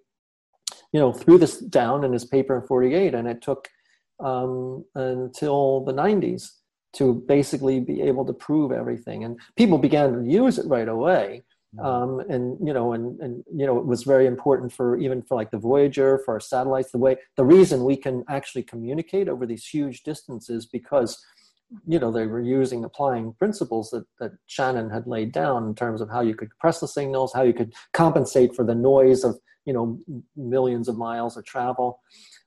you 0.93 1.01
know, 1.01 1.13
threw 1.13 1.39
this 1.39 1.59
down 1.59 2.03
in 2.03 2.13
his 2.13 2.25
paper 2.25 2.57
in 2.57 2.67
48, 2.67 3.15
and 3.15 3.29
it 3.29 3.41
took 3.41 3.69
um, 4.19 4.85
until 4.95 5.85
the 5.85 5.93
90s 5.93 6.49
to 6.95 7.15
basically 7.15 7.81
be 7.81 8.03
able 8.03 8.25
to 8.27 8.33
prove 8.33 8.73
everything. 8.73 9.25
And 9.25 9.39
people 9.57 9.79
began 9.79 10.13
to 10.13 10.31
use 10.31 10.59
it 10.59 10.67
right 10.67 10.89
away. 10.89 11.43
Mm-hmm. 11.77 11.87
um, 11.87 12.21
and 12.29 12.59
you 12.67 12.73
know 12.73 12.95
and 12.95 13.21
and 13.21 13.45
you 13.55 13.65
know 13.65 13.79
it 13.79 13.87
was 13.87 14.03
very 14.03 14.27
important 14.27 14.73
for 14.73 14.99
even 14.99 15.23
for 15.23 15.37
like 15.37 15.53
the 15.53 15.59
voyager 15.59 16.21
for 16.25 16.35
our 16.35 16.41
satellites 16.41 16.91
the 16.91 16.99
way 16.99 17.17
the 17.37 17.45
reason 17.45 17.85
we 17.85 17.97
can 17.97 18.25
actually 18.29 18.65
communicate 18.65 19.29
over 19.29 19.47
these 19.47 19.65
huge 19.65 20.03
distances 20.03 20.67
because 20.67 21.25
you 21.87 22.01
know 22.01 22.11
they 22.11 22.27
were 22.27 22.41
using 22.41 22.85
applying 22.85 23.35
principles 23.35 23.89
that, 23.91 24.05
that 24.19 24.33
shannon 24.49 24.91
had 24.91 25.07
laid 25.07 25.31
down 25.31 25.65
in 25.69 25.73
terms 25.77 26.01
of 26.01 26.11
how 26.11 26.21
you 26.21 26.35
could 26.35 26.51
compress 26.51 26.81
the 26.81 26.89
signals 26.89 27.33
how 27.33 27.43
you 27.43 27.55
could 27.55 27.73
compensate 27.93 28.53
for 28.53 28.65
the 28.65 28.75
noise 28.75 29.23
of 29.23 29.39
you 29.65 29.73
know 29.73 29.97
millions 30.35 30.89
of 30.89 30.99
miles 30.99 31.37
of 31.37 31.45
travel 31.45 32.01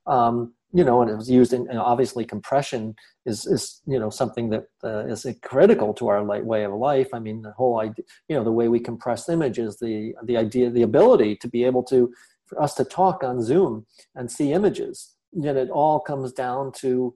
um, 0.06 0.54
you 0.76 0.84
know, 0.84 1.02
and 1.02 1.12
it 1.12 1.16
was 1.16 1.30
used 1.30 1.54
in 1.54 1.70
obviously 1.78 2.26
compression 2.26 2.96
is 3.26 3.46
is 3.46 3.82
you 3.86 4.00
know 4.00 4.10
something 4.10 4.50
that 4.50 4.66
uh, 4.84 5.06
is 5.06 5.26
critical 5.44 5.94
to 5.94 6.08
our 6.08 6.24
light 6.24 6.46
way 6.46 6.64
of 6.64 6.74
life. 6.74 7.10
I 7.14 7.20
mean, 7.20 7.44
the 7.44 7.52
whole 7.52 7.80
idea, 7.80 8.04
you 8.28 8.36
know, 8.36 8.44
the 8.44 8.52
way 8.52 8.68
we 8.68 8.80
compress 8.80 9.30
images, 9.30 9.78
the 9.78 10.14
the 10.26 10.36
idea, 10.36 10.72
the 10.72 10.82
ability 10.82 11.36
to 11.38 11.48
be 11.48 11.64
able 11.64 11.84
to 11.84 12.12
for 12.48 12.62
us 12.62 12.74
to 12.76 12.84
talk 12.84 13.24
on 13.24 13.42
Zoom 13.42 13.86
and 14.16 14.30
see 14.30 14.52
images. 14.52 15.16
Yet 15.32 15.58
it 15.58 15.70
all 15.70 16.00
comes 16.00 16.34
down 16.34 16.72
to 16.80 17.16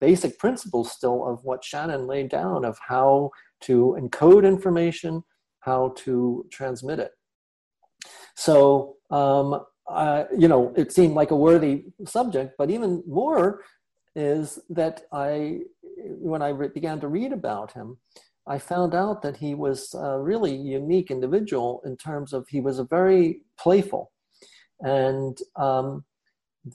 basic 0.00 0.38
principles 0.38 0.92
still 0.92 1.26
of 1.26 1.44
what 1.44 1.64
Shannon 1.64 2.06
laid 2.06 2.30
down 2.30 2.64
of 2.64 2.78
how 2.86 3.30
to 3.62 3.96
encode 4.00 4.46
information, 4.46 5.22
how 5.60 5.92
to 5.98 6.46
transmit 6.50 6.98
it. 6.98 7.12
So 8.36 8.96
um, 9.10 9.60
uh, 9.88 10.24
you 10.36 10.48
know, 10.48 10.72
it 10.76 10.92
seemed 10.92 11.14
like 11.14 11.30
a 11.30 11.36
worthy 11.36 11.84
subject. 12.06 12.54
But 12.58 12.70
even 12.70 13.02
more 13.06 13.62
is 14.14 14.58
that 14.70 15.02
I, 15.12 15.60
when 15.96 16.42
I 16.42 16.48
re- 16.48 16.68
began 16.68 17.00
to 17.00 17.08
read 17.08 17.32
about 17.32 17.72
him, 17.72 17.98
I 18.46 18.58
found 18.58 18.94
out 18.94 19.22
that 19.22 19.36
he 19.36 19.54
was 19.54 19.94
a 19.94 20.20
really 20.20 20.54
unique 20.54 21.10
individual 21.10 21.82
in 21.84 21.96
terms 21.96 22.32
of 22.32 22.46
he 22.48 22.60
was 22.60 22.78
a 22.78 22.84
very 22.84 23.42
playful, 23.58 24.12
and 24.80 25.36
um, 25.56 26.04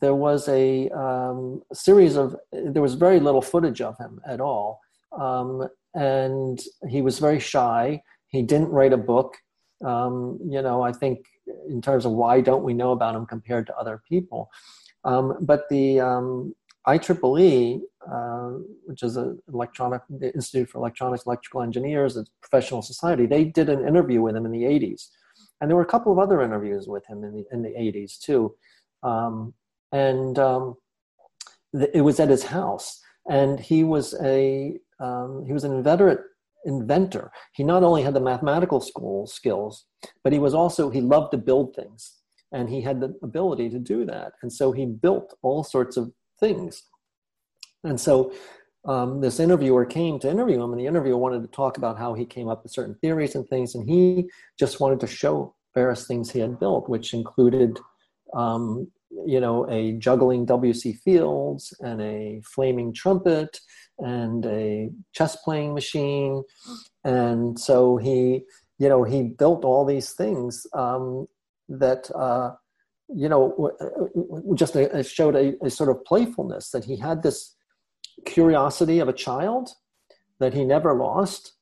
there 0.02 0.16
was 0.16 0.50
a 0.50 0.90
um, 0.90 1.62
series 1.74 2.18
of 2.18 2.36
there 2.52 2.82
was 2.82 2.96
very 2.96 3.22
little 3.22 3.42
footage 3.42 3.80
of 3.80 3.98
him 3.98 4.20
at 4.28 4.42
all, 4.42 4.82
um, 5.18 5.68
and 5.96 6.62
he 6.90 7.02
was 7.02 7.20
very 7.20 7.40
shy. 7.40 8.02
He 8.28 8.42
didn't 8.42 8.70
write 8.70 8.94
a 8.94 8.98
book. 8.98 9.38
Um, 9.86 10.40
you 10.46 10.62
know, 10.62 10.82
I 10.82 10.92
think 10.92 11.26
in 11.68 11.82
terms 11.82 12.06
of 12.06 12.12
why 12.12 12.42
don't 12.42 12.64
we 12.64 12.74
know 12.74 12.92
about 12.92 13.16
him 13.16 13.26
compared 13.26 13.68
to 13.68 13.76
other 13.78 14.02
people. 14.08 14.50
Um, 15.04 15.38
but 15.42 15.68
the 15.70 16.00
um, 16.00 16.54
IEEE, 16.88 17.82
uh, 18.12 18.50
which 18.86 19.04
is 19.04 19.18
an 19.18 19.40
electronic 19.54 20.02
the 20.10 20.34
Institute 20.34 20.70
for 20.70 20.80
Electronics 20.80 21.26
Electrical 21.26 21.62
Engineers, 21.62 22.18
a 22.18 22.26
professional 22.42 22.82
society, 22.82 23.26
they 23.26 23.46
did 23.46 23.70
an 23.70 23.88
interview 23.88 24.22
with 24.22 24.36
him 24.36 24.46
in 24.46 24.52
the 24.52 24.64
80s. 24.64 25.10
And 25.60 25.70
there 25.70 25.76
were 25.76 25.84
a 25.84 25.88
couple 25.88 26.12
of 26.12 26.20
other 26.20 26.42
interviews 26.42 26.88
with 26.88 27.06
him 27.06 27.24
in 27.24 27.34
the, 27.34 27.46
in 27.52 27.62
the 27.62 27.70
80s 27.70 28.20
too. 28.20 28.56
Um, 29.04 29.54
and 29.92 30.38
um, 30.40 30.76
it 31.74 32.02
was 32.02 32.20
at 32.20 32.30
his 32.30 32.44
house. 32.44 33.00
And 33.30 33.60
he 33.60 33.84
was 33.84 34.16
a 34.24 34.78
um, 35.00 35.44
he 35.46 35.54
was 35.54 35.64
an 35.64 35.74
inveterate 35.74 36.20
inventor. 36.66 37.32
He 37.54 37.64
not 37.64 37.84
only 37.84 38.04
had 38.04 38.14
the 38.14 38.22
mathematical 38.22 38.82
school 38.82 39.28
skills, 39.28 39.86
but 40.24 40.34
he 40.34 40.40
was 40.40 40.54
also, 40.54 40.90
he 40.90 41.02
loved 41.02 41.32
to 41.32 41.38
build 41.38 41.76
things 41.76 42.22
and 42.52 42.70
he 42.70 42.82
had 42.82 43.00
the 43.00 43.16
ability 43.24 43.70
to 43.70 43.80
do 43.80 44.06
that. 44.06 44.34
And 44.42 44.52
so 44.52 44.72
he 44.72 44.86
built 44.86 45.34
all 45.42 45.64
sorts 45.64 45.98
of 45.98 46.12
things. 46.40 46.84
And 47.84 48.00
so 48.00 48.34
um, 48.86 49.22
this 49.22 49.40
interviewer 49.40 49.86
came 49.86 50.20
to 50.20 50.30
interview 50.30 50.62
him, 50.62 50.72
and 50.72 50.80
the 50.80 50.88
interviewer 50.88 51.18
wanted 51.18 51.42
to 51.44 51.48
talk 51.48 51.78
about 51.78 51.98
how 51.98 52.14
he 52.14 52.26
came 52.26 52.48
up 52.48 52.64
with 52.64 52.72
certain 52.72 52.96
theories 52.96 53.36
and 53.36 53.48
things, 53.48 53.76
and 53.76 53.88
he 53.88 54.30
just 54.60 54.80
wanted 54.80 55.00
to 55.02 55.08
show 55.08 55.56
various 55.74 56.08
things 56.08 56.32
he 56.32 56.40
had 56.40 56.60
built, 56.60 56.90
which 56.90 57.14
included, 57.14 57.80
um, 58.34 58.92
you 59.26 59.40
know, 59.40 59.70
a 59.70 59.94
juggling 59.94 60.46
W.C. 60.46 60.94
Fields 60.94 61.74
and 61.82 62.02
a 62.02 62.42
flaming 62.44 62.94
trumpet 62.94 63.60
and 64.02 64.46
a 64.46 64.90
chess 65.14 65.36
playing 65.38 65.74
machine. 65.74 66.44
And 67.04 67.58
so 67.60 67.98
he, 67.98 68.44
you 68.80 68.90
know, 68.90 69.04
he 69.04 69.24
built 69.24 69.64
all 69.64 69.86
these 69.86 70.12
things 70.12 70.66
um, 70.74 71.28
that, 71.70 72.10
uh, 72.16 72.52
you 73.14 73.30
know, 73.30 73.72
just 74.56 74.76
a, 74.76 75.04
showed 75.04 75.36
a, 75.36 75.54
a 75.64 75.70
sort 75.70 75.90
of 75.90 76.04
playfulness 76.06 76.72
that 76.72 76.86
he 76.86 76.98
had 76.98 77.24
this 77.24 77.56
curiosity 78.26 79.00
of 79.00 79.08
a 79.08 79.14
child 79.14 79.70
that 80.40 80.54
he 80.54 80.64
never 80.64 80.94
lost 80.94 81.54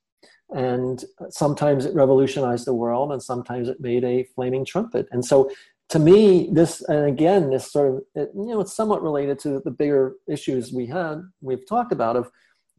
and 0.51 1.05
sometimes 1.29 1.85
it 1.85 1.93
revolutionized 1.93 2.65
the 2.65 2.73
world 2.73 3.11
and 3.11 3.21
sometimes 3.21 3.69
it 3.69 3.79
made 3.79 4.03
a 4.03 4.23
flaming 4.35 4.65
trumpet 4.65 5.07
and 5.11 5.23
so 5.23 5.49
to 5.89 5.99
me, 5.99 6.49
this 6.51 6.81
and 6.81 7.05
again, 7.05 7.49
this 7.49 7.71
sort 7.71 7.95
of 7.95 8.01
it, 8.15 8.29
you 8.35 8.45
know, 8.45 8.61
it's 8.61 8.75
somewhat 8.75 9.01
related 9.01 9.39
to 9.39 9.59
the 9.59 9.71
bigger 9.71 10.15
issues 10.27 10.71
we 10.71 10.85
had 10.85 11.21
we've 11.41 11.67
talked 11.67 11.91
about 11.91 12.15
of 12.15 12.31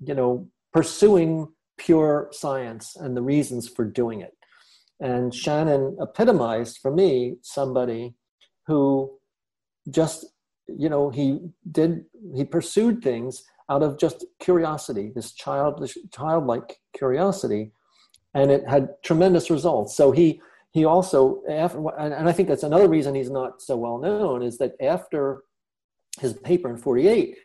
you 0.05 0.15
know 0.15 0.49
pursuing 0.73 1.49
pure 1.77 2.29
science 2.31 2.97
and 2.97 3.17
the 3.17 3.23
reasons 3.23 3.69
for 3.69 3.85
doing 3.85 4.21
it. 4.21 4.35
And 5.01 5.35
Shannon 5.35 5.97
epitomized 6.01 6.79
for 6.79 6.91
me 6.91 7.37
somebody 7.43 8.15
who 8.67 9.19
just 9.91 10.27
you 10.69 10.89
know 10.89 11.11
he 11.11 11.41
did 11.73 12.05
he 12.35 12.45
pursued 12.45 13.03
things 13.03 13.43
out 13.69 13.83
of 13.83 13.99
just 13.99 14.25
curiosity, 14.41 15.13
this 15.15 15.33
childish 15.33 15.97
childlike 16.13 16.77
curiosity, 16.97 17.73
and 18.35 18.51
it 18.53 18.69
had 18.69 18.89
tremendous 19.03 19.51
results. 19.51 19.97
So 19.97 20.13
he 20.13 20.41
he 20.73 20.85
also 20.85 21.43
and 21.49 22.29
i 22.29 22.33
think 22.33 22.49
that's 22.49 22.63
another 22.63 22.89
reason 22.89 23.15
he's 23.15 23.31
not 23.31 23.61
so 23.61 23.77
well 23.77 23.99
known 23.99 24.43
is 24.43 24.59
that 24.59 24.73
after 24.81 25.43
his 26.21 26.33
paper 26.35 26.69
in 26.69 26.77
48 26.77 27.37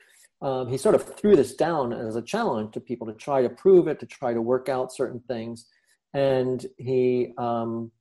um, 0.41 0.67
he 0.67 0.77
sort 0.77 0.95
of 0.95 1.03
threw 1.17 1.35
this 1.35 1.55
down 1.55 1.93
as 1.93 2.15
a 2.15 2.21
challenge 2.21 2.73
to 2.73 2.79
people 2.79 3.07
to 3.07 3.13
try 3.13 3.41
to 3.41 3.49
prove 3.49 3.87
it 3.87 3.99
to 3.99 4.05
try 4.05 4.33
to 4.33 4.41
work 4.41 4.69
out 4.69 4.93
certain 4.93 5.21
things. 5.27 5.65
And 6.13 6.65
he 6.77 7.33
um, 7.37 7.91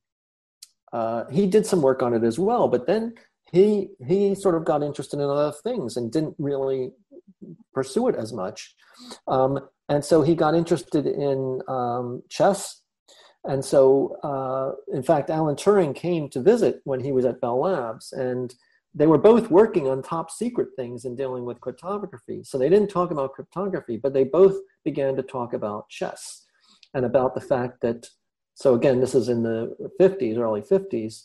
uh, 0.92 1.24
he 1.30 1.46
did 1.46 1.66
some 1.66 1.82
work 1.82 2.02
on 2.02 2.14
it 2.14 2.22
as 2.22 2.38
well 2.38 2.68
but 2.68 2.86
then 2.86 3.14
he 3.50 3.88
he 4.06 4.34
sort 4.34 4.54
of 4.56 4.64
got 4.64 4.82
interested 4.82 5.20
in 5.20 5.28
other 5.28 5.52
things 5.62 5.96
and 5.96 6.12
didn't 6.12 6.34
really 6.38 6.90
pursue 7.72 8.08
it 8.08 8.16
as 8.16 8.32
much. 8.32 8.74
Um, 9.26 9.58
and 9.88 10.04
so 10.04 10.22
he 10.22 10.34
got 10.34 10.54
interested 10.54 11.06
in 11.06 11.60
um, 11.68 12.22
chess 12.28 12.82
and 13.46 13.62
so, 13.64 14.16
uh, 14.22 14.72
in 14.94 15.02
fact, 15.02 15.28
Alan 15.28 15.56
Turing 15.56 15.94
came 15.94 16.28
to 16.30 16.40
visit 16.40 16.80
when 16.84 17.00
he 17.00 17.12
was 17.12 17.26
at 17.26 17.40
Bell 17.40 17.60
Labs, 17.60 18.12
and 18.12 18.54
they 18.94 19.06
were 19.06 19.18
both 19.18 19.50
working 19.50 19.86
on 19.88 20.02
top 20.02 20.30
secret 20.30 20.68
things 20.76 21.04
and 21.04 21.16
dealing 21.16 21.44
with 21.44 21.60
cryptography. 21.60 22.42
So 22.42 22.56
they 22.56 22.70
didn't 22.70 22.88
talk 22.88 23.10
about 23.10 23.34
cryptography, 23.34 23.98
but 23.98 24.14
they 24.14 24.24
both 24.24 24.56
began 24.84 25.14
to 25.16 25.22
talk 25.22 25.52
about 25.52 25.88
chess 25.88 26.46
and 26.94 27.04
about 27.04 27.34
the 27.34 27.40
fact 27.40 27.80
that, 27.82 28.08
so 28.54 28.74
again, 28.74 29.00
this 29.00 29.14
is 29.14 29.28
in 29.28 29.42
the 29.42 29.76
50s, 30.00 30.38
early 30.38 30.62
50s. 30.62 31.24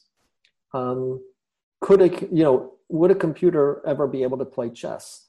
Um, 0.74 1.24
could 1.80 2.02
a, 2.02 2.10
you 2.36 2.44
know, 2.44 2.74
would 2.90 3.12
a 3.12 3.16
computer 3.16 3.82
ever 3.86 4.08
be 4.08 4.24
able 4.24 4.40
to 4.40 4.46
play 4.46 4.72
chess? 4.72 5.28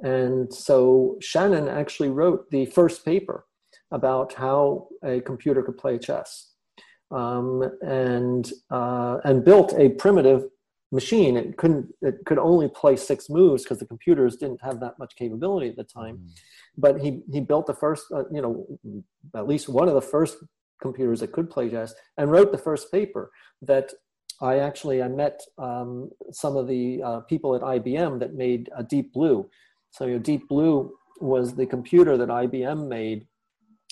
And 0.00 0.52
so 0.52 1.18
Shannon 1.20 1.68
actually 1.68 2.08
wrote 2.08 2.50
the 2.50 2.66
first 2.66 3.04
paper 3.04 3.44
about 3.92 4.32
how 4.34 4.88
a 5.04 5.20
computer 5.20 5.62
could 5.62 5.78
play 5.78 5.98
chess. 5.98 6.48
um, 7.12 7.62
and 7.82 8.52
uh, 8.70 9.18
and 9.24 9.44
built 9.44 9.74
a 9.78 9.90
primitive 9.90 10.44
machine. 10.90 11.36
It 11.36 11.56
couldn't. 11.56 11.88
It 12.00 12.16
could 12.26 12.38
only 12.38 12.68
play 12.68 12.96
six 12.96 13.28
moves 13.28 13.62
because 13.62 13.78
the 13.78 13.86
computers 13.86 14.36
didn't 14.36 14.62
have 14.62 14.80
that 14.80 14.98
much 14.98 15.14
capability 15.16 15.68
at 15.68 15.76
the 15.76 15.84
time. 15.84 16.16
Mm. 16.16 16.30
But 16.78 17.00
he 17.00 17.20
he 17.30 17.40
built 17.40 17.66
the 17.66 17.74
first, 17.74 18.04
uh, 18.14 18.24
you 18.32 18.42
know, 18.42 19.02
at 19.34 19.46
least 19.46 19.68
one 19.68 19.88
of 19.88 19.94
the 19.94 20.02
first 20.02 20.38
computers 20.80 21.20
that 21.20 21.32
could 21.32 21.50
play 21.50 21.70
chess, 21.70 21.94
and 22.16 22.30
wrote 22.30 22.50
the 22.50 22.58
first 22.58 22.90
paper 22.90 23.30
that 23.60 23.92
I 24.40 24.58
actually 24.58 25.02
I 25.02 25.08
met 25.08 25.40
um, 25.58 26.10
some 26.32 26.56
of 26.56 26.66
the 26.66 27.02
uh, 27.02 27.20
people 27.20 27.54
at 27.54 27.62
IBM 27.62 28.18
that 28.20 28.34
made 28.34 28.70
a 28.76 28.82
Deep 28.82 29.12
Blue. 29.12 29.48
So 29.90 30.06
you 30.06 30.14
know, 30.14 30.18
Deep 30.18 30.48
Blue 30.48 30.94
was 31.20 31.54
the 31.54 31.66
computer 31.66 32.16
that 32.16 32.28
IBM 32.28 32.88
made. 32.88 33.26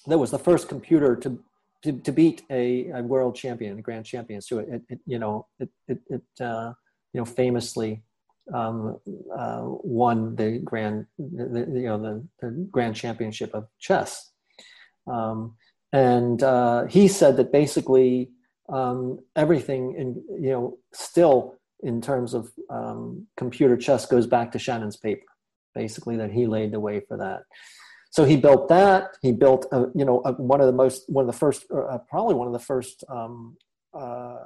That 0.06 0.18
was 0.18 0.30
the 0.30 0.38
first 0.38 0.68
computer 0.68 1.16
to 1.16 1.38
to, 1.82 1.92
to 1.92 2.12
beat 2.12 2.42
a, 2.50 2.90
a, 2.90 3.02
world 3.02 3.34
champion, 3.34 3.78
a 3.78 3.82
grand 3.82 4.04
champion. 4.04 4.42
So 4.42 4.58
it, 4.58 4.82
it 4.88 5.00
you 5.06 5.18
know 5.18 5.46
it 5.58 5.70
it, 5.88 5.98
it 6.08 6.22
uh, 6.40 6.72
you 7.12 7.20
know 7.20 7.24
famously 7.24 8.02
um, 8.52 8.98
uh, 9.36 9.62
won 9.64 10.36
the 10.36 10.58
grand 10.58 11.06
the, 11.18 11.66
you 11.74 11.88
know 11.88 11.98
the, 12.00 12.28
the 12.40 12.68
grand 12.70 12.96
championship 12.96 13.54
of 13.54 13.68
chess. 13.78 14.30
Um, 15.06 15.56
and 15.92 16.42
uh, 16.42 16.86
he 16.86 17.08
said 17.08 17.36
that 17.38 17.52
basically 17.52 18.30
um, 18.68 19.18
everything 19.36 19.94
in 19.96 20.22
you 20.42 20.50
know 20.50 20.78
still 20.92 21.56
in 21.82 22.00
terms 22.00 22.34
of 22.34 22.50
um, 22.68 23.26
computer 23.36 23.76
chess 23.76 24.06
goes 24.06 24.26
back 24.26 24.52
to 24.52 24.58
Shannon's 24.58 24.96
paper, 24.96 25.24
basically 25.74 26.16
that 26.16 26.30
he 26.30 26.46
laid 26.46 26.72
the 26.72 26.80
way 26.80 27.00
for 27.00 27.16
that. 27.16 27.42
So 28.10 28.24
he 28.24 28.36
built 28.36 28.68
that. 28.68 29.16
He 29.22 29.32
built, 29.32 29.66
you 29.94 30.04
know, 30.04 30.18
one 30.36 30.60
of 30.60 30.66
the 30.66 30.72
most, 30.72 31.08
one 31.08 31.22
of 31.22 31.26
the 31.32 31.38
first, 31.38 31.64
uh, 31.70 31.98
probably 32.08 32.34
one 32.34 32.48
of 32.48 32.52
the 32.52 32.58
first 32.58 33.04
um, 33.08 33.56
uh, 33.94 34.38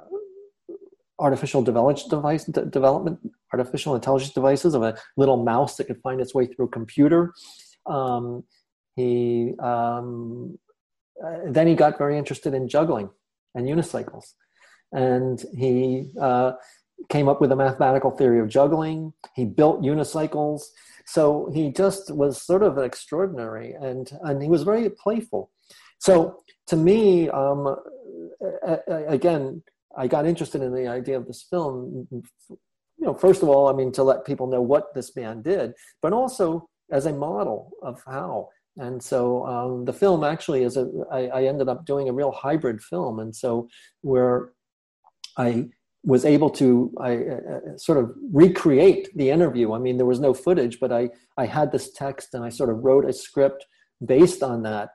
artificial 1.17 1.63
development 1.63 2.09
device 2.09 2.45
development, 2.45 3.19
artificial 3.51 3.95
intelligence 3.95 4.33
devices 4.33 4.75
of 4.75 4.83
a 4.83 4.97
little 5.17 5.43
mouse 5.43 5.77
that 5.77 5.85
could 5.85 5.99
find 6.01 6.21
its 6.21 6.33
way 6.33 6.45
through 6.45 6.65
a 6.65 6.69
computer. 6.69 7.33
Um, 7.87 8.43
he 8.95 9.53
um, 9.59 10.57
uh, 11.23 11.37
then 11.47 11.67
he 11.67 11.75
got 11.75 11.97
very 11.97 12.17
interested 12.17 12.53
in 12.53 12.67
juggling 12.67 13.09
and 13.55 13.67
unicycles, 13.67 14.33
and 14.91 15.43
he 15.57 16.09
uh, 16.21 16.53
came 17.09 17.27
up 17.27 17.41
with 17.41 17.51
a 17.51 17.55
mathematical 17.55 18.11
theory 18.11 18.39
of 18.39 18.49
juggling. 18.49 19.13
He 19.35 19.45
built 19.45 19.81
unicycles. 19.81 20.63
So 21.05 21.49
he 21.53 21.71
just 21.71 22.11
was 22.11 22.41
sort 22.41 22.63
of 22.63 22.77
extraordinary, 22.77 23.73
and 23.73 24.11
and 24.23 24.41
he 24.41 24.49
was 24.49 24.63
very 24.63 24.89
playful. 24.89 25.51
So 25.99 26.39
to 26.67 26.75
me, 26.75 27.29
um, 27.29 27.75
again, 28.87 29.63
I 29.97 30.07
got 30.07 30.25
interested 30.25 30.61
in 30.61 30.73
the 30.73 30.87
idea 30.87 31.17
of 31.17 31.27
this 31.27 31.43
film. 31.49 32.07
You 32.11 33.05
know, 33.07 33.13
first 33.13 33.43
of 33.43 33.49
all, 33.49 33.67
I 33.67 33.73
mean, 33.73 33.91
to 33.93 34.03
let 34.03 34.25
people 34.25 34.47
know 34.47 34.61
what 34.61 34.93
this 34.93 35.15
man 35.15 35.41
did, 35.41 35.73
but 36.01 36.13
also 36.13 36.69
as 36.91 37.05
a 37.05 37.13
model 37.13 37.71
of 37.81 38.01
how. 38.05 38.49
And 38.77 39.01
so 39.01 39.45
um, 39.45 39.85
the 39.85 39.93
film 39.93 40.23
actually 40.23 40.63
is 40.63 40.75
a. 40.75 40.89
I, 41.11 41.27
I 41.27 41.43
ended 41.45 41.69
up 41.69 41.85
doing 41.85 42.09
a 42.09 42.13
real 42.13 42.31
hybrid 42.31 42.81
film, 42.81 43.19
and 43.19 43.33
so 43.33 43.69
where 44.01 44.51
I 45.37 45.69
was 46.05 46.23
able 46.23 46.51
to 46.51 46.93
I, 47.01 47.15
uh, 47.15 47.77
sort 47.77 47.97
of 47.97 48.13
recreate 48.31 49.09
the 49.15 49.31
interview. 49.31 49.73
I 49.73 49.79
mean, 49.79 49.97
there 49.97 50.05
was 50.05 50.19
no 50.19 50.33
footage, 50.33 50.79
but 50.79 50.91
I, 50.91 51.09
I 51.37 51.47
had 51.47 51.71
this 51.71 51.91
text 51.91 52.33
and 52.33 52.43
I 52.43 52.49
sort 52.49 52.69
of 52.69 52.83
wrote 52.83 53.05
a 53.05 53.13
script 53.13 53.65
based 54.05 54.43
on 54.43 54.61
that, 54.63 54.89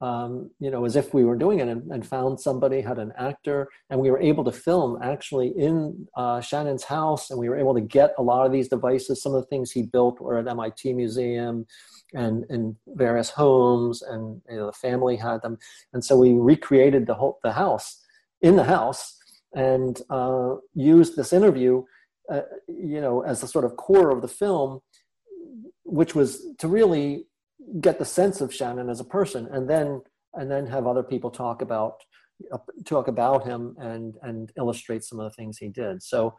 um, 0.00 0.50
you 0.58 0.70
know, 0.70 0.84
as 0.84 0.96
if 0.96 1.14
we 1.14 1.24
were 1.24 1.36
doing 1.36 1.60
it 1.60 1.68
and, 1.68 1.90
and, 1.92 2.04
found 2.04 2.40
somebody, 2.40 2.80
had 2.80 2.98
an 2.98 3.12
actor, 3.16 3.68
and 3.90 4.00
we 4.00 4.10
were 4.10 4.20
able 4.20 4.44
to 4.44 4.52
film 4.52 4.98
actually 5.02 5.48
in 5.56 6.06
uh, 6.16 6.40
Shannon's 6.40 6.84
house. 6.84 7.30
And 7.30 7.38
we 7.38 7.48
were 7.48 7.58
able 7.58 7.74
to 7.74 7.80
get 7.80 8.12
a 8.18 8.22
lot 8.22 8.44
of 8.44 8.52
these 8.52 8.68
devices. 8.68 9.22
Some 9.22 9.34
of 9.34 9.42
the 9.42 9.46
things 9.46 9.70
he 9.70 9.82
built 9.82 10.20
were 10.20 10.38
at 10.38 10.48
MIT 10.48 10.92
Museum 10.92 11.64
and 12.12 12.44
in 12.50 12.76
various 12.88 13.30
homes, 13.30 14.02
and 14.02 14.42
you 14.50 14.56
know, 14.56 14.66
the 14.66 14.72
family 14.72 15.16
had 15.16 15.42
them. 15.42 15.58
And 15.92 16.04
so 16.04 16.18
we 16.18 16.32
recreated 16.32 17.06
the 17.06 17.14
whole 17.14 17.38
the 17.42 17.52
house 17.52 18.02
in 18.42 18.56
the 18.56 18.64
house 18.64 19.15
and 19.56 20.00
uh, 20.10 20.54
used 20.74 21.16
this 21.16 21.32
interview, 21.32 21.82
uh, 22.32 22.42
you 22.68 23.00
know, 23.00 23.22
as 23.22 23.40
the 23.40 23.48
sort 23.48 23.64
of 23.64 23.76
core 23.76 24.10
of 24.10 24.22
the 24.22 24.28
film, 24.28 24.80
which 25.84 26.14
was 26.14 26.46
to 26.58 26.68
really 26.68 27.26
get 27.80 27.98
the 27.98 28.04
sense 28.04 28.40
of 28.40 28.54
Shannon 28.54 28.88
as 28.88 29.00
a 29.00 29.04
person, 29.04 29.48
and 29.50 29.68
then 29.68 30.02
and 30.34 30.48
then 30.48 30.66
have 30.66 30.86
other 30.86 31.02
people 31.02 31.30
talk 31.30 31.62
about 31.62 31.94
uh, 32.52 32.58
talk 32.84 33.08
about 33.08 33.44
him 33.44 33.74
and 33.78 34.14
and 34.22 34.52
illustrate 34.56 35.02
some 35.02 35.18
of 35.18 35.24
the 35.28 35.34
things 35.34 35.58
he 35.58 35.68
did. 35.68 36.02
So 36.02 36.36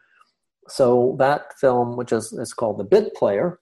so 0.70 1.16
that 1.20 1.58
film, 1.60 1.96
which 1.96 2.12
is, 2.12 2.34
is 2.34 2.54
called 2.54 2.78
The 2.78 2.84
Bit 2.84 3.16
Player, 3.16 3.60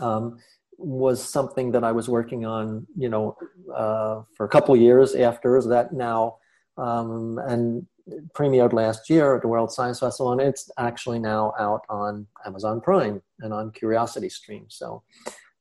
um, 0.00 0.38
was 0.78 1.22
something 1.22 1.72
that 1.72 1.82
I 1.82 1.92
was 1.92 2.08
working 2.08 2.46
on, 2.46 2.86
you 2.96 3.08
know, 3.08 3.36
uh, 3.74 4.22
for 4.36 4.46
a 4.46 4.48
couple 4.48 4.76
years 4.76 5.14
after 5.14 5.60
that 5.62 5.92
now, 5.92 6.36
um, 6.76 7.38
and 7.38 7.86
premiered 8.34 8.72
last 8.72 9.10
year 9.10 9.36
at 9.36 9.42
the 9.42 9.48
World 9.48 9.72
Science 9.72 10.00
Festival, 10.00 10.32
and 10.32 10.40
it's 10.40 10.70
actually 10.78 11.18
now 11.18 11.52
out 11.58 11.82
on 11.88 12.26
Amazon 12.46 12.80
Prime 12.80 13.22
and 13.40 13.52
on 13.52 13.70
Curiosity 13.72 14.28
Stream. 14.28 14.66
So, 14.68 15.02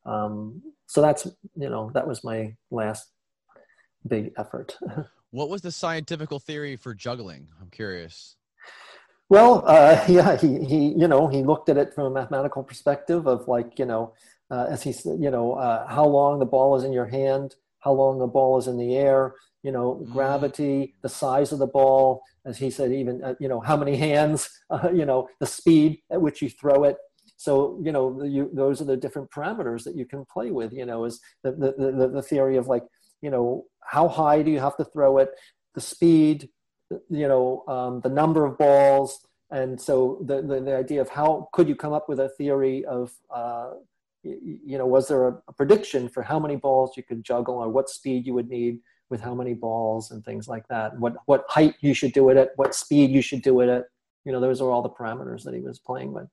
um, 0.05 0.61
so 0.87 1.01
that's 1.01 1.25
you 1.55 1.69
know 1.69 1.91
that 1.93 2.07
was 2.07 2.23
my 2.23 2.55
last 2.71 3.07
big 4.07 4.31
effort. 4.37 4.77
what 5.31 5.49
was 5.49 5.61
the 5.61 5.71
scientific 5.71 6.29
theory 6.41 6.75
for 6.75 6.93
juggling? 6.93 7.47
I'm 7.61 7.69
curious. 7.69 8.35
Well, 9.29 9.63
uh, 9.67 10.03
yeah, 10.09 10.37
he 10.37 10.63
he 10.63 10.87
you 10.89 11.07
know 11.07 11.27
he 11.27 11.43
looked 11.43 11.69
at 11.69 11.77
it 11.77 11.93
from 11.93 12.05
a 12.05 12.09
mathematical 12.11 12.63
perspective 12.63 13.27
of 13.27 13.47
like 13.47 13.77
you 13.79 13.85
know 13.85 14.13
uh, 14.49 14.67
as 14.69 14.83
he 14.83 14.93
said 14.93 15.19
you 15.19 15.31
know 15.31 15.53
uh, 15.53 15.87
how 15.87 16.05
long 16.05 16.39
the 16.39 16.45
ball 16.45 16.75
is 16.77 16.83
in 16.83 16.93
your 16.93 17.07
hand, 17.07 17.55
how 17.87 17.93
long 17.93 18.19
the 18.19 18.27
ball 18.27 18.57
is 18.57 18.67
in 18.67 18.77
the 18.77 18.97
air, 18.97 19.33
you 19.63 19.71
know, 19.71 19.95
mm. 19.95 20.11
gravity, 20.11 20.93
the 21.03 21.09
size 21.09 21.53
of 21.53 21.59
the 21.59 21.67
ball, 21.67 22.21
as 22.45 22.57
he 22.57 22.69
said, 22.69 22.91
even, 22.91 23.23
uh, 23.23 23.33
you 23.39 23.47
know, 23.47 23.61
how 23.61 23.77
many 23.77 23.95
hands, 23.95 24.49
uh, 24.69 24.89
you 24.93 25.05
know, 25.05 25.29
the 25.39 25.45
speed 25.45 25.99
at 26.11 26.21
which 26.21 26.41
you 26.41 26.49
throw 26.49 26.83
it. 26.83 26.97
So, 27.37 27.79
you 27.81 27.93
know, 27.93 28.23
you, 28.23 28.49
those 28.53 28.81
are 28.81 28.89
the 28.91 28.97
different 28.97 29.29
parameters 29.31 29.85
that 29.85 29.95
you 29.95 30.05
can 30.05 30.25
play 30.25 30.51
with, 30.51 30.73
you 30.73 30.85
know, 30.85 31.05
is 31.05 31.21
the, 31.43 31.51
the, 31.51 31.71
the, 31.77 32.07
the 32.09 32.21
theory 32.21 32.57
of 32.57 32.67
like, 32.67 32.83
you 33.21 33.29
know, 33.29 33.63
how 33.81 34.09
high 34.09 34.41
do 34.41 34.51
you 34.51 34.59
have 34.59 34.75
to 34.77 34.85
throw 34.85 35.19
it, 35.19 35.29
the 35.73 35.81
speed, 35.81 36.49
you 37.09 37.27
know, 37.29 37.63
um, 37.69 38.01
the 38.01 38.09
number 38.09 38.43
of 38.43 38.57
balls. 38.57 39.25
And 39.49 39.79
so 39.79 40.21
the, 40.25 40.41
the, 40.41 40.59
the, 40.59 40.75
idea 40.75 40.99
of 40.99 41.07
how 41.07 41.47
could 41.53 41.69
you 41.69 41.75
come 41.75 41.93
up 41.93 42.09
with 42.09 42.19
a 42.19 42.27
theory 42.37 42.83
of, 42.83 43.13
uh, 43.33 43.69
you 44.65 44.77
know, 44.77 44.85
was 44.85 45.07
there 45.07 45.27
a, 45.27 45.41
a 45.47 45.53
prediction 45.53 46.09
for 46.09 46.23
how 46.23 46.39
many 46.39 46.55
balls 46.55 46.97
you 46.97 47.03
could 47.03 47.23
juggle 47.23 47.55
or 47.55 47.69
what 47.69 47.89
speed 47.89 48.25
you 48.25 48.33
would 48.33 48.49
need 48.49 48.79
with 49.09 49.21
how 49.21 49.33
many 49.33 49.53
balls 49.53 50.11
and 50.11 50.23
things 50.23 50.47
like 50.47 50.67
that. 50.67 50.97
What 50.99 51.15
what 51.25 51.45
height 51.47 51.75
you 51.81 51.93
should 51.93 52.13
do 52.13 52.29
it 52.29 52.37
at, 52.37 52.49
what 52.55 52.75
speed 52.75 53.11
you 53.11 53.21
should 53.21 53.41
do 53.41 53.61
it 53.61 53.69
at. 53.69 53.85
You 54.25 54.33
know, 54.33 54.41
those 54.41 54.61
are 54.61 54.69
all 54.69 54.81
the 54.81 54.89
parameters 54.89 55.43
that 55.43 55.53
he 55.53 55.61
was 55.61 55.79
playing 55.79 56.11
with, 56.11 56.27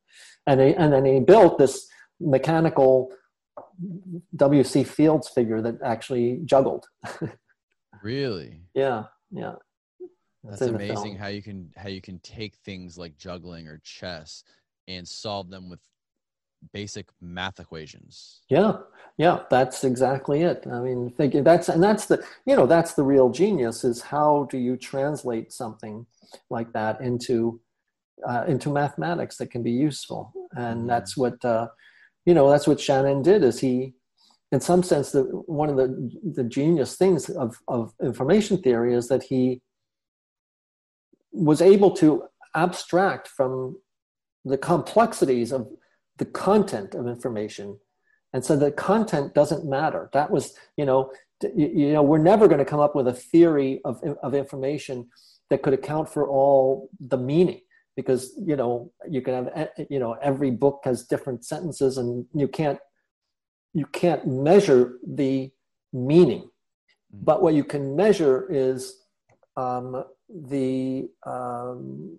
and 0.46 0.60
he, 0.60 0.74
and 0.74 0.92
then 0.92 1.04
he 1.04 1.20
built 1.20 1.58
this 1.58 1.86
mechanical 2.20 3.12
W.C. 4.36 4.82
Fields 4.84 5.28
figure 5.28 5.62
that 5.62 5.76
actually 5.84 6.40
juggled. 6.44 6.86
really? 8.02 8.62
Yeah, 8.74 9.04
yeah. 9.30 9.54
That's 10.42 10.62
amazing 10.62 11.16
how 11.16 11.28
you 11.28 11.42
can 11.42 11.70
how 11.76 11.88
you 11.88 12.00
can 12.00 12.18
take 12.18 12.56
things 12.56 12.98
like 12.98 13.16
juggling 13.16 13.68
or 13.68 13.80
chess 13.84 14.42
and 14.88 15.06
solve 15.06 15.48
them 15.48 15.70
with 15.70 15.80
basic 16.73 17.09
math 17.20 17.61
equations. 17.61 18.43
Yeah, 18.49 18.78
yeah, 19.16 19.41
that's 19.51 19.85
exactly 19.85 20.43
it. 20.43 20.66
I 20.70 20.81
mean, 20.81 21.11
think 21.11 21.35
that's 21.45 21.69
and 21.69 21.82
that's 21.82 22.07
the 22.07 22.24
you 22.47 22.57
know 22.57 22.66
that's 22.66 22.95
the 22.95 23.05
real 23.05 23.31
genius 23.31 23.85
is 23.85 24.01
how 24.03 24.49
do 24.51 24.59
you 24.59 24.77
translate 24.77 25.53
something 25.53 26.07
like 26.51 26.73
that 26.73 27.01
into 27.01 27.61
uh, 28.27 28.45
into 28.49 28.70
mathematics 28.70 29.36
that 29.36 29.51
can 29.51 29.62
be 29.62 29.73
useful, 29.73 30.32
and 30.53 30.81
mm-hmm. 30.81 30.89
that's 30.89 31.16
what 31.16 31.45
uh, 31.45 31.69
you 32.27 32.35
know 32.35 32.51
that's 32.51 32.66
what 32.66 32.81
Shannon 32.81 33.23
did. 33.23 33.45
Is 33.45 33.61
he, 33.61 33.95
in 34.53 34.61
some 34.61 34.82
sense, 34.82 35.12
the 35.12 35.23
one 35.47 35.69
of 35.69 35.77
the 35.77 36.11
the 36.35 36.45
genius 36.45 36.97
things 36.97 37.28
of 37.28 37.61
of 37.69 37.93
information 38.03 38.59
theory 38.59 38.95
is 38.95 39.09
that 39.09 39.23
he 39.23 39.62
was 41.32 41.61
able 41.61 41.91
to 41.91 42.24
abstract 42.55 43.28
from 43.28 43.77
the 44.45 44.59
complexities 44.59 45.53
of 45.53 45.69
the 46.19 46.24
content 46.24 46.95
of 46.95 47.07
information. 47.07 47.78
And 48.32 48.45
so 48.45 48.57
the 48.57 48.73
content 48.73 49.35
doesn't 49.35 49.65
matter. 49.65 50.11
That 50.12 50.31
was 50.31 50.55
you 50.77 50.85
know 50.85 51.12
you, 51.55 51.93
know 51.93 52.03
we're 52.03 52.19
never 52.19 52.49
going 52.49 52.59
to 52.59 52.65
come 52.65 52.81
up 52.81 52.95
with 52.95 53.09
a 53.09 53.12
theory 53.12 53.81
of, 53.85 54.03
of 54.23 54.35
information 54.35 55.09
that 55.51 55.62
could 55.62 55.74
account 55.74 56.09
for 56.09 56.28
all 56.28 56.89
the 57.01 57.19
meaning 57.19 57.61
because 57.97 58.32
you 58.45 58.57
know 58.57 58.91
you 59.09 59.20
can 59.20 59.35
have 59.35 59.51
eh, 59.55 59.85
you 59.89 59.99
know 59.99 60.16
every 60.23 60.51
book 60.51 60.81
has 60.85 61.05
different 61.05 61.45
sentences 61.45 61.99
and 61.99 62.27
you 62.35 62.49
can't 62.49 62.78
you 63.73 63.86
can't 63.86 64.27
measure 64.27 64.99
the 65.07 65.51
meaning. 65.93 66.43
Mm. 66.43 67.24
but 67.24 67.43
what 67.43 67.55
you 67.55 67.65
can 67.65 67.95
measure 67.95 68.47
is 68.51 69.05
um, 69.57 70.05
the 70.28 71.09
um, 71.24 72.19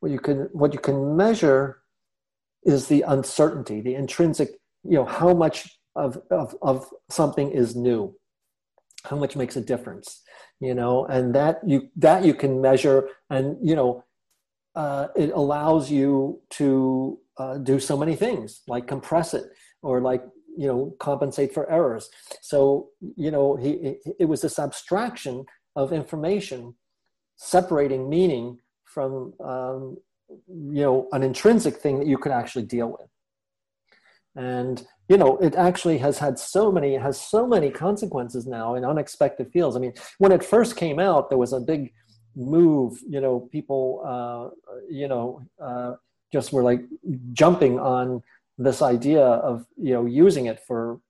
what 0.00 0.12
you 0.12 0.20
can 0.20 0.48
what 0.52 0.72
you 0.72 0.78
can 0.78 1.16
measure 1.16 1.82
is 2.66 2.88
the 2.88 3.02
uncertainty, 3.02 3.80
the 3.80 3.94
intrinsic, 3.94 4.50
you 4.82 4.96
know, 4.96 5.04
how 5.04 5.32
much 5.32 5.78
of, 5.94 6.20
of, 6.30 6.54
of 6.60 6.90
something 7.08 7.50
is 7.50 7.74
new, 7.74 8.14
how 9.04 9.16
much 9.16 9.36
makes 9.36 9.56
a 9.56 9.60
difference, 9.60 10.22
you 10.60 10.74
know, 10.74 11.06
and 11.06 11.34
that 11.34 11.60
you 11.66 11.88
that 11.96 12.24
you 12.24 12.34
can 12.34 12.60
measure, 12.60 13.08
and 13.30 13.56
you 13.66 13.74
know, 13.74 14.04
uh, 14.74 15.08
it 15.16 15.30
allows 15.30 15.90
you 15.90 16.40
to 16.50 17.18
uh, 17.38 17.58
do 17.58 17.78
so 17.78 17.96
many 17.96 18.16
things, 18.16 18.62
like 18.66 18.86
compress 18.86 19.32
it, 19.32 19.44
or 19.82 20.00
like 20.00 20.22
you 20.58 20.66
know 20.66 20.94
compensate 20.98 21.54
for 21.54 21.70
errors. 21.70 22.10
So 22.42 22.88
you 23.16 23.30
know, 23.30 23.56
he 23.56 23.96
it 24.18 24.26
was 24.26 24.42
this 24.42 24.58
abstraction 24.58 25.46
of 25.76 25.92
information 25.92 26.74
separating 27.36 28.08
meaning 28.08 28.58
from 28.84 29.34
um, 29.44 29.96
you 30.28 30.82
know 30.82 31.08
an 31.12 31.22
intrinsic 31.22 31.76
thing 31.76 31.98
that 31.98 32.06
you 32.06 32.18
could 32.18 32.32
actually 32.32 32.64
deal 32.64 32.88
with. 32.88 33.08
And 34.36 34.86
you 35.08 35.16
know 35.16 35.36
it 35.38 35.54
actually 35.54 35.98
has 35.98 36.18
had 36.18 36.38
so 36.38 36.70
many 36.70 36.94
has 36.94 37.20
so 37.20 37.46
many 37.46 37.70
consequences 37.70 38.46
now 38.46 38.74
in 38.74 38.84
unexpected 38.84 39.50
fields. 39.52 39.76
I 39.76 39.80
mean 39.80 39.94
when 40.18 40.32
it 40.32 40.44
first 40.44 40.76
came 40.76 40.98
out 40.98 41.28
there 41.28 41.38
was 41.38 41.52
a 41.52 41.60
big 41.60 41.92
move 42.36 42.98
you 43.08 43.20
know 43.20 43.48
people 43.50 44.02
uh, 44.06 44.50
you 44.90 45.08
know 45.08 45.46
uh, 45.62 45.94
just 46.32 46.52
were 46.52 46.62
like 46.62 46.82
jumping 47.32 47.78
on 47.80 48.22
this 48.58 48.82
idea 48.82 49.24
of 49.24 49.66
you 49.76 49.92
know 49.92 50.06
using 50.06 50.46
it 50.46 50.60
for 50.66 51.00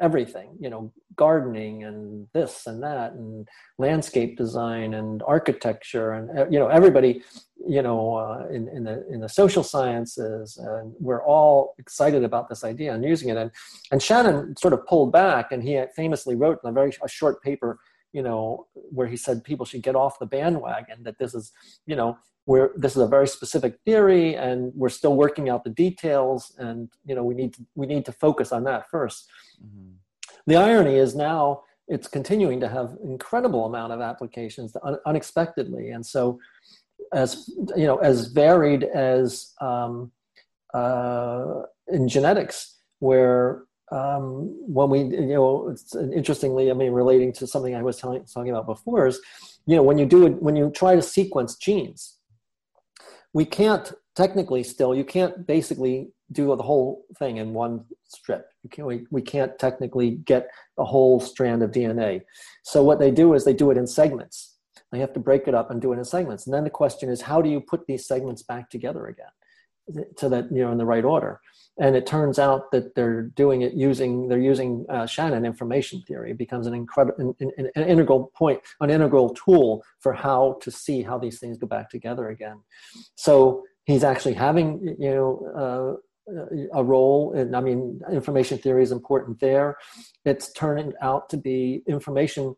everything 0.00 0.50
you 0.60 0.68
know 0.68 0.92
gardening 1.16 1.84
and 1.84 2.26
this 2.34 2.66
and 2.66 2.82
that 2.82 3.12
and 3.12 3.48
landscape 3.78 4.36
design 4.36 4.94
and 4.94 5.22
architecture 5.26 6.12
and 6.12 6.38
uh, 6.38 6.46
you 6.50 6.58
know 6.58 6.68
everybody 6.68 7.22
you 7.66 7.80
know 7.80 8.14
uh, 8.14 8.46
in, 8.50 8.68
in 8.68 8.84
the 8.84 9.06
in 9.10 9.20
the 9.20 9.28
social 9.28 9.62
sciences 9.62 10.58
and 10.58 10.92
we're 11.00 11.24
all 11.24 11.74
excited 11.78 12.24
about 12.24 12.48
this 12.48 12.62
idea 12.64 12.92
and 12.92 13.04
using 13.04 13.30
it. 13.30 13.36
And 13.36 13.50
and 13.90 14.02
shannon 14.02 14.54
sort 14.56 14.74
of 14.74 14.86
pulled 14.86 15.12
back 15.12 15.52
and 15.52 15.62
he 15.62 15.82
famously 15.94 16.36
wrote 16.36 16.58
in 16.62 16.68
a 16.68 16.72
very 16.72 16.92
a 17.02 17.08
short 17.08 17.42
paper 17.42 17.78
you 18.12 18.22
know 18.22 18.66
where 18.72 19.06
he 19.06 19.16
said 19.16 19.44
people 19.44 19.64
should 19.64 19.82
get 19.82 19.96
off 19.96 20.18
the 20.18 20.26
bandwagon 20.26 21.02
that 21.04 21.18
this 21.18 21.34
is 21.34 21.52
you 21.86 21.96
know 21.96 22.18
where 22.46 22.70
this 22.76 22.96
is 22.96 23.02
a 23.02 23.06
very 23.06 23.26
specific 23.28 23.78
theory 23.84 24.36
and 24.36 24.72
we're 24.74 24.88
still 24.88 25.14
working 25.14 25.48
out 25.48 25.64
the 25.64 25.70
details 25.70 26.54
and 26.58 26.88
you 27.04 27.14
know 27.14 27.22
we 27.22 27.34
need 27.34 27.52
to 27.52 27.64
we 27.74 27.86
need 27.86 28.04
to 28.04 28.12
focus 28.12 28.52
on 28.52 28.64
that 28.64 28.90
1st 28.90 29.24
mm-hmm. 29.64 29.90
the 30.46 30.56
irony 30.56 30.96
is 30.96 31.14
now 31.14 31.60
it's 31.88 32.08
continuing 32.08 32.58
to 32.60 32.68
have 32.68 32.96
incredible 33.04 33.66
amount 33.66 33.92
of 33.92 34.00
applications 34.00 34.74
un- 34.82 34.98
unexpectedly 35.06 35.90
and 35.90 36.04
so 36.04 36.38
as 37.12 37.50
you 37.76 37.86
know 37.86 37.98
as 37.98 38.28
varied 38.28 38.84
as 38.84 39.52
um, 39.60 40.10
uh, 40.72 41.62
in 41.88 42.08
genetics 42.08 42.78
where 43.00 43.64
um, 43.92 44.54
when 44.66 44.88
we 44.88 45.00
you 45.00 45.34
know 45.34 45.68
it's 45.68 45.94
interestingly 45.94 46.70
i 46.70 46.74
mean 46.74 46.92
relating 46.92 47.32
to 47.32 47.46
something 47.46 47.74
i 47.74 47.82
was 47.82 47.98
telling, 47.98 48.24
talking 48.24 48.50
about 48.50 48.66
before 48.66 49.06
is 49.06 49.20
you 49.66 49.76
know 49.76 49.82
when 49.82 49.98
you 49.98 50.06
do 50.06 50.26
it 50.26 50.42
when 50.42 50.56
you 50.56 50.70
try 50.70 50.94
to 50.94 51.02
sequence 51.02 51.56
genes 51.56 52.15
we 53.36 53.44
can't 53.44 53.92
technically 54.14 54.62
still 54.62 54.94
you 54.94 55.04
can't 55.04 55.46
basically 55.46 56.08
do 56.32 56.56
the 56.56 56.62
whole 56.62 57.04
thing 57.18 57.36
in 57.36 57.52
one 57.52 57.84
strip. 58.08 58.48
You 58.62 58.70
can't, 58.70 58.88
we, 58.88 59.06
we 59.10 59.20
can't 59.20 59.56
technically 59.58 60.12
get 60.32 60.48
a 60.78 60.84
whole 60.84 61.20
strand 61.20 61.62
of 61.62 61.70
dna 61.70 62.22
so 62.62 62.82
what 62.82 62.98
they 62.98 63.10
do 63.10 63.34
is 63.34 63.44
they 63.44 63.52
do 63.52 63.70
it 63.70 63.76
in 63.76 63.86
segments. 63.86 64.56
They 64.90 65.00
have 65.00 65.12
to 65.12 65.20
break 65.20 65.48
it 65.48 65.54
up 65.54 65.70
and 65.70 65.82
do 65.82 65.92
it 65.92 65.98
in 65.98 66.04
segments. 66.04 66.46
And 66.46 66.54
then 66.54 66.64
the 66.64 66.78
question 66.82 67.10
is 67.10 67.20
how 67.20 67.42
do 67.42 67.50
you 67.50 67.60
put 67.60 67.86
these 67.86 68.06
segments 68.06 68.42
back 68.42 68.70
together 68.70 69.04
again 69.06 69.34
so 70.16 70.30
that 70.30 70.44
you 70.50 70.62
know 70.62 70.72
in 70.72 70.78
the 70.78 70.92
right 70.94 71.04
order 71.04 71.38
and 71.78 71.94
it 71.94 72.06
turns 72.06 72.38
out 72.38 72.70
that 72.70 72.94
they're 72.94 73.22
doing 73.22 73.62
it 73.62 73.74
using 73.74 74.28
they're 74.28 74.38
using 74.38 74.86
uh, 74.88 75.06
Shannon 75.06 75.44
information 75.44 76.02
theory. 76.02 76.30
It 76.30 76.38
becomes 76.38 76.66
an 76.66 76.74
incredible 76.74 77.34
an, 77.40 77.50
an, 77.58 77.70
an, 77.74 77.84
integral 77.84 78.32
point, 78.34 78.60
an 78.80 78.90
integral 78.90 79.30
tool 79.30 79.82
for 80.00 80.12
how 80.12 80.58
to 80.62 80.70
see 80.70 81.02
how 81.02 81.18
these 81.18 81.38
things 81.38 81.58
go 81.58 81.66
back 81.66 81.90
together 81.90 82.28
again. 82.28 82.60
So 83.14 83.64
he's 83.84 84.04
actually 84.04 84.34
having 84.34 84.96
you 84.98 85.10
know. 85.10 85.96
Uh, 85.96 86.00
a 86.74 86.82
role 86.82 87.32
and 87.36 87.54
i 87.54 87.60
mean 87.60 88.00
information 88.10 88.58
theory 88.58 88.82
is 88.82 88.90
important 88.90 89.38
there 89.38 89.76
it's 90.24 90.52
turning 90.54 90.92
out 91.00 91.28
to 91.28 91.36
be 91.36 91.84
information 91.86 92.52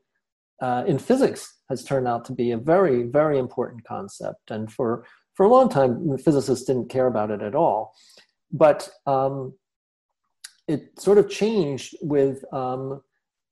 uh, 0.62 0.84
in 0.86 0.98
physics 0.98 1.58
has 1.68 1.84
turned 1.84 2.08
out 2.08 2.24
to 2.24 2.32
be 2.32 2.52
a 2.52 2.56
very 2.56 3.02
very 3.02 3.38
important 3.38 3.84
concept 3.84 4.50
and 4.50 4.72
for 4.72 5.04
for 5.34 5.44
a 5.44 5.50
long 5.50 5.68
time 5.68 6.16
physicists 6.16 6.64
didn't 6.64 6.88
care 6.88 7.08
about 7.08 7.30
it 7.30 7.42
at 7.42 7.54
all 7.54 7.92
but 8.52 8.88
um, 9.06 9.54
it 10.66 10.98
sort 10.98 11.18
of 11.18 11.30
changed 11.30 11.96
with 12.02 12.44
um, 12.52 13.02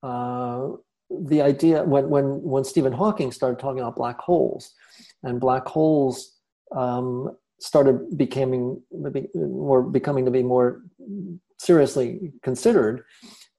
uh, 0.02 0.68
the 1.10 1.40
idea 1.40 1.82
when 1.85 2.09
when 2.10 2.43
when 2.43 2.64
Stephen 2.64 2.93
Hawking 2.93 3.32
started 3.32 3.59
talking 3.59 3.81
about 3.81 3.97
black 3.97 4.18
holes, 4.18 4.74
and 5.23 5.40
black 5.40 5.66
holes 5.66 6.36
um, 6.74 7.36
started 7.60 8.16
becoming 8.16 8.82
more 9.35 9.82
becoming 9.82 10.24
to 10.24 10.31
be 10.31 10.43
more 10.43 10.82
seriously 11.59 12.32
considered, 12.43 13.05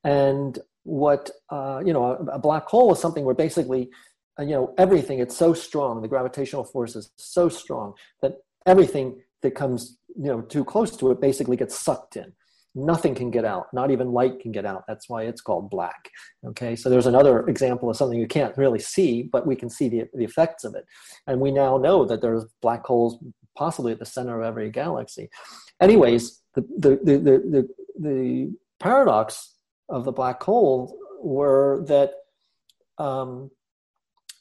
and 0.04 0.60
what 0.84 1.30
uh, 1.50 1.82
you 1.86 1.94
know 1.94 2.06
a, 2.06 2.38
a, 2.38 2.40
black 2.40 2.66
hole 2.66 2.94
is 2.94 3.00
something 3.00 3.26
where 3.26 3.36
basically 3.36 3.90
uh, 4.40 4.44
you 4.44 4.52
know 4.52 4.74
everything 4.78 5.20
it's 5.20 5.36
so 5.36 5.54
strong 5.54 6.02
the 6.02 6.08
gravitational 6.08 6.64
force 6.64 6.96
is 6.96 7.12
so 7.18 7.50
strong 7.50 7.94
that 8.22 8.38
everything 8.66 9.20
that 9.42 9.56
comes 9.56 9.98
you 10.16 10.26
know 10.26 10.42
too 10.42 10.64
close 10.64 10.96
to 10.98 11.12
it 11.12 11.22
basically 11.22 11.58
gets 11.58 11.78
sucked 11.78 12.16
in. 12.16 12.34
Nothing 12.76 13.16
can 13.16 13.32
get 13.32 13.44
out. 13.44 13.68
Not 13.74 13.90
even 13.90 14.12
light 14.12 14.40
can 14.40 14.52
get 14.52 14.66
out. 14.66 14.84
That's 14.88 15.10
why 15.10 15.24
it's 15.24 15.42
called 15.42 15.72
black. 15.72 16.10
Okay? 16.46 16.76
So 16.76 16.90
there's 16.90 17.08
another 17.08 17.48
example 17.48 17.90
of 17.90 17.98
something 17.98 18.20
you 18.20 18.28
can't 18.28 18.56
really 18.56 18.80
see 18.80 19.24
but 19.24 19.48
we 19.48 19.56
can 19.56 19.70
see 19.70 19.90
the, 19.90 20.04
the 20.14 20.24
effects 20.24 20.64
of 20.64 20.76
it. 20.76 20.86
And 21.26 21.40
we 21.40 21.52
now 21.52 21.78
know 21.78 22.06
that 22.06 22.22
there's 22.22 22.46
black 22.62 22.86
holes 22.86 23.18
possibly 23.58 23.94
at 23.94 24.00
the 24.00 24.06
center 24.06 24.40
of 24.40 24.46
every 24.46 24.70
galaxy. 24.70 25.30
Anyways 25.82 26.42
the 26.54 26.62
the 26.78 26.90
the 27.04 27.18
the, 27.54 27.70
the 28.00 28.54
paradox 28.80 29.56
of 29.90 30.06
the 30.06 30.12
black 30.12 30.42
hole 30.44 30.98
were 31.22 31.84
that 31.88 32.12
um, 32.98 33.50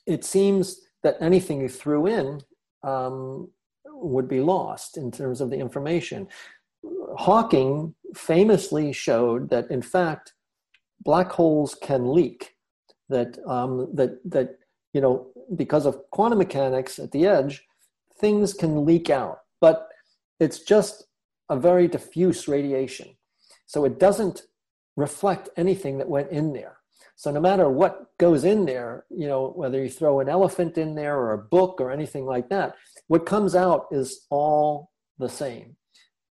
it 0.07 0.25
seems 0.25 0.81
that 1.03 1.17
anything 1.21 1.61
you 1.61 1.69
threw 1.69 2.07
in 2.07 2.41
um, 2.83 3.49
would 4.03 4.29
be 4.29 4.41
lost 4.41 4.97
in 4.97 5.11
terms 5.11 5.41
of 5.41 5.51
the 5.51 5.57
information. 5.57 6.29
Hawking 7.17 7.95
famously 8.15 8.93
showed 8.93 9.51
that, 9.51 9.71
in 9.71 9.83
fact, 9.83 10.35
black 11.01 11.31
holes 11.33 11.75
can 11.75 12.13
leak. 12.13 12.55
That 13.09 13.39
um, 13.47 13.95
that 13.95 14.19
that 14.31 14.59
you 14.93 15.01
know 15.01 15.29
because 15.55 15.87
of 15.87 16.11
quantum 16.11 16.39
mechanics 16.39 16.99
at 16.99 17.13
the 17.13 17.25
edge, 17.27 17.65
things 18.19 18.53
can 18.53 18.85
leak 18.85 19.11
out, 19.11 19.39
but 19.61 19.89
it's 20.41 20.59
just 20.59 21.07
a 21.49 21.57
very 21.57 21.87
diffuse 21.87 22.49
radiation, 22.49 23.17
so 23.67 23.85
it 23.85 24.01
doesn't 24.01 24.43
reflect 24.97 25.51
anything 25.57 25.99
that 25.99 26.09
went 26.09 26.31
in 26.33 26.53
there. 26.53 26.79
So 27.15 27.31
no 27.31 27.41
matter 27.41 27.71
what 27.71 28.11
goes 28.19 28.45
in 28.45 28.67
there, 28.67 29.05
you 29.09 29.27
know, 29.27 29.53
whether 29.57 29.83
you 29.83 29.89
throw 29.89 30.21
an 30.21 30.29
elephant 30.29 30.77
in 30.77 30.95
there 30.95 31.17
or 31.17 31.33
a 31.33 31.39
book 31.39 31.81
or 31.81 31.91
anything 31.91 32.27
like 32.27 32.49
that, 32.51 32.75
what 33.09 33.27
comes 33.27 33.55
out 33.55 33.87
is 33.91 34.27
all 34.31 34.91
the 35.19 35.29
same. 35.29 35.77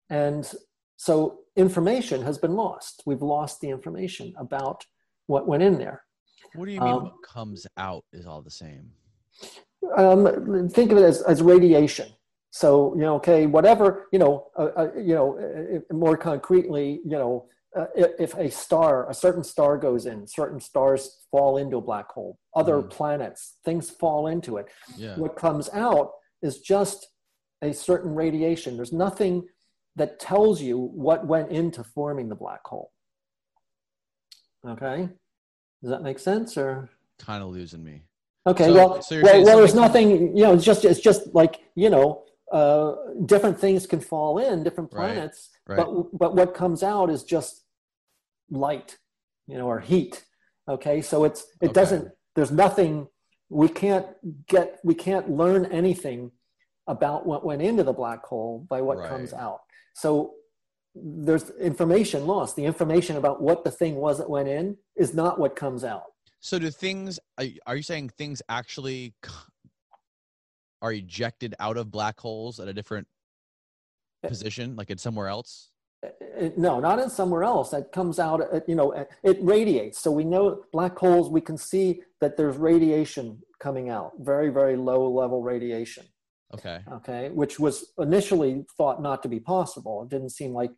And 0.09 0.49
so 0.97 1.39
information 1.55 2.21
has 2.23 2.37
been 2.37 2.55
lost. 2.55 3.03
We've 3.05 3.21
lost 3.21 3.61
the 3.61 3.69
information 3.69 4.33
about 4.37 4.85
what 5.27 5.47
went 5.47 5.63
in 5.63 5.77
there. 5.77 6.03
What 6.55 6.65
do 6.65 6.71
you 6.71 6.81
mean 6.81 6.93
um, 6.93 7.03
what 7.03 7.23
comes 7.23 7.67
out 7.77 8.03
is 8.13 8.25
all 8.25 8.41
the 8.41 8.51
same? 8.51 8.91
Um, 9.95 10.69
think 10.69 10.91
of 10.91 10.97
it 10.97 11.03
as, 11.03 11.21
as 11.23 11.41
radiation. 11.41 12.09
So, 12.51 12.95
you 12.95 13.01
know, 13.01 13.15
okay, 13.15 13.45
whatever, 13.45 14.07
you 14.11 14.19
know, 14.19 14.47
uh, 14.57 14.69
uh, 14.75 14.91
you 14.95 15.13
know, 15.13 15.37
uh, 15.37 15.93
more 15.93 16.17
concretely, 16.17 17.01
you 17.03 17.11
know, 17.11 17.45
uh, 17.75 17.85
if 17.95 18.33
a 18.35 18.49
star, 18.49 19.09
a 19.09 19.13
certain 19.13 19.43
star 19.43 19.77
goes 19.77 20.05
in, 20.07 20.25
certain 20.25 20.59
stars 20.59 21.25
fall 21.29 21.57
into 21.57 21.77
a 21.77 21.81
black 21.81 22.09
hole, 22.09 22.39
other 22.55 22.81
mm. 22.81 22.89
planets, 22.89 23.57
things 23.65 23.89
fall 23.91 24.27
into 24.27 24.57
it. 24.57 24.67
Yeah. 24.95 25.15
What 25.17 25.35
comes 25.35 25.69
out 25.73 26.11
is 26.41 26.59
just 26.59 27.07
a 27.61 27.73
certain 27.73 28.13
radiation. 28.13 28.75
There's 28.75 28.93
nothing 28.93 29.47
that 29.95 30.19
tells 30.19 30.61
you 30.61 30.77
what 30.77 31.25
went 31.25 31.51
into 31.51 31.83
forming 31.83 32.29
the 32.29 32.35
black 32.35 32.65
hole. 32.65 32.91
Okay? 34.67 35.09
Does 35.81 35.89
that 35.89 36.03
make 36.03 36.19
sense 36.19 36.57
or? 36.57 36.89
Kind 37.19 37.43
of 37.43 37.49
losing 37.49 37.83
me. 37.83 38.03
Okay, 38.45 38.65
so, 38.65 38.73
well, 38.73 39.01
so 39.01 39.21
well, 39.21 39.43
well 39.43 39.57
there's 39.57 39.75
nothing, 39.75 40.37
you 40.37 40.43
know, 40.43 40.53
it's 40.53 40.63
just, 40.63 40.85
it's 40.85 40.99
just 40.99 41.33
like, 41.33 41.59
you 41.75 41.89
know, 41.89 42.23
uh, 42.51 42.95
different 43.25 43.59
things 43.59 43.85
can 43.85 43.99
fall 43.99 44.37
in, 44.39 44.63
different 44.63 44.89
planets, 44.89 45.49
right, 45.67 45.77
right. 45.77 45.85
but 45.85 46.17
but 46.17 46.35
what 46.35 46.53
comes 46.53 46.81
out 46.81 47.09
is 47.09 47.23
just 47.23 47.63
light, 48.49 48.97
you 49.47 49.57
know, 49.57 49.67
or 49.67 49.79
heat. 49.79 50.23
Okay, 50.69 51.01
so 51.01 51.25
it's 51.25 51.45
it 51.61 51.67
okay. 51.67 51.73
doesn't. 51.73 52.11
There's 52.35 52.51
nothing 52.51 53.07
we 53.49 53.67
can't 53.69 54.07
get 54.47 54.79
we 54.83 54.93
can't 54.93 55.29
learn 55.29 55.65
anything 55.67 56.31
about 56.87 57.25
what 57.25 57.45
went 57.45 57.61
into 57.61 57.83
the 57.83 57.93
black 57.93 58.23
hole 58.25 58.65
by 58.69 58.81
what 58.81 58.97
Right. 58.97 59.09
comes 59.09 59.33
out 59.33 59.61
so 59.95 60.33
there's 60.95 61.49
information 61.51 62.25
lost 62.25 62.55
the 62.55 62.65
information 62.65 63.17
about 63.17 63.41
what 63.41 63.63
the 63.63 63.71
thing 63.71 63.95
was 63.95 64.17
that 64.17 64.29
went 64.29 64.47
in 64.47 64.77
is 64.95 65.13
not 65.13 65.39
what 65.39 65.55
comes 65.55 65.83
out 65.83 66.03
So 66.39 66.59
do 66.59 66.69
things? 66.71 67.19
Are 67.37 67.43
you- 67.75 67.81
saying 67.83 68.09
things 68.09 68.41
actually 68.49 69.13
are 70.81 70.93
ejected 70.93 71.55
out 71.59 71.77
of 71.77 71.89
black 71.91 72.19
holes 72.19 72.59
at 72.59 72.67
a 72.67 72.73
different 72.73 73.07
position, 74.23 74.75
like 74.75 74.89
it's 74.91 75.01
somewhere 75.03 75.27
else? 75.27 75.71
No 76.55 76.79
not 76.79 76.99
in 76.99 77.09
somewhere 77.09 77.43
else. 77.43 77.71
That 77.71 77.91
comes 77.91 78.19
out 78.19 78.41
uh, 78.41 78.59
you 78.67 78.75
know 78.75 78.93
uh, 78.93 79.05
it 79.23 79.37
radiates. 79.41 79.99
So 79.99 80.11
we 80.11 80.23
know 80.23 80.63
black 80.71 80.97
holes 80.97 81.29
we 81.29 81.41
can 81.41 81.57
see 81.57 82.01
that 82.21 82.37
there's 82.37 82.57
radiation 82.57 83.41
coming 83.59 83.89
out 83.89 84.11
very 84.19 84.49
very 84.49 84.75
low 84.75 85.09
level 85.09 85.41
radiation. 85.41 86.05
Okay. 86.53 86.79
okay 86.91 87.29
which 87.29 87.59
was 87.59 87.91
initially 87.97 88.65
thought 88.77 89.01
not 89.01 89.23
to 89.23 89.29
be 89.29 89.39
possible. 89.39 90.03
It 90.03 90.09
didn't 90.09 90.29
seem 90.29 90.53
like 90.53 90.71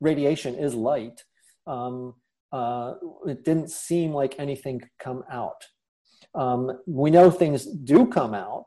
radiation 0.00 0.54
is 0.54 0.74
light. 0.74 1.24
Um, 1.66 2.14
uh, 2.52 2.94
it 3.26 3.44
didn't 3.44 3.70
seem 3.70 4.12
like 4.12 4.34
anything 4.38 4.80
could 4.80 4.96
come 4.98 5.22
out. 5.30 5.66
Um, 6.34 6.80
we 6.86 7.10
know 7.10 7.30
things 7.30 7.64
do 7.64 8.06
come 8.06 8.34
out 8.34 8.66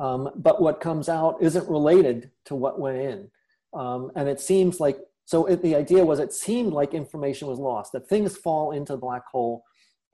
um, 0.00 0.30
but 0.34 0.62
what 0.62 0.80
comes 0.80 1.08
out 1.08 1.36
isn't 1.42 1.68
related 1.68 2.30
to 2.46 2.54
what 2.54 2.80
went 2.80 2.98
in. 2.98 3.30
Um, 3.74 4.10
and 4.16 4.28
it 4.28 4.40
seems 4.40 4.80
like 4.80 4.98
so 5.30 5.46
it, 5.46 5.62
the 5.62 5.76
idea 5.76 6.04
was 6.04 6.18
it 6.18 6.32
seemed 6.32 6.72
like 6.72 6.92
information 6.92 7.46
was 7.46 7.60
lost 7.60 7.92
that 7.92 8.08
things 8.08 8.36
fall 8.36 8.72
into 8.72 8.94
the 8.94 8.98
black 8.98 9.22
hole 9.30 9.62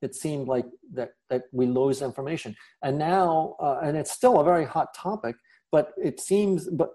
it 0.02 0.14
seemed 0.14 0.46
like 0.46 0.66
that 0.92 1.12
that 1.30 1.44
we 1.52 1.64
lose 1.66 2.02
information. 2.02 2.54
And 2.82 2.98
now 2.98 3.56
uh, 3.58 3.78
and 3.82 3.96
it's 3.96 4.12
still 4.12 4.40
a 4.40 4.44
very 4.44 4.66
hot 4.66 4.88
topic 4.94 5.36
but 5.72 5.92
it 5.96 6.20
seems 6.20 6.68
but 6.68 6.90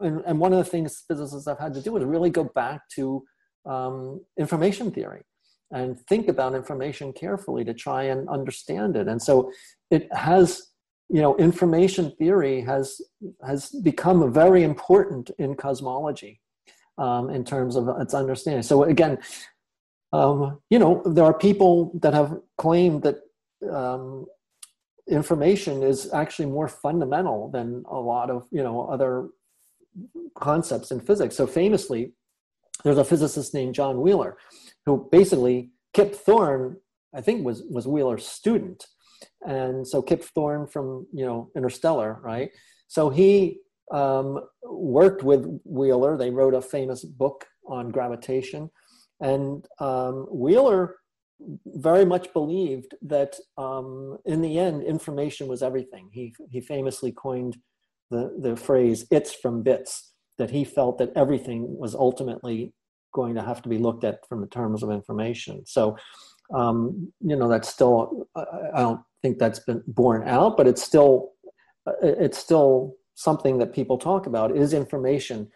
and, 0.00 0.22
and 0.26 0.38
one 0.38 0.52
of 0.54 0.58
the 0.58 0.70
things 0.74 1.04
physicists 1.06 1.46
have 1.46 1.58
had 1.58 1.74
to 1.74 1.82
do 1.82 1.96
is 1.98 2.04
really 2.04 2.30
go 2.30 2.44
back 2.62 2.80
to 2.96 3.22
um, 3.66 4.20
information 4.38 4.90
theory 4.90 5.22
and 5.70 6.00
think 6.08 6.28
about 6.28 6.54
information 6.54 7.12
carefully 7.12 7.62
to 7.64 7.74
try 7.74 8.04
and 8.04 8.28
understand 8.28 8.96
it. 8.96 9.06
And 9.06 9.20
so 9.22 9.52
it 9.90 10.08
has 10.14 10.46
you 11.10 11.20
know 11.20 11.36
information 11.36 12.12
theory 12.18 12.62
has 12.62 12.86
has 13.46 13.68
become 13.90 14.32
very 14.32 14.62
important 14.62 15.30
in 15.38 15.54
cosmology 15.66 16.40
um, 17.00 17.30
in 17.30 17.44
terms 17.44 17.76
of 17.76 17.88
its 18.00 18.14
understanding. 18.14 18.62
So 18.62 18.84
again 18.84 19.18
um, 20.12 20.60
you 20.70 20.78
know 20.78 21.02
there 21.04 21.24
are 21.24 21.34
people 21.34 21.92
that 22.02 22.14
have 22.14 22.38
claimed 22.58 23.02
that 23.02 23.18
um, 23.70 24.26
information 25.08 25.82
is 25.82 26.12
actually 26.12 26.46
more 26.46 26.68
fundamental 26.68 27.50
than 27.50 27.84
a 27.88 27.98
lot 27.98 28.30
of 28.30 28.46
you 28.50 28.62
know 28.62 28.82
other 28.82 29.28
concepts 30.34 30.90
in 30.90 31.00
physics. 31.00 31.36
So 31.36 31.46
famously 31.46 32.12
there's 32.84 32.98
a 32.98 33.04
physicist 33.04 33.52
named 33.52 33.74
john 33.74 34.00
wheeler 34.00 34.38
who 34.86 35.08
basically 35.12 35.70
kip 35.92 36.14
thorne 36.14 36.76
i 37.14 37.20
think 37.20 37.44
was 37.44 37.62
was 37.70 37.86
wheeler's 37.86 38.26
student. 38.26 38.86
And 39.46 39.86
so 39.86 40.00
kip 40.02 40.22
thorne 40.22 40.66
from 40.66 41.06
you 41.12 41.24
know 41.24 41.50
interstellar 41.56 42.18
right? 42.22 42.50
So 42.88 43.10
he 43.10 43.58
um, 43.90 44.40
worked 44.64 45.22
with 45.22 45.60
wheeler. 45.64 46.16
They 46.16 46.30
wrote 46.30 46.54
a 46.54 46.62
famous 46.62 47.04
book 47.04 47.46
on 47.66 47.90
gravitation. 47.90 48.70
And 49.20 49.66
um, 49.78 50.26
wheeler 50.30 50.96
very 51.66 52.04
much 52.04 52.32
believed 52.32 52.94
that 53.02 53.34
um, 53.56 54.18
in 54.26 54.42
the 54.42 54.58
end 54.58 54.82
information 54.82 55.48
was 55.48 55.62
everything. 55.62 56.10
He, 56.12 56.34
he 56.50 56.60
famously 56.60 57.12
coined 57.12 57.56
the, 58.10 58.36
the 58.40 58.56
phrase 58.56 59.06
it's 59.10 59.32
from 59.32 59.62
bits 59.62 60.12
that 60.38 60.50
he 60.50 60.64
felt 60.64 60.98
that 60.98 61.12
everything 61.16 61.78
was 61.78 61.94
ultimately 61.94 62.72
going 63.12 63.34
to 63.34 63.42
have 63.42 63.62
to 63.62 63.68
be 63.68 63.78
looked 63.78 64.04
at 64.04 64.26
from 64.28 64.40
the 64.40 64.46
terms 64.46 64.82
of 64.82 64.90
information. 64.90 65.64
So 65.66 65.96
um, 66.54 67.12
you 67.20 67.36
know 67.36 67.48
that's 67.48 67.68
still 67.68 68.26
I, 68.34 68.80
don't 68.80 69.00
think 69.22 69.38
that's 69.38 69.60
been 69.60 69.82
borne 69.86 70.26
out 70.26 70.56
but 70.56 70.66
it's 70.66 70.82
still 70.82 71.32
uh, 71.86 71.92
it's 72.02 72.38
still 72.38 72.96
something 73.20 73.58
that 73.58 73.74
people 73.74 73.98
talk 73.98 74.26
about 74.26 74.56
is 74.56 74.72
information. 74.72 75.50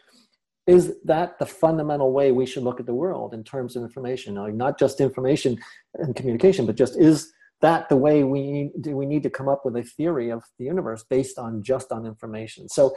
Is 0.66 0.94
that 1.04 1.38
the 1.38 1.46
fundamental 1.46 2.12
way 2.12 2.30
we 2.30 2.46
should 2.46 2.62
look 2.62 2.78
at 2.78 2.86
the 2.86 2.94
world 2.94 3.32
in 3.32 3.42
terms 3.42 3.74
of 3.74 3.82
information? 3.82 4.34
Not 4.34 4.78
just 4.78 5.00
information 5.00 5.58
and 5.94 6.14
communication 6.14 6.66
but 6.66 6.76
just 6.76 6.96
is 6.98 7.32
that 7.60 7.88
the 7.88 7.96
way 7.96 8.22
we 8.24 8.70
do 8.80 8.94
we 8.96 9.06
need 9.06 9.22
to 9.22 9.30
come 9.30 9.48
up 9.48 9.62
with 9.64 9.76
a 9.76 9.82
theory 9.82 10.30
of 10.30 10.42
the 10.58 10.66
universe 10.66 11.04
based 11.08 11.38
on 11.38 11.62
just 11.62 11.90
on 11.90 12.04
information? 12.04 12.68
So 12.68 12.94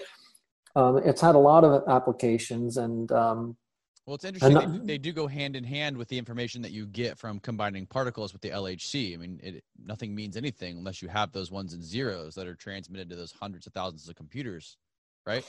um, 0.76 0.98
it's 0.98 1.22
had 1.22 1.36
a 1.36 1.46
lot 1.52 1.64
of 1.64 1.84
applications 1.88 2.78
and 2.78 3.10
um, 3.12 3.56
Well, 4.08 4.16
it's 4.16 4.24
interesting. 4.24 4.54
not- 4.54 4.72
they, 4.72 4.94
they 4.94 4.98
do 4.98 5.12
go 5.12 5.28
hand 5.28 5.58
in 5.58 5.66
hand 5.66 5.98
with 5.98 6.08
the 6.08 6.18
information 6.18 6.62
that 6.62 6.72
you 6.72 6.86
get 6.86 7.18
from 7.18 7.42
combining 7.42 7.86
particles 7.86 8.32
with 8.32 8.42
the 8.42 8.50
LHC. 8.50 9.14
I 9.14 9.18
mean, 9.18 9.40
it, 9.44 9.64
nothing 9.86 10.16
means 10.16 10.38
anything 10.38 10.78
unless 10.78 11.02
you 11.02 11.10
have 11.10 11.34
those 11.34 11.52
ones 11.52 11.74
and 11.74 11.84
zeros 11.84 12.34
that 12.36 12.48
are 12.48 12.56
transmitted 12.56 13.10
to 13.10 13.18
those 13.18 13.34
hundreds 13.34 13.68
of 13.68 13.74
thousands 13.74 14.08
of 14.08 14.16
computers, 14.16 14.78
right? 15.26 15.44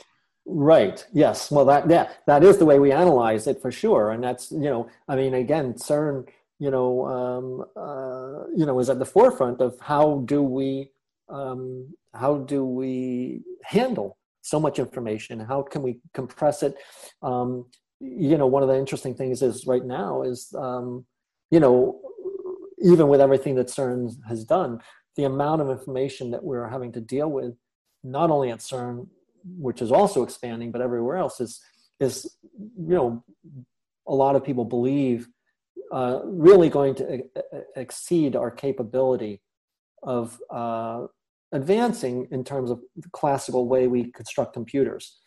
Right. 0.44 1.06
Yes. 1.12 1.52
Well, 1.52 1.66
that 1.66 1.88
yeah, 1.88 2.10
that 2.26 2.42
is 2.42 2.58
the 2.58 2.64
way 2.64 2.80
we 2.80 2.90
analyze 2.90 3.46
it 3.46 3.62
for 3.62 3.70
sure, 3.70 4.10
and 4.10 4.24
that's 4.24 4.50
you 4.50 4.58
know, 4.58 4.88
I 5.06 5.14
mean, 5.14 5.34
again, 5.34 5.74
CERN, 5.74 6.26
you 6.58 6.70
know, 6.70 7.06
um, 7.06 7.64
uh, 7.76 8.48
you 8.56 8.66
know, 8.66 8.80
is 8.80 8.88
at 8.90 8.98
the 8.98 9.04
forefront 9.04 9.60
of 9.60 9.78
how 9.78 10.22
do 10.24 10.42
we 10.42 10.90
um, 11.28 11.94
how 12.14 12.38
do 12.38 12.64
we 12.64 13.42
handle 13.62 14.16
so 14.40 14.58
much 14.58 14.78
information? 14.78 15.38
How 15.38 15.62
can 15.62 15.82
we 15.82 16.00
compress 16.14 16.62
it? 16.62 16.74
Um, 17.22 17.66
you 18.00 18.38
know, 18.38 18.46
one 18.46 18.62
of 18.62 18.68
the 18.68 18.78
interesting 18.78 19.14
things 19.14 19.42
is 19.42 19.66
right 19.66 19.84
now 19.84 20.22
is 20.22 20.52
um, 20.56 21.04
you 21.50 21.60
know, 21.60 22.00
even 22.80 23.08
with 23.08 23.20
everything 23.20 23.54
that 23.56 23.66
CERN 23.66 24.14
has 24.28 24.44
done, 24.44 24.80
the 25.16 25.24
amount 25.24 25.62
of 25.62 25.70
information 25.70 26.30
that 26.30 26.44
we're 26.44 26.68
having 26.68 26.92
to 26.92 27.00
deal 27.00 27.30
with, 27.30 27.54
not 28.04 28.30
only 28.30 28.50
at 28.50 28.58
CERN 28.58 29.08
which 29.56 29.80
is 29.80 29.92
also 29.92 30.22
expanding, 30.22 30.70
but 30.70 30.80
everywhere 30.80 31.16
else 31.16 31.40
is 31.40 31.60
is 32.00 32.36
you 32.58 32.94
know 32.94 33.24
a 34.06 34.14
lot 34.14 34.36
of 34.36 34.44
people 34.44 34.64
believe 34.64 35.28
uh, 35.92 36.20
really 36.24 36.68
going 36.68 36.94
to 36.94 37.22
exceed 37.76 38.36
our 38.36 38.50
capability 38.50 39.40
of 40.02 40.38
uh, 40.50 41.06
advancing 41.52 42.28
in 42.30 42.44
terms 42.44 42.70
of 42.70 42.80
the 42.96 43.08
classical 43.10 43.66
way 43.66 43.86
we 43.86 44.12
construct 44.12 44.52
computers 44.52 45.18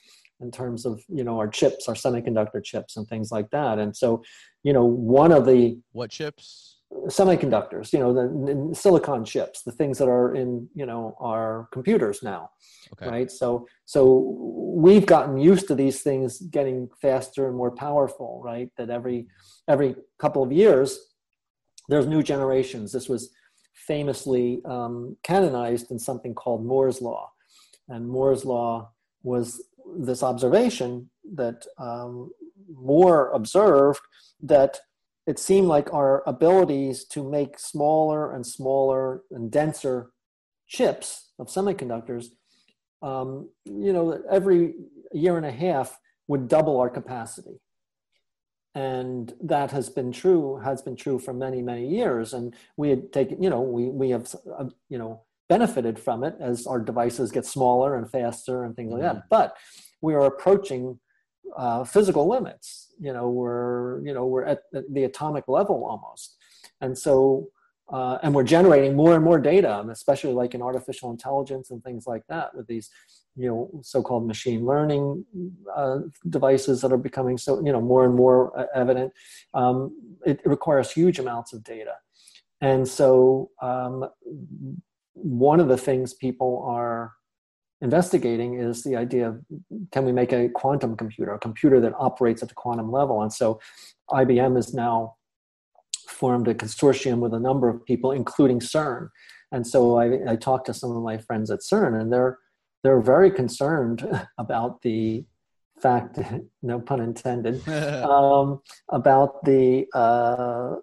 in 0.42 0.52
terms 0.52 0.86
of 0.86 1.04
you 1.08 1.24
know 1.24 1.38
our 1.38 1.48
chips 1.48 1.88
our 1.88 1.96
semiconductor 1.96 2.64
chips 2.64 2.98
and 2.98 3.08
things 3.08 3.32
like 3.32 3.50
that. 3.52 3.80
And 3.80 3.96
so 3.96 4.24
you 4.64 4.74
know 4.74 4.86
one 4.86 5.32
of 5.32 5.46
the 5.46 5.80
What 5.92 6.10
chips? 6.12 6.78
semiconductors 7.08 7.94
you 7.94 8.00
know 8.00 8.12
the, 8.14 8.76
silicon 8.76 9.24
chips 9.24 9.64
the 9.64 9.72
things 9.72 9.98
that 9.98 10.10
are 10.10 10.36
in 10.36 10.68
you 10.76 10.86
know 10.86 11.16
our 11.22 11.70
computers 11.72 12.22
now 12.22 12.50
Okay. 12.94 13.10
right? 13.10 13.32
So 13.32 13.66
so 13.86 14.02
we've 14.86 15.06
gotten 15.06 15.38
used 15.38 15.68
to 15.70 15.76
these 15.76 16.02
things 16.02 16.40
getting 16.58 16.90
faster 17.02 17.48
and 17.48 17.56
more 17.56 17.72
powerful 17.72 18.42
right? 18.44 18.70
That 18.78 18.90
every 18.90 19.28
every 19.70 19.96
couple 20.20 20.44
of 20.44 20.52
years 20.52 21.00
there's 21.90 22.08
new 22.08 22.22
generations. 22.24 22.92
This 22.92 23.08
was 23.10 23.32
famously 23.74 24.62
um, 24.66 25.18
canonized 25.24 25.92
in 25.92 26.00
something 26.00 26.34
called 26.36 26.66
moore's 26.66 27.02
law. 27.02 27.32
And 27.90 28.08
moore's 28.08 28.46
law 28.46 28.92
was 29.24 29.62
this 29.98 30.24
observation 30.24 31.10
that 31.34 31.66
um, 31.78 32.32
moore 32.74 33.32
observed 33.32 34.02
that 34.42 34.80
it 35.28 35.38
seemed 35.38 35.68
like 35.68 35.94
our 35.94 36.24
abilities 36.28 37.06
to 37.06 37.30
make 37.30 37.60
smaller 37.60 38.34
and 38.34 38.46
smaller 38.46 39.22
and 39.32 39.52
denser 39.52 40.12
chips 40.68 41.32
of 41.38 41.48
semiconductors 41.48 42.28
um, 43.02 43.50
you 43.66 43.94
know, 43.94 44.22
every 44.30 44.76
year 45.12 45.38
and 45.38 45.46
a 45.46 45.52
half 45.52 45.98
would 46.28 46.48
double 46.48 46.80
our 46.80 46.90
capacity. 46.90 47.60
And 48.74 49.34
that 49.42 49.72
has 49.72 49.90
been 49.90 50.12
true, 50.12 50.58
has 50.58 50.82
been 50.82 50.96
true 50.96 51.20
for 51.20 51.34
many, 51.34 51.62
many 51.62 51.88
years. 51.88 52.34
And 52.34 52.56
we 52.78 52.90
had 52.90 53.12
taken, 53.12 53.44
you 53.44 53.50
know, 53.50 53.62
we, 53.62 53.90
we 53.90 54.12
have, 54.12 54.34
uh, 54.58 54.66
you 54.88 54.98
know, 54.98 55.24
benefited 55.54 55.96
from 56.06 56.20
it 56.28 56.36
as 56.50 56.56
our 56.72 56.82
devices 56.92 57.36
get 57.38 57.46
smaller 57.58 57.90
and 57.98 58.06
faster 58.18 58.56
and 58.64 58.72
things 58.74 58.92
like 58.94 59.04
that. 59.08 59.18
But 59.38 59.50
we 60.06 60.12
are 60.18 60.26
approaching 60.34 60.84
uh, 61.64 61.84
physical 61.96 62.26
limits. 62.36 62.68
You 63.06 63.12
know, 63.16 63.28
we're, 63.40 64.02
you 64.08 64.14
know, 64.16 64.26
we're 64.32 64.48
at 64.54 64.60
the 64.96 65.04
atomic 65.12 65.46
level 65.58 65.78
almost. 65.92 66.28
And 66.84 66.94
so, 67.06 67.16
uh, 67.98 68.16
and 68.24 68.34
we're 68.36 68.52
generating 68.58 68.94
more 68.96 69.14
and 69.18 69.24
more 69.30 69.40
data, 69.54 69.74
especially 70.00 70.36
like 70.42 70.52
in 70.56 70.62
artificial 70.70 71.08
intelligence 71.16 71.66
and 71.72 71.80
things 71.84 72.04
like 72.12 72.24
that 72.34 72.48
with 72.56 72.68
these, 72.72 72.88
you 73.42 73.48
know, 73.50 73.62
so-called 73.94 74.26
machine 74.34 74.62
learning 74.72 75.06
uh, 75.80 75.98
devices 76.38 76.80
that 76.82 76.92
are 76.96 77.04
becoming 77.10 77.38
so, 77.38 77.52
you 77.66 77.74
know, 77.74 77.84
more 77.92 78.04
and 78.08 78.16
more 78.24 78.42
uh, 78.58 78.68
evident. 78.84 79.12
Um, 79.54 79.78
it, 80.30 80.38
it 80.46 80.50
requires 80.58 80.88
huge 81.00 81.18
amounts 81.20 81.52
of 81.56 81.60
data, 81.76 81.96
and 82.62 82.88
so 83.00 83.06
um, 83.70 83.98
one 85.24 85.60
of 85.60 85.68
the 85.68 85.78
things 85.78 86.14
people 86.14 86.64
are 86.68 87.14
investigating 87.82 88.60
is 88.60 88.84
the 88.84 88.96
idea 88.96 89.30
of 89.30 89.42
can 89.92 90.06
we 90.06 90.12
make 90.12 90.32
a 90.32 90.50
quantum 90.50 90.96
computer, 90.96 91.34
a 91.34 91.40
computer 91.40 91.80
that 91.82 91.94
operates 91.98 92.44
at 92.44 92.50
the 92.50 92.56
quantum 92.56 92.92
level? 92.92 93.22
And 93.22 93.34
so 93.34 93.60
IBM 94.12 94.56
has 94.56 94.74
now 94.74 95.16
formed 96.08 96.48
a 96.48 96.54
consortium 96.54 97.20
with 97.20 97.34
a 97.34 97.40
number 97.40 97.70
of 97.70 97.84
people, 97.86 98.12
including 98.12 98.60
CERN. 98.60 99.10
And 99.52 99.66
so 99.66 99.98
I, 99.98 100.32
I 100.32 100.36
talked 100.36 100.68
to 100.68 100.74
some 100.74 100.92
of 100.92 101.04
my 101.04 101.18
friends 101.18 101.50
at 101.52 101.60
CERN, 101.60 102.00
and 102.00 102.12
they're 102.12 102.38
they're 102.84 103.02
very 103.02 103.32
concerned 103.32 104.00
about 104.38 104.82
the 104.82 105.26
fact, 105.82 106.20
no 106.62 106.80
pun 106.80 107.02
intended, 107.02 107.68
um, 107.68 108.62
about 108.90 109.44
the 109.44 109.88
uh, 109.94 110.76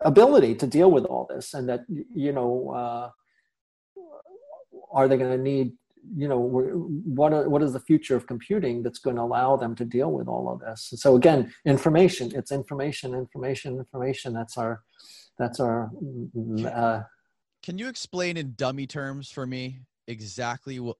ability 0.00 0.54
to 0.56 0.66
deal 0.66 0.90
with 0.90 1.04
all 1.04 1.26
this, 1.32 1.54
and 1.54 1.68
that 1.68 1.80
you 1.88 2.32
know, 2.32 2.70
uh, 2.70 3.10
are 4.92 5.08
they 5.08 5.16
going 5.16 5.36
to 5.36 5.42
need 5.42 5.72
you 6.16 6.26
know 6.26 6.38
what 6.38 7.32
are, 7.32 7.48
what 7.48 7.62
is 7.62 7.72
the 7.72 7.80
future 7.80 8.16
of 8.16 8.26
computing 8.26 8.82
that's 8.82 8.98
going 8.98 9.16
to 9.16 9.22
allow 9.22 9.56
them 9.56 9.74
to 9.76 9.84
deal 9.84 10.10
with 10.10 10.26
all 10.28 10.52
of 10.52 10.60
this? 10.60 10.92
So 10.96 11.16
again 11.16 11.52
information 11.64 12.32
it's 12.34 12.50
information 12.52 13.14
information 13.14 13.78
information. 13.78 14.32
That's 14.32 14.58
our 14.58 14.82
that's 15.38 15.60
our 15.60 15.90
uh, 16.66 17.02
can 17.62 17.78
you 17.78 17.88
explain 17.88 18.36
in 18.36 18.54
dummy 18.56 18.86
terms 18.86 19.30
for 19.30 19.46
me 19.46 19.78
exactly 20.08 20.80
what 20.80 20.96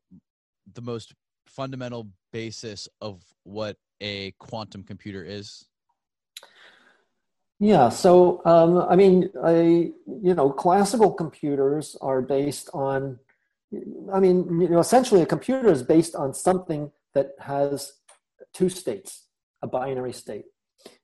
the 0.73 0.82
most 0.82 1.14
fundamental 1.47 2.09
basis 2.32 2.89
of 3.01 3.23
what 3.43 3.77
a 4.01 4.32
quantum 4.39 4.85
computer 4.85 5.24
is? 5.24 5.66
Yeah 7.59 7.89
so 7.89 8.43
um, 8.44 8.86
i 8.89 8.97
mean 8.97 9.31
I, 9.44 9.93
you 10.06 10.35
know 10.35 10.51
classical 10.51 11.12
computers 11.12 11.97
are 12.01 12.23
based 12.23 12.70
on 12.73 13.19
I 14.12 14.20
mean, 14.20 14.61
you 14.61 14.69
know, 14.69 14.81
essentially 14.81 15.23
a 15.23 15.27
computer 15.27 15.70
is 15.70 15.82
based 15.82 16.15
on 16.15 16.35
something 16.35 16.90
that 17.15 17.31
has 17.40 17.93
two 18.53 18.69
states, 18.69 19.27
a 19.62 19.66
binary 19.66 20.12
state, 20.12 20.44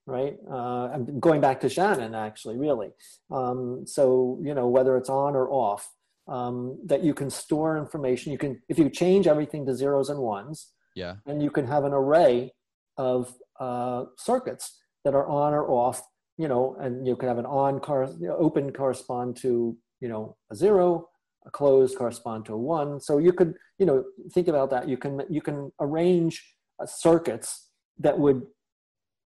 right? 0.07 0.36
Uh, 0.51 0.89
I'm 0.89 1.20
going 1.20 1.40
back 1.40 1.61
to 1.61 1.69
Shannon, 1.69 2.15
actually, 2.15 2.57
really. 2.57 2.90
Um, 3.31 3.85
so, 3.86 4.39
you 4.43 4.55
know, 4.55 4.69
whether 4.69 4.97
it's 4.97 5.09
on 5.09 5.35
or 5.35 5.51
off, 5.51 5.89
um, 6.27 6.78
that 6.85 7.03
you 7.03 7.15
can 7.15 7.31
store 7.31 7.78
information. 7.78 8.32
You 8.32 8.39
can, 8.39 8.61
if 8.69 8.78
you 8.78 8.90
change 8.90 9.27
everything 9.27 9.65
to 9.66 9.74
zeros 9.74 10.11
and 10.11 10.20
ones, 10.20 10.73
yeah, 10.95 11.16
and 11.27 11.43
you 11.43 11.51
can 11.51 11.66
have 11.66 11.85
an 11.85 11.93
array 11.93 12.53
of 12.97 13.32
uh, 13.61 14.05
circuits 14.16 14.78
that 15.05 15.15
are 15.15 15.27
on 15.27 15.55
or 15.55 15.66
off, 15.70 16.03
you 16.36 16.49
know, 16.49 16.77
and 16.81 17.07
you 17.07 17.16
can 17.16 17.28
have 17.28 17.39
an 17.39 17.47
on 17.47 17.81
car, 17.81 18.11
open 18.36 18.73
correspond 18.73 19.36
to, 19.36 19.77
you 20.01 20.09
know, 20.09 20.36
a 20.51 20.55
zero, 20.55 21.09
closed 21.53 21.97
correspond 21.97 22.45
to 22.47 22.55
a 22.55 22.59
one. 22.59 23.01
So 23.01 23.19
you 23.19 23.33
could, 23.33 23.55
you 23.79 23.87
know, 23.87 24.05
think 24.33 24.49
about 24.49 24.70
that. 24.70 24.89
You 24.89 24.97
can 24.97 25.23
you 25.29 25.41
can 25.41 25.73
arrange 25.81 26.43
uh, 26.81 26.87
circuits 26.87 27.70
that 27.99 28.19
would, 28.19 28.43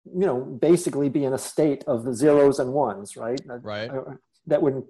you 0.06 0.26
know, 0.26 0.40
basically 0.40 1.10
be 1.10 1.24
in 1.24 1.34
a 1.34 1.38
state 1.38 1.84
of 1.88 2.04
the 2.04 2.14
zeros 2.14 2.60
and 2.60 2.74
ones, 2.74 3.16
right? 3.16 3.42
Right. 3.48 3.90
Uh, 3.90 4.16
that 4.48 4.62
would, 4.62 4.84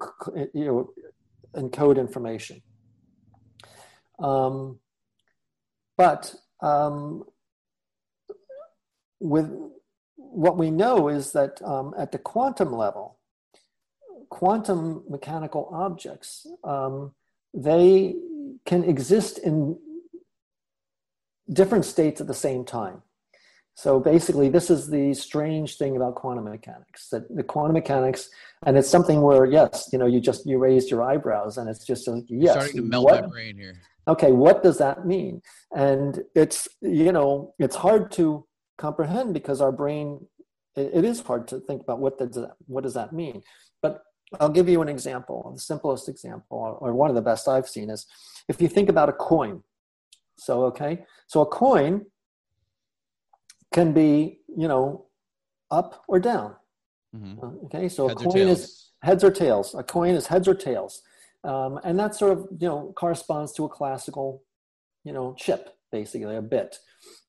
you 0.54 0.66
know, 0.66 0.90
encode 1.56 1.98
information. 1.98 2.62
Um, 4.20 4.80
but 5.98 6.34
um, 6.62 7.24
with 9.20 9.52
what 10.16 10.58
we 10.58 10.70
know 10.72 11.08
is 11.08 11.32
that 11.32 11.62
um, 11.64 11.94
at 11.98 12.12
the 12.12 12.18
quantum 12.18 12.72
level, 12.72 13.17
quantum 14.30 15.04
mechanical 15.10 15.70
objects, 15.72 16.46
um, 16.64 17.14
they 17.54 18.16
can 18.66 18.84
exist 18.84 19.40
in 19.40 19.78
different 21.52 21.86
states 21.86 22.22
at 22.22 22.28
the 22.28 22.34
same 22.34 22.66
time. 22.66 23.02
So 23.78 24.00
basically, 24.00 24.50
this 24.50 24.72
is 24.72 24.90
the 24.90 25.14
strange 25.14 25.78
thing 25.78 25.96
about 25.96 26.16
quantum 26.16 26.46
mechanics 26.46 27.10
that 27.10 27.34
the 27.36 27.44
quantum 27.44 27.74
mechanics, 27.74 28.28
and 28.66 28.76
it's 28.76 28.90
something 28.90 29.22
where 29.22 29.46
yes, 29.46 29.90
you 29.94 30.00
know, 30.00 30.08
you 30.08 30.20
just 30.20 30.48
you 30.48 30.58
raised 30.58 30.90
your 30.90 31.04
eyebrows, 31.04 31.60
and 31.60 31.70
it's 31.70 31.86
just 31.86 32.08
like 32.08 32.24
yes, 32.28 32.54
starting 32.54 32.78
to 32.78 32.82
melt 32.82 33.06
what, 33.06 33.22
my 33.22 33.28
brain 33.28 33.56
here. 33.56 33.76
Okay, 34.08 34.32
what 34.32 34.64
does 34.64 34.80
that 34.80 35.06
mean? 35.06 35.44
And 35.76 36.24
it's 36.34 36.68
you 36.82 37.12
know, 37.12 37.54
it's 37.60 37.76
hard 37.76 38.12
to 38.14 38.48
comprehend 38.80 39.36
because 39.36 39.62
our 39.62 39.72
brain, 39.72 40.26
it, 40.76 40.90
it 40.96 41.06
is 41.06 41.22
hard 41.22 41.48
to 41.50 41.60
think 41.60 41.84
about 41.84 42.00
what 42.00 42.18
does 42.18 42.34
that 42.34 42.56
what 42.66 42.84
does 42.84 42.96
that 42.96 43.14
mean. 43.14 43.44
I'll 44.40 44.50
give 44.50 44.68
you 44.68 44.82
an 44.82 44.90
example. 44.90 45.52
The 45.54 45.60
simplest 45.60 46.10
example, 46.10 46.78
or 46.82 46.94
one 46.94 47.10
of 47.10 47.16
the 47.16 47.22
best 47.22 47.48
I've 47.48 47.68
seen, 47.68 47.90
is 47.90 48.06
if 48.48 48.62
you 48.62 48.68
think 48.68 48.90
about 48.90 49.10
a 49.10 49.14
coin. 49.14 49.64
So, 50.38 50.66
okay, 50.66 51.06
so 51.28 51.42
a 51.42 51.46
coin 51.46 52.06
can 53.74 53.94
be, 53.94 54.42
you 54.56 54.68
know, 54.68 55.06
up 55.72 56.04
or 56.08 56.20
down. 56.20 56.56
Mm-hmm. 57.16 57.44
Uh, 57.44 57.66
okay, 57.66 57.90
so 57.90 58.08
heads 58.08 58.22
a 58.22 58.26
coin 58.26 58.48
is 58.48 58.92
heads 59.02 59.24
or 59.24 59.32
tails. 59.32 59.76
A 59.76 59.84
coin 59.84 60.16
is 60.16 60.28
heads 60.28 60.48
or 60.48 60.54
tails, 60.54 61.02
um, 61.44 61.80
and 61.84 61.98
that 62.00 62.16
sort 62.16 62.34
of 62.34 62.48
you 62.60 62.68
know 62.68 62.94
corresponds 62.96 63.54
to 63.54 63.66
a 63.66 63.70
classical, 63.70 64.44
you 65.04 65.14
know, 65.14 65.34
chip, 65.38 65.76
basically 65.92 66.36
a 66.36 66.42
bit. 66.42 66.78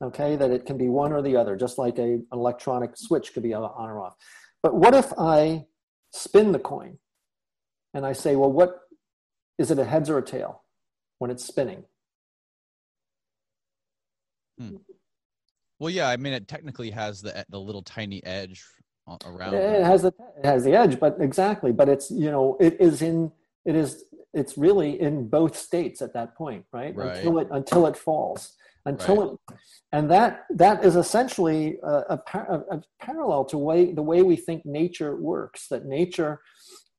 Okay, 0.02 0.36
that 0.36 0.50
it 0.50 0.66
can 0.66 0.76
be 0.76 0.88
one 0.88 1.12
or 1.12 1.22
the 1.22 1.36
other, 1.36 1.56
just 1.56 1.78
like 1.78 1.98
a, 1.98 2.02
an 2.02 2.26
electronic 2.32 2.96
switch 2.96 3.32
could 3.32 3.42
be 3.42 3.54
on 3.54 3.62
or 3.62 4.00
off. 4.00 4.14
But 4.62 4.74
what 4.74 4.94
if 4.94 5.12
I 5.16 5.66
spin 6.10 6.52
the 6.52 6.58
coin 6.58 6.98
and 7.94 8.04
I 8.04 8.12
say, 8.12 8.36
well, 8.36 8.52
what 8.52 8.80
is 9.58 9.70
it 9.70 9.78
a 9.78 9.84
heads 9.84 10.10
or 10.10 10.18
a 10.18 10.22
tail 10.22 10.62
when 11.18 11.30
it's 11.30 11.44
spinning? 11.44 11.84
Hmm. 14.58 14.76
Well, 15.78 15.90
yeah, 15.90 16.08
I 16.08 16.16
mean, 16.16 16.32
it 16.32 16.48
technically 16.48 16.90
has 16.90 17.22
the 17.22 17.44
the 17.48 17.60
little 17.60 17.82
tiny 17.82 18.24
edge 18.24 18.64
around. 19.24 19.54
It 19.54 19.84
has 19.84 20.02
the 20.02 20.12
it 20.38 20.44
has 20.44 20.64
the 20.64 20.74
edge, 20.74 20.98
but 20.98 21.16
exactly, 21.20 21.72
but 21.72 21.88
it's 21.88 22.10
you 22.10 22.30
know 22.30 22.56
it 22.58 22.80
is 22.80 23.00
in 23.00 23.30
it 23.64 23.76
is 23.76 24.04
it's 24.34 24.58
really 24.58 25.00
in 25.00 25.28
both 25.28 25.56
states 25.56 26.02
at 26.02 26.14
that 26.14 26.36
point, 26.36 26.64
right? 26.72 26.94
right. 26.94 27.16
Until 27.16 27.38
it 27.38 27.48
until 27.50 27.86
it 27.86 27.96
falls 27.96 28.56
until 28.86 29.16
right. 29.16 29.56
it 29.56 29.58
and 29.92 30.10
that 30.10 30.44
that 30.50 30.84
is 30.84 30.96
essentially 30.96 31.78
a, 31.82 31.88
a, 31.88 32.22
a, 32.70 32.82
parallel 33.00 33.44
to 33.44 33.56
way 33.56 33.92
the 33.92 34.02
way 34.02 34.22
we 34.22 34.36
think 34.36 34.64
nature 34.66 35.16
works 35.16 35.68
that 35.68 35.86
nature 35.86 36.40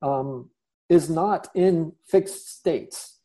um, 0.02 0.50
is 0.90 1.10
not 1.10 1.48
in 1.54 1.94
fixed 2.08 2.58
states 2.58 3.20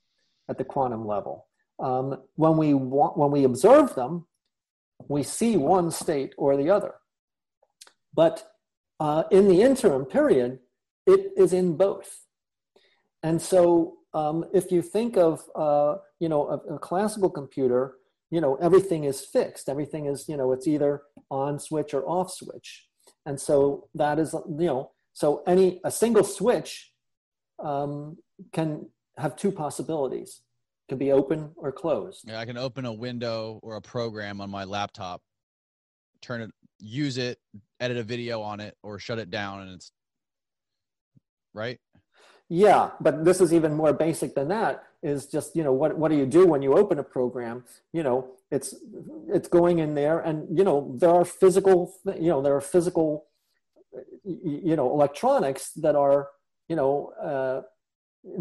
at 0.50 0.58
the 0.58 0.64
quantum 0.64 1.06
level. 1.06 1.46
Um, 1.78 2.18
when 2.36 2.56
we 2.56 2.74
want, 2.74 3.16
when 3.16 3.30
we 3.30 3.44
observe 3.44 3.94
them 3.94 4.26
we 5.08 5.22
see 5.22 5.56
one 5.56 5.90
state 5.90 6.32
or 6.38 6.56
the 6.56 6.70
other. 6.70 6.94
But 8.14 8.48
uh, 9.00 9.24
in 9.30 9.48
the 9.48 9.62
interim 9.62 10.04
period 10.04 10.60
it 11.06 11.32
is 11.36 11.52
in 11.52 11.76
both. 11.76 12.26
And 13.22 13.40
so 13.40 13.98
um, 14.12 14.44
if 14.54 14.70
you 14.70 14.82
think 14.82 15.16
of 15.16 15.42
uh, 15.56 15.96
you 16.20 16.28
know 16.28 16.48
a, 16.48 16.74
a 16.74 16.78
classical 16.78 17.30
computer 17.30 17.96
you 18.34 18.40
know 18.40 18.56
everything 18.56 19.04
is 19.04 19.20
fixed. 19.20 19.68
Everything 19.68 20.06
is 20.06 20.28
you 20.28 20.36
know 20.36 20.50
it's 20.52 20.66
either 20.66 21.02
on 21.30 21.60
switch 21.60 21.94
or 21.94 22.02
off 22.08 22.32
switch. 22.32 22.86
And 23.26 23.40
so 23.40 23.88
that 23.94 24.18
is 24.18 24.32
you 24.32 24.66
know 24.66 24.90
so 25.12 25.44
any 25.46 25.80
a 25.84 25.90
single 25.90 26.24
switch 26.24 26.92
um, 27.62 28.16
can 28.52 28.88
have 29.16 29.36
two 29.36 29.52
possibilities. 29.52 30.40
Can 30.88 30.98
be 30.98 31.12
open 31.12 31.52
or 31.56 31.70
closed. 31.72 32.24
Yeah 32.26 32.40
i 32.40 32.44
can 32.44 32.58
open 32.58 32.84
a 32.84 32.92
window 32.92 33.60
or 33.62 33.76
a 33.76 33.80
program 33.80 34.40
on 34.40 34.50
my 34.50 34.64
laptop 34.64 35.22
turn 36.20 36.42
it 36.42 36.50
use 36.80 37.16
it 37.16 37.38
edit 37.80 37.96
a 37.96 38.02
video 38.02 38.42
on 38.42 38.58
it 38.60 38.74
or 38.82 38.98
shut 38.98 39.18
it 39.18 39.30
down 39.30 39.62
and 39.62 39.70
it's 39.70 39.92
right 41.54 41.78
yeah 42.48 42.90
but 43.00 43.24
this 43.24 43.40
is 43.40 43.52
even 43.52 43.74
more 43.74 43.92
basic 43.92 44.34
than 44.34 44.48
that 44.48 44.84
is 45.04 45.26
just 45.26 45.54
you 45.54 45.62
know 45.62 45.72
what 45.72 45.96
what 45.98 46.10
do 46.10 46.16
you 46.16 46.26
do 46.26 46.46
when 46.46 46.62
you 46.62 46.76
open 46.76 46.98
a 46.98 47.02
program? 47.04 47.64
You 47.92 48.02
know 48.02 48.30
it's 48.50 48.74
it's 49.28 49.48
going 49.48 49.78
in 49.78 49.94
there 49.94 50.18
and 50.18 50.36
you 50.56 50.64
know 50.64 50.96
there 50.98 51.10
are 51.10 51.26
physical 51.26 51.94
you 52.18 52.30
know 52.30 52.40
there 52.40 52.56
are 52.56 52.62
physical 52.62 53.26
you 54.24 54.74
know 54.74 54.90
electronics 54.90 55.72
that 55.72 55.94
are 55.94 56.28
you 56.68 56.76
know 56.76 57.12
uh, 57.22 57.60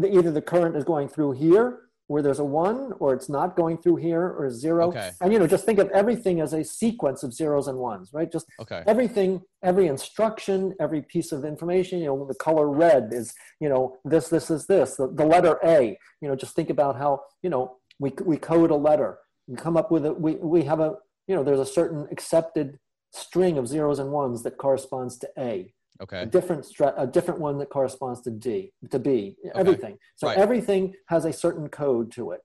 either 0.06 0.32
the 0.32 0.40
current 0.40 0.74
is 0.74 0.84
going 0.84 1.08
through 1.08 1.32
here 1.32 1.80
where 2.14 2.22
there's 2.22 2.38
a 2.38 2.44
one 2.44 2.92
or 3.00 3.12
it's 3.12 3.28
not 3.28 3.56
going 3.56 3.76
through 3.76 3.96
here 3.96 4.24
or 4.38 4.48
zero. 4.48 4.86
Okay. 4.90 5.10
and 5.20 5.32
you 5.32 5.38
know 5.40 5.48
just 5.48 5.64
think 5.66 5.80
of 5.80 5.88
everything 5.90 6.40
as 6.40 6.52
a 6.52 6.62
sequence 6.62 7.24
of 7.24 7.34
zeros 7.34 7.66
and 7.66 7.76
ones 7.76 8.10
right? 8.12 8.30
Just 8.30 8.46
okay. 8.60 8.84
everything 8.86 9.42
every 9.64 9.88
instruction 9.88 10.76
every 10.78 11.02
piece 11.02 11.32
of 11.32 11.44
information 11.44 11.98
you 11.98 12.06
know 12.06 12.24
the 12.24 12.36
color 12.36 12.70
red 12.70 13.12
is 13.12 13.34
you 13.58 13.68
know 13.68 13.96
this 14.04 14.28
this 14.28 14.48
is 14.48 14.66
this 14.66 14.94
the, 14.94 15.08
the 15.08 15.26
letter 15.26 15.58
a. 15.64 15.98
You 16.20 16.28
know 16.28 16.36
just 16.36 16.54
think 16.54 16.70
about 16.70 16.96
how 16.96 17.22
you 17.42 17.50
know 17.50 17.78
we, 17.98 18.12
we 18.22 18.36
code 18.36 18.70
a 18.70 18.76
letter. 18.76 19.18
We 19.48 19.56
come 19.56 19.76
up 19.76 19.90
with 19.90 20.06
a 20.06 20.12
we, 20.12 20.36
we 20.36 20.62
have 20.70 20.78
a 20.78 20.94
you 21.26 21.34
know 21.34 21.42
there's 21.42 21.58
a 21.58 21.66
certain 21.66 22.06
accepted 22.12 22.78
string 23.12 23.58
of 23.58 23.66
zeros 23.66 23.98
and 23.98 24.12
ones 24.12 24.44
that 24.44 24.56
corresponds 24.56 25.18
to 25.18 25.28
a 25.36 25.74
Okay. 26.02 26.22
A 26.22 26.26
different 26.26 26.64
stra- 26.64 26.94
a 26.96 27.06
different 27.06 27.40
one 27.40 27.58
that 27.58 27.70
corresponds 27.70 28.20
to 28.22 28.30
D 28.30 28.72
to 28.90 28.98
B. 28.98 29.36
Everything. 29.54 29.96
So 30.16 30.26
Right. 30.26 30.38
everything 30.38 30.94
has 31.06 31.24
a 31.24 31.32
certain 31.32 31.68
code 31.68 32.10
to 32.12 32.32
it. 32.32 32.40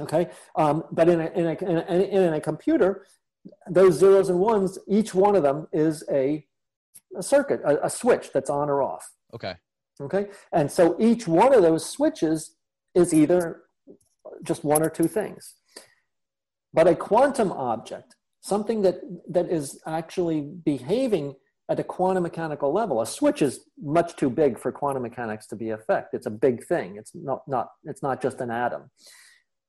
Okay. 0.00 0.30
Um, 0.56 0.84
but 0.90 1.08
in 1.08 1.20
a, 1.20 1.26
in, 1.26 1.46
a, 1.46 1.52
in, 1.70 1.76
a, 1.76 2.26
in 2.26 2.34
a 2.34 2.40
computer, 2.40 3.04
those 3.68 3.94
zeros 3.98 4.30
and 4.30 4.38
ones, 4.38 4.78
each 4.88 5.14
one 5.14 5.36
of 5.36 5.42
them 5.42 5.66
is 5.72 6.02
a, 6.10 6.46
a 7.16 7.22
circuit, 7.22 7.60
a, 7.64 7.86
a 7.86 7.90
switch 7.90 8.30
that's 8.32 8.48
on 8.48 8.70
or 8.70 8.82
off. 8.82 9.10
Okay. 9.34 9.54
Okay. 10.00 10.28
And 10.52 10.70
so 10.70 10.96
each 10.98 11.28
one 11.28 11.54
of 11.54 11.60
those 11.62 11.84
switches 11.88 12.56
is 12.94 13.12
either 13.12 13.64
just 14.42 14.64
one 14.64 14.82
or 14.82 14.88
two 14.88 15.08
things. 15.08 15.54
But 16.72 16.88
a 16.88 16.94
quantum 16.94 17.52
object, 17.52 18.16
something 18.40 18.80
that, 18.82 18.96
that 19.28 19.50
is 19.50 19.78
actually 19.86 20.40
behaving 20.40 21.34
at 21.68 21.80
a 21.80 21.84
quantum 21.84 22.22
mechanical 22.22 22.72
level, 22.72 23.00
a 23.00 23.06
switch 23.06 23.40
is 23.40 23.60
much 23.80 24.16
too 24.16 24.28
big 24.28 24.58
for 24.58 24.72
quantum 24.72 25.02
mechanics 25.02 25.46
to 25.46 25.56
be 25.56 25.70
effect. 25.70 26.12
It's 26.12 26.26
a 26.26 26.30
big 26.30 26.64
thing. 26.64 26.96
It's 26.96 27.12
not, 27.14 27.46
not, 27.46 27.70
it's 27.84 28.02
not 28.02 28.20
just 28.20 28.40
an 28.40 28.50
atom. 28.50 28.90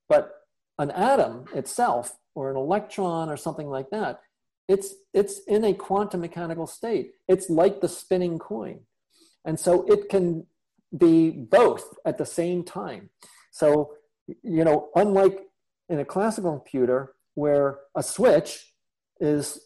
But 0.10 0.32
an 0.80 0.92
atom 0.92 1.46
itself, 1.54 2.18
or 2.36 2.50
an 2.50 2.58
electron, 2.58 3.30
or 3.30 3.38
something 3.38 3.68
like 3.68 3.90
that, 3.92 4.22
it's, 4.68 4.96
it's 5.14 5.40
in 5.48 5.64
a 5.64 5.74
quantum 5.74 6.22
mechanical 6.22 6.68
state. 6.68 7.12
It's 7.28 7.50
like 7.50 7.82
the 7.82 7.90
spinning 7.90 8.40
coin. 8.40 8.82
And 9.46 9.60
so 9.60 9.86
it 9.88 10.10
can 10.10 10.48
be 10.98 11.30
both 11.30 11.86
at 12.06 12.18
the 12.18 12.26
same 12.26 12.64
time. 12.64 13.10
So, 13.52 13.94
you 14.28 14.64
know, 14.64 14.90
unlike 14.96 15.42
in 15.90 16.00
a 16.00 16.06
classical 16.06 16.52
computer 16.52 17.14
where 17.36 17.80
a 17.96 18.02
switch 18.02 18.74
is 19.20 19.60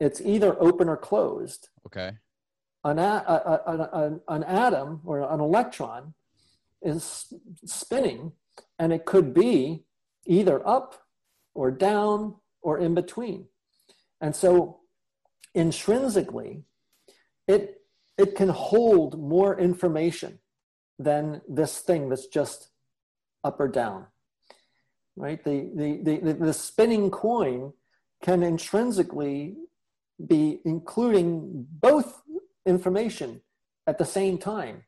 it's 0.00 0.20
either 0.20 0.60
open 0.60 0.88
or 0.88 0.96
closed. 0.96 1.68
Okay. 1.86 2.12
an, 2.84 2.98
a, 2.98 3.24
a, 3.66 3.72
a, 3.72 4.20
an 4.28 4.44
atom 4.44 5.00
or 5.04 5.20
an 5.32 5.40
electron 5.40 6.14
is 6.82 7.32
spinning 7.64 8.32
and 8.78 8.92
it 8.92 9.04
could 9.04 9.32
be 9.32 9.84
either 10.26 10.66
up 10.66 11.02
or 11.54 11.70
down 11.70 12.34
or 12.60 12.78
in 12.78 12.94
between. 12.94 13.46
And 14.20 14.34
so 14.34 14.80
intrinsically 15.54 16.64
it 17.46 17.80
it 18.16 18.36
can 18.36 18.48
hold 18.48 19.18
more 19.18 19.58
information 19.58 20.38
than 20.98 21.40
this 21.48 21.80
thing 21.80 22.08
that's 22.08 22.26
just 22.26 22.70
up 23.42 23.60
or 23.60 23.68
down 23.68 24.06
right? 25.16 25.42
The 25.44 25.70
the 25.74 26.18
the, 26.18 26.32
the 26.34 26.52
spinning 26.52 27.10
coin 27.10 27.72
can 28.22 28.42
intrinsically 28.42 29.54
be 30.26 30.60
including 30.64 31.66
both 31.80 32.22
information 32.66 33.40
at 33.86 33.98
the 33.98 34.04
same 34.04 34.38
time 34.38 34.84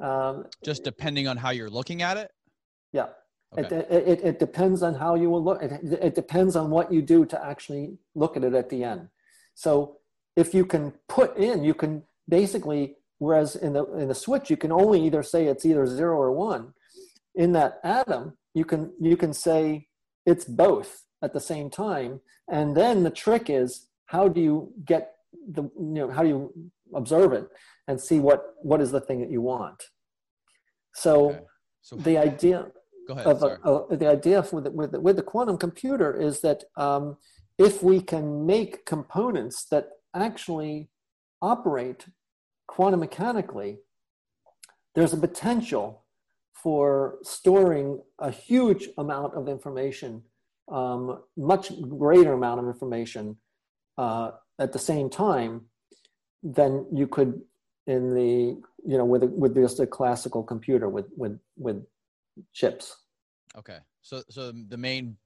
um, 0.00 0.46
Just 0.64 0.82
depending 0.84 1.28
on 1.28 1.36
how 1.36 1.50
you're 1.50 1.70
looking 1.70 2.02
at 2.02 2.16
it. 2.16 2.30
yeah 2.92 3.08
Okay. 3.56 3.76
it, 3.76 4.08
it, 4.08 4.24
it 4.24 4.38
depends 4.40 4.82
on 4.82 4.94
how 4.94 5.14
you 5.14 5.30
will 5.30 5.44
look 5.44 5.62
it, 5.62 5.70
it 6.08 6.14
depends 6.16 6.56
on 6.56 6.70
what 6.70 6.92
you 6.92 7.00
do 7.00 7.24
to 7.26 7.46
actually 7.46 7.96
look 8.16 8.36
at 8.36 8.42
it 8.42 8.52
at 8.52 8.68
the 8.68 8.82
end 8.82 9.08
so 9.54 9.98
if 10.34 10.52
you 10.54 10.66
can 10.66 10.92
put 11.08 11.36
in 11.36 11.62
you 11.62 11.72
can 11.72 12.02
basically 12.28 12.96
whereas 13.18 13.54
in 13.54 13.72
the 13.74 13.84
in 13.94 14.08
the 14.08 14.14
switch 14.14 14.50
you 14.50 14.56
can 14.56 14.72
only 14.72 15.00
either 15.06 15.22
say 15.22 15.46
it's 15.46 15.64
either 15.64 15.86
zero 15.86 16.16
or 16.18 16.32
one 16.32 16.74
in 17.36 17.52
that 17.52 17.78
atom 17.84 18.32
you 18.54 18.64
can 18.64 18.92
you 19.00 19.16
can 19.16 19.32
say 19.32 19.86
it's 20.26 20.44
both 20.44 21.04
at 21.22 21.32
the 21.32 21.40
same 21.40 21.70
time 21.70 22.20
and 22.50 22.76
then 22.76 23.04
the 23.04 23.10
trick 23.10 23.48
is 23.48 23.86
how 24.06 24.28
do 24.28 24.40
you 24.40 24.72
get 24.84 25.12
the 25.48 25.62
you 25.62 25.70
know 26.00 26.10
how 26.10 26.22
do 26.22 26.28
you 26.28 26.70
observe 26.94 27.32
it 27.32 27.46
and 27.88 28.00
see 28.00 28.18
what 28.20 28.54
what 28.62 28.80
is 28.80 28.90
the 28.90 29.00
thing 29.00 29.20
that 29.20 29.30
you 29.30 29.42
want 29.42 29.82
so 30.94 31.30
Okay. 31.30 31.40
So 31.84 31.96
the 31.96 32.16
idea 32.16 32.66
ahead. 33.10 33.26
of 33.26 33.42
a, 33.42 33.60
uh, 33.62 33.94
the 33.94 34.08
idea 34.08 34.42
with 34.50 34.64
the, 34.64 34.70
with 34.70 34.92
the, 34.92 35.00
with 35.00 35.16
the 35.16 35.22
quantum 35.22 35.58
computer 35.58 36.18
is 36.18 36.40
that 36.40 36.64
um, 36.76 37.18
if 37.58 37.82
we 37.82 38.00
can 38.00 38.46
make 38.46 38.86
components 38.86 39.66
that 39.70 39.90
actually 40.14 40.88
operate 41.42 42.06
quantum 42.66 43.00
mechanically, 43.00 43.80
there's 44.94 45.12
a 45.12 45.18
potential 45.18 46.06
for 46.54 47.18
storing 47.22 48.00
a 48.18 48.30
huge 48.30 48.88
amount 48.96 49.34
of 49.34 49.46
information, 49.46 50.22
um, 50.72 51.20
much 51.36 51.70
greater 51.86 52.32
amount 52.32 52.60
of 52.60 52.66
information 52.66 53.36
uh, 53.98 54.32
at 54.58 54.72
the 54.72 54.78
same 54.78 55.08
time 55.08 55.62
then 56.44 56.86
you 56.92 57.06
could 57.06 57.40
in 57.86 58.14
the 58.14 58.60
you 58.84 58.98
know 58.98 59.04
with 59.04 59.22
a, 59.22 59.26
with 59.26 59.54
just 59.54 59.80
a 59.80 59.86
classical 59.86 60.42
computer 60.42 60.88
with 60.88 61.06
with 61.16 61.38
with 61.56 61.84
chips. 62.52 62.96
Okay. 63.56 63.78
So 64.02 64.22
so 64.28 64.52
the 64.52 64.76
main 64.76 65.16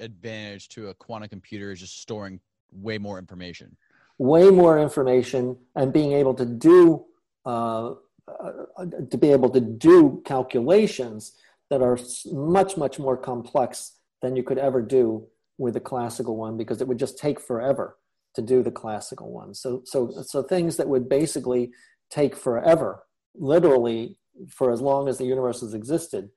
advantage 0.00 0.68
to 0.70 0.88
a 0.88 0.94
quantum 0.94 1.28
computer 1.28 1.72
is 1.72 1.80
just 1.80 2.00
storing 2.00 2.40
way 2.72 2.98
more 2.98 3.18
information. 3.18 3.76
way 4.18 4.50
more 4.50 4.78
information 4.78 5.56
and 5.74 5.92
being 5.92 6.12
able 6.12 6.34
to 6.34 6.44
do 6.44 7.04
uh, 7.46 7.94
uh, 8.28 8.86
to 9.10 9.18
be 9.18 9.30
able 9.30 9.50
to 9.50 9.60
do 9.60 10.22
calculations 10.24 11.32
that 11.70 11.82
are 11.82 11.98
much 12.32 12.76
much 12.76 12.98
more 12.98 13.16
complex 13.16 13.98
than 14.22 14.36
you 14.36 14.42
could 14.42 14.58
ever 14.58 14.80
do 14.80 15.26
with 15.58 15.74
the 15.74 15.80
classical 15.80 16.36
one 16.36 16.56
because 16.56 16.80
it 16.80 16.88
would 16.88 16.98
just 16.98 17.18
take 17.18 17.40
forever 17.40 17.96
to 18.34 18.42
do 18.42 18.62
the 18.62 18.70
classical 18.70 19.32
one. 19.32 19.54
So 19.54 19.82
so 19.84 20.10
so 20.22 20.42
things 20.42 20.76
that 20.76 20.88
would 20.88 21.08
basically 21.08 21.70
take 22.10 22.36
forever 22.36 23.04
literally 23.34 24.18
for 24.48 24.72
as 24.72 24.80
long 24.80 25.08
as 25.08 25.18
the 25.18 25.24
universe 25.24 25.60
has 25.60 25.74
existed 25.74 26.30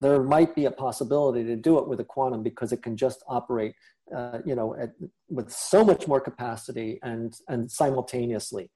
there 0.00 0.22
might 0.22 0.54
be 0.54 0.64
a 0.64 0.70
possibility 0.70 1.44
to 1.44 1.56
do 1.56 1.78
it 1.78 1.86
with 1.86 2.00
a 2.00 2.04
quantum 2.04 2.42
because 2.42 2.72
it 2.72 2.82
can 2.82 2.96
just 2.96 3.22
operate 3.28 3.74
uh, 4.14 4.38
you 4.44 4.54
know 4.54 4.74
at, 4.80 4.90
with 5.28 5.50
so 5.52 5.84
much 5.84 6.08
more 6.08 6.20
capacity 6.20 6.98
and 7.02 7.34
and 7.48 7.70
simultaneously. 7.70 8.70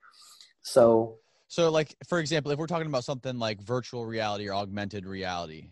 So 0.62 1.18
So 1.48 1.70
like 1.70 1.97
for 2.09 2.18
example, 2.18 2.52
if 2.52 2.59
we're 2.59 2.66
talking 2.66 2.86
about 2.86 3.05
something 3.05 3.39
like 3.39 3.60
virtual 3.62 4.06
reality 4.06 4.48
or 4.48 4.55
augmented 4.55 5.06
reality, 5.06 5.70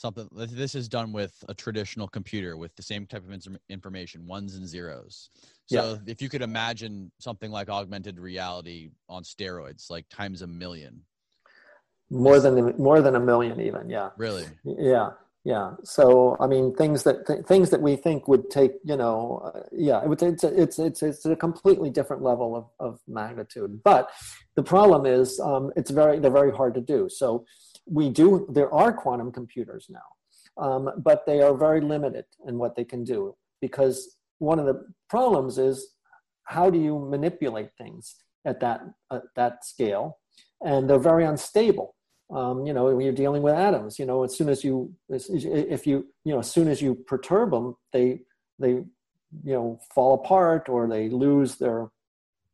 something 0.00 0.28
this 0.32 0.74
is 0.74 0.88
done 0.88 1.12
with 1.12 1.44
a 1.48 1.54
traditional 1.54 2.08
computer 2.08 2.56
with 2.56 2.74
the 2.76 2.82
same 2.82 3.06
type 3.06 3.22
of 3.28 3.58
information, 3.68 4.26
ones 4.26 4.54
and 4.56 4.66
zeros. 4.66 5.28
So 5.66 6.00
if 6.06 6.20
you 6.22 6.28
could 6.28 6.42
imagine 6.42 7.12
something 7.20 7.50
like 7.50 7.68
augmented 7.68 8.18
reality 8.18 8.90
on 9.08 9.22
steroids, 9.22 9.90
like 9.90 10.06
times 10.08 10.42
a 10.42 10.46
million. 10.46 11.02
more 12.10 12.40
than 12.40 12.74
more 12.76 13.00
than 13.02 13.14
a 13.14 13.20
million 13.20 13.60
even 13.60 13.88
yeah 13.88 14.10
Really? 14.16 14.44
yeah 14.64 15.10
yeah 15.44 15.74
so 15.84 16.36
i 16.40 16.46
mean 16.52 16.74
things 16.74 17.04
that 17.04 17.24
th- 17.26 17.44
things 17.46 17.70
that 17.70 17.80
we 17.80 17.94
think 17.96 18.26
would 18.26 18.50
take 18.50 18.72
you 18.84 18.96
know 18.96 19.40
uh, 19.46 19.60
yeah 19.72 20.02
it 20.02 20.08
would, 20.08 20.20
it's, 20.22 20.42
a, 20.44 20.62
it's 20.62 20.78
it's 20.78 21.02
it's 21.02 21.24
a 21.24 21.36
completely 21.36 21.88
different 21.88 22.22
level 22.22 22.56
of, 22.56 22.66
of 22.86 22.98
magnitude 23.06 23.80
but 23.84 24.10
the 24.56 24.62
problem 24.62 25.06
is 25.06 25.38
um, 25.40 25.70
it's 25.76 25.90
very 26.00 26.18
they're 26.18 26.38
very 26.42 26.52
hard 26.60 26.74
to 26.74 26.80
do 26.80 27.08
so 27.08 27.44
we 27.90 28.08
do 28.08 28.46
there 28.50 28.72
are 28.72 28.92
quantum 28.92 29.30
computers 29.32 29.86
now 29.88 30.08
um, 30.56 30.90
but 30.98 31.26
they 31.26 31.40
are 31.40 31.54
very 31.54 31.80
limited 31.80 32.24
in 32.46 32.58
what 32.58 32.76
they 32.76 32.84
can 32.84 33.04
do 33.04 33.34
because 33.60 34.16
one 34.38 34.58
of 34.58 34.66
the 34.66 34.86
problems 35.08 35.58
is 35.58 35.94
how 36.44 36.68
do 36.68 36.78
you 36.78 36.98
manipulate 36.98 37.70
things 37.78 38.16
at 38.44 38.60
that 38.60 38.80
at 39.12 39.22
that 39.36 39.64
scale? 39.64 40.18
And 40.62 40.88
they're 40.88 40.98
very 40.98 41.24
unstable. 41.24 41.94
Um, 42.30 42.64
you 42.64 42.72
know 42.72 42.84
when 42.84 43.00
you're 43.00 43.12
dealing 43.12 43.42
with 43.42 43.54
atoms 43.54 43.98
you 43.98 44.06
know 44.06 44.22
as 44.22 44.36
soon 44.36 44.48
as 44.48 44.62
you 44.62 44.94
if 45.08 45.84
you 45.84 46.06
you 46.24 46.32
know 46.32 46.38
as 46.38 46.48
soon 46.48 46.68
as 46.68 46.80
you 46.80 46.94
perturb 46.94 47.50
them 47.50 47.74
they 47.92 48.20
they 48.60 48.70
you 48.70 49.54
know 49.56 49.80
fall 49.92 50.14
apart 50.14 50.68
or 50.68 50.86
they 50.86 51.08
lose 51.08 51.56
their 51.56 51.90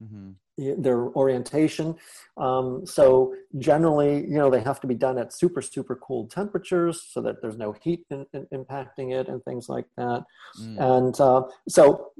hmm 0.01 0.31
their 0.57 1.09
orientation. 1.11 1.95
Um, 2.37 2.87
so 2.87 3.35
generally 3.59 4.23
you 4.23 4.39
know 4.39 4.51
they 4.51 4.61
have 4.61 4.81
to 4.81 4.87
be 4.87 4.95
done 4.95 5.19
at 5.19 5.33
super 5.33 5.63
super 5.63 5.97
cold 5.97 6.31
temperatures 6.31 7.03
so 7.03 7.21
that 7.23 7.41
there's 7.41 7.57
no 7.57 7.73
heat 7.73 8.05
in, 8.11 8.27
in, 8.33 8.47
impacting 8.53 9.13
it 9.13 9.29
and 9.29 9.45
things 9.45 9.69
like 9.69 9.87
that. 9.97 10.25
Mm. 10.61 10.81
and 10.97 11.21
uh, 11.21 11.43
so 11.69 12.13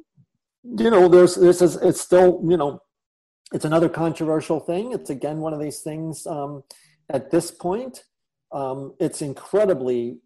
you 0.65 0.91
know 0.91 1.09
there's 1.09 1.35
this 1.37 1.63
is 1.63 1.77
it's 1.77 2.01
still 2.01 2.41
you 2.49 2.57
know 2.57 2.81
it's 3.53 3.65
another 3.65 3.89
controversial 3.89 4.61
thing. 4.61 4.93
It's 4.93 5.11
again 5.11 5.39
one 5.39 5.53
of 5.53 5.61
these 5.61 5.81
things 5.81 6.27
um, 6.27 6.65
at 7.09 7.31
this 7.31 7.51
point 7.51 8.05
um, 8.53 8.95
it's 9.01 9.23
incredibly 9.23 10.19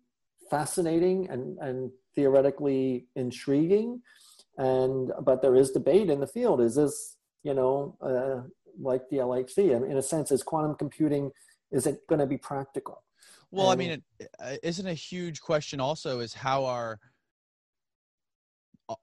fascinating 0.50 1.28
and, 1.30 1.58
and 1.58 1.90
theoretically 2.14 3.06
intriguing. 3.16 4.02
And 4.58 5.10
but 5.22 5.42
there 5.42 5.56
is 5.56 5.70
debate 5.70 6.10
in 6.10 6.20
the 6.20 6.26
field. 6.26 6.60
Is 6.60 6.74
this 6.74 7.16
you 7.42 7.54
know 7.54 7.96
uh, 8.02 8.42
like 8.80 9.08
the 9.10 9.18
LHC 9.18 9.76
in, 9.76 9.90
in 9.90 9.96
a 9.96 10.02
sense 10.02 10.30
is 10.30 10.42
quantum 10.42 10.74
computing 10.74 11.30
is 11.70 11.86
it 11.86 12.06
going 12.08 12.18
to 12.18 12.26
be 12.26 12.36
practical 12.36 13.02
Well, 13.50 13.68
I 13.68 13.76
mean, 13.76 14.02
it 14.20 14.60
isn't 14.62 14.86
a 14.86 14.94
huge 14.94 15.40
question. 15.40 15.80
Also, 15.80 16.20
is 16.20 16.32
how 16.32 16.64
are 16.64 17.00
uh, 18.88 18.94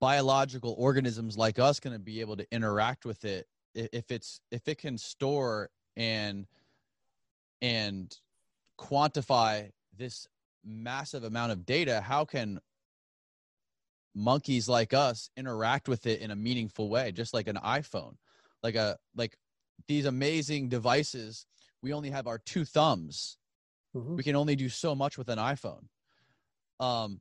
biological 0.00 0.74
organisms 0.78 1.38
like 1.38 1.58
us 1.58 1.80
going 1.80 1.94
to 1.94 1.98
be 1.98 2.20
able 2.20 2.36
to 2.36 2.46
interact 2.52 3.06
with 3.06 3.24
it 3.24 3.46
if 3.74 4.10
it's 4.10 4.40
if 4.50 4.68
it 4.68 4.78
can 4.78 4.98
store 4.98 5.70
and 5.96 6.46
and 7.62 8.18
quantify 8.78 9.70
this 9.96 10.26
massive 10.64 11.24
amount 11.24 11.52
of 11.52 11.64
data 11.64 12.00
how 12.00 12.24
can 12.24 12.58
monkeys 14.16 14.66
like 14.66 14.94
us 14.94 15.28
interact 15.36 15.88
with 15.88 16.06
it 16.06 16.20
in 16.20 16.30
a 16.30 16.36
meaningful 16.36 16.88
way 16.88 17.12
just 17.12 17.34
like 17.34 17.46
an 17.46 17.58
iphone. 17.62 18.16
Like 18.62 18.74
a 18.74 18.96
like 19.14 19.36
these 19.86 20.06
amazing 20.06 20.70
devices 20.70 21.46
we 21.82 21.92
only 21.92 22.10
have 22.10 22.26
our 22.26 22.38
two 22.38 22.64
thumbs. 22.64 23.36
Mhm. 23.94 24.16
we 24.16 24.22
can 24.22 24.36
only 24.36 24.56
do 24.56 24.68
so 24.68 24.94
much 24.94 25.18
with 25.18 25.28
an 25.28 25.38
iphone. 25.38 25.84
Um 26.80 27.20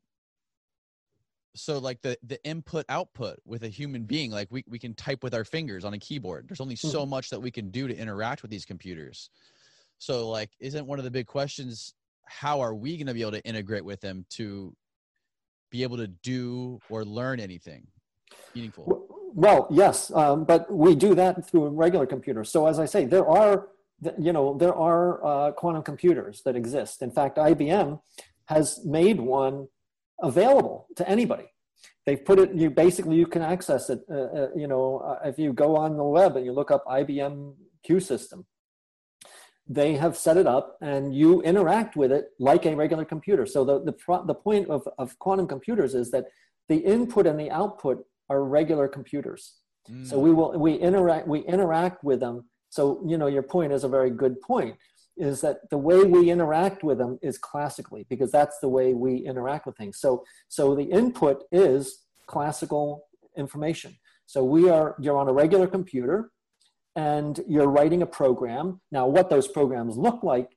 so 1.55 1.77
like 1.79 2.01
the 2.01 2.17
the 2.23 2.43
input 2.45 2.85
output 2.89 3.39
with 3.45 3.63
a 3.63 3.69
human 3.69 4.03
being 4.03 4.31
like 4.31 4.47
we, 4.49 4.63
we 4.67 4.79
can 4.79 4.93
type 4.93 5.21
with 5.23 5.33
our 5.33 5.45
fingers 5.45 5.83
on 5.85 5.93
a 5.93 5.99
keyboard. 5.99 6.47
There's 6.47 6.61
only 6.61 6.75
so 6.75 7.05
much 7.05 7.29
that 7.29 7.39
we 7.39 7.51
can 7.51 7.71
do 7.71 7.87
to 7.87 7.95
interact 7.95 8.41
with 8.41 8.51
these 8.51 8.65
computers. 8.65 9.29
So 9.97 10.29
like 10.29 10.51
isn't 10.59 10.87
one 10.87 10.99
of 10.99 11.05
the 11.05 11.11
big 11.11 11.27
questions 11.27 11.93
how 12.25 12.61
are 12.61 12.73
we 12.73 12.97
going 12.97 13.07
to 13.07 13.13
be 13.13 13.21
able 13.21 13.31
to 13.31 13.45
integrate 13.45 13.85
with 13.85 14.01
them 14.01 14.25
to 14.31 14.75
be 15.75 15.83
able 15.83 15.97
to 15.97 16.07
do 16.07 16.79
or 16.89 17.03
learn 17.03 17.37
anything 17.39 17.81
meaningful 18.55 18.85
Well, 19.45 19.61
yes, 19.69 19.97
um, 20.21 20.45
but 20.51 20.61
we 20.71 20.95
do 20.95 21.11
that 21.21 21.33
through 21.47 21.63
regular 21.85 22.07
computer. 22.15 22.43
So 22.53 22.67
as 22.71 22.77
I 22.79 22.87
say, 22.93 23.01
there 23.15 23.27
are, 23.27 23.67
you 24.27 24.31
know, 24.35 24.45
there 24.63 24.75
are 24.89 25.07
uh, 25.31 25.51
quantum 25.59 25.83
computers 25.91 26.35
that 26.45 26.55
exist. 26.55 27.01
In 27.07 27.11
fact, 27.11 27.33
IBM 27.51 27.99
has 28.53 28.65
made 28.99 29.17
one 29.19 29.55
available 30.29 30.87
to 30.99 31.03
anybody. 31.15 31.47
They've 32.05 32.23
put 32.29 32.37
it. 32.43 32.49
You 32.61 32.69
basically 32.85 33.17
you 33.17 33.27
can 33.35 33.41
access 33.41 33.83
it. 33.93 33.99
Uh, 34.09 34.15
uh, 34.39 34.47
you 34.61 34.67
know, 34.71 34.85
uh, 35.09 35.27
if 35.31 35.35
you 35.43 35.49
go 35.65 35.69
on 35.83 35.97
the 36.01 36.07
web 36.19 36.31
and 36.37 36.45
you 36.47 36.53
look 36.59 36.71
up 36.75 36.83
IBM 36.99 37.35
Q 37.85 37.99
system, 37.99 38.45
they 39.67 39.95
have 39.95 40.15
set 40.15 40.37
it 40.37 40.45
up 40.45 40.77
and 40.81 41.15
you 41.15 41.41
interact 41.41 41.95
with 41.95 42.11
it 42.11 42.29
like 42.39 42.65
a 42.65 42.75
regular 42.75 43.05
computer. 43.05 43.45
So 43.45 43.65
the 43.65 43.79
the 43.83 44.23
the 44.25 44.35
point 44.35 44.69
of 44.69 44.87
of 44.97 45.17
quantum 45.19 45.47
computers 45.47 45.95
is 45.95 46.11
that 46.11 46.25
the 46.69 46.77
input 46.77 47.25
and 47.27 47.39
the 47.39 47.51
output 47.51 48.05
are 48.29 48.43
regular 48.43 48.87
computers. 48.87 49.55
Mm. 49.89 50.05
So 50.07 50.19
we 50.19 50.31
will 50.31 50.57
we 50.59 50.75
interact 50.75 51.27
we 51.27 51.39
interact 51.41 52.03
with 52.03 52.19
them. 52.19 52.45
So 52.69 53.01
you 53.05 53.17
know 53.17 53.27
your 53.27 53.43
point 53.43 53.73
is 53.73 53.83
a 53.83 53.89
very 53.89 54.11
good 54.11 54.39
point. 54.41 54.75
Is 55.17 55.41
that 55.41 55.69
the 55.69 55.77
way 55.77 56.03
we 56.03 56.29
interact 56.29 56.83
with 56.83 56.97
them 56.97 57.17
is 57.21 57.37
classically 57.37 58.05
because 58.09 58.31
that's 58.31 58.59
the 58.59 58.67
way 58.67 58.93
we 58.93 59.15
interact 59.17 59.65
with 59.65 59.77
things. 59.77 59.99
So 59.99 60.23
so 60.47 60.75
the 60.75 60.83
input 60.83 61.43
is 61.51 62.03
classical 62.27 63.05
information. 63.37 63.95
So 64.27 64.43
we 64.43 64.69
are 64.69 64.95
you're 64.99 65.17
on 65.17 65.27
a 65.27 65.33
regular 65.33 65.67
computer 65.67 66.31
and 66.95 67.43
you're 67.47 67.67
writing 67.69 68.01
a 68.01 68.05
program. 68.05 68.81
Now 68.91 69.07
what 69.07 69.29
those 69.29 69.47
programs 69.47 69.97
look 69.97 70.23
like 70.23 70.55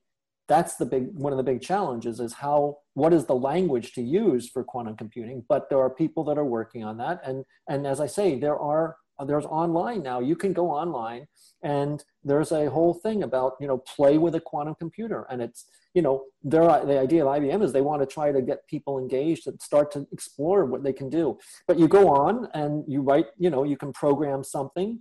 that's 0.49 0.77
the 0.77 0.87
big 0.87 1.09
one 1.13 1.33
of 1.33 1.37
the 1.37 1.43
big 1.43 1.61
challenges 1.61 2.21
is 2.21 2.33
how 2.33 2.79
what 2.95 3.13
is 3.13 3.27
the 3.27 3.35
language 3.35 3.93
to 3.93 4.03
use 4.03 4.49
for 4.49 4.65
quantum 4.65 4.97
computing? 4.97 5.45
But 5.49 5.69
there 5.69 5.79
are 5.79 5.91
people 5.91 6.25
that 6.25 6.39
are 6.39 6.45
working 6.45 6.83
on 6.83 6.97
that. 6.99 7.21
And 7.25 7.45
and 7.69 7.87
as 7.87 8.01
i 8.01 8.07
say 8.07 8.39
there 8.39 8.59
are 8.59 8.97
there's 9.27 9.47
online 9.47 10.03
now. 10.03 10.21
You 10.21 10.37
can 10.37 10.53
go 10.53 10.71
online 10.71 11.27
and 11.63 12.05
there's 12.23 12.53
a 12.53 12.71
whole 12.71 12.95
thing 12.95 13.25
about 13.25 13.55
you 13.61 13.67
know 13.67 13.79
play 13.79 14.17
with 14.17 14.35
a 14.35 14.41
quantum 14.41 14.75
computer. 14.77 15.27
And 15.29 15.43
it's 15.43 15.67
you 15.93 16.03
know 16.03 16.25
there 16.43 16.63
the 16.63 16.99
idea 16.99 17.27
of 17.27 17.29
ibm 17.29 17.63
is 17.63 17.73
they 17.73 17.81
want 17.83 18.01
to 18.01 18.07
try 18.07 18.33
to 18.33 18.41
get 18.41 18.67
people 18.69 18.99
engaged 18.99 19.47
and 19.47 19.61
start 19.61 19.91
to 19.93 20.07
explore 20.13 20.65
what 20.65 20.83
they 20.83 20.95
can 20.95 21.11
do. 21.11 21.39
But 21.67 21.79
you 21.79 21.89
go 21.89 22.09
on 22.09 22.49
and 22.55 22.85
you 22.89 23.03
write 23.03 23.27
you 23.39 23.51
know 23.51 23.65
you 23.65 23.77
can 23.77 23.93
program 23.93 24.43
something 24.43 25.01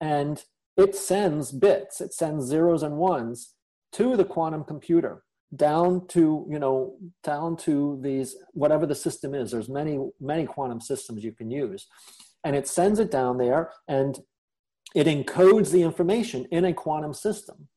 and 0.00 0.42
it 0.78 0.94
sends 0.94 1.50
bits. 1.50 2.00
It 2.00 2.14
sends 2.14 2.46
zeros 2.46 2.82
and 2.82 2.96
ones 2.96 3.54
to 3.92 4.16
the 4.16 4.24
quantum 4.24 4.64
computer 4.64 5.24
down 5.56 6.06
to 6.06 6.46
you 6.48 6.58
know 6.58 6.94
down 7.24 7.56
to 7.56 7.98
these 8.02 8.36
whatever 8.52 8.86
the 8.86 8.94
system 8.94 9.34
is. 9.34 9.50
There's 9.50 9.68
many 9.68 9.98
many 10.20 10.46
quantum 10.46 10.80
systems 10.80 11.24
you 11.24 11.32
can 11.32 11.50
use. 11.50 11.86
And 12.44 12.54
it 12.54 12.68
sends 12.68 13.00
it 13.00 13.10
down 13.10 13.36
there 13.36 13.72
and 13.88 14.18
it 14.94 15.06
encodes 15.06 15.70
the 15.70 15.82
information 15.82 16.46
in 16.50 16.64
a 16.64 16.72
quantum 16.72 17.12
system. 17.12 17.68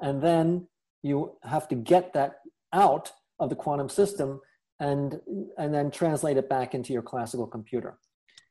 And 0.00 0.22
then 0.22 0.66
you 1.02 1.36
have 1.42 1.68
to 1.68 1.74
get 1.74 2.14
that 2.14 2.36
out 2.72 3.12
of 3.38 3.50
the 3.50 3.56
quantum 3.56 3.88
system 3.88 4.40
and 4.78 5.20
and 5.58 5.74
then 5.74 5.90
translate 5.90 6.38
it 6.38 6.48
back 6.48 6.74
into 6.74 6.92
your 6.92 7.02
classical 7.02 7.46
computer. 7.46 7.98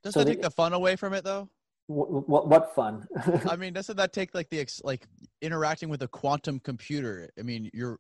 Does 0.03 0.14
so 0.14 0.20
that 0.20 0.26
the- 0.26 0.36
take 0.36 0.44
the 0.44 0.52
fun 0.52 0.74
away 0.74 0.95
from 0.95 1.14
it 1.14 1.24
though 1.24 1.49
what, 1.90 2.30
what, 2.30 2.48
what 2.48 2.76
fun 2.76 3.07
I 3.49 3.56
mean, 3.57 3.74
doesn't 3.74 3.98
that 3.98 4.14
take 4.14 4.36
like 4.36 4.49
the 4.49 4.60
ex- 4.60 4.82
like 4.84 5.07
interacting 5.41 5.90
with 5.90 6.03
a 6.03 6.07
quantum 6.07 6.60
computer? 6.60 7.30
I 7.38 7.41
mean, 7.41 7.70
you're 7.74 7.98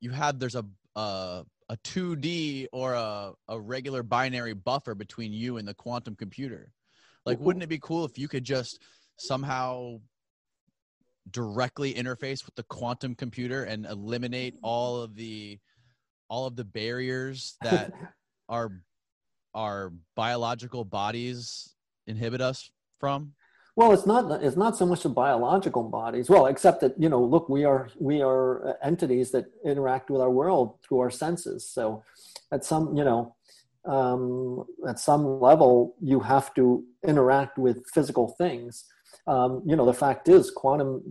you 0.00 0.10
had 0.10 0.40
there's 0.40 0.54
a 0.54 0.64
uh, 0.94 1.42
a 1.68 1.76
2D 1.84 2.68
or 2.72 2.94
a 2.94 3.32
a 3.48 3.60
regular 3.60 4.02
binary 4.02 4.54
buffer 4.54 4.94
between 4.94 5.34
you 5.34 5.58
and 5.58 5.68
the 5.68 5.74
quantum 5.74 6.16
computer. 6.16 6.72
Like, 7.26 7.38
wouldn't 7.40 7.64
it 7.64 7.68
be 7.68 7.80
cool 7.80 8.04
if 8.04 8.18
you 8.18 8.28
could 8.28 8.44
just 8.44 8.80
somehow 9.18 9.98
directly 11.30 11.92
interface 11.92 12.46
with 12.46 12.54
the 12.54 12.62
quantum 12.62 13.14
computer 13.14 13.64
and 13.64 13.84
eliminate 13.84 14.54
all 14.62 15.02
of 15.02 15.14
the 15.16 15.58
all 16.28 16.46
of 16.46 16.56
the 16.56 16.64
barriers 16.64 17.56
that 17.62 17.92
our 18.48 18.70
our 19.54 19.92
biological 20.14 20.84
bodies 20.84 21.74
inhibit 22.06 22.40
us 22.40 22.70
from? 22.98 23.32
Well, 23.76 23.92
it's 23.92 24.06
not 24.06 24.42
it's 24.42 24.56
not 24.56 24.76
so 24.76 24.86
much 24.86 25.02
the 25.02 25.10
biological 25.10 25.82
bodies. 25.82 26.30
Well, 26.30 26.46
except 26.46 26.80
that 26.80 26.94
you 26.98 27.10
know, 27.10 27.22
look, 27.22 27.50
we 27.50 27.64
are 27.64 27.90
we 27.98 28.22
are 28.22 28.78
entities 28.82 29.32
that 29.32 29.46
interact 29.64 30.08
with 30.10 30.22
our 30.22 30.30
world 30.30 30.78
through 30.82 31.00
our 31.00 31.10
senses. 31.10 31.68
So, 31.68 32.02
at 32.50 32.64
some 32.64 32.96
you 32.96 33.04
know, 33.04 33.34
um, 33.84 34.64
at 34.88 34.98
some 34.98 35.40
level, 35.40 35.94
you 36.00 36.20
have 36.20 36.54
to 36.54 36.84
interact 37.06 37.58
with 37.58 37.84
physical 37.92 38.34
things. 38.38 38.86
Um, 39.26 39.62
you 39.66 39.76
know, 39.76 39.84
the 39.84 39.92
fact 39.92 40.28
is, 40.28 40.50
quantum. 40.50 41.02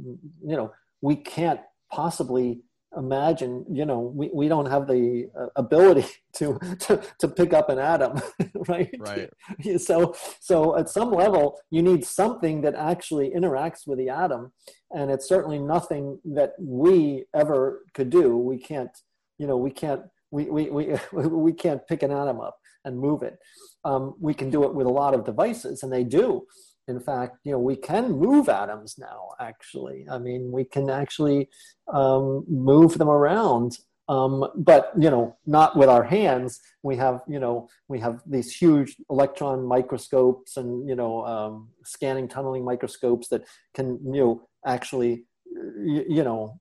You 0.44 0.56
know, 0.58 0.74
we 1.02 1.18
can't 1.18 1.60
possibly 1.92 2.62
imagine. 2.98 3.66
You 3.70 3.86
know, 3.86 4.00
we, 4.00 4.30
we 4.34 4.48
don't 4.48 4.66
have 4.66 4.88
the 4.88 5.30
uh, 5.40 5.48
ability 5.56 6.08
to, 6.34 6.60
to 6.82 7.02
to 7.20 7.28
pick 7.28 7.54
up 7.54 7.70
an 7.70 7.80
atom, 7.80 8.22
right? 8.68 8.94
Right. 9.00 9.30
so 9.78 10.16
so 10.40 10.78
at 10.78 10.90
some 10.90 11.12
level 11.12 11.60
you 11.70 11.82
need 11.82 12.06
something 12.06 12.62
that 12.62 12.76
actually 12.76 13.32
interacts 13.32 13.88
with 13.88 13.98
the 13.98 14.10
atom 14.10 14.52
and 14.92 15.12
it's 15.12 15.28
certainly 15.28 15.60
nothing 15.60 16.20
that 16.26 16.54
we 16.60 17.26
ever 17.34 17.84
could 17.94 18.10
do 18.10 18.38
we 18.38 18.58
can't 18.58 18.92
you 19.38 19.48
know 19.48 19.58
we 19.58 19.72
can't 19.72 20.02
we 20.32 20.46
we 20.46 20.70
we, 20.70 20.96
we 21.14 21.54
can't 21.54 21.86
pick 21.88 22.04
an 22.04 22.12
atom 22.12 22.40
up 22.40 22.58
and 22.86 23.00
move 23.00 23.24
it 23.24 23.38
um, 23.84 24.14
we 24.20 24.34
can 24.34 24.50
do 24.50 24.64
it 24.64 24.74
with 24.74 24.88
a 24.88 24.90
lot 24.90 25.14
of 25.14 25.26
devices 25.26 25.84
and 25.84 25.92
they 25.92 26.04
do 26.04 26.46
in 26.88 27.00
fact 27.00 27.38
you 27.44 27.52
know 27.52 27.60
we 27.60 27.76
can 27.76 28.12
move 28.12 28.50
atoms 28.50 28.96
now 28.98 29.30
actually. 29.40 30.06
I 30.10 30.18
mean 30.18 30.52
we 30.52 30.66
can 30.66 30.90
actually 30.90 31.50
um, 31.92 32.46
move 32.48 32.98
them 32.98 33.10
around. 33.10 33.80
Um, 34.08 34.48
but 34.56 34.92
you 34.96 35.10
know 35.10 35.36
not 35.48 35.76
with 35.76 35.90
our 35.90 36.04
hands. 36.04 36.62
We 36.84 36.96
have 36.98 37.22
you 37.28 37.40
know 37.40 37.70
we 37.88 38.00
have 38.02 38.22
these 38.28 38.56
huge 38.56 38.96
electron 39.10 39.66
microscopes 39.66 40.58
and 40.58 40.88
you 40.88 40.96
know 40.96 41.26
um, 41.26 41.70
scanning 41.84 42.28
tunneling 42.28 42.64
microscopes 42.64 43.30
that 43.30 43.46
can 43.74 44.00
you 44.14 44.22
know 44.22 44.48
actually 44.66 45.26
you, 45.46 46.06
you 46.08 46.24
know 46.24 46.60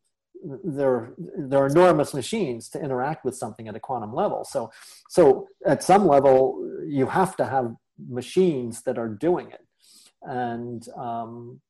they're 0.65 1.13
they're 1.37 1.67
enormous 1.67 2.15
machines 2.15 2.69
to 2.71 2.81
interact 2.81 3.25
with 3.25 3.37
something 3.37 3.69
at 3.69 3.77
a 3.77 3.81
quantum 3.81 4.15
level. 4.15 4.45
So 4.45 4.71
so 5.09 5.49
at 5.67 5.83
some 5.83 6.07
level 6.07 6.67
you 6.87 7.07
have 7.07 7.37
to 7.37 7.45
have 7.45 7.75
machines 8.09 8.83
that 8.83 8.99
are 8.99 9.09
doing 9.09 9.51
it 9.51 9.64
and 10.25 10.89
um, 10.97 11.61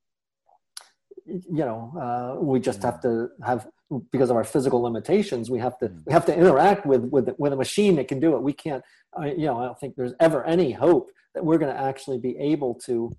you 1.27 1.65
know 1.65 1.93
uh, 2.01 2.41
we 2.41 2.61
just 2.61 2.83
have 2.83 3.01
to 3.03 3.29
have 3.45 3.67
because 4.11 4.31
of 4.31 4.37
our 4.37 4.45
physical 4.45 4.81
limitations 4.81 5.51
we 5.51 5.59
have 5.59 5.79
to 5.79 5.91
we 6.07 6.13
have 6.13 6.27
to 6.27 6.35
interact 6.37 6.87
with 6.87 7.03
with 7.05 7.29
with 7.39 7.53
a 7.53 7.57
machine 7.57 7.97
that 7.97 8.09
can 8.09 8.21
do 8.21 8.35
it. 8.35 8.43
We 8.43 8.53
can't 8.53 8.83
I, 9.17 9.33
you 9.33 9.47
know 9.47 9.59
i 9.59 9.65
don't 9.67 9.79
think 9.79 9.95
there's 9.97 10.15
ever 10.21 10.45
any 10.45 10.73
hope 10.73 11.11
that 11.35 11.45
we're 11.45 11.59
going 11.59 11.73
to 11.73 11.81
actually 11.81 12.19
be 12.19 12.37
able 12.39 12.75
to 12.87 13.15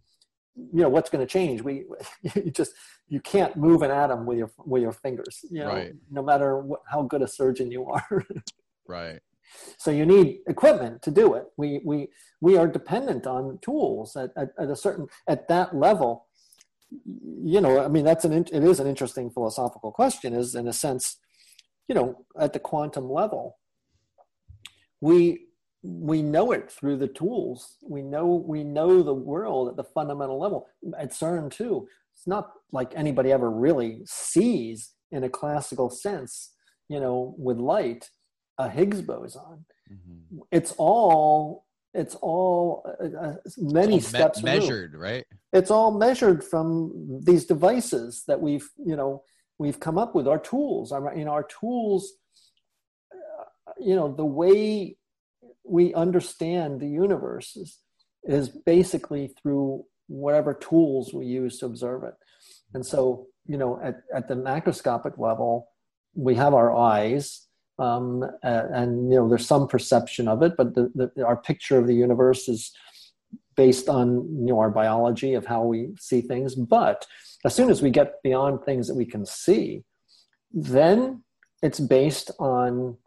you 0.55 0.81
know 0.81 0.89
what's 0.89 1.09
going 1.09 1.25
to 1.25 1.31
change. 1.31 1.61
We 1.61 1.85
you 2.35 2.51
just 2.51 2.73
you 3.07 3.19
can't 3.19 3.55
move 3.55 3.81
an 3.81 3.91
atom 3.91 4.25
with 4.25 4.37
your 4.37 4.51
with 4.65 4.81
your 4.81 4.93
fingers. 4.93 5.43
You 5.49 5.59
know 5.61 5.67
Right. 5.67 5.93
no 6.09 6.23
matter 6.23 6.59
what, 6.59 6.81
how 6.89 7.03
good 7.03 7.21
a 7.21 7.27
surgeon 7.27 7.71
you 7.71 7.85
are. 7.89 8.25
Right. 8.87 9.19
So 9.77 9.91
you 9.91 10.05
need 10.05 10.39
equipment 10.47 11.01
to 11.01 11.11
do 11.11 11.33
it 11.33 11.45
we 11.57 11.81
we 11.85 12.07
we 12.41 12.57
are 12.57 12.67
dependent 12.67 13.25
on 13.27 13.59
tools 13.61 14.15
at, 14.15 14.31
at, 14.37 14.49
at 14.59 14.69
a 14.69 14.75
certain 14.75 15.07
at 15.27 15.47
that 15.47 15.75
level 15.75 16.27
you 17.43 17.61
know 17.61 17.83
i 17.83 17.87
mean 17.87 18.05
that's 18.05 18.25
an 18.25 18.33
it 18.33 18.51
is 18.51 18.79
an 18.79 18.87
interesting 18.87 19.29
philosophical 19.29 19.91
question 19.91 20.33
is 20.33 20.55
in 20.55 20.67
a 20.67 20.73
sense 20.73 21.17
you 21.87 21.95
know 21.95 22.25
at 22.39 22.53
the 22.53 22.59
quantum 22.59 23.09
level 23.09 23.57
we 25.01 25.45
we 25.85 26.21
know 26.21 26.51
it 26.51 26.71
through 26.71 26.97
the 26.97 27.07
tools. 27.07 27.77
We 27.87 28.01
know 28.01 28.25
we 28.25 28.63
know 28.63 29.03
the 29.03 29.13
world 29.13 29.69
at 29.69 29.75
the 29.75 29.83
fundamental 29.83 30.39
level. 30.39 30.67
At 30.97 31.11
CERN 31.11 31.51
too, 31.51 31.87
it's 32.15 32.27
not 32.27 32.51
like 32.71 32.91
anybody 32.95 33.31
ever 33.31 33.51
really 33.51 34.01
sees 34.05 34.93
in 35.11 35.23
a 35.23 35.29
classical 35.29 35.89
sense, 35.89 36.53
you 36.89 36.99
know, 36.99 37.35
with 37.37 37.57
light, 37.57 38.09
a 38.57 38.69
Higgs 38.69 39.01
boson. 39.01 39.65
Mm-hmm. 39.91 40.39
It's 40.51 40.73
all 40.77 41.65
it's 41.93 42.15
all 42.15 42.85
uh, 43.01 43.17
uh 43.17 43.35
many 43.57 43.97
it's 43.97 44.13
all 44.13 44.19
steps 44.19 44.43
me- 44.43 44.51
measured, 44.51 44.95
right? 44.95 45.25
It's 45.53 45.71
all 45.71 45.97
measured 45.97 46.43
from 46.43 47.21
these 47.23 47.45
devices 47.45 48.23
that 48.27 48.41
we've 48.41 48.69
you 48.77 48.95
know 48.95 49.23
we've 49.57 49.79
come 49.79 49.97
up 49.97 50.15
with 50.15 50.27
our 50.27 50.39
tools. 50.39 50.91
Our 50.91 51.15
you 51.15 51.25
know 51.25 51.31
our 51.31 51.47
tools. 51.59 52.13
Uh, 53.11 53.71
you 53.79 53.95
know 53.95 54.13
the 54.13 54.25
way 54.25 54.97
we 55.65 55.93
understand 55.93 56.79
the 56.79 56.87
universe 56.87 57.55
is, 57.55 57.79
is 58.23 58.49
basically 58.49 59.33
through 59.41 59.83
whatever 60.07 60.53
tools 60.53 61.13
we 61.13 61.25
use 61.25 61.59
to 61.59 61.65
observe 61.65 62.03
it. 62.03 62.13
And 62.73 62.85
so, 62.85 63.27
you 63.47 63.57
know, 63.57 63.79
at, 63.83 64.01
at 64.13 64.27
the 64.27 64.35
macroscopic 64.35 65.17
level, 65.17 65.69
we 66.13 66.35
have 66.35 66.53
our 66.53 66.75
eyes, 66.75 67.44
um, 67.77 68.23
and, 68.41 69.11
you 69.11 69.17
know, 69.17 69.27
there's 69.27 69.45
some 69.45 69.67
perception 69.67 70.27
of 70.27 70.41
it, 70.41 70.53
but 70.57 70.75
the, 70.75 71.11
the, 71.15 71.25
our 71.25 71.35
picture 71.35 71.77
of 71.77 71.87
the 71.87 71.95
universe 71.95 72.47
is 72.47 72.71
based 73.55 73.87
on 73.89 74.15
you 74.39 74.47
know 74.47 74.59
our 74.59 74.69
biology 74.69 75.33
of 75.33 75.45
how 75.45 75.63
we 75.63 75.89
see 75.99 76.21
things. 76.21 76.55
But 76.55 77.05
as 77.43 77.55
soon 77.55 77.69
as 77.69 77.81
we 77.81 77.89
get 77.89 78.21
beyond 78.23 78.63
things 78.63 78.87
that 78.87 78.95
we 78.95 79.05
can 79.05 79.25
see, 79.25 79.83
then 80.51 81.23
it's 81.61 81.79
based 81.79 82.31
on 82.39 82.97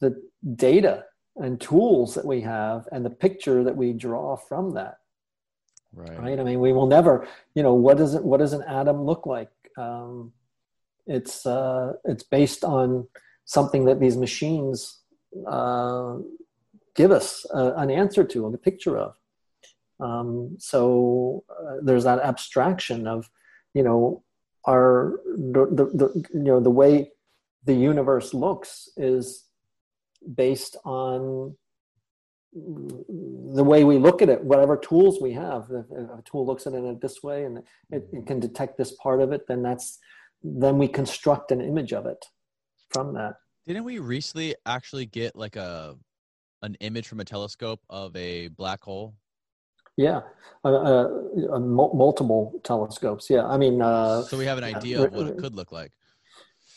the 0.00 0.22
data 0.56 1.04
and 1.36 1.60
tools 1.60 2.14
that 2.14 2.24
we 2.24 2.40
have 2.42 2.86
and 2.92 3.04
the 3.04 3.10
picture 3.10 3.64
that 3.64 3.76
we 3.76 3.92
draw 3.92 4.36
from 4.36 4.74
that 4.74 4.96
right, 5.94 6.18
right? 6.18 6.40
i 6.40 6.44
mean 6.44 6.60
we 6.60 6.72
will 6.72 6.86
never 6.86 7.26
you 7.54 7.62
know 7.62 7.72
what 7.72 7.96
does 7.96 8.14
it 8.14 8.22
what 8.22 8.38
does 8.38 8.52
an 8.52 8.62
atom 8.64 9.02
look 9.02 9.24
like 9.24 9.48
um, 9.78 10.32
it's 11.06 11.46
uh, 11.46 11.94
it's 12.04 12.22
based 12.22 12.64
on 12.64 13.06
something 13.44 13.84
that 13.84 14.00
these 14.00 14.16
machines 14.16 15.00
uh, 15.48 16.16
give 16.94 17.10
us 17.10 17.46
uh, 17.54 17.72
an 17.76 17.90
answer 17.90 18.24
to 18.24 18.46
a 18.46 18.58
picture 18.58 18.98
of 18.98 19.14
um, 20.00 20.56
so 20.58 21.44
uh, 21.48 21.76
there's 21.82 22.04
that 22.04 22.20
abstraction 22.20 23.06
of 23.06 23.30
you 23.74 23.82
know 23.82 24.22
our 24.66 25.20
the, 25.26 25.66
the, 25.70 25.84
the 25.96 26.24
you 26.34 26.42
know 26.42 26.60
the 26.60 26.70
way 26.70 27.10
the 27.64 27.74
universe 27.74 28.34
looks 28.34 28.88
is 28.96 29.44
based 30.34 30.76
on 30.84 31.56
the 32.54 33.64
way 33.64 33.82
we 33.82 33.96
look 33.96 34.20
at 34.20 34.28
it, 34.28 34.44
whatever 34.44 34.76
tools 34.76 35.22
we 35.22 35.32
have. 35.32 35.70
A 35.70 36.22
tool 36.24 36.44
looks 36.44 36.66
at 36.66 36.74
it 36.74 37.00
this 37.00 37.22
way 37.22 37.44
and 37.44 37.58
it, 37.90 38.06
it, 38.12 38.26
can 38.26 38.40
detect 38.40 38.76
this 38.76 38.92
part 38.92 39.22
of 39.22 39.32
it, 39.32 39.46
then 39.48 39.62
that's 39.62 39.98
then 40.42 40.76
we 40.76 40.88
construct 40.88 41.50
an 41.52 41.60
image 41.60 41.92
of 41.92 42.04
it 42.04 42.26
from 42.92 43.14
that. 43.14 43.36
Didn't 43.66 43.84
we 43.84 43.98
recently 43.98 44.54
actually 44.66 45.06
get 45.06 45.36
like 45.36 45.56
a 45.56 45.96
an 46.62 46.76
image 46.80 47.08
from 47.08 47.20
a 47.20 47.24
telescope 47.24 47.80
of 47.90 48.14
a 48.16 48.48
black 48.48 48.82
hole? 48.82 49.14
Yeah, 49.96 50.22
uh, 50.64 50.68
uh, 50.72 51.58
multiple 51.58 52.60
telescopes. 52.64 53.28
Yeah, 53.28 53.46
I 53.46 53.58
mean. 53.58 53.82
Uh, 53.82 54.22
so 54.22 54.38
we 54.38 54.46
have 54.46 54.58
an 54.58 54.64
idea 54.64 55.02
of 55.02 55.12
what 55.12 55.26
it 55.26 55.38
could 55.38 55.54
look 55.54 55.70
like. 55.70 55.92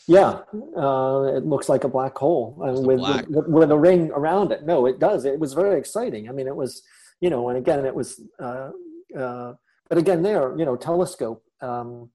Yeah, 0.06 0.40
uh, 0.76 1.32
it 1.34 1.44
looks 1.44 1.68
like 1.68 1.84
a 1.84 1.88
black 1.88 2.16
hole 2.16 2.62
uh, 2.62 2.80
with, 2.80 2.98
black. 2.98 3.26
with, 3.28 3.48
with 3.48 3.70
a 3.72 3.78
ring 3.78 4.10
around 4.12 4.52
it. 4.52 4.64
No, 4.64 4.86
it 4.86 5.00
does. 5.00 5.24
It 5.24 5.40
was 5.40 5.52
very 5.54 5.78
exciting. 5.78 6.28
I 6.28 6.32
mean, 6.32 6.46
it 6.46 6.54
was 6.54 6.82
you 7.20 7.30
know, 7.30 7.48
and 7.48 7.58
again, 7.58 7.84
it 7.84 7.94
was. 7.94 8.20
Uh, 8.38 8.70
uh, 9.16 9.54
but 9.88 9.98
again, 9.98 10.22
there, 10.22 10.56
you 10.58 10.64
know, 10.64 10.76
telescope. 10.76 11.42
Um, 11.60 12.10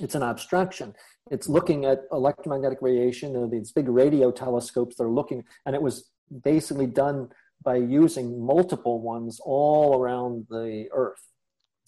it's 0.00 0.14
an 0.14 0.22
abstraction. 0.22 0.94
It's 1.30 1.48
looking 1.48 1.84
at 1.84 2.02
electromagnetic 2.12 2.78
radiation. 2.80 3.36
Or 3.36 3.48
these 3.48 3.72
big 3.72 3.88
radio 3.88 4.30
telescopes. 4.30 4.96
that 4.96 5.04
are 5.04 5.10
looking, 5.10 5.44
and 5.66 5.74
it 5.74 5.82
was 5.82 6.10
basically 6.44 6.86
done 6.86 7.28
by 7.64 7.76
using 7.76 8.44
multiple 8.44 9.00
ones 9.00 9.40
all 9.44 10.00
around 10.00 10.46
the 10.48 10.86
Earth. 10.92 11.22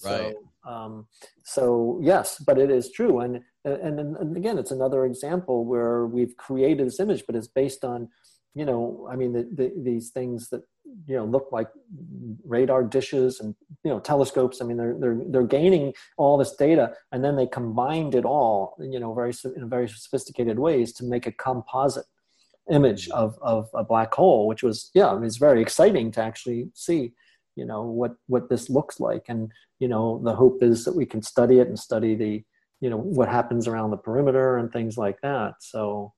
Right. 0.04 0.34
So, 0.64 0.70
um, 0.70 1.06
so 1.44 2.00
yes, 2.02 2.42
but 2.46 2.58
it 2.58 2.70
is 2.70 2.90
true, 2.90 3.20
and, 3.20 3.40
and 3.64 4.00
and 4.00 4.36
again, 4.36 4.58
it's 4.58 4.70
another 4.70 5.04
example 5.04 5.64
where 5.64 6.06
we've 6.06 6.36
created 6.36 6.86
this 6.86 7.00
image, 7.00 7.24
but 7.26 7.36
it's 7.36 7.48
based 7.48 7.84
on, 7.84 8.08
you 8.54 8.64
know, 8.64 9.08
I 9.10 9.16
mean, 9.16 9.32
the, 9.32 9.48
the, 9.54 9.72
these 9.76 10.10
things 10.10 10.48
that 10.50 10.62
you 11.06 11.16
know 11.16 11.24
look 11.24 11.48
like 11.52 11.68
radar 12.44 12.82
dishes 12.82 13.40
and 13.40 13.54
you 13.84 13.90
know 13.90 14.00
telescopes. 14.00 14.60
I 14.60 14.64
mean, 14.64 14.76
they're 14.76 14.96
they're 14.98 15.20
they're 15.28 15.46
gaining 15.46 15.94
all 16.16 16.36
this 16.36 16.54
data, 16.54 16.94
and 17.12 17.24
then 17.24 17.36
they 17.36 17.46
combined 17.46 18.14
it 18.14 18.24
all, 18.24 18.76
you 18.80 19.00
know, 19.00 19.14
very 19.14 19.32
in 19.56 19.68
very 19.68 19.88
sophisticated 19.88 20.58
ways 20.58 20.92
to 20.94 21.04
make 21.04 21.26
a 21.26 21.32
composite 21.32 22.06
image 22.70 23.08
of 23.10 23.38
of 23.42 23.68
a 23.74 23.84
black 23.84 24.14
hole, 24.14 24.46
which 24.46 24.62
was 24.62 24.90
yeah, 24.94 25.12
it 25.14 25.20
was 25.20 25.36
very 25.36 25.60
exciting 25.60 26.10
to 26.12 26.22
actually 26.22 26.70
see 26.74 27.12
you 27.56 27.64
know 27.64 27.82
what 27.82 28.14
what 28.26 28.48
this 28.48 28.70
looks 28.70 29.00
like. 29.00 29.26
And 29.28 29.50
you 29.78 29.88
know 29.88 30.20
the 30.24 30.34
hope 30.34 30.62
is 30.62 30.84
that 30.84 30.96
we 30.96 31.06
can 31.06 31.22
study 31.22 31.58
it 31.58 31.68
and 31.68 31.78
study 31.78 32.14
the 32.14 32.44
you 32.80 32.90
know 32.90 32.98
what 32.98 33.28
happens 33.28 33.68
around 33.68 33.90
the 33.90 33.96
perimeter 33.96 34.58
and 34.58 34.72
things 34.72 34.96
like 34.96 35.20
that. 35.22 35.54
So 35.60 36.12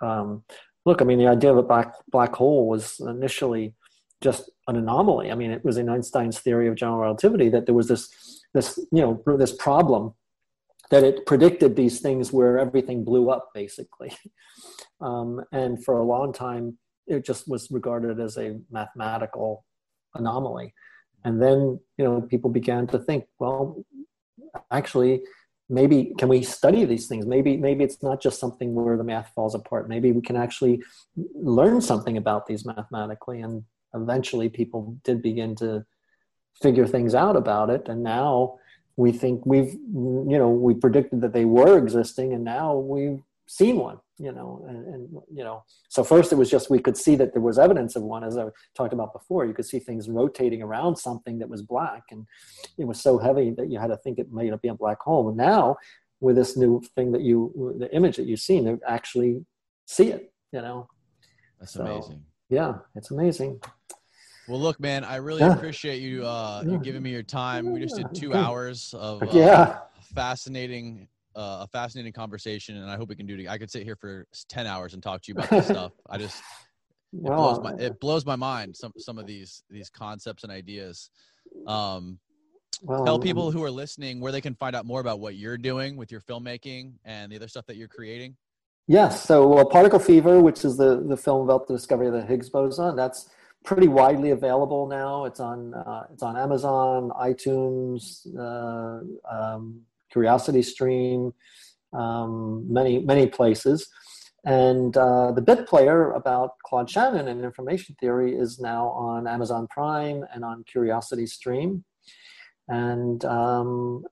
um, 0.00 0.44
look 0.86 1.02
i 1.02 1.04
mean 1.04 1.18
the 1.18 1.26
idea 1.26 1.50
of 1.50 1.58
a 1.58 1.62
black 1.62 1.94
black 2.08 2.34
hole 2.34 2.68
was 2.68 3.00
initially 3.00 3.74
just 4.20 4.50
an 4.68 4.76
anomaly. 4.76 5.30
I 5.30 5.34
mean 5.34 5.50
it 5.50 5.64
was 5.64 5.76
in 5.76 5.88
einstein's 5.88 6.38
theory 6.38 6.68
of 6.68 6.74
general 6.74 6.98
relativity 6.98 7.48
that 7.50 7.66
there 7.66 7.74
was 7.74 7.88
this 7.88 8.08
this 8.54 8.78
you 8.92 9.02
know 9.02 9.36
this 9.36 9.52
problem 9.52 10.14
that 10.90 11.04
it 11.04 11.24
predicted 11.24 11.76
these 11.76 12.00
things 12.00 12.32
where 12.32 12.58
everything 12.58 13.04
blew 13.04 13.30
up 13.30 13.50
basically. 13.54 14.12
Um, 15.02 15.40
and 15.50 15.82
for 15.82 15.96
a 15.96 16.04
long 16.04 16.30
time 16.30 16.76
it 17.06 17.24
just 17.24 17.48
was 17.48 17.70
regarded 17.70 18.20
as 18.20 18.36
a 18.36 18.60
mathematical 18.70 19.64
anomaly. 20.14 20.74
And 21.24 21.40
then 21.40 21.80
you 21.96 22.04
know 22.04 22.20
people 22.20 22.50
began 22.50 22.86
to 22.88 22.98
think 22.98 23.24
well 23.38 23.82
actually 24.70 25.22
maybe 25.70 26.12
can 26.18 26.28
we 26.28 26.42
study 26.42 26.84
these 26.84 27.06
things? 27.06 27.24
Maybe 27.24 27.56
maybe 27.56 27.84
it's 27.84 28.02
not 28.02 28.20
just 28.20 28.40
something 28.40 28.74
where 28.74 28.98
the 28.98 29.04
math 29.04 29.32
falls 29.34 29.54
apart. 29.54 29.88
Maybe 29.88 30.12
we 30.12 30.20
can 30.20 30.36
actually 30.36 30.82
learn 31.34 31.80
something 31.80 32.16
about 32.16 32.46
these 32.46 32.66
mathematically 32.66 33.40
and 33.40 33.64
eventually 33.94 34.48
people 34.48 34.96
did 35.04 35.22
begin 35.22 35.54
to 35.56 35.84
figure 36.60 36.86
things 36.86 37.14
out 37.14 37.36
about 37.36 37.70
it. 37.70 37.88
And 37.88 38.02
now 38.02 38.58
we 39.00 39.12
think 39.12 39.44
we've 39.46 39.72
you 39.72 40.38
know 40.40 40.50
we 40.50 40.74
predicted 40.74 41.20
that 41.22 41.32
they 41.32 41.46
were 41.46 41.78
existing 41.78 42.34
and 42.34 42.44
now 42.44 42.76
we've 42.76 43.22
seen 43.46 43.76
one 43.76 43.98
you 44.18 44.30
know 44.30 44.64
and, 44.68 44.86
and, 44.94 45.08
you 45.34 45.42
know 45.42 45.64
so 45.88 46.04
first 46.04 46.32
it 46.32 46.36
was 46.36 46.50
just 46.50 46.70
we 46.70 46.78
could 46.78 46.96
see 46.96 47.16
that 47.16 47.32
there 47.32 47.42
was 47.42 47.58
evidence 47.58 47.96
of 47.96 48.02
one. 48.02 48.22
As 48.22 48.36
i 48.36 48.44
talked 48.74 48.92
about 48.92 49.12
before 49.12 49.46
you 49.46 49.54
could 49.54 49.64
see 49.64 49.78
things 49.78 50.08
rotating 50.08 50.62
around 50.62 50.96
something 50.96 51.38
that 51.38 51.48
was 51.48 51.62
black 51.62 52.02
and 52.10 52.26
it 52.78 52.84
was 52.84 53.00
so 53.00 53.18
heavy 53.18 53.50
that 53.52 53.70
you 53.70 53.78
had 53.78 53.88
to 53.88 53.96
think 53.96 54.18
it 54.18 54.30
might 54.30 54.60
be 54.60 54.68
a 54.68 54.74
black 54.74 55.00
hole. 55.00 55.28
And 55.28 55.36
now 55.36 55.76
with 56.20 56.36
this 56.36 56.56
new 56.56 56.82
thing 56.94 57.12
that 57.12 57.22
you 57.22 57.74
the 57.78 57.92
image 57.94 58.16
that 58.16 58.26
you've 58.26 58.40
seen 58.40 58.78
actually 58.86 59.44
see 59.86 60.08
it 60.10 60.32
you 60.52 60.60
know? 60.60 60.88
That's 61.58 61.72
so, 61.72 61.86
amazing. 61.86 62.22
yeah 62.50 62.74
it's 62.94 63.10
amazing 63.10 63.60
well, 64.50 64.60
look, 64.60 64.80
man, 64.80 65.04
I 65.04 65.16
really 65.16 65.40
yeah. 65.40 65.54
appreciate 65.54 66.02
you 66.02 66.26
uh, 66.26 66.64
you 66.66 66.78
giving 66.78 67.02
me 67.02 67.10
your 67.10 67.22
time. 67.22 67.70
We 67.72 67.80
just 67.80 67.96
did 67.96 68.12
two 68.12 68.34
hours 68.34 68.92
of 68.98 69.22
uh, 69.22 69.26
yeah 69.32 69.78
fascinating 70.14 71.06
uh, 71.36 71.58
a 71.60 71.68
fascinating 71.68 72.12
conversation, 72.12 72.76
and 72.76 72.90
I 72.90 72.96
hope 72.96 73.08
we 73.08 73.14
can 73.14 73.26
do 73.26 73.38
it. 73.38 73.48
I 73.48 73.58
could 73.58 73.70
sit 73.70 73.84
here 73.84 73.94
for 73.94 74.26
ten 74.48 74.66
hours 74.66 74.94
and 74.94 75.02
talk 75.02 75.22
to 75.22 75.32
you 75.32 75.38
about 75.38 75.50
this 75.50 75.66
stuff. 75.66 75.92
I 76.08 76.18
just 76.18 76.42
it 77.12 77.22
blows 77.22 77.60
my 77.60 77.72
it 77.74 78.00
blows 78.00 78.26
my 78.26 78.36
mind 78.36 78.76
some 78.76 78.92
some 78.98 79.18
of 79.18 79.26
these 79.26 79.62
these 79.70 79.88
concepts 79.88 80.42
and 80.42 80.50
ideas. 80.50 81.10
Um, 81.66 82.18
well, 82.82 83.04
tell 83.04 83.18
people 83.20 83.52
who 83.52 83.62
are 83.62 83.70
listening 83.70 84.20
where 84.20 84.32
they 84.32 84.40
can 84.40 84.54
find 84.56 84.74
out 84.74 84.84
more 84.84 85.00
about 85.00 85.20
what 85.20 85.36
you're 85.36 85.58
doing 85.58 85.96
with 85.96 86.10
your 86.10 86.20
filmmaking 86.22 86.94
and 87.04 87.30
the 87.30 87.36
other 87.36 87.48
stuff 87.48 87.66
that 87.66 87.76
you're 87.76 87.88
creating. 87.88 88.36
Yes, 88.88 89.22
so 89.22 89.46
well, 89.46 89.66
Particle 89.66 90.00
Fever, 90.00 90.40
which 90.40 90.64
is 90.64 90.76
the 90.76 91.00
the 91.00 91.16
film 91.16 91.42
about 91.42 91.68
the 91.68 91.74
discovery 91.74 92.08
of 92.08 92.12
the 92.12 92.22
Higgs 92.22 92.48
boson, 92.48 92.96
that's 92.96 93.28
pretty 93.64 93.88
widely 93.88 94.30
available 94.30 94.86
now. 94.86 95.24
It's 95.24 95.40
on 95.40 95.74
uh, 95.74 96.04
it's 96.12 96.22
on 96.22 96.36
Amazon, 96.36 97.10
iTunes, 97.20 98.26
uh, 98.38 99.00
um, 99.30 99.82
Curiosity 100.10 100.62
Stream, 100.62 101.32
um, 101.92 102.72
many 102.72 102.98
many 102.98 103.26
places. 103.26 103.88
And 104.44 104.96
uh, 104.96 105.32
the 105.32 105.42
bit 105.42 105.66
player 105.66 106.12
about 106.12 106.52
Claude 106.64 106.88
Shannon 106.88 107.28
and 107.28 107.44
information 107.44 107.94
theory 108.00 108.34
is 108.34 108.58
now 108.58 108.88
on 108.88 109.26
Amazon 109.26 109.66
Prime 109.68 110.24
and 110.32 110.44
on 110.44 110.64
Curiosity 110.64 111.26
Stream. 111.26 111.84
And 112.68 113.22
um, 113.26 114.04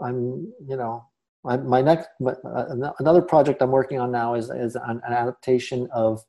I'm, 0.00 0.52
you 0.66 0.76
know, 0.76 1.04
my, 1.44 1.80
next 1.80 2.08
uh, 2.26 2.90
another 2.98 3.22
project 3.22 3.62
I'm 3.62 3.70
working 3.70 4.00
on 4.00 4.10
now 4.10 4.34
is 4.34 4.50
is 4.50 4.74
an, 4.74 5.00
an 5.06 5.12
adaptation 5.12 5.88
of 5.94 6.20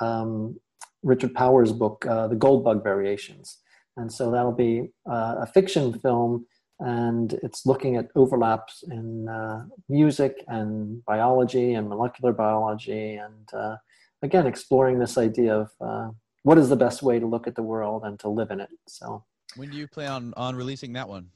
um, 0.00 0.60
Richard 1.02 1.34
Powers' 1.34 1.72
book, 1.72 2.04
uh, 2.06 2.28
The 2.28 2.36
Goldbug 2.36 2.82
Variations. 2.82 3.58
And 3.96 4.10
so 4.10 4.30
that'll 4.30 4.52
be 4.52 4.88
uh, 5.08 5.36
a 5.40 5.46
fiction 5.46 5.98
film, 5.98 6.46
and 6.80 7.34
it's 7.42 7.66
looking 7.66 7.96
at 7.96 8.08
overlaps 8.14 8.82
in 8.90 9.28
uh, 9.28 9.66
music 9.88 10.42
and 10.48 11.04
biology 11.04 11.74
and 11.74 11.88
molecular 11.88 12.32
biology, 12.32 13.14
and 13.14 13.48
uh, 13.52 13.76
again, 14.22 14.46
exploring 14.46 14.98
this 14.98 15.18
idea 15.18 15.54
of 15.54 15.70
uh, 15.80 16.08
what 16.42 16.56
is 16.56 16.70
the 16.70 16.76
best 16.76 17.02
way 17.02 17.18
to 17.18 17.26
look 17.26 17.46
at 17.46 17.54
the 17.54 17.62
world 17.62 18.02
and 18.04 18.18
to 18.20 18.28
live 18.28 18.50
in 18.50 18.60
it. 18.60 18.70
So, 18.88 19.24
when 19.56 19.70
do 19.70 19.76
you 19.76 19.86
plan 19.86 20.10
on, 20.10 20.34
on 20.36 20.56
releasing 20.56 20.94
that 20.94 21.08
one? 21.08 21.28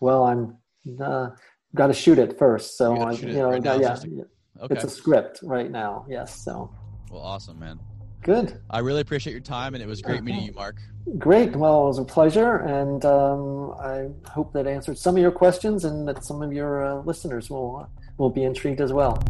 Well, 0.00 0.24
I'm 0.24 0.56
uh, 0.98 1.30
got 1.74 1.88
to 1.88 1.92
shoot 1.92 2.18
it 2.18 2.38
first, 2.38 2.78
so 2.78 2.96
I, 2.96 3.12
you 3.12 3.34
know, 3.34 3.50
right 3.50 3.62
yeah, 3.64 3.98
Okay. 4.60 4.74
it's 4.74 4.84
a 4.84 4.90
script 4.90 5.40
right 5.42 5.70
now. 5.70 6.04
Yes, 6.08 6.42
so 6.42 6.74
well, 7.10 7.22
awesome, 7.22 7.58
man. 7.58 7.78
Good. 8.22 8.60
I 8.70 8.80
really 8.80 9.00
appreciate 9.00 9.32
your 9.32 9.40
time, 9.40 9.74
and 9.74 9.82
it 9.82 9.86
was 9.86 10.02
great 10.02 10.22
meeting 10.22 10.42
you, 10.42 10.52
Mark. 10.52 10.76
Great. 11.18 11.56
Well, 11.56 11.84
it 11.84 11.86
was 11.86 11.98
a 11.98 12.04
pleasure, 12.04 12.56
and 12.56 13.04
um, 13.04 13.72
I 13.80 14.08
hope 14.30 14.52
that 14.52 14.66
answered 14.66 14.98
some 14.98 15.16
of 15.16 15.22
your 15.22 15.30
questions, 15.30 15.84
and 15.84 16.06
that 16.06 16.24
some 16.24 16.42
of 16.42 16.52
your 16.52 16.84
uh, 16.84 17.02
listeners 17.02 17.48
will 17.48 17.88
will 18.18 18.30
be 18.30 18.44
intrigued 18.44 18.80
as 18.80 18.92
well. 18.92 19.22